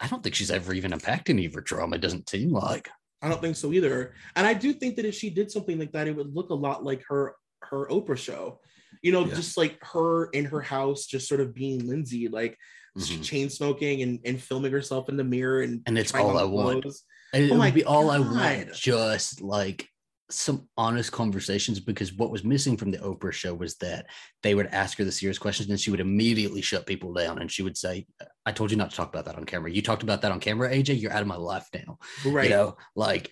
I 0.00 0.06
don't 0.06 0.22
think 0.22 0.34
she's 0.34 0.50
ever 0.50 0.72
even 0.72 0.92
unpacked 0.92 1.30
any 1.30 1.46
of 1.46 1.54
her 1.54 1.60
trauma. 1.60 1.96
It 1.96 2.02
doesn't 2.02 2.28
seem 2.28 2.50
like. 2.50 2.88
I 3.22 3.28
don't 3.28 3.40
think 3.40 3.56
so 3.56 3.72
either. 3.72 4.14
And 4.36 4.46
I 4.46 4.54
do 4.54 4.72
think 4.72 4.96
that 4.96 5.06
if 5.06 5.14
she 5.14 5.30
did 5.30 5.50
something 5.50 5.78
like 5.78 5.92
that, 5.92 6.06
it 6.06 6.14
would 6.16 6.34
look 6.34 6.50
a 6.50 6.54
lot 6.54 6.84
like 6.84 7.02
her 7.08 7.34
her 7.62 7.88
Oprah 7.88 8.18
show. 8.18 8.60
You 9.02 9.12
know, 9.12 9.24
Yeah. 9.24 9.34
just 9.34 9.56
like 9.56 9.82
her 9.82 10.26
in 10.26 10.44
her 10.44 10.60
house, 10.60 11.06
just 11.06 11.26
sort 11.28 11.40
of 11.40 11.54
being 11.54 11.86
Lindsay, 11.86 12.28
like 12.28 12.58
Mhm. 12.96 13.24
chain 13.24 13.50
smoking 13.50 14.02
and, 14.02 14.20
and 14.24 14.40
filming 14.40 14.70
herself 14.70 15.08
in 15.08 15.16
the 15.16 15.24
mirror 15.24 15.62
and 15.62 15.82
And 15.86 15.98
it's 15.98 16.14
all 16.14 16.36
I 16.36 16.44
want. 16.44 16.82
clothes. 16.82 17.02
It 17.32 17.50
Oh 17.50 17.58
would 17.58 17.74
be 17.74 17.84
all 17.84 18.10
I 18.10 18.18
God. 18.18 18.32
want, 18.32 18.74
just 18.74 19.40
like 19.40 19.88
some 20.30 20.68
honest 20.76 21.12
conversations. 21.12 21.80
Because 21.80 22.12
what 22.14 22.30
was 22.30 22.44
missing 22.44 22.76
from 22.76 22.90
the 22.90 22.98
Oprah 22.98 23.32
show 23.32 23.54
was 23.54 23.76
that 23.76 24.06
they 24.42 24.54
would 24.54 24.66
ask 24.68 24.98
her 24.98 25.04
the 25.04 25.12
serious 25.12 25.38
questions, 25.38 25.70
and 25.70 25.80
she 25.80 25.90
would 25.90 26.00
immediately 26.00 26.62
shut 26.62 26.86
people 26.86 27.12
down, 27.12 27.40
and 27.40 27.50
she 27.50 27.62
would 27.62 27.76
say, 27.76 28.06
"I 28.46 28.52
told 28.52 28.70
you 28.70 28.76
not 28.76 28.90
to 28.90 28.96
talk 28.96 29.08
about 29.08 29.24
that 29.26 29.36
on 29.36 29.44
camera. 29.44 29.70
You 29.70 29.82
talked 29.82 30.02
about 30.02 30.22
that 30.22 30.32
on 30.32 30.40
camera, 30.40 30.70
AJ. 30.70 31.00
You're 31.00 31.12
out 31.12 31.22
of 31.22 31.28
my 31.28 31.36
life 31.36 31.68
now." 31.74 31.98
Right. 32.24 32.44
You 32.44 32.50
know, 32.50 32.76
like. 32.94 33.30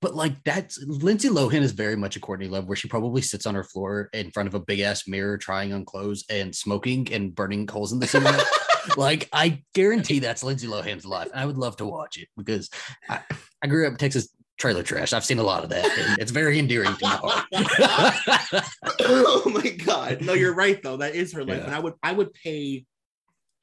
But 0.00 0.16
like 0.16 0.42
that's 0.42 0.82
Lindsay 0.84 1.28
Lohan 1.28 1.60
is 1.60 1.70
very 1.70 1.94
much 1.94 2.16
a 2.16 2.20
Courtney 2.20 2.48
Love, 2.48 2.66
where 2.66 2.74
she 2.74 2.88
probably 2.88 3.22
sits 3.22 3.46
on 3.46 3.54
her 3.54 3.62
floor 3.62 4.10
in 4.12 4.32
front 4.32 4.48
of 4.48 4.54
a 4.54 4.58
big 4.58 4.80
ass 4.80 5.06
mirror, 5.06 5.38
trying 5.38 5.72
on 5.72 5.84
clothes 5.84 6.24
and 6.28 6.52
smoking 6.52 7.06
and 7.12 7.32
burning 7.32 7.68
coals 7.68 7.92
in 7.92 8.00
the 8.00 8.08
ceiling. 8.08 8.34
like 8.96 9.28
I 9.32 9.62
guarantee 9.74 10.18
that's 10.18 10.42
Lindsay 10.42 10.66
Lohan's 10.66 11.06
life. 11.06 11.28
And 11.30 11.40
I 11.40 11.46
would 11.46 11.58
love 11.58 11.76
to 11.76 11.86
watch 11.86 12.18
it 12.18 12.28
because 12.36 12.68
I, 13.08 13.20
I 13.62 13.66
grew 13.68 13.86
up 13.86 13.92
in 13.92 13.98
Texas 13.98 14.28
trailer 14.62 14.84
trash. 14.84 15.12
I've 15.12 15.24
seen 15.24 15.40
a 15.40 15.42
lot 15.42 15.64
of 15.64 15.70
that. 15.70 15.84
It's 16.20 16.30
very 16.30 16.60
endearing 16.60 16.94
to 16.94 16.98
my 17.02 17.16
heart. 17.20 17.46
oh 19.00 19.42
my 19.52 19.70
god. 19.70 20.22
No, 20.22 20.34
you're 20.34 20.54
right 20.54 20.80
though. 20.80 20.98
That 20.98 21.16
is 21.16 21.32
her 21.32 21.44
life. 21.44 21.58
Yeah. 21.58 21.64
And 21.64 21.74
I 21.74 21.80
would 21.80 21.94
I 22.00 22.12
would 22.12 22.32
pay 22.32 22.86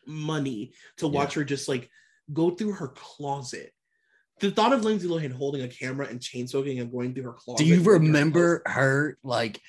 money 0.05 0.73
to 0.97 1.07
watch 1.07 1.35
her 1.35 1.45
just 1.45 1.69
like 1.69 1.89
go 2.33 2.49
through 2.49 2.73
her 2.73 2.89
closet. 2.89 3.71
The 4.41 4.51
thought 4.51 4.73
of 4.73 4.83
Lindsay 4.83 5.07
Lohan 5.07 5.31
holding 5.31 5.61
a 5.61 5.69
camera 5.69 6.07
and 6.07 6.21
chain 6.21 6.49
smoking 6.49 6.79
and 6.79 6.91
going 6.91 7.13
through 7.13 7.23
her 7.23 7.33
closet. 7.33 7.63
Do 7.63 7.65
you 7.65 7.81
remember 7.81 8.61
her 8.65 9.17
like 9.23 9.61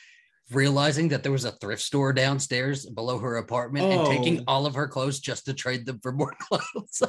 realizing 0.52 1.08
that 1.08 1.22
there 1.22 1.32
was 1.32 1.44
a 1.44 1.52
thrift 1.52 1.82
store 1.82 2.12
downstairs 2.12 2.86
below 2.86 3.18
her 3.18 3.36
apartment 3.36 3.86
and 3.86 4.06
taking 4.06 4.40
Oh. 4.40 4.44
all 4.48 4.66
of 4.66 4.74
her 4.74 4.88
clothes 4.88 5.20
just 5.20 5.44
to 5.46 5.54
trade 5.54 5.86
them 5.86 6.00
for 6.02 6.12
more 6.12 6.34
clothes? 6.40 7.02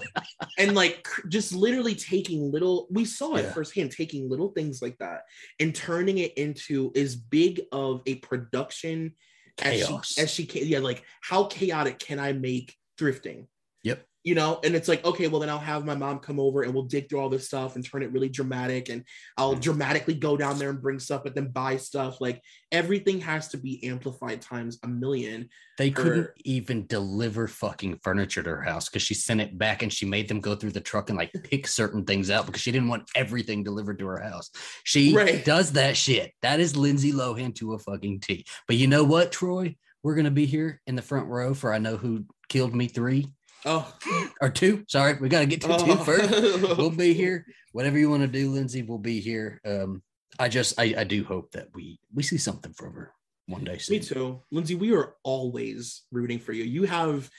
and 0.57 0.75
like 0.75 1.07
just 1.29 1.53
literally 1.53 1.95
taking 1.95 2.51
little 2.51 2.87
we 2.91 3.05
saw 3.05 3.35
it 3.35 3.43
Yeah. 3.45 3.51
firsthand 3.53 3.91
taking 3.91 4.29
little 4.29 4.49
things 4.49 4.81
like 4.81 4.97
that 4.99 5.21
and 5.59 5.73
turning 5.73 6.19
it 6.19 6.33
into 6.37 6.91
as 6.95 7.15
big 7.15 7.61
of 7.71 8.01
a 8.05 8.15
production 8.15 9.13
Chaos. 9.57 9.89
as 9.89 10.07
she, 10.07 10.21
as 10.21 10.31
she 10.31 10.45
can 10.45 10.67
yeah 10.67 10.79
like 10.79 11.03
how 11.21 11.45
chaotic 11.45 11.99
can 11.99 12.19
i 12.19 12.31
make 12.33 12.75
thrifting 12.99 13.47
Yep. 13.83 14.05
You 14.23 14.35
know 14.35 14.59
and 14.63 14.75
it's 14.75 14.87
like 14.87 15.03
okay 15.03 15.27
well 15.27 15.39
then 15.39 15.49
i'll 15.49 15.57
have 15.57 15.85
my 15.85 15.95
mom 15.95 16.19
come 16.19 16.39
over 16.39 16.61
and 16.61 16.73
we'll 16.73 16.83
dig 16.83 17.09
through 17.09 17.19
all 17.19 17.29
this 17.29 17.47
stuff 17.47 17.75
and 17.75 17.85
turn 17.85 18.03
it 18.03 18.11
really 18.11 18.29
dramatic 18.29 18.89
and 18.89 19.03
i'll 19.37 19.55
Mhm. 19.55 19.61
dramatically 19.61 20.13
go 20.13 20.37
down 20.37 20.59
there 20.59 20.69
and 20.69 20.81
bring 20.81 20.99
stuff 20.99 21.23
but 21.23 21.33
then 21.33 21.47
buy 21.47 21.77
stuff 21.77 22.21
like 22.21 22.41
everything 22.71 23.19
has 23.21 23.47
to 23.49 23.57
be 23.57 23.83
amplified 23.83 24.41
times 24.41 24.77
a 24.83 24.87
million 24.87 25.49
They 25.77 25.89
couldn't 25.89 26.29
even 26.45 26.85
deliver 26.85 27.47
fucking 27.47 27.99
furniture 28.03 28.43
to 28.43 28.49
her 28.51 28.61
house 28.61 28.87
because 28.87 29.01
she 29.01 29.15
sent 29.15 29.41
it 29.41 29.57
back 29.57 29.81
and 29.81 29.91
she 29.91 30.05
made 30.05 30.27
them 30.27 30.39
go 30.39 30.55
through 30.55 30.71
the 30.71 30.81
truck 30.81 31.09
and 31.09 31.17
like 31.17 31.33
pick 31.43 31.65
certain 31.67 32.05
things 32.05 32.29
out 32.29 32.45
because 32.45 32.61
she 32.61 32.71
didn't 32.71 32.89
want 32.89 33.09
everything 33.15 33.63
delivered 33.63 33.97
to 33.99 34.05
her 34.05 34.21
house. 34.21 34.51
She 34.83 35.15
Right. 35.15 35.43
does 35.43 35.71
that 35.71 35.97
shit. 35.97 36.33
That 36.43 36.59
is 36.59 36.77
Lindsay 36.77 37.11
Lohan 37.11 37.55
to 37.55 37.73
a 37.73 37.79
fucking 37.79 38.19
T. 38.19 38.45
But 38.67 38.75
you 38.77 38.85
know 38.87 39.03
what, 39.03 39.31
Troy? 39.31 39.75
We're 40.03 40.15
gonna 40.15 40.29
be 40.31 40.45
here 40.45 40.81
in 40.85 40.95
the 40.95 41.01
front 41.01 41.27
row 41.27 41.53
for 41.55 41.73
I 41.73 41.79
know 41.79 41.97
who 41.97 42.25
killed 42.47 42.75
me 42.75 42.87
three 42.87 43.27
oh 43.65 43.93
or 44.41 44.49
two. 44.49 44.83
Sorry, 44.87 45.17
we 45.19 45.29
gotta 45.29 45.45
get 45.45 45.61
to 45.61 45.67
two 45.67 45.91
Oh. 45.91 45.95
first. 45.97 46.77
We'll 46.77 46.89
be 46.89 47.13
here. 47.23 47.45
Whatever 47.71 47.97
you 47.97 48.09
want 48.09 48.21
to 48.23 48.27
do, 48.27 48.51
Lindsay, 48.51 48.81
we'll 48.81 48.97
be 48.97 49.19
here. 49.19 49.61
Um, 49.65 50.01
I 50.39 50.49
just 50.49 50.79
I, 50.79 50.93
I 50.97 51.03
do 51.03 51.23
hope 51.23 51.51
that 51.51 51.67
we 51.73 51.99
we 52.13 52.23
see 52.23 52.37
something 52.37 52.73
from 52.73 52.93
her 52.93 53.11
one 53.47 53.63
day 53.63 53.77
soon. 53.77 53.97
Me 53.97 54.03
too, 54.03 54.41
Lindsay. 54.51 54.75
We 54.75 54.93
are 54.93 55.15
always 55.23 56.03
rooting 56.11 56.39
for 56.39 56.53
you. 56.53 56.63
You 56.63 56.83
have 56.83 57.29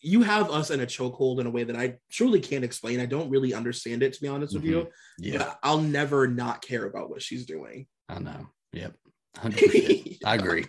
you 0.00 0.22
have 0.22 0.50
us 0.50 0.70
in 0.70 0.80
a 0.80 0.86
chokehold 0.86 1.40
in 1.40 1.46
a 1.46 1.50
way 1.50 1.64
that 1.64 1.74
I 1.76 1.96
truly 2.10 2.38
can't 2.40 2.64
explain. 2.64 3.00
I 3.00 3.06
don't 3.06 3.30
really 3.30 3.52
understand 3.52 4.02
it, 4.04 4.12
to 4.12 4.20
be 4.20 4.28
honest 4.28 4.54
with 4.54 4.64
you. 4.64 4.86
Yeah, 5.18 5.38
But 5.38 5.58
I'll 5.64 5.80
never 5.80 6.28
not 6.28 6.62
care 6.62 6.84
about 6.84 7.10
what 7.10 7.20
she's 7.20 7.44
doing. 7.46 7.88
I 8.08 8.20
know. 8.20 8.46
Yep. 8.72 8.94
100%. 9.36 10.18
I 10.24 10.34
agree. 10.34 10.66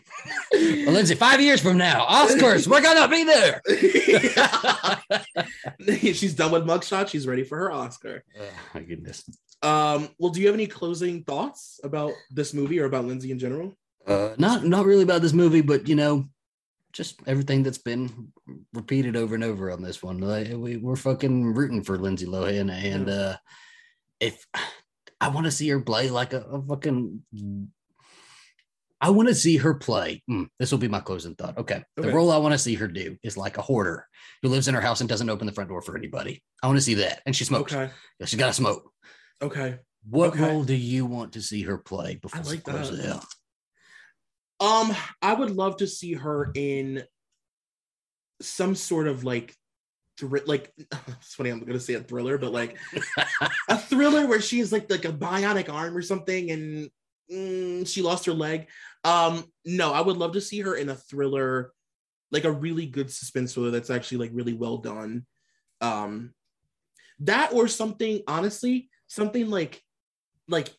Well, 0.51 0.93
Lindsay, 0.93 1.15
five 1.15 1.41
years 1.41 1.61
from 1.61 1.77
now, 1.77 2.05
Oscars, 2.05 2.67
we're 2.67 2.81
gonna 2.81 3.07
be 3.07 3.23
there. 3.23 3.61
she's 6.13 6.35
done 6.35 6.51
with 6.51 6.65
mugshot. 6.65 7.09
She's 7.09 7.27
ready 7.27 7.43
for 7.43 7.57
her 7.57 7.71
Oscar. 7.71 8.23
Oh, 8.39 8.49
my 8.73 8.81
goodness. 8.81 9.23
Um, 9.61 10.09
well, 10.19 10.31
do 10.31 10.39
you 10.39 10.47
have 10.47 10.55
any 10.55 10.67
closing 10.67 11.23
thoughts 11.23 11.79
about 11.83 12.13
this 12.31 12.53
movie 12.53 12.79
or 12.79 12.85
about 12.85 13.05
Lindsay 13.05 13.31
in 13.31 13.39
general? 13.39 13.75
Uh, 14.07 14.33
not 14.37 14.65
not 14.65 14.85
really 14.85 15.03
about 15.03 15.21
this 15.21 15.33
movie, 15.33 15.61
but 15.61 15.87
you 15.87 15.95
know, 15.95 16.25
just 16.93 17.19
everything 17.27 17.63
that's 17.63 17.77
been 17.77 18.31
repeated 18.73 19.15
over 19.15 19.35
and 19.35 19.43
over 19.43 19.71
on 19.71 19.81
this 19.81 20.01
one. 20.01 20.19
Like, 20.19 20.47
we 20.53 20.77
we're 20.77 20.95
fucking 20.95 21.53
rooting 21.53 21.83
for 21.83 21.97
Lindsay 21.97 22.25
Lohan, 22.25 22.71
and 22.71 23.09
uh, 23.09 23.37
if 24.19 24.45
I 25.19 25.29
want 25.29 25.45
to 25.45 25.51
see 25.51 25.69
her 25.69 25.79
play 25.79 26.09
like 26.09 26.33
a, 26.33 26.41
a 26.41 26.61
fucking. 26.61 27.21
I 29.01 29.11
want 29.11 29.29
to 29.29 29.35
see 29.35 29.57
her 29.57 29.73
play. 29.75 30.21
mm, 30.29 30.47
this 30.59 30.71
will 30.71 30.77
be 30.79 30.87
my 30.89 30.99
closing 30.99 31.35
thought. 31.35 31.57
Okay. 31.57 31.83
The 31.95 32.03
Okay. 32.03 32.11
role 32.13 32.31
I 32.31 32.37
want 32.37 32.53
to 32.53 32.57
see 32.57 32.75
her 32.75 32.87
do 32.87 33.17
is 33.23 33.37
like 33.37 33.57
a 33.57 33.61
hoarder 33.61 34.05
who 34.41 34.49
lives 34.49 34.67
in 34.67 34.75
her 34.75 34.81
house 34.81 34.99
and 34.99 35.07
doesn't 35.09 35.29
open 35.29 35.47
the 35.47 35.53
front 35.53 35.69
door 35.69 35.81
for 35.81 35.97
anybody. 35.97 36.43
I 36.61 36.67
want 36.67 36.77
to 36.77 36.83
see 36.83 36.95
that. 36.95 37.21
And 37.25 37.35
she 37.35 37.45
smokes. 37.45 37.73
Okay. 37.73 37.91
Yeah, 38.19 38.25
She's 38.25 38.39
got 38.39 38.47
to 38.47 38.53
smoke. 38.53 38.91
Okay. 39.41 39.79
What 40.09 40.31
Okay. 40.33 40.43
role 40.43 40.63
do 40.65 40.73
you 40.75 41.05
want 41.05 41.33
to 41.33 41.41
see 41.41 41.61
her 41.63 41.77
play 41.77 42.15
before 42.15 42.41
I 42.41 42.43
she 42.43 42.49
like 42.49 42.63
closes 42.63 43.01
that. 43.01 43.23
Um, 44.59 44.93
I 45.21 45.33
would 45.33 45.51
love 45.51 45.77
to 45.77 45.87
see 45.87 46.13
her 46.13 46.51
in 46.53 47.03
some 48.41 48.75
sort 48.75 49.07
of 49.07 49.23
like 49.23 49.55
thr- 50.17 50.39
like 50.45 50.73
it's 50.77 51.35
funny 51.35 51.49
I'm 51.49 51.59
gonna 51.61 51.79
say 51.79 51.93
a 51.93 52.01
thriller, 52.01 52.37
but 52.37 52.51
like 52.51 52.77
a 53.69 53.77
thriller 53.77 54.27
where 54.27 54.41
she's 54.41 54.71
like 54.73 54.89
like 54.91 55.05
a 55.05 55.13
bionic 55.13 55.71
arm 55.71 55.95
or 55.95 56.01
something 56.01 56.51
and 56.51 56.89
mm, 57.31 57.87
she 57.87 58.01
lost 58.01 58.25
her 58.25 58.33
leg. 58.33 58.67
Um, 59.03 59.45
no, 59.65 59.93
I 59.93 60.01
would 60.01 60.17
love 60.17 60.33
to 60.33 60.41
see 60.41 60.59
her 60.61 60.75
in 60.75 60.89
a 60.89 60.95
thriller, 60.95 61.71
like 62.31 62.43
a 62.43 62.51
really 62.51 62.85
good 62.85 63.11
suspense 63.11 63.53
thriller 63.53 63.71
that's 63.71 63.89
actually 63.89 64.17
like 64.17 64.31
really 64.33 64.53
well 64.53 64.77
done. 64.77 65.25
Um, 65.81 66.33
that 67.19 67.53
or 67.53 67.67
something 67.67 68.21
honestly, 68.27 68.89
something 69.07 69.49
like 69.49 69.81
like 70.47 70.73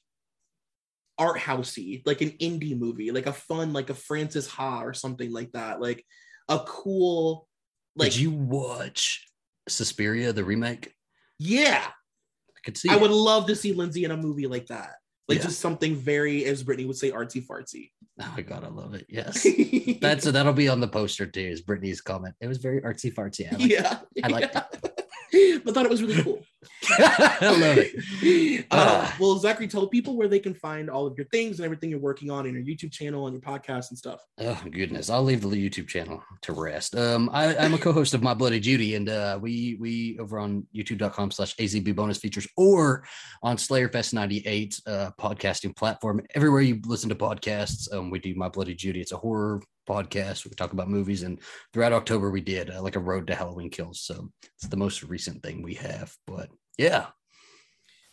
art 1.19 1.39
housey, 1.39 2.03
like 2.07 2.21
an 2.23 2.31
indie 2.41 2.79
movie, 2.79 3.11
like 3.11 3.27
a 3.27 3.33
fun, 3.33 3.73
like 3.73 3.91
a 3.91 3.95
Frances 3.95 4.47
Ha 4.49 4.83
or 4.83 4.95
something 4.95 5.33
like 5.33 5.53
that, 5.53 5.81
like 5.81 6.05
a 6.49 6.59
cool, 6.61 7.47
like 7.95 8.13
Did 8.13 8.21
you 8.21 8.31
watch 8.31 9.27
Suspiria, 9.69 10.33
the 10.33 10.45
remake? 10.45 10.95
yeah. 11.39 11.87
I 11.87 12.61
could 12.65 12.77
see. 12.77 12.89
I 12.91 12.97
it. 12.97 13.01
would 13.01 13.11
love 13.11 13.47
to 13.47 13.57
see 13.57 13.73
Lindsay 13.73 14.05
in 14.05 14.11
a 14.11 14.17
movie 14.17 14.47
like 14.47 14.67
that, 14.67 14.95
like 15.31 15.39
Yeah. 15.39 15.45
just 15.45 15.61
something 15.61 15.95
very, 15.95 16.45
as 16.45 16.63
Brittany 16.63 16.87
would 16.87 16.97
say, 16.97 17.11
artsy 17.11 17.45
fartsy. 17.45 17.91
Oh 18.23 18.31
my 18.37 18.43
god, 18.43 18.65
I 18.65 18.69
love 18.69 18.93
it. 18.93 19.07
Yes. 19.09 19.47
That's 20.03 20.25
so 20.25 20.31
that'll 20.31 20.53
be 20.53 20.69
on 20.69 20.79
the 20.81 20.89
poster 20.89 21.25
too. 21.27 21.41
Is 21.41 21.63
Brittany's 21.63 22.03
comment? 22.03 22.35
It 22.39 22.49
was 22.49 22.59
very 22.59 22.83
artsy 22.83 23.11
fartsy. 23.15 23.47
Yeah. 23.59 24.01
I 24.23 24.29
like 24.29 24.43
yeah, 24.53 24.61
I 24.63 24.63
liked 24.69 24.85
yeah. 25.33 25.59
but 25.65 25.73
thought 25.73 25.87
it 25.87 25.91
was 25.91 26.03
really 26.03 26.23
cool. 26.23 26.43
I 26.89 27.39
love 27.43 27.79
it. 27.79 28.67
Uh, 28.71 29.01
Ah. 29.03 29.17
well, 29.19 29.37
Zachary, 29.39 29.67
tell 29.69 29.87
people 29.87 30.17
where 30.17 30.29
they 30.29 30.39
can 30.39 30.55
find 30.55 30.89
all 30.91 31.07
of 31.07 31.15
your 31.17 31.27
things 31.29 31.59
and 31.59 31.65
everything 31.65 31.91
you're 31.91 31.99
working 31.99 32.31
on 32.31 32.47
in 32.47 32.55
your 32.55 32.63
YouTube 32.63 32.93
channel 32.93 33.27
and 33.27 33.35
your 33.35 33.41
podcast 33.43 33.91
and 33.91 33.99
stuff. 33.99 34.21
Oh 34.39 34.61
goodness, 34.71 35.11
I'll 35.11 35.23
leave 35.23 35.41
the 35.41 35.49
YouTube 35.49 35.89
channel 35.89 36.23
to 36.43 36.53
rest. 36.53 36.95
Um, 36.97 37.31
I, 37.33 37.57
I'm 37.57 37.75
a 37.75 37.79
co-host 37.79 38.15
of 38.15 38.23
My 38.23 38.35
Bloody 38.35 38.61
Judy, 38.61 38.95
and 38.95 39.09
uh, 39.09 39.39
we 39.41 39.77
we 39.81 40.19
over 40.21 40.39
on 40.39 40.67
YouTube.com 40.75 41.31
slash 41.31 41.57
AZB 41.57 41.95
bonus 41.97 42.19
features 42.19 42.47
or 42.57 43.05
on 43.43 43.57
Slayerfest 43.57 44.13
98 44.13 44.81
uh, 44.87 45.11
podcasting 45.19 45.75
platform. 45.77 46.21
Everywhere 46.35 46.61
you 46.63 46.81
listen 46.85 47.09
to 47.09 47.15
podcasts, 47.15 47.93
um, 47.93 48.11
we 48.11 48.19
do 48.19 48.35
My 48.35 48.49
Bloody 48.49 48.75
Judy. 48.75 49.01
It's 49.01 49.13
a 49.13 49.17
horror 49.17 49.63
podcast. 49.91 50.45
We 50.45 50.53
talk 50.53 50.73
about 50.73 50.89
movies, 50.89 51.23
and 51.23 51.41
throughout 51.73 51.93
October 51.93 52.31
we 52.31 52.41
did 52.41 52.71
uh, 52.71 52.83
like 52.83 52.97
a 52.97 53.01
Road 53.01 53.27
to 53.27 53.35
Halloween 53.35 53.71
Kills. 53.71 54.01
So 54.01 54.31
it's 54.57 54.69
the 54.69 54.77
most 54.77 55.03
recent 55.03 55.43
thing 55.43 55.63
we 55.63 55.75
have. 55.75 56.15
But 56.27 56.49
yeah, 56.79 57.07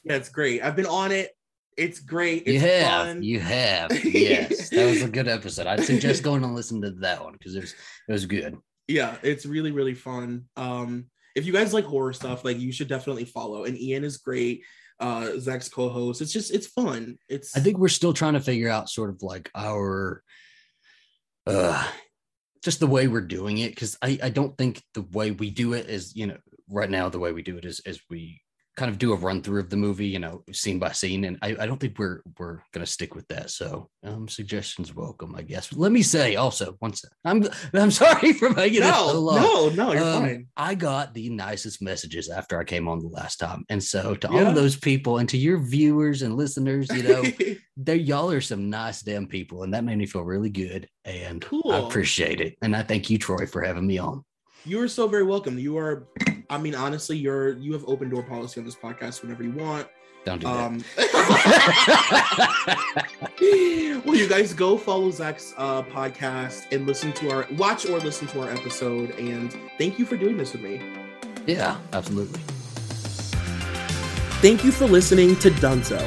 Yeah, 0.04 0.16
it's 0.16 0.30
great. 0.30 0.64
I've 0.64 0.76
been 0.76 0.86
on 0.88 1.12
it. 1.12 1.32
It's 1.78 2.00
great. 2.00 2.44
It's 2.48 2.54
you 2.54 2.60
have, 2.62 3.08
fun. 3.08 3.24
you 3.24 3.40
have. 3.40 3.92
Yes, 4.04 4.70
that 4.70 4.90
was 4.90 5.04
a 5.04 5.10
good 5.10 5.28
episode. 5.28 5.68
I'd 5.68 5.84
suggest 5.84 6.24
going 6.24 6.44
and 6.44 6.56
listen 6.56 6.82
to 6.82 6.92
that 7.02 7.24
one 7.24 7.34
because 7.34 7.56
it 7.56 7.62
was 7.62 7.76
it 8.10 8.12
was 8.12 8.26
good. 8.26 8.58
yeah, 8.88 9.18
it's 9.22 9.46
really 9.46 9.72
really 9.72 9.94
fun. 9.94 10.46
Um, 10.56 11.06
if 11.36 11.46
you 11.46 11.54
guys 11.54 11.74
like 11.74 11.86
horror 11.86 12.14
stuff, 12.14 12.44
like 12.44 12.58
you 12.60 12.72
should 12.72 12.88
definitely 12.88 13.26
follow. 13.26 13.66
And 13.66 13.80
Ian 13.80 14.04
is 14.04 14.18
great. 14.18 14.64
Uh, 15.00 15.38
Zach's 15.38 15.70
co-host. 15.70 16.22
It's 16.22 16.34
just 16.34 16.52
it's 16.52 16.66
fun. 16.66 17.20
It's 17.30 17.56
I 17.56 17.60
think 17.60 17.78
we're 17.78 17.90
still 17.90 18.14
trying 18.14 18.34
to 18.34 18.40
figure 18.40 18.70
out 18.70 18.90
sort 18.90 19.12
of 19.12 19.22
like 19.22 19.52
our 19.54 20.24
uh 21.48 21.88
just 22.64 22.80
the 22.80 22.88
way 22.88 23.08
we're 23.08 23.22
doing 23.22 23.60
it 23.60 23.70
because 23.70 23.98
I, 24.02 24.20
I 24.24 24.30
don't 24.30 24.58
think 24.58 24.84
the 24.94 25.04
way 25.14 25.32
we 25.32 25.50
do 25.50 25.74
it 25.74 25.90
is 25.90 26.16
you 26.16 26.28
know 26.28 26.38
right 26.70 26.90
now 26.90 27.10
the 27.10 27.20
way 27.20 27.32
we 27.32 27.42
do 27.42 27.58
it 27.58 27.66
is 27.66 27.80
is 27.86 28.02
we 28.10 28.42
kind 28.78 28.92
of 28.92 29.00
do 29.00 29.12
a 29.12 29.16
run 29.16 29.42
through 29.42 29.60
of 29.60 29.70
the 29.72 29.76
movie 29.76 30.06
you 30.08 30.20
know 30.20 30.44
scene 30.52 30.78
by 30.78 30.92
scene 30.92 31.26
and 31.26 31.38
I, 31.42 31.56
I 31.60 31.66
don't 31.66 31.80
think 31.80 31.98
we're 31.98 32.22
we're 32.38 32.60
gonna 32.74 32.86
stick 32.86 33.16
with 33.16 33.28
that 33.30 33.50
so 33.50 33.90
um 34.04 34.28
suggestions 34.28 34.94
welcome 34.96 35.34
I 35.36 35.42
guess 35.42 35.70
But 35.70 35.80
let 35.80 35.92
me 35.92 36.04
say 36.04 36.36
also 36.36 36.78
once 36.80 37.04
I'm 37.26 37.44
I'm 37.74 37.90
sorry 38.04 38.34
for 38.34 38.52
making 38.52 38.84
it 38.84 38.94
so 38.94 39.14
no, 39.14 39.20
long. 39.20 39.36
no, 39.42 39.70
no, 39.70 39.94
you're 39.94 40.04
Um, 40.04 40.24
fine. 40.24 40.48
I 40.56 40.76
got 40.76 41.14
the 41.16 41.30
nicest 41.32 41.82
messages 41.82 42.30
after 42.30 42.60
I 42.60 42.64
came 42.64 42.88
on 42.88 43.00
the 43.00 43.08
last 43.08 43.38
time. 43.38 43.66
And 43.70 43.84
so 43.84 44.14
to 44.16 44.30
all 44.30 44.46
of 44.48 44.56
those 44.56 44.76
people 44.76 45.18
and 45.18 45.28
to 45.30 45.38
your 45.38 45.58
viewers 45.58 46.22
and 46.22 46.36
listeners, 46.38 46.88
you 46.96 47.04
know, 47.04 47.24
they 47.78 47.96
y'all 47.96 48.30
are 48.32 48.42
some 48.42 48.70
nice 48.70 49.02
damn 49.02 49.26
people. 49.28 49.64
And 49.64 49.74
that 49.74 49.84
made 49.86 49.98
me 49.98 50.06
feel 50.06 50.24
really 50.24 50.50
good. 50.52 50.88
And 51.04 51.44
I 51.72 51.80
appreciate 51.80 52.42
it. 52.42 52.56
And 52.62 52.76
I 52.76 52.84
thank 52.84 53.10
you, 53.10 53.18
Troy, 53.18 53.48
for 53.48 53.62
having 53.64 53.88
me 53.88 53.98
on. 53.98 54.24
you 54.66 54.80
are 54.82 54.88
so 54.88 55.08
very 55.08 55.24
welcome. 55.24 55.58
You 55.58 55.78
are, 55.78 56.08
I 56.50 56.58
mean, 56.58 56.76
honestly, 56.76 57.18
you're 57.18 57.54
you 57.58 57.74
have 57.74 57.84
open 57.88 58.10
door 58.10 58.24
policy 58.24 58.60
on 58.60 58.66
this 58.66 58.76
podcast 58.76 59.22
whenever 59.22 59.44
you 59.44 59.52
want. 59.52 59.88
Don't 60.26 60.40
do 60.40 60.48
that. 60.48 60.66
Um, 60.66 60.84
well, 64.06 64.16
you 64.16 64.28
guys 64.28 64.54
go 64.54 64.78
follow 64.78 65.10
Zach's 65.12 65.54
uh, 65.58 65.84
podcast 65.84 66.66
and 66.72 66.86
listen 66.86 67.14
to 67.14 67.32
our 67.32 67.48
watch 67.54 67.86
or 67.86 68.00
listen 68.00 68.28
to 68.30 68.42
our 68.42 68.50
episode. 68.50 69.12
And 69.12 69.56
thank 69.78 69.98
you 70.00 70.06
for 70.06 70.18
doing 70.18 70.38
this 70.38 70.52
with 70.54 70.62
me. 70.62 70.82
yeah, 71.46 71.78
absolutely. 71.94 72.42
Thank 74.42 74.64
you 74.64 74.72
for 74.72 74.86
listening 74.86 75.36
to 75.38 75.50
Dunzo. 75.50 76.00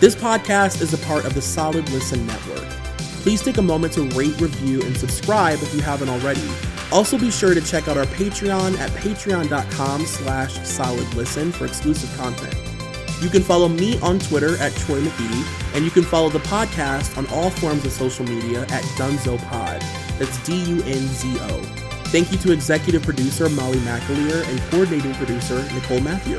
This 0.00 0.14
podcast 0.14 0.82
is 0.82 0.92
a 0.92 0.98
part 1.06 1.24
of 1.24 1.34
the 1.34 1.42
Solid 1.42 1.88
Listen 1.90 2.26
Network. 2.26 2.66
Please 3.22 3.42
take 3.42 3.58
a 3.58 3.62
moment 3.62 3.92
to 3.94 4.02
rate, 4.10 4.40
review, 4.40 4.82
and 4.82 4.96
subscribe 4.96 5.60
if 5.62 5.74
you 5.74 5.80
haven't 5.80 6.08
already. 6.08 6.48
Also, 6.92 7.18
be 7.18 7.30
sure 7.30 7.54
to 7.54 7.60
check 7.60 7.88
out 7.88 7.96
our 7.96 8.06
Patreon 8.06 8.78
at 8.78 8.90
patreon.com 8.92 10.06
slash 10.06 10.58
solidlisten 10.58 11.52
for 11.52 11.66
exclusive 11.66 12.14
content. 12.16 12.54
You 13.20 13.28
can 13.28 13.42
follow 13.42 13.68
me 13.68 13.98
on 14.00 14.18
Twitter 14.18 14.56
at 14.58 14.74
Troy 14.74 15.00
McGee, 15.00 15.74
and 15.74 15.84
you 15.84 15.90
can 15.90 16.04
follow 16.04 16.28
the 16.28 16.38
podcast 16.40 17.16
on 17.16 17.26
all 17.28 17.50
forms 17.50 17.84
of 17.84 17.92
social 17.92 18.26
media 18.26 18.62
at 18.64 18.84
Dunzo 18.98 19.38
Pod. 19.48 19.80
That's 20.18 20.38
D-U-N-Z-O. 20.44 21.62
Thank 22.10 22.30
you 22.30 22.38
to 22.38 22.52
executive 22.52 23.02
producer 23.02 23.48
Molly 23.48 23.78
McAleer 23.78 24.48
and 24.48 24.60
coordinating 24.70 25.14
producer 25.14 25.62
Nicole 25.72 26.00
Matthew. 26.00 26.38